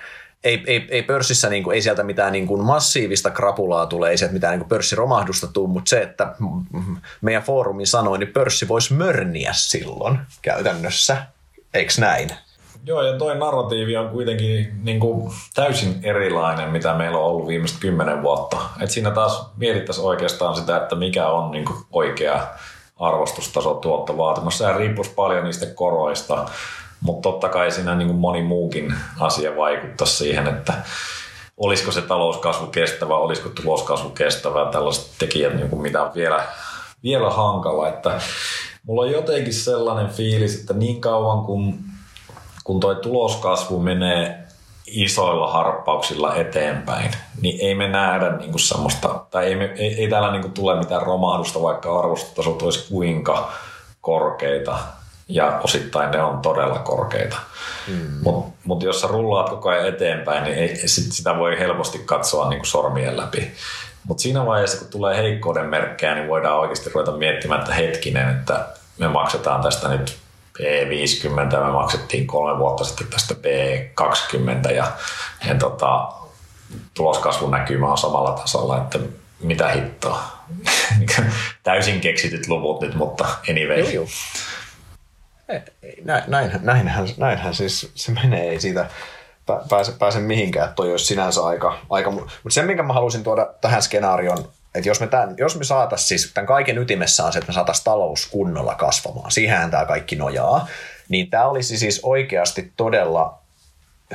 ei, 0.43 0.63
ei, 0.67 0.87
ei 0.89 1.03
pörssissä 1.03 1.49
niin 1.49 1.63
kuin, 1.63 1.75
ei 1.75 1.81
sieltä 1.81 2.03
mitään 2.03 2.31
niin 2.31 2.47
kuin 2.47 2.63
massiivista 2.63 3.31
krapulaa 3.31 3.85
tule, 3.85 4.09
ei 4.09 4.17
sieltä 4.17 4.33
mitään 4.33 4.51
niin 4.51 4.59
kuin 4.59 4.69
pörssiromahdusta 4.69 5.47
tule, 5.47 5.69
mutta 5.69 5.89
se, 5.89 6.01
että 6.01 6.35
meidän 7.21 7.43
foorumi 7.43 7.85
sanoi, 7.85 8.17
niin 8.17 8.33
pörssi 8.33 8.67
voisi 8.67 8.93
mörniä 8.93 9.51
silloin 9.53 10.19
käytännössä. 10.41 11.17
Eikö 11.73 11.93
näin? 11.99 12.29
Joo, 12.85 13.01
ja 13.01 13.17
toi 13.17 13.37
narratiivi 13.37 13.97
on 13.97 14.09
kuitenkin 14.09 14.79
niin 14.83 14.99
kuin 14.99 15.31
täysin 15.55 15.99
erilainen, 16.03 16.69
mitä 16.69 16.93
meillä 16.93 17.17
on 17.17 17.25
ollut 17.25 17.47
viimeiset 17.47 17.77
kymmenen 17.79 18.21
vuotta. 18.21 18.57
Et 18.81 18.91
siinä 18.91 19.11
taas 19.11 19.49
mietittäisiin 19.57 20.07
oikeastaan 20.07 20.55
sitä, 20.55 20.77
että 20.77 20.95
mikä 20.95 21.27
on 21.27 21.51
niin 21.51 21.65
kuin 21.65 21.77
oikea 21.91 22.47
arvostustaso 22.99 23.73
tuottovaatimus. 23.73 24.57
Sehän 24.57 24.75
riippuisi 24.75 25.11
paljon 25.15 25.43
niistä 25.43 25.65
koroista, 25.65 26.45
mutta 27.01 27.29
totta 27.29 27.49
kai 27.49 27.71
siinä 27.71 27.95
niin 27.95 28.07
kuin 28.07 28.19
moni 28.19 28.43
muukin 28.43 28.93
asia 29.19 29.55
vaikuttaa 29.55 30.07
siihen, 30.07 30.47
että 30.47 30.73
olisiko 31.57 31.91
se 31.91 32.01
talouskasvu 32.01 32.67
kestävä, 32.67 33.17
olisiko 33.17 33.49
tuloskasvu 33.49 34.09
kestävä, 34.09 34.71
tällaiset 34.71 35.11
tekijät, 35.19 35.53
niin 35.53 35.69
kuin 35.69 35.81
mitä 35.81 36.03
on 36.03 36.11
vielä, 36.15 36.43
vielä 37.03 37.29
hankala. 37.29 37.87
Että 37.87 38.21
mulla 38.83 39.01
on 39.01 39.11
jotenkin 39.11 39.53
sellainen 39.53 40.13
fiilis, 40.13 40.59
että 40.59 40.73
niin 40.73 41.01
kauan 41.01 41.45
kuin 41.45 41.79
kun 42.63 42.79
toi 42.79 42.95
tuloskasvu 42.95 43.79
menee 43.79 44.47
isoilla 44.87 45.51
harppauksilla 45.51 46.35
eteenpäin, 46.35 47.11
niin 47.41 47.59
ei 47.61 47.75
me 47.75 47.87
nähdä 47.87 48.37
niin 48.37 48.51
kuin 48.51 48.59
semmoista, 48.59 49.25
tai 49.31 49.45
ei, 49.45 49.55
me, 49.55 49.73
ei, 49.75 49.93
ei 49.93 50.09
täällä 50.09 50.31
niin 50.31 50.41
kuin 50.41 50.53
tule 50.53 50.79
mitään 50.79 51.01
romahdusta, 51.01 51.61
vaikka 51.61 51.99
arvostotasot 51.99 52.61
olisi 52.61 52.89
kuinka 52.89 53.51
korkeita, 54.01 54.77
ja 55.27 55.59
osittain 55.63 56.11
ne 56.11 56.23
on 56.23 56.39
todella 56.39 56.79
korkeita. 56.79 57.37
Mm. 57.87 58.11
Mutta 58.23 58.57
mut 58.63 58.83
jos 58.83 59.01
sä 59.01 59.07
rullaat 59.07 59.49
koko 59.49 59.69
ajan 59.69 59.87
eteenpäin, 59.87 60.43
niin 60.43 60.57
ei, 60.57 60.87
sit, 60.87 61.11
sitä 61.11 61.37
voi 61.37 61.59
helposti 61.59 61.99
katsoa 62.05 62.49
niin 62.49 62.59
kuin 62.59 62.67
sormien 62.67 63.17
läpi. 63.17 63.51
Mutta 64.03 64.21
siinä 64.21 64.45
vaiheessa, 64.45 64.77
kun 64.77 64.87
tulee 64.87 65.17
heikkouden 65.17 65.65
merkkejä, 65.65 66.15
niin 66.15 66.27
voidaan 66.27 66.59
oikeasti 66.59 66.89
ruveta 66.89 67.11
miettimään, 67.11 67.59
että 67.59 67.73
hetkinen, 67.73 68.29
että 68.29 68.67
me 68.97 69.07
maksetaan 69.07 69.61
tästä 69.61 69.87
nyt 69.87 70.17
P50, 70.59 71.65
me 71.65 71.71
maksettiin 71.71 72.27
kolme 72.27 72.59
vuotta 72.59 72.83
sitten 72.83 73.07
tästä 73.07 73.33
P20 73.33 74.71
ja, 74.71 74.91
ja 75.47 75.55
tota, 75.55 76.11
tuloskasvun 76.93 77.51
näkymä 77.51 77.91
on 77.91 77.97
samalla 77.97 78.31
tasolla, 78.31 78.77
että 78.77 78.99
mitä 79.39 79.67
hittoa. 79.67 80.23
Täysin 81.63 82.01
keksityt 82.01 82.47
luvut 82.47 82.81
nyt, 82.81 82.95
mutta 82.95 83.25
anyway. 83.49 83.79
Joo, 83.79 83.89
joo. 83.89 84.05
Näinhän, 86.27 86.61
näinhän, 86.63 87.07
näinhän 87.17 87.55
siis 87.55 87.91
se 87.95 88.11
menee, 88.11 88.49
ei 88.49 88.59
siitä 88.59 88.89
pääse, 89.69 89.91
pääse 89.99 90.19
mihinkään, 90.19 90.73
toi 90.73 90.91
olisi 90.91 91.05
sinänsä 91.05 91.41
aika, 91.41 91.79
aika 91.89 92.11
mutta 92.11 92.29
se 92.49 92.63
minkä 92.63 92.83
mä 92.83 92.93
halusin 92.93 93.23
tuoda 93.23 93.53
tähän 93.61 93.81
skenaarioon, 93.81 94.49
että 94.75 94.89
jos 94.89 94.99
me, 94.99 95.07
tämän, 95.07 95.35
jos 95.37 95.57
me 95.57 95.63
saatais 95.63 96.07
siis, 96.07 96.31
tämän 96.33 96.47
kaiken 96.47 96.77
ytimessä 96.77 97.25
on 97.25 97.33
se, 97.33 97.39
että 97.39 97.49
me 97.49 97.53
saataisiin 97.53 97.85
talous 97.85 98.25
kunnolla 98.25 98.75
kasvamaan, 98.75 99.31
siihenhän 99.31 99.71
tämä 99.71 99.85
kaikki 99.85 100.15
nojaa, 100.15 100.67
niin 101.09 101.29
tämä 101.29 101.45
olisi 101.45 101.77
siis 101.77 101.99
oikeasti 102.03 102.73
todella 102.77 103.39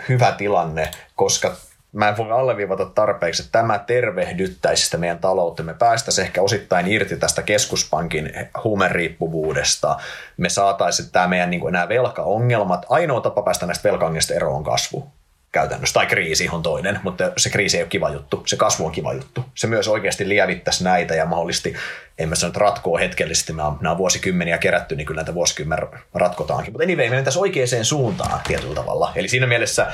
hyvä 0.09 0.32
tilanne, 0.32 0.90
koska 1.16 1.56
mä 1.93 2.09
en 2.09 2.16
voi 2.16 2.31
alleviivata 2.31 2.86
tarpeeksi, 2.86 3.43
että 3.43 3.52
tämä 3.52 3.78
tervehdyttäisi 3.78 4.85
sitä 4.85 4.97
meidän 4.97 5.19
taloutta. 5.19 5.62
Me 5.62 5.74
päästäisiin 5.74 6.24
ehkä 6.24 6.43
osittain 6.43 6.86
irti 6.86 7.16
tästä 7.16 7.43
keskuspankin 7.43 8.32
huumeriippuvuudesta. 8.64 9.97
Me 10.36 10.48
saataisiin 10.48 11.10
tämä 11.12 11.28
meidän 11.28 11.51
niin 11.51 11.60
kuin 11.60 11.73
nämä 11.73 11.89
velkaongelmat. 11.89 12.86
Ainoa 12.89 13.20
tapa 13.20 13.43
päästä 13.43 13.66
näistä 13.66 13.89
velkaongelmista 13.89 14.35
eroon 14.35 14.56
on 14.56 14.64
kasvu 14.64 15.09
käytännössä. 15.52 15.94
Tai 15.94 16.06
kriisi 16.06 16.48
on 16.52 16.62
toinen, 16.62 17.01
mutta 17.02 17.32
se 17.36 17.51
kriisi 17.51 17.77
ei 17.77 17.82
ole 17.82 17.89
kiva 17.89 18.10
juttu. 18.10 18.43
Se 18.47 18.56
kasvu 18.56 18.86
on 18.86 18.93
kiva 18.93 19.12
juttu. 19.12 19.44
Se 19.55 19.66
myös 19.66 19.89
oikeasti 19.89 20.28
lievittäisi 20.28 20.85
näitä 20.85 21.14
ja 21.14 21.27
mahdollisesti, 21.27 21.74
en 22.19 22.28
mä 22.28 22.35
sano, 22.35 22.48
että 22.48 22.60
ratkoo 22.60 22.98
hetkellisesti. 22.98 23.52
Nämä 23.52 23.69
on, 23.69 23.78
nämä 23.81 23.90
on 23.90 23.98
vuosikymmeniä 23.98 24.59
kerätty, 24.59 24.97
niin 24.97 25.06
kyllä 25.06 25.19
näitä 25.19 25.35
vuosikymmen 25.35 25.78
ratkotaankin. 26.14 26.73
Mutta 26.73 26.85
anyway, 26.85 27.09
menen 27.09 27.24
tässä 27.24 27.40
oikeaan 27.40 27.85
suuntaan 27.85 28.40
tietyllä 28.47 28.74
tavalla. 28.74 29.12
Eli 29.14 29.28
siinä 29.28 29.47
mielessä 29.47 29.93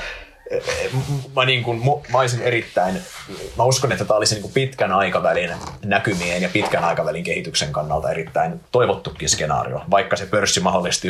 mä, 1.35 1.45
niin 1.45 1.63
kuin, 1.63 1.81
mä 2.11 2.17
olisin 2.17 2.41
erittäin, 2.41 3.01
mä 3.57 3.63
uskon, 3.63 3.91
että 3.91 4.05
tämä 4.05 4.17
olisi 4.17 4.35
niin 4.35 4.41
kuin 4.41 4.53
pitkän 4.53 4.91
aikavälin 4.91 5.51
näkymien 5.85 6.41
ja 6.41 6.49
pitkän 6.49 6.83
aikavälin 6.83 7.23
kehityksen 7.23 7.71
kannalta 7.71 8.11
erittäin 8.11 8.61
toivottukin 8.71 9.29
skenaario, 9.29 9.81
vaikka 9.91 10.15
se 10.15 10.25
pörssi 10.25 10.59
mahdollisesti 10.59 11.07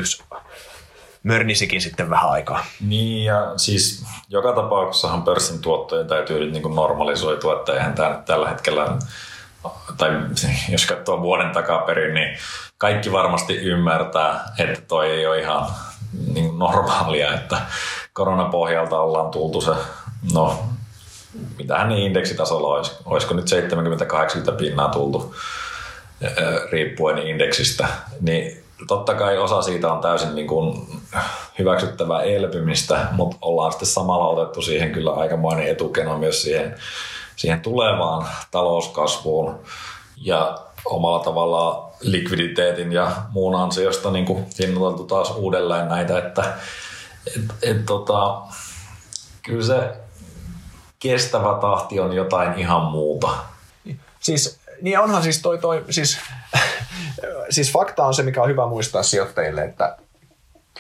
mörnisikin 1.23 1.81
sitten 1.81 2.09
vähän 2.09 2.29
aikaa. 2.29 2.65
Niin 2.81 3.25
ja 3.25 3.53
siis 3.57 4.05
joka 4.29 4.53
tapauksessahan 4.53 5.23
pörssin 5.23 5.61
tuottojen 5.61 6.07
täytyy 6.07 6.39
nyt 6.39 6.51
niin 6.51 6.63
kuin 6.63 6.75
normalisoitua, 6.75 7.59
että 7.59 7.73
eihän 7.73 7.93
tämä 7.93 8.21
tällä 8.25 8.49
hetkellä, 8.49 8.97
tai 9.97 10.09
jos 10.69 10.85
katsoo 10.85 11.21
vuoden 11.21 11.51
takaperin, 11.51 12.13
niin 12.13 12.37
kaikki 12.77 13.11
varmasti 13.11 13.57
ymmärtää, 13.57 14.43
että 14.57 14.81
toi 14.81 15.11
ei 15.11 15.27
ole 15.27 15.39
ihan 15.39 15.67
niin 16.33 16.59
normaalia, 16.59 17.33
että 17.33 17.61
koronapohjalta 18.19 18.99
ollaan 18.99 19.31
tultu 19.31 19.61
se, 19.61 19.71
no 20.33 20.59
mitähän 21.57 21.89
niin 21.89 22.03
indeksitasolla 22.03 22.67
olisi, 22.67 22.91
olisiko 23.05 23.33
nyt 23.33 23.45
70-80 24.51 24.55
pinnaa 24.57 24.89
tultu 24.89 25.35
riippuen 26.71 27.17
indeksistä, 27.17 27.87
niin 28.21 28.63
totta 28.87 29.13
kai 29.13 29.37
osa 29.37 29.61
siitä 29.61 29.93
on 29.93 30.01
täysin 30.01 30.35
niin 30.35 30.47
kuin 30.47 30.87
hyväksyttävää 31.59 32.21
elpymistä, 32.21 33.07
mutta 33.11 33.37
ollaan 33.41 33.71
sitten 33.71 33.87
samalla 33.87 34.27
otettu 34.27 34.61
siihen 34.61 34.91
kyllä 34.91 35.11
aikamoinen 35.11 35.67
etukeno 35.67 36.17
myös 36.17 36.41
siihen, 36.41 36.75
siihen 37.35 37.61
tulevaan 37.61 38.27
talouskasvuun. 38.51 39.59
Ja 40.17 40.57
omalla 40.85 41.23
tavalla 41.23 41.91
likviditeetin 42.01 42.91
ja 42.91 43.11
muun 43.31 43.55
ansiosta 43.55 44.11
niin 44.11 44.25
kuin 44.25 44.45
hinnoiteltu 44.59 45.03
taas 45.03 45.31
uudelleen 45.31 45.87
näitä, 45.87 46.17
että 46.17 46.43
et, 47.27 47.43
et, 47.61 47.85
tota, 47.85 48.41
kyllä 49.43 49.65
se 49.65 49.91
kestävä 50.99 51.57
tahti 51.61 51.99
on 51.99 52.13
jotain 52.13 52.59
ihan 52.59 52.83
muuta. 52.83 53.29
Siis, 54.19 54.59
niin 54.81 54.99
onhan 54.99 55.23
siis 55.23 55.41
toi, 55.41 55.57
toi 55.57 55.85
siis, 55.89 56.17
siis 57.49 57.71
fakta 57.71 58.05
on 58.05 58.13
se, 58.13 58.23
mikä 58.23 58.41
on 58.41 58.49
hyvä 58.49 58.67
muistaa 58.67 59.03
sijoittajille, 59.03 59.63
että 59.63 59.97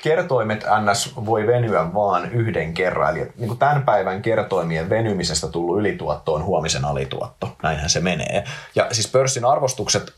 kertoimet 0.01 0.63
NS 0.63 1.15
voi 1.25 1.47
venyä 1.47 1.93
vaan 1.93 2.31
yhden 2.31 2.73
kerran. 2.73 3.17
Eli 3.17 3.31
niin 3.37 3.47
kuin 3.47 3.59
tämän 3.59 3.83
päivän 3.83 4.21
kertoimien 4.21 4.89
venymisestä 4.89 5.47
tullut 5.47 5.79
ylituotto 5.79 6.33
on 6.33 6.43
huomisen 6.43 6.85
alituotto. 6.85 7.55
Näinhän 7.63 7.89
se 7.89 7.99
menee. 7.99 8.43
Ja 8.75 8.87
siis 8.91 9.07
pörssin 9.07 9.45
arvostukset 9.45 10.13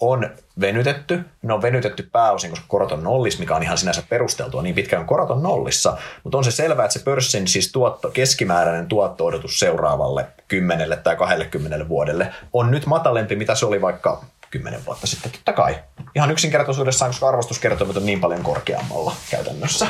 on 0.00 0.30
venytetty. 0.60 1.24
Ne 1.42 1.54
on 1.54 1.62
venytetty 1.62 2.08
pääosin, 2.12 2.50
koska 2.50 2.66
korot 2.68 2.92
on 2.92 3.02
nollis, 3.02 3.38
mikä 3.38 3.56
on 3.56 3.62
ihan 3.62 3.78
sinänsä 3.78 4.02
perusteltua 4.08 4.62
niin 4.62 4.74
pitkään 4.74 5.06
korot 5.06 5.30
on 5.30 5.42
nollissa. 5.42 5.96
Mutta 6.24 6.38
on 6.38 6.44
se 6.44 6.50
selvää, 6.50 6.84
että 6.84 6.98
se 6.98 7.04
pörssin 7.04 7.48
siis 7.48 7.72
tuotto, 7.72 8.10
keskimääräinen 8.10 8.86
tuotto-odotus 8.86 9.58
seuraavalle 9.58 10.26
10 10.48 10.98
tai 11.02 11.16
20 11.16 11.88
vuodelle 11.88 12.32
on 12.52 12.70
nyt 12.70 12.86
matalempi, 12.86 13.36
mitä 13.36 13.54
se 13.54 13.66
oli 13.66 13.80
vaikka 13.80 14.24
10 14.50 14.86
vuotta 14.86 15.06
sitten. 15.06 15.32
Totta 15.32 15.52
kai. 15.52 15.78
Ihan 16.14 16.30
yksinkertaisuudessaan, 16.30 17.10
koska 17.10 17.28
arvostuskertoimet 17.28 17.96
on 17.96 18.06
niin 18.06 18.20
paljon 18.20 18.42
korkeammalla 18.42 19.12
käytännössä. 19.30 19.86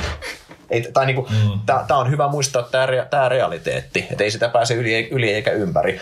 Ei, 0.71 0.89
tai 0.93 1.07
niinku, 1.07 1.29
mm. 1.31 1.61
Tämä 1.67 2.01
on 2.01 2.11
hyvä 2.11 2.29
muistaa 2.29 2.69
tämä 3.11 3.29
realiteetti, 3.29 4.07
että 4.11 4.25
ei 4.25 4.31
sitä 4.31 4.49
pääse 4.49 4.75
yli, 4.75 5.09
yli 5.11 5.33
eikä 5.33 5.51
ympäri. 5.51 6.01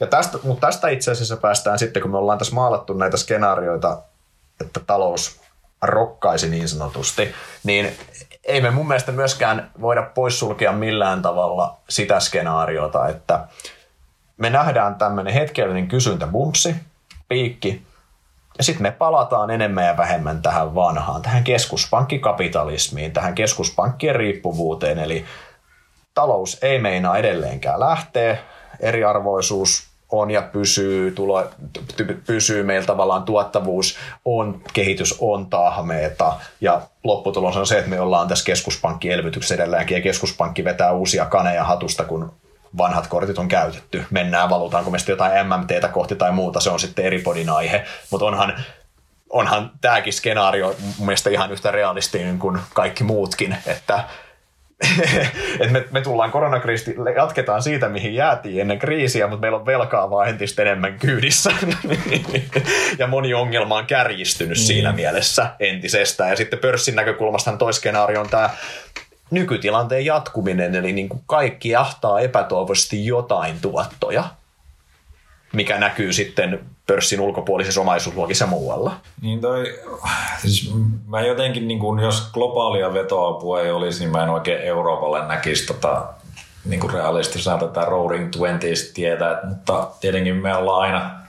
Ja 0.00 0.06
tästä, 0.06 0.38
mutta 0.42 0.66
tästä 0.66 0.88
itse 0.88 1.10
asiassa 1.10 1.36
päästään 1.36 1.78
sitten, 1.78 2.02
kun 2.02 2.10
me 2.10 2.18
ollaan 2.18 2.38
tässä 2.38 2.54
maalattu 2.54 2.94
näitä 2.94 3.16
skenaarioita, 3.16 4.02
että 4.60 4.80
talous 4.86 5.40
rokkaisi 5.82 6.48
niin 6.48 6.68
sanotusti, 6.68 7.34
niin 7.64 7.96
ei 8.44 8.60
me 8.60 8.70
mun 8.70 8.88
mielestä 8.88 9.12
myöskään 9.12 9.70
voida 9.80 10.02
poissulkea 10.02 10.72
millään 10.72 11.22
tavalla 11.22 11.76
sitä 11.88 12.20
skenaariota, 12.20 13.08
että 13.08 13.40
me 14.36 14.50
nähdään 14.50 14.94
tämmöinen 14.94 15.34
hetkellinen 15.34 15.88
kysyntäbumpsi, 15.88 16.74
piikki, 17.28 17.82
ja 18.58 18.64
sitten 18.64 18.82
me 18.82 18.90
palataan 18.90 19.50
enemmän 19.50 19.86
ja 19.86 19.96
vähemmän 19.96 20.42
tähän 20.42 20.74
vanhaan, 20.74 21.22
tähän 21.22 21.44
keskuspankkikapitalismiin, 21.44 23.12
tähän 23.12 23.34
keskuspankkien 23.34 24.16
riippuvuuteen, 24.16 24.98
eli 24.98 25.24
talous 26.14 26.58
ei 26.62 26.78
meinaa 26.78 27.16
edelleenkään 27.18 27.80
lähteä, 27.80 28.38
eriarvoisuus 28.80 29.94
on 30.10 30.30
ja 30.30 30.42
pysyy, 30.42 31.10
tulo, 31.10 31.50
pysyy 32.26 32.62
meillä 32.62 32.86
tavallaan 32.86 33.22
tuottavuus 33.22 33.96
on, 34.24 34.62
kehitys 34.72 35.16
on 35.20 35.46
tahmeeta 35.46 36.32
ja 36.60 36.80
lopputulos 37.04 37.56
on 37.56 37.66
se, 37.66 37.78
että 37.78 37.90
me 37.90 38.00
ollaan 38.00 38.28
tässä 38.28 38.44
keskuspankkielvytyksessä 38.44 39.54
edelläänkin 39.54 39.96
ja 39.96 40.02
keskuspankki 40.02 40.64
vetää 40.64 40.92
uusia 40.92 41.26
kaneja 41.26 41.64
hatusta, 41.64 42.04
kun 42.04 42.32
vanhat 42.78 43.06
kortit 43.06 43.38
on 43.38 43.48
käytetty. 43.48 44.04
Mennään, 44.10 44.50
valutaanko 44.50 44.90
me 44.90 44.98
sitten 44.98 45.12
jotain 45.12 45.46
MMTtä 45.46 45.88
kohti 45.88 46.16
tai 46.16 46.32
muuta, 46.32 46.60
se 46.60 46.70
on 46.70 46.80
sitten 46.80 47.04
eri 47.04 47.18
podin 47.18 47.50
aihe, 47.50 47.84
mutta 48.10 48.26
onhan 48.26 48.54
onhan 49.30 49.70
tämäkin 49.80 50.12
skenaario 50.12 50.76
mun 50.98 51.06
mielestä 51.06 51.30
ihan 51.30 51.52
yhtä 51.52 51.70
realistinen 51.70 52.38
kuin 52.38 52.60
kaikki 52.74 53.04
muutkin, 53.04 53.56
että 53.66 54.04
et 55.60 55.70
me, 55.70 55.84
me 55.90 56.00
tullaan 56.00 56.30
koronakriisi, 56.30 56.94
jatketaan 57.16 57.62
siitä, 57.62 57.88
mihin 57.88 58.14
jäätiin 58.14 58.60
ennen 58.60 58.78
kriisiä, 58.78 59.26
mutta 59.26 59.40
meillä 59.40 59.58
on 59.58 59.66
velkaa 59.66 60.10
vaan 60.10 60.28
entistä 60.28 60.62
enemmän 60.62 60.98
kyydissä. 60.98 61.50
ja 62.98 63.06
moni 63.06 63.34
ongelma 63.34 63.76
on 63.76 63.86
kärjistynyt 63.86 64.58
mm. 64.58 64.62
siinä 64.62 64.92
mielessä 64.92 65.50
entisestään. 65.60 66.30
Ja 66.30 66.36
sitten 66.36 66.58
pörssin 66.58 66.96
näkökulmasta 66.96 67.56
toi 67.56 67.72
skenaario 67.72 68.20
on 68.20 68.28
tämä 68.28 68.50
nykytilanteen 69.30 70.04
jatkuminen, 70.04 70.74
eli 70.74 70.92
niin 70.92 71.08
kuin 71.08 71.22
kaikki 71.26 71.68
jahtaa 71.68 72.20
epätoivoisesti 72.20 73.06
jotain 73.06 73.60
tuottoja, 73.60 74.24
mikä 75.52 75.78
näkyy 75.78 76.12
sitten 76.12 76.60
pörssin 76.86 77.20
ulkopuolisessa 77.20 77.80
omaisuusluokissa 77.80 78.46
muualla. 78.46 78.96
Niin 79.22 79.40
toi, 79.40 79.78
siis 80.38 80.74
mä 81.06 81.20
jotenkin, 81.20 81.68
niin 81.68 81.78
kun, 81.78 82.00
jos 82.00 82.30
globaalia 82.32 82.94
vetoapua 82.94 83.60
ei 83.60 83.70
olisi, 83.70 84.00
niin 84.00 84.12
mä 84.12 84.22
en 84.22 84.30
oikein 84.30 84.60
Euroopalle 84.60 85.26
näkisi 85.26 85.66
tota, 85.66 86.06
niin 86.64 86.90
realistisena 86.92 87.58
tätä 87.58 87.80
Roaring 87.80 88.30
Twenties 88.30 88.92
tietä, 88.94 89.40
mutta 89.48 89.88
tietenkin 90.00 90.36
me 90.36 90.56
ollaan 90.56 90.82
aina 90.82 91.23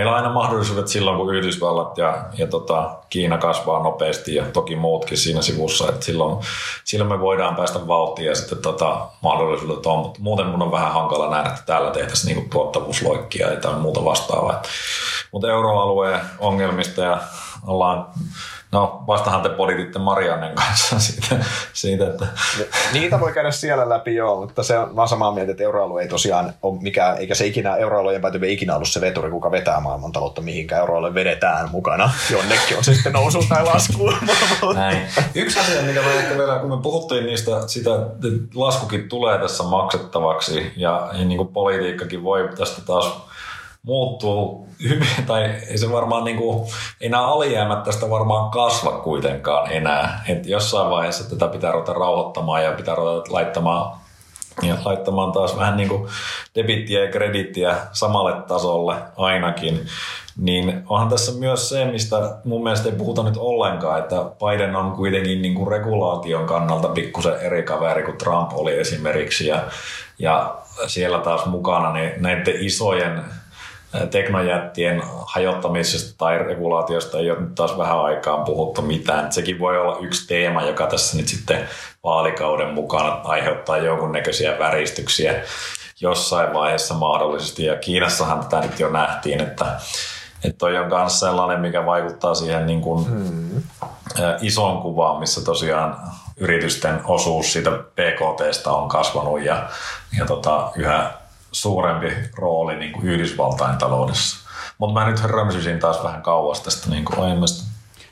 meillä 0.00 0.12
on 0.12 0.16
aina 0.16 0.32
mahdollisuudet 0.32 0.88
silloin, 0.88 1.16
kun 1.16 1.34
Yhdysvallat 1.34 1.98
ja, 1.98 2.24
ja 2.38 2.46
tota, 2.46 2.90
Kiina 3.10 3.38
kasvaa 3.38 3.82
nopeasti 3.82 4.34
ja 4.34 4.44
toki 4.52 4.76
muutkin 4.76 5.18
siinä 5.18 5.42
sivussa, 5.42 5.88
että 5.88 6.04
silloin, 6.04 6.44
silloin 6.84 7.10
me 7.10 7.20
voidaan 7.20 7.56
päästä 7.56 7.86
vauhtiin 7.86 8.28
ja 8.28 8.34
sitten 8.34 8.58
tota, 8.58 9.06
mahdollisuudet 9.22 9.86
on, 9.86 9.98
mutta 9.98 10.20
muuten 10.22 10.46
mun 10.46 10.62
on 10.62 10.72
vähän 10.72 10.92
hankala 10.92 11.30
nähdä, 11.30 11.48
että 11.48 11.62
täällä 11.66 11.90
tehtäisiin 11.90 12.34
niinku 12.34 12.50
tuottavuusloikkia 12.50 13.50
jotain 13.50 13.78
muuta 13.78 14.04
vastaavaa. 14.04 14.62
Mutta 15.32 15.50
euroalueen 15.50 16.20
ongelmista 16.38 17.02
ja 17.02 17.18
ollaan 17.66 18.06
No, 18.72 19.02
vastahan 19.06 19.42
te 19.42 19.48
podititte 19.48 19.98
Mariannen 19.98 20.54
kanssa 20.54 20.98
siitä, 21.10 21.44
siitä 21.72 22.06
että... 22.06 22.26
Niitä 22.92 23.20
voi 23.20 23.32
käydä 23.32 23.50
siellä 23.50 23.88
läpi 23.88 24.14
joo, 24.14 24.40
mutta 24.40 24.62
se 24.62 24.78
on 24.78 25.08
samaa 25.08 25.32
mieltä, 25.32 25.50
että 25.50 25.64
euroalue 25.64 26.02
ei 26.02 26.08
tosiaan 26.08 26.54
ole 26.62 26.82
mikään, 26.82 27.18
eikä 27.18 27.34
se 27.34 27.46
ikinä, 27.46 27.76
euroalueen 27.76 28.20
päätyvä 28.20 28.46
ikinä 28.46 28.74
ollut 28.74 28.88
se 28.88 29.00
veturi, 29.00 29.30
kuka 29.30 29.50
vetää 29.50 29.80
maailmantaloutta 29.80 30.42
mihinkään 30.42 30.80
euroalue 30.80 31.14
vedetään 31.14 31.70
mukana. 31.70 32.10
Jonnekin 32.30 32.76
on 32.76 32.84
se 32.84 32.94
sitten 32.94 33.12
nousu 33.12 33.44
tai 33.48 33.64
lasku. 33.64 34.12
Näin. 34.74 34.98
Yksi 35.34 35.60
asia, 35.60 35.82
mikä 35.82 36.02
mä 36.02 36.12
ehkä 36.12 36.38
vielä, 36.38 36.58
kun 36.58 36.70
me 36.70 36.82
puhuttiin 36.82 37.26
niistä, 37.26 37.50
sitä, 37.66 37.90
että 37.94 38.28
laskukin 38.54 39.08
tulee 39.08 39.38
tässä 39.38 39.62
maksettavaksi 39.62 40.72
ja, 40.76 41.10
ja 41.12 41.24
niin 41.24 41.36
kuin 41.36 41.48
politiikkakin 41.48 42.22
voi 42.22 42.48
tästä 42.58 42.82
taas 42.82 43.29
muuttuu 43.82 44.68
hyvin, 44.88 45.08
tai 45.26 45.44
ei 45.70 45.78
se 45.78 45.92
varmaan 45.92 46.24
niin 46.24 46.36
kuin, 46.36 46.68
ei 47.00 47.08
nämä 47.08 47.26
alijäämät 47.26 47.82
tästä 47.82 48.10
varmaan 48.10 48.50
kasva 48.50 48.90
kuitenkaan 48.90 49.72
enää. 49.72 50.24
Et 50.28 50.46
jossain 50.46 50.90
vaiheessa 50.90 51.30
tätä 51.30 51.48
pitää 51.48 51.72
ruveta 51.72 51.92
rauhoittamaan 51.92 52.64
ja 52.64 52.72
pitää 52.72 52.94
ruveta 52.94 53.32
laittamaan, 53.32 54.00
ja 54.62 54.76
laittamaan 54.84 55.32
taas 55.32 55.56
vähän 55.56 55.76
niin 55.76 55.88
kuin 55.88 56.08
debittiä 56.54 57.04
ja 57.04 57.10
kredittiä 57.10 57.76
samalle 57.92 58.42
tasolle 58.42 58.96
ainakin. 59.16 59.86
Niin 60.36 60.82
onhan 60.88 61.08
tässä 61.08 61.32
myös 61.32 61.68
se, 61.68 61.84
mistä 61.84 62.36
mun 62.44 62.62
mielestä 62.62 62.88
ei 62.88 62.94
puhuta 62.94 63.22
nyt 63.22 63.36
ollenkaan, 63.36 63.98
että 63.98 64.16
Biden 64.16 64.76
on 64.76 64.92
kuitenkin 64.92 65.42
niin 65.42 65.54
kuin 65.54 65.68
regulaation 65.68 66.46
kannalta 66.46 66.88
pikkusen 66.88 67.40
eri 67.40 67.62
kaveri 67.62 68.02
kuin 68.02 68.18
Trump 68.18 68.52
oli 68.54 68.78
esimerkiksi. 68.78 69.46
Ja, 69.46 69.62
ja 70.18 70.58
siellä 70.86 71.18
taas 71.18 71.46
mukana 71.46 71.92
niin 71.92 72.12
näiden 72.16 72.54
isojen 72.60 73.24
teknojättien 74.10 75.02
hajottamisesta 75.26 76.14
tai 76.18 76.38
regulaatiosta 76.38 77.18
ei 77.18 77.30
ole 77.30 77.40
nyt 77.40 77.54
taas 77.54 77.78
vähän 77.78 78.00
aikaan 78.00 78.44
puhuttu 78.44 78.82
mitään. 78.82 79.32
Sekin 79.32 79.58
voi 79.58 79.78
olla 79.78 79.98
yksi 80.00 80.28
teema, 80.28 80.62
joka 80.62 80.86
tässä 80.86 81.16
nyt 81.16 81.28
sitten 81.28 81.68
vaalikauden 82.04 82.74
mukana 82.74 83.20
aiheuttaa 83.24 83.78
jonkunnäköisiä 83.78 84.58
väristyksiä 84.58 85.34
jossain 86.00 86.54
vaiheessa 86.54 86.94
mahdollisesti. 86.94 87.64
Ja 87.64 87.76
Kiinassahan 87.76 88.40
tätä 88.40 88.60
nyt 88.60 88.80
jo 88.80 88.90
nähtiin, 88.90 89.40
että, 89.40 89.64
että 90.44 90.58
toi 90.58 90.78
on 90.78 90.88
myös 90.88 91.20
sellainen, 91.20 91.60
mikä 91.60 91.86
vaikuttaa 91.86 92.34
siihen 92.34 92.66
niin 92.66 92.80
kuin 92.80 93.06
hmm. 93.06 93.62
isoon 94.40 94.82
kuvaan, 94.82 95.20
missä 95.20 95.44
tosiaan 95.44 95.96
yritysten 96.36 97.00
osuus 97.04 97.52
siitä 97.52 97.70
PKTstä 97.70 98.70
on 98.70 98.88
kasvanut 98.88 99.42
ja, 99.42 99.68
ja 100.18 100.26
tota, 100.26 100.72
yhä 100.76 101.19
suurempi 101.52 102.12
rooli 102.34 102.76
niin 102.76 102.92
kuin 102.92 103.06
Yhdysvaltain 103.06 103.78
taloudessa. 103.78 104.50
Mutta 104.78 105.00
mä 105.00 105.10
nyt 105.10 105.24
römsysin 105.24 105.78
taas 105.78 106.04
vähän 106.04 106.22
kauas 106.22 106.60
tästä 106.60 106.90
niin 106.90 107.04
kuin 107.04 107.20
aiemmasta. 107.20 107.70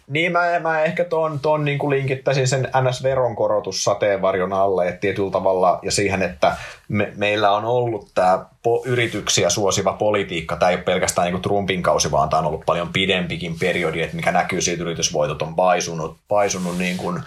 Niin, 0.09 0.33
mä, 0.33 0.61
mä 0.61 0.83
ehkä 0.83 1.05
tuon, 1.05 1.41
ton 1.41 1.65
niin 1.65 1.79
kuin 1.79 1.91
linkittäisin 1.91 2.49
sen 2.49 2.69
NS-veronkorotus 2.83 3.85
sateenvarjon 3.85 4.53
alle 4.53 4.89
että 4.89 5.01
tietyllä 5.01 5.31
tavalla 5.31 5.79
ja 5.83 5.91
siihen, 5.91 6.23
että 6.23 6.57
me, 6.89 7.13
meillä 7.17 7.51
on 7.51 7.65
ollut 7.65 8.09
tämä 8.15 8.45
po, 8.63 8.83
yrityksiä 8.87 9.51
suosiva 9.51 9.93
politiikka. 9.93 10.57
Tämä 10.57 10.71
ei 10.71 10.77
ole 10.77 10.83
pelkästään 10.83 11.25
niin 11.25 11.33
kuin 11.33 11.43
Trumpin 11.43 11.83
kausi, 11.83 12.11
vaan 12.11 12.29
tämä 12.29 12.41
on 12.41 12.47
ollut 12.47 12.67
paljon 12.67 12.93
pidempikin 12.93 13.59
periodi, 13.59 14.03
että 14.03 14.17
mikä 14.17 14.33
näkyy 14.33 14.61
siitä 14.61 14.83
yritysvoitot 14.83 15.43
on 15.43 15.55
paisunut, 15.55 16.17
paisunut 16.29 16.79
niin 16.79 16.97
kuin, 16.97 17.23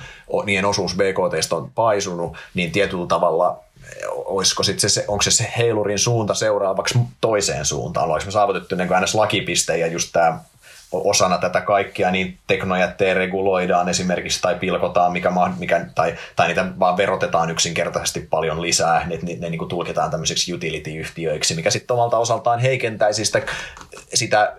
niiden 0.46 0.66
osuus 0.66 0.96
BKT 0.96 1.54
on 1.54 1.72
paisunut, 1.76 2.38
niin 2.54 2.72
tietyllä 2.72 3.08
tavalla 3.08 3.60
olisiko 4.08 4.64
sit 4.64 4.80
se, 4.80 5.06
onko 5.08 5.22
se, 5.22 5.32
se 5.32 5.54
heilurin 5.58 6.00
suunta 6.00 6.34
seuraavaksi 6.34 7.00
toiseen 7.22 7.66
suuntaan? 7.66 8.10
Olisiko 8.10 8.28
me 8.28 8.32
saavutettu 8.32 8.76
niin 8.76 8.94
aina 8.94 9.08
lakipiste 9.14 9.78
ja 9.78 9.88
just 9.88 10.10
tämä 10.12 10.40
osana 10.92 11.38
tätä 11.38 11.62
kaikkia, 11.62 12.12
niin 12.12 12.38
teknojätteen 12.48 13.18
reguloidaan 13.18 13.90
esimerkiksi 13.90 14.42
tai 14.42 14.56
pilkotaan, 14.56 15.12
mikä, 15.12 15.32
mikä, 15.58 15.86
tai, 15.96 16.16
tai 16.36 16.48
niitä 16.48 16.66
vaan 16.80 16.98
verotetaan 16.98 17.50
yksinkertaisesti 17.50 18.28
paljon 18.30 18.62
lisää, 18.62 19.08
ne, 19.08 19.20
ne, 19.22 19.36
ne 19.40 19.50
niin 19.50 19.60
kuin 19.60 19.70
tulkitaan 19.70 20.12
tämmöiseksi 20.12 20.54
utility-yhtiöiksi, 20.54 21.56
mikä 21.56 21.70
sitten 21.70 21.94
omalta 21.94 22.18
osaltaan 22.18 22.60
heikentäisi 22.60 23.26
sitä, 23.26 23.42
sitä 24.14 24.56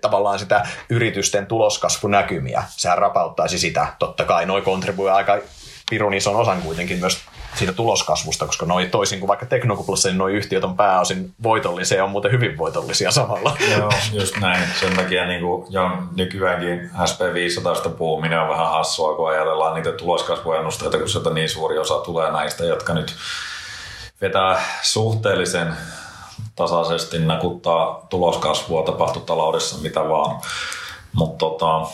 tavallaan 0.00 0.38
sitä 0.38 0.66
yritysten 0.90 1.46
tuloskasvunäkymiä. 1.46 2.62
Sehän 2.68 2.98
rapauttaisi 2.98 3.58
sitä. 3.58 3.86
Totta 3.98 4.24
kai 4.24 4.46
noi 4.46 4.62
kontribuoi 4.62 5.10
aika 5.10 5.38
pirun 5.90 6.14
ison 6.14 6.36
osan 6.36 6.62
kuitenkin 6.62 6.98
myös 6.98 7.20
siitä 7.54 7.72
tuloskasvusta, 7.72 8.46
koska 8.46 8.66
noi 8.66 8.86
toisin 8.86 9.18
kuin 9.18 9.28
vaikka 9.28 9.46
Teknokuplassa, 9.46 10.08
niin 10.08 10.18
nuo 10.18 10.28
yhtiöt 10.28 10.64
on 10.64 10.76
pääosin 10.76 11.34
voitollisia 11.42 11.96
ja 11.96 12.04
on 12.04 12.10
muuten 12.10 12.32
hyvin 12.32 12.58
voitollisia 12.58 13.10
samalla. 13.10 13.56
Joo, 13.76 13.90
just 14.12 14.36
näin. 14.36 14.68
Sen 14.80 14.96
takia 14.96 15.26
niin 15.26 15.40
kuin 15.40 15.66
jo 15.70 15.90
nykyäänkin 16.16 16.90
SP500 16.94 17.88
puhuminen 17.88 18.40
on 18.40 18.48
vähän 18.48 18.70
hassua, 18.70 19.16
kun 19.16 19.30
ajatellaan 19.30 19.74
niitä 19.74 19.92
tuloskasvuennusteita, 19.92 20.98
kun 20.98 21.08
sieltä 21.08 21.30
niin 21.30 21.48
suuri 21.48 21.78
osa 21.78 21.98
tulee 21.98 22.30
näistä, 22.30 22.64
jotka 22.64 22.94
nyt 22.94 23.16
vetää 24.20 24.62
suhteellisen 24.82 25.76
tasaisesti 26.56 27.18
nakuttaa 27.18 28.06
tuloskasvua, 28.10 28.82
tapahtuu 28.82 29.22
taloudessa 29.22 29.78
mitä 29.82 30.08
vaan. 30.08 30.40
Mutta 31.12 31.38
tota, 31.38 31.86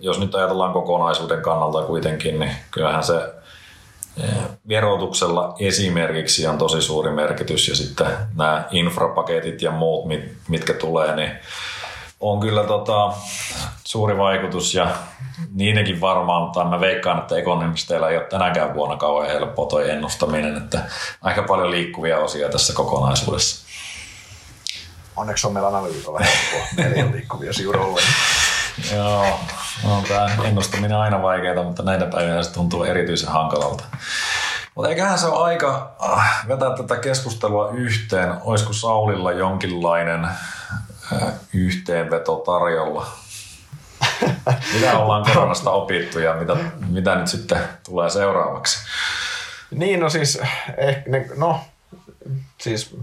jos 0.00 0.20
nyt 0.20 0.34
ajatellaan 0.34 0.72
kokonaisuuden 0.72 1.42
kannalta 1.42 1.82
kuitenkin, 1.82 2.38
niin 2.40 2.56
kyllähän 2.70 3.04
se 3.04 3.34
verotuksella 4.68 5.54
esimerkiksi 5.58 6.46
on 6.46 6.58
tosi 6.58 6.82
suuri 6.82 7.10
merkitys 7.10 7.68
ja 7.68 7.76
sitten 7.76 8.06
nämä 8.36 8.68
infrapaketit 8.70 9.62
ja 9.62 9.70
muut, 9.70 10.04
mitkä 10.48 10.74
tulee, 10.74 11.16
niin 11.16 11.30
on 12.20 12.40
kyllä 12.40 12.64
tota, 12.64 13.12
suuri 13.84 14.18
vaikutus 14.18 14.74
ja 14.74 14.88
niidenkin 15.52 16.00
varmaan, 16.00 16.52
tai 16.52 16.64
mä 16.64 16.80
veikkaan, 16.80 17.18
että 17.18 17.36
ekonomisteilla 17.36 18.10
ei 18.10 18.16
ole 18.16 18.24
tänäkään 18.24 18.74
vuonna 18.74 18.96
kauhean 18.96 19.32
helppoa 19.32 19.66
toi 19.66 19.90
ennustaminen, 19.90 20.56
että 20.56 20.82
aika 21.22 21.42
paljon 21.42 21.70
liikkuvia 21.70 22.18
osia 22.18 22.48
tässä 22.48 22.72
kokonaisuudessa. 22.72 23.64
Onneksi 25.16 25.46
on 25.46 25.52
meillä 25.52 25.68
analyytikolla 25.68 26.18
helppoa, 26.18 26.66
meillä 26.76 27.12
liikkuvia 27.12 27.52
siurolle. 27.52 28.00
Joo, 28.94 29.40
on 29.84 30.04
tämä 30.04 30.26
ennustaminen 30.44 30.96
aina 30.96 31.22
vaikeaa, 31.22 31.64
mutta 31.64 31.82
näitä 31.82 32.06
päivinä 32.06 32.42
se 32.42 32.52
tuntuu 32.52 32.84
erityisen 32.84 33.28
hankalalta. 33.28 33.84
Mutta 34.74 34.88
eiköhän 34.88 35.18
se 35.18 35.26
ole 35.26 35.44
aika 35.44 35.96
äh, 36.12 36.48
vetää 36.48 36.76
tätä 36.76 36.96
keskustelua 36.96 37.70
yhteen. 37.70 38.34
Olisiko 38.42 38.72
Saulilla 38.72 39.32
jonkinlainen 39.32 40.24
äh, 40.24 41.32
yhteenveto 41.52 42.36
tarjolla? 42.36 43.06
Mitä 44.74 44.98
ollaan 44.98 45.24
koronasta 45.24 45.70
opittu 45.70 46.18
ja 46.18 46.34
mitä, 46.34 46.56
mitä 46.88 47.14
nyt 47.14 47.28
sitten 47.28 47.58
tulee 47.84 48.10
seuraavaksi? 48.10 48.78
Niin, 49.70 50.00
no 50.00 50.10
siis, 50.10 50.40
eh, 50.76 51.02
no, 51.36 51.60
siis 52.58 52.96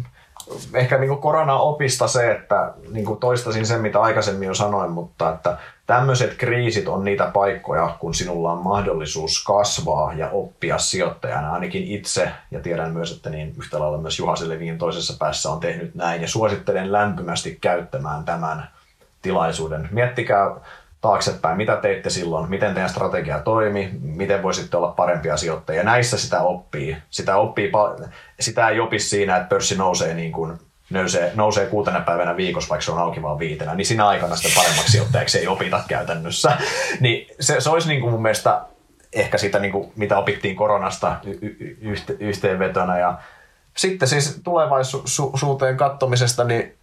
ehkä 0.73 0.97
niin 0.97 1.07
kuin 1.07 1.21
korona-opista 1.21 2.07
se, 2.07 2.31
että 2.31 2.73
niin 2.91 3.05
kuin 3.05 3.19
toistaisin 3.19 3.65
sen, 3.65 3.81
mitä 3.81 4.01
aikaisemmin 4.01 4.47
jo 4.47 4.53
sanoin, 4.53 4.91
mutta 4.91 5.33
että 5.33 5.57
tämmöiset 5.87 6.37
kriisit 6.37 6.87
on 6.87 7.03
niitä 7.03 7.29
paikkoja, 7.33 7.95
kun 7.99 8.13
sinulla 8.13 8.51
on 8.51 8.63
mahdollisuus 8.63 9.43
kasvaa 9.43 10.13
ja 10.13 10.29
oppia 10.29 10.77
sijoittajana. 10.77 11.53
Ainakin 11.53 11.83
itse, 11.83 12.31
ja 12.51 12.59
tiedän 12.59 12.91
myös, 12.91 13.15
että 13.15 13.29
niin 13.29 13.55
yhtä 13.57 13.79
lailla 13.79 13.97
myös 13.97 14.19
Juha 14.19 14.35
Selevin 14.35 14.77
toisessa 14.77 15.15
päässä 15.19 15.49
on 15.51 15.59
tehnyt 15.59 15.95
näin, 15.95 16.21
ja 16.21 16.27
suosittelen 16.27 16.91
lämpimästi 16.91 17.57
käyttämään 17.61 18.23
tämän 18.23 18.69
tilaisuuden. 19.21 19.89
Miettikää 19.91 20.55
taaksepäin, 21.01 21.57
mitä 21.57 21.75
teitte 21.75 22.09
silloin, 22.09 22.49
miten 22.49 22.73
teidän 22.73 22.89
strategia 22.89 23.39
toimi, 23.39 23.91
miten 24.01 24.43
voisitte 24.43 24.77
olla 24.77 24.87
parempia 24.87 25.37
sijoittajia. 25.37 25.83
Näissä 25.83 26.17
sitä 26.17 26.41
oppii. 26.41 26.97
Sitä, 27.09 27.37
oppii, 27.37 27.71
sitä 28.39 28.69
ei 28.69 28.79
opi 28.79 28.99
siinä, 28.99 29.37
että 29.37 29.49
pörssi 29.49 29.77
nousee 29.77 30.13
niin 30.13 30.31
kuin 30.31 30.59
nousee, 30.89 31.31
nousee 31.35 31.65
kuutena 31.65 32.01
päivänä 32.01 32.37
viikossa, 32.37 32.69
vaikka 32.69 32.85
se 32.85 32.91
on 32.91 32.99
auki 32.99 33.21
vaan 33.21 33.39
viitenä, 33.39 33.75
niin 33.75 33.85
siinä 33.85 34.07
aikana 34.07 34.35
sitten 34.35 34.55
paremmaksi 34.55 34.91
sijoittajaksi 34.91 35.39
ei 35.39 35.47
opita 35.47 35.83
käytännössä. 35.87 36.57
niin 36.99 37.27
se, 37.39 37.61
se 37.61 37.69
olisi 37.69 37.87
niin 37.87 38.01
kuin 38.01 38.11
mun 38.11 38.21
mielestä 38.21 38.61
ehkä 39.13 39.37
sitä, 39.37 39.59
niin 39.59 39.71
kuin, 39.71 39.91
mitä 39.95 40.17
opittiin 40.17 40.55
koronasta 40.55 41.15
y- 41.23 42.15
yhteenvetona. 42.19 42.99
Ja 42.99 43.17
sitten 43.77 44.07
siis 44.07 44.41
tulevaisuuteen 44.43 45.77
kattomisesta, 45.77 46.43
niin 46.43 46.77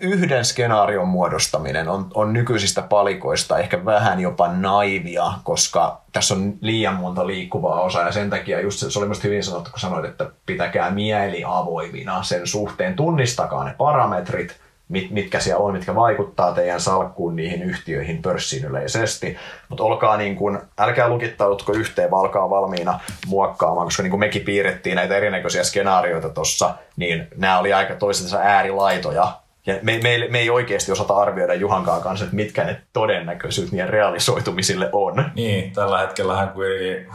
yhden 0.00 0.44
skenaarion 0.44 1.08
muodostaminen 1.08 1.88
on, 1.88 2.06
on 2.14 2.32
nykyisistä 2.32 2.82
palikoista 2.82 3.58
ehkä 3.58 3.84
vähän 3.84 4.20
jopa 4.20 4.48
naivia, 4.48 5.32
koska 5.44 6.00
tässä 6.12 6.34
on 6.34 6.54
liian 6.60 6.94
monta 6.94 7.26
liikkuvaa 7.26 7.80
osaa 7.80 8.06
ja 8.06 8.12
sen 8.12 8.30
takia 8.30 8.60
just 8.60 8.78
se, 8.78 8.90
se 8.90 8.98
oli 8.98 9.06
myös 9.06 9.24
hyvin 9.24 9.44
sanottu, 9.44 9.70
kun 9.70 9.80
sanoit, 9.80 10.04
että 10.04 10.30
pitäkää 10.46 10.90
mieli 10.90 11.42
avoimina 11.46 12.22
sen 12.22 12.46
suhteen, 12.46 12.94
tunnistakaa 12.94 13.64
ne 13.64 13.74
parametrit, 13.78 14.56
mit, 14.88 15.10
mitkä 15.10 15.40
siellä 15.40 15.64
on, 15.64 15.72
mitkä 15.72 15.94
vaikuttaa 15.94 16.52
teidän 16.52 16.80
salkkuun 16.80 17.36
niihin 17.36 17.62
yhtiöihin 17.62 18.22
pörssiin 18.22 18.64
yleisesti. 18.64 19.36
Mutta 19.68 19.84
olkaa 19.84 20.16
niin 20.16 20.36
kuin, 20.36 20.58
älkää 20.78 21.08
lukittautko 21.08 21.72
yhteen, 21.72 22.10
vaan 22.10 22.22
olkaa 22.22 22.50
valmiina 22.50 23.00
muokkaamaan, 23.26 23.86
koska 23.86 24.02
niin 24.02 24.10
kuin 24.10 24.20
mekin 24.20 24.42
piirrettiin 24.42 24.96
näitä 24.96 25.16
erinäköisiä 25.16 25.64
skenaarioita 25.64 26.28
tuossa, 26.28 26.74
niin 26.96 27.28
nämä 27.36 27.58
oli 27.58 27.72
aika 27.72 27.94
toisensa 27.94 28.38
äärilaitoja. 28.38 29.39
Ja 29.66 29.74
me, 29.82 30.00
me, 30.02 30.28
me 30.30 30.38
ei 30.38 30.50
oikeasti 30.50 30.92
osata 30.92 31.14
arvioida 31.14 31.54
Juhankaan 31.54 32.02
kanssa, 32.02 32.24
että 32.24 32.36
mitkä 32.36 32.64
ne 32.64 32.82
todennäköisyydet 32.92 33.72
niiden 33.72 33.88
realisoitumisille 33.88 34.88
on. 34.92 35.24
Niin, 35.34 35.72
tällä 35.72 36.08
kuitenkin 36.54 37.08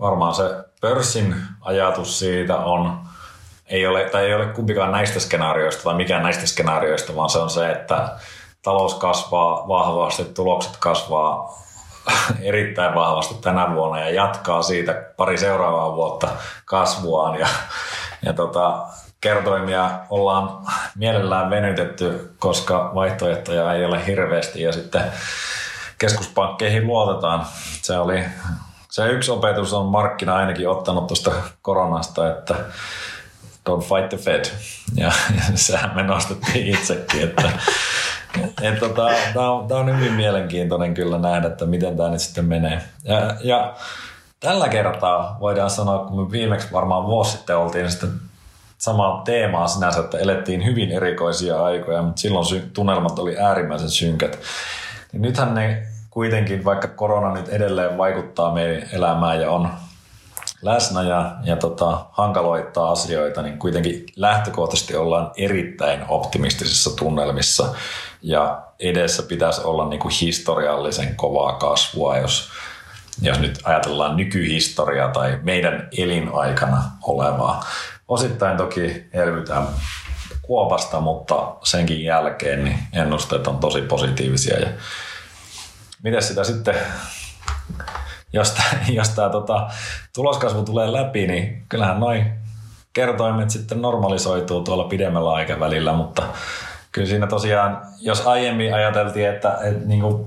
varmaan 0.00 0.34
se 0.34 0.42
pörssin 0.80 1.34
ajatus 1.60 2.18
siitä 2.18 2.56
on, 2.56 2.98
ei 3.66 3.86
ole, 3.86 4.04
tai 4.04 4.26
ei 4.26 4.34
ole 4.34 4.46
kumpikaan 4.46 4.92
näistä 4.92 5.20
skenaarioista 5.20 5.82
tai 5.82 5.94
mikään 5.94 6.22
näistä 6.22 6.46
skenaarioista, 6.46 7.16
vaan 7.16 7.30
se 7.30 7.38
on 7.38 7.50
se, 7.50 7.70
että 7.70 8.08
talous 8.62 8.94
kasvaa 8.94 9.68
vahvasti, 9.68 10.24
tulokset 10.24 10.76
kasvaa 10.76 11.62
erittäin 12.40 12.94
vahvasti 12.94 13.34
tänä 13.34 13.74
vuonna 13.74 14.00
ja 14.00 14.10
jatkaa 14.10 14.62
siitä 14.62 14.92
pari 15.16 15.38
seuraavaa 15.38 15.96
vuotta 15.96 16.28
kasvuaan 16.64 17.38
ja, 17.38 17.48
ja 18.22 18.32
tota, 18.32 18.86
kertoimia 19.20 19.90
ollaan 20.10 20.66
mielellään 20.94 21.50
venytetty, 21.50 22.34
koska 22.38 22.90
vaihtoehtoja 22.94 23.74
ei 23.74 23.84
ole 23.84 24.06
hirveästi 24.06 24.62
ja 24.62 24.72
sitten 24.72 25.02
keskuspankkeihin 25.98 26.86
luotetaan. 26.86 27.46
Se 27.82 27.98
oli 27.98 28.24
se 28.90 29.08
yksi 29.08 29.30
opetus 29.30 29.72
on 29.72 29.86
markkina 29.86 30.36
ainakin 30.36 30.68
ottanut 30.68 31.06
tuosta 31.06 31.32
koronasta, 31.62 32.30
että 32.30 32.54
don't 33.70 33.82
fight 33.82 34.08
the 34.08 34.16
Fed. 34.16 34.44
Ja, 34.94 35.12
ja 35.36 35.42
sehän 35.54 35.96
me 35.96 36.02
nostettiin 36.02 36.74
itsekin, 36.74 37.22
että 37.22 37.52
et, 38.62 38.78
tota, 38.78 39.08
tämä 39.34 39.50
on, 39.50 39.72
on 39.72 40.00
hyvin 40.00 40.12
mielenkiintoinen 40.12 40.94
kyllä 40.94 41.18
nähdä, 41.18 41.46
että 41.46 41.66
miten 41.66 41.96
tämä 41.96 42.08
nyt 42.08 42.20
sitten 42.20 42.44
menee. 42.44 42.82
Ja, 43.04 43.36
ja 43.44 43.74
tällä 44.40 44.68
kertaa 44.68 45.36
voidaan 45.40 45.70
sanoa, 45.70 45.98
kun 45.98 46.22
me 46.22 46.30
viimeksi 46.30 46.72
varmaan 46.72 47.06
vuosi 47.06 47.30
sitten 47.30 47.56
oltiin 47.56 47.90
sitten 47.90 48.10
samaa 48.78 49.22
teemaa 49.24 49.68
sinänsä, 49.68 50.00
että 50.00 50.18
elettiin 50.18 50.64
hyvin 50.64 50.92
erikoisia 50.92 51.64
aikoja, 51.64 52.02
mutta 52.02 52.20
silloin 52.20 52.70
tunnelmat 52.72 53.18
oli 53.18 53.38
äärimmäisen 53.38 53.90
synkät. 53.90 54.38
Niin 55.12 55.22
nythän 55.22 55.54
ne 55.54 55.86
kuitenkin, 56.10 56.64
vaikka 56.64 56.88
korona 56.88 57.34
nyt 57.34 57.48
edelleen 57.48 57.98
vaikuttaa 57.98 58.54
meidän 58.54 58.88
elämään 58.92 59.40
ja 59.40 59.50
on 59.50 59.70
läsnä 60.62 61.02
ja, 61.02 61.36
ja 61.44 61.56
tota, 61.56 62.06
hankaloittaa 62.10 62.90
asioita, 62.92 63.42
niin 63.42 63.58
kuitenkin 63.58 64.06
lähtökohtaisesti 64.16 64.96
ollaan 64.96 65.30
erittäin 65.36 66.04
optimistisissa 66.08 66.96
tunnelmissa 66.96 67.74
ja 68.22 68.62
edessä 68.80 69.22
pitäisi 69.22 69.60
olla 69.64 69.88
niin 69.88 70.00
kuin 70.00 70.14
historiallisen 70.20 71.16
kovaa 71.16 71.52
kasvua, 71.52 72.18
jos, 72.18 72.48
jos 73.22 73.38
nyt 73.38 73.58
ajatellaan 73.64 74.16
nykyhistoriaa 74.16 75.08
tai 75.08 75.38
meidän 75.42 75.88
elinaikana 75.98 76.82
olevaa. 77.02 77.64
Osittain 78.08 78.56
toki 78.56 79.04
elvytään 79.12 79.66
kuopasta, 80.42 81.00
mutta 81.00 81.54
senkin 81.64 82.04
jälkeen 82.04 82.64
niin 82.64 82.78
ennusteet 82.92 83.46
on 83.46 83.58
tosi 83.58 83.82
positiivisia. 83.82 84.58
Ja 84.58 84.68
miten 86.02 86.22
sitä 86.22 86.44
sitten 86.44 86.74
jos 88.32 88.50
tämä, 88.50 88.68
jos 88.88 89.08
tämä 89.08 89.28
tota, 89.28 89.70
tuloskasvu 90.14 90.62
tulee 90.62 90.92
läpi, 90.92 91.26
niin 91.26 91.64
kyllähän 91.68 92.00
noin 92.00 92.32
kertoimet 92.92 93.50
sitten 93.50 93.82
normalisoituu 93.82 94.60
tuolla 94.60 94.84
pidemmällä 94.84 95.32
aikavälillä, 95.32 95.92
mutta 95.92 96.22
kyllä 96.92 97.08
siinä 97.08 97.26
tosiaan, 97.26 97.82
jos 98.00 98.26
aiemmin 98.26 98.74
ajateltiin, 98.74 99.28
että, 99.28 99.58
että 99.62 99.86
niin 99.86 100.00
kuin 100.00 100.26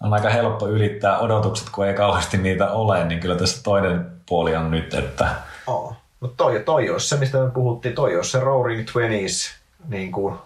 on 0.00 0.14
aika 0.14 0.30
helppo 0.30 0.68
ylittää 0.68 1.18
odotukset, 1.18 1.70
kun 1.70 1.86
ei 1.86 1.94
kauheasti 1.94 2.38
niitä 2.38 2.70
ole, 2.70 3.04
niin 3.04 3.20
kyllä 3.20 3.36
tässä 3.36 3.62
toinen 3.62 4.10
puoli 4.28 4.56
on 4.56 4.70
nyt, 4.70 4.94
että... 4.94 5.28
Oh. 5.66 5.96
No 6.20 6.28
toi, 6.28 6.62
toi 6.64 6.90
olisi 6.90 7.08
se, 7.08 7.16
mistä 7.16 7.38
me 7.38 7.50
puhuttiin, 7.50 7.94
toi 7.94 8.16
olisi 8.16 8.30
se 8.30 8.40
Roaring 8.40 8.88
Twenties 8.92 9.50
niin 9.88 10.12
kuin 10.12 10.38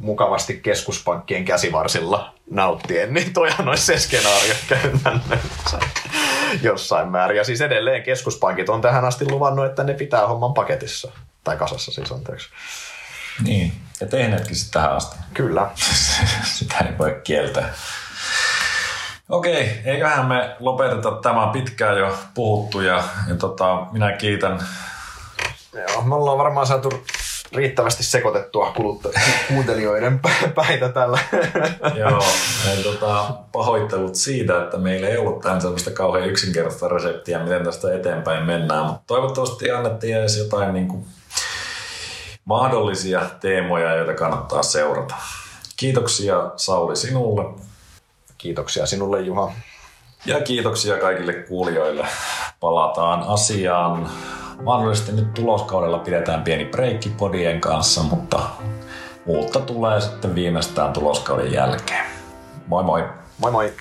mukavasti 0.00 0.60
keskuspankkien 0.62 1.44
käsivarsilla 1.44 2.34
nauttien, 2.50 3.14
niin 3.14 3.32
toihan 3.32 3.68
olisi 3.68 3.86
se 3.86 3.98
skenaario 3.98 4.54
käytännössä 4.68 5.78
jossain 6.62 7.08
määrin. 7.08 7.36
Ja 7.36 7.44
siis 7.44 7.60
edelleen 7.60 8.02
keskuspankit 8.02 8.68
on 8.68 8.80
tähän 8.80 9.04
asti 9.04 9.30
luvannut, 9.30 9.66
että 9.66 9.84
ne 9.84 9.94
pitää 9.94 10.26
homman 10.26 10.54
paketissa. 10.54 11.12
Tai 11.44 11.56
kasassa 11.56 11.92
siis 11.92 12.12
anteeksi. 12.12 12.48
Niin, 13.44 13.72
ja 14.00 14.06
tehneetkin 14.06 14.56
sitten 14.56 14.82
tähän 14.82 14.96
asti. 14.96 15.16
Kyllä. 15.34 15.70
Sitä 16.58 16.76
ei 16.78 16.98
voi 16.98 17.20
kieltää. 17.24 17.74
Okei, 19.28 19.80
eiköhän 19.84 20.26
me 20.26 20.56
lopeteta 20.60 21.10
tämä 21.10 21.50
pitkään 21.52 21.98
jo 21.98 22.18
puhuttu 22.34 22.80
ja, 22.80 23.04
ja 23.28 23.34
tota, 23.34 23.86
minä 23.92 24.12
kiitän. 24.12 24.66
Joo, 25.72 26.02
me 26.02 26.14
ollaan 26.14 26.38
varmaan 26.38 26.66
saatu 26.66 27.04
riittävästi 27.52 28.04
sekoitettua 28.04 28.72
kulutta- 28.76 29.20
kuuntelijoiden 29.48 30.20
päitä 30.54 30.88
tällä. 30.88 31.18
Joo, 31.94 32.24
ja 32.76 32.82
tota, 32.82 33.34
pahoittelut 33.52 34.14
siitä, 34.14 34.62
että 34.62 34.78
meillä 34.78 35.08
ei 35.08 35.18
ollut 35.18 35.40
tähän 35.40 35.60
sellaista 35.60 35.90
kauhean 35.90 36.28
yksinkertaista 36.28 36.88
reseptiä, 36.88 37.38
miten 37.38 37.64
tästä 37.64 37.94
eteenpäin 37.94 38.44
mennään, 38.44 38.86
mutta 38.86 39.02
toivottavasti 39.06 39.70
annettiin 39.70 40.16
edes 40.16 40.38
jotain 40.38 40.72
niin 40.74 40.88
kuin, 40.88 41.04
mahdollisia 42.44 43.20
teemoja, 43.40 43.94
joita 43.94 44.14
kannattaa 44.14 44.62
seurata. 44.62 45.14
Kiitoksia 45.76 46.50
Sauli 46.56 46.96
sinulle. 46.96 47.44
Kiitoksia 48.44 48.86
sinulle 48.86 49.20
Juha. 49.20 49.52
Ja 50.26 50.40
kiitoksia 50.40 50.96
kaikille 50.96 51.32
kuulijoille. 51.32 52.06
Palataan 52.60 53.22
asiaan 53.22 54.08
mahdollisesti 54.62 55.12
nyt 55.12 55.34
tuloskaudella 55.34 55.98
pidetään 55.98 56.42
pieni 56.42 56.64
breikki 56.64 57.08
podien 57.08 57.60
kanssa, 57.60 58.02
mutta 58.02 58.40
uutta 59.26 59.60
tulee 59.60 60.00
sitten 60.00 60.34
viimeistään 60.34 60.92
tuloskauden 60.92 61.52
jälkeen. 61.52 62.04
Moi 62.66 62.82
moi! 62.82 63.04
Moi 63.38 63.50
moi! 63.50 63.72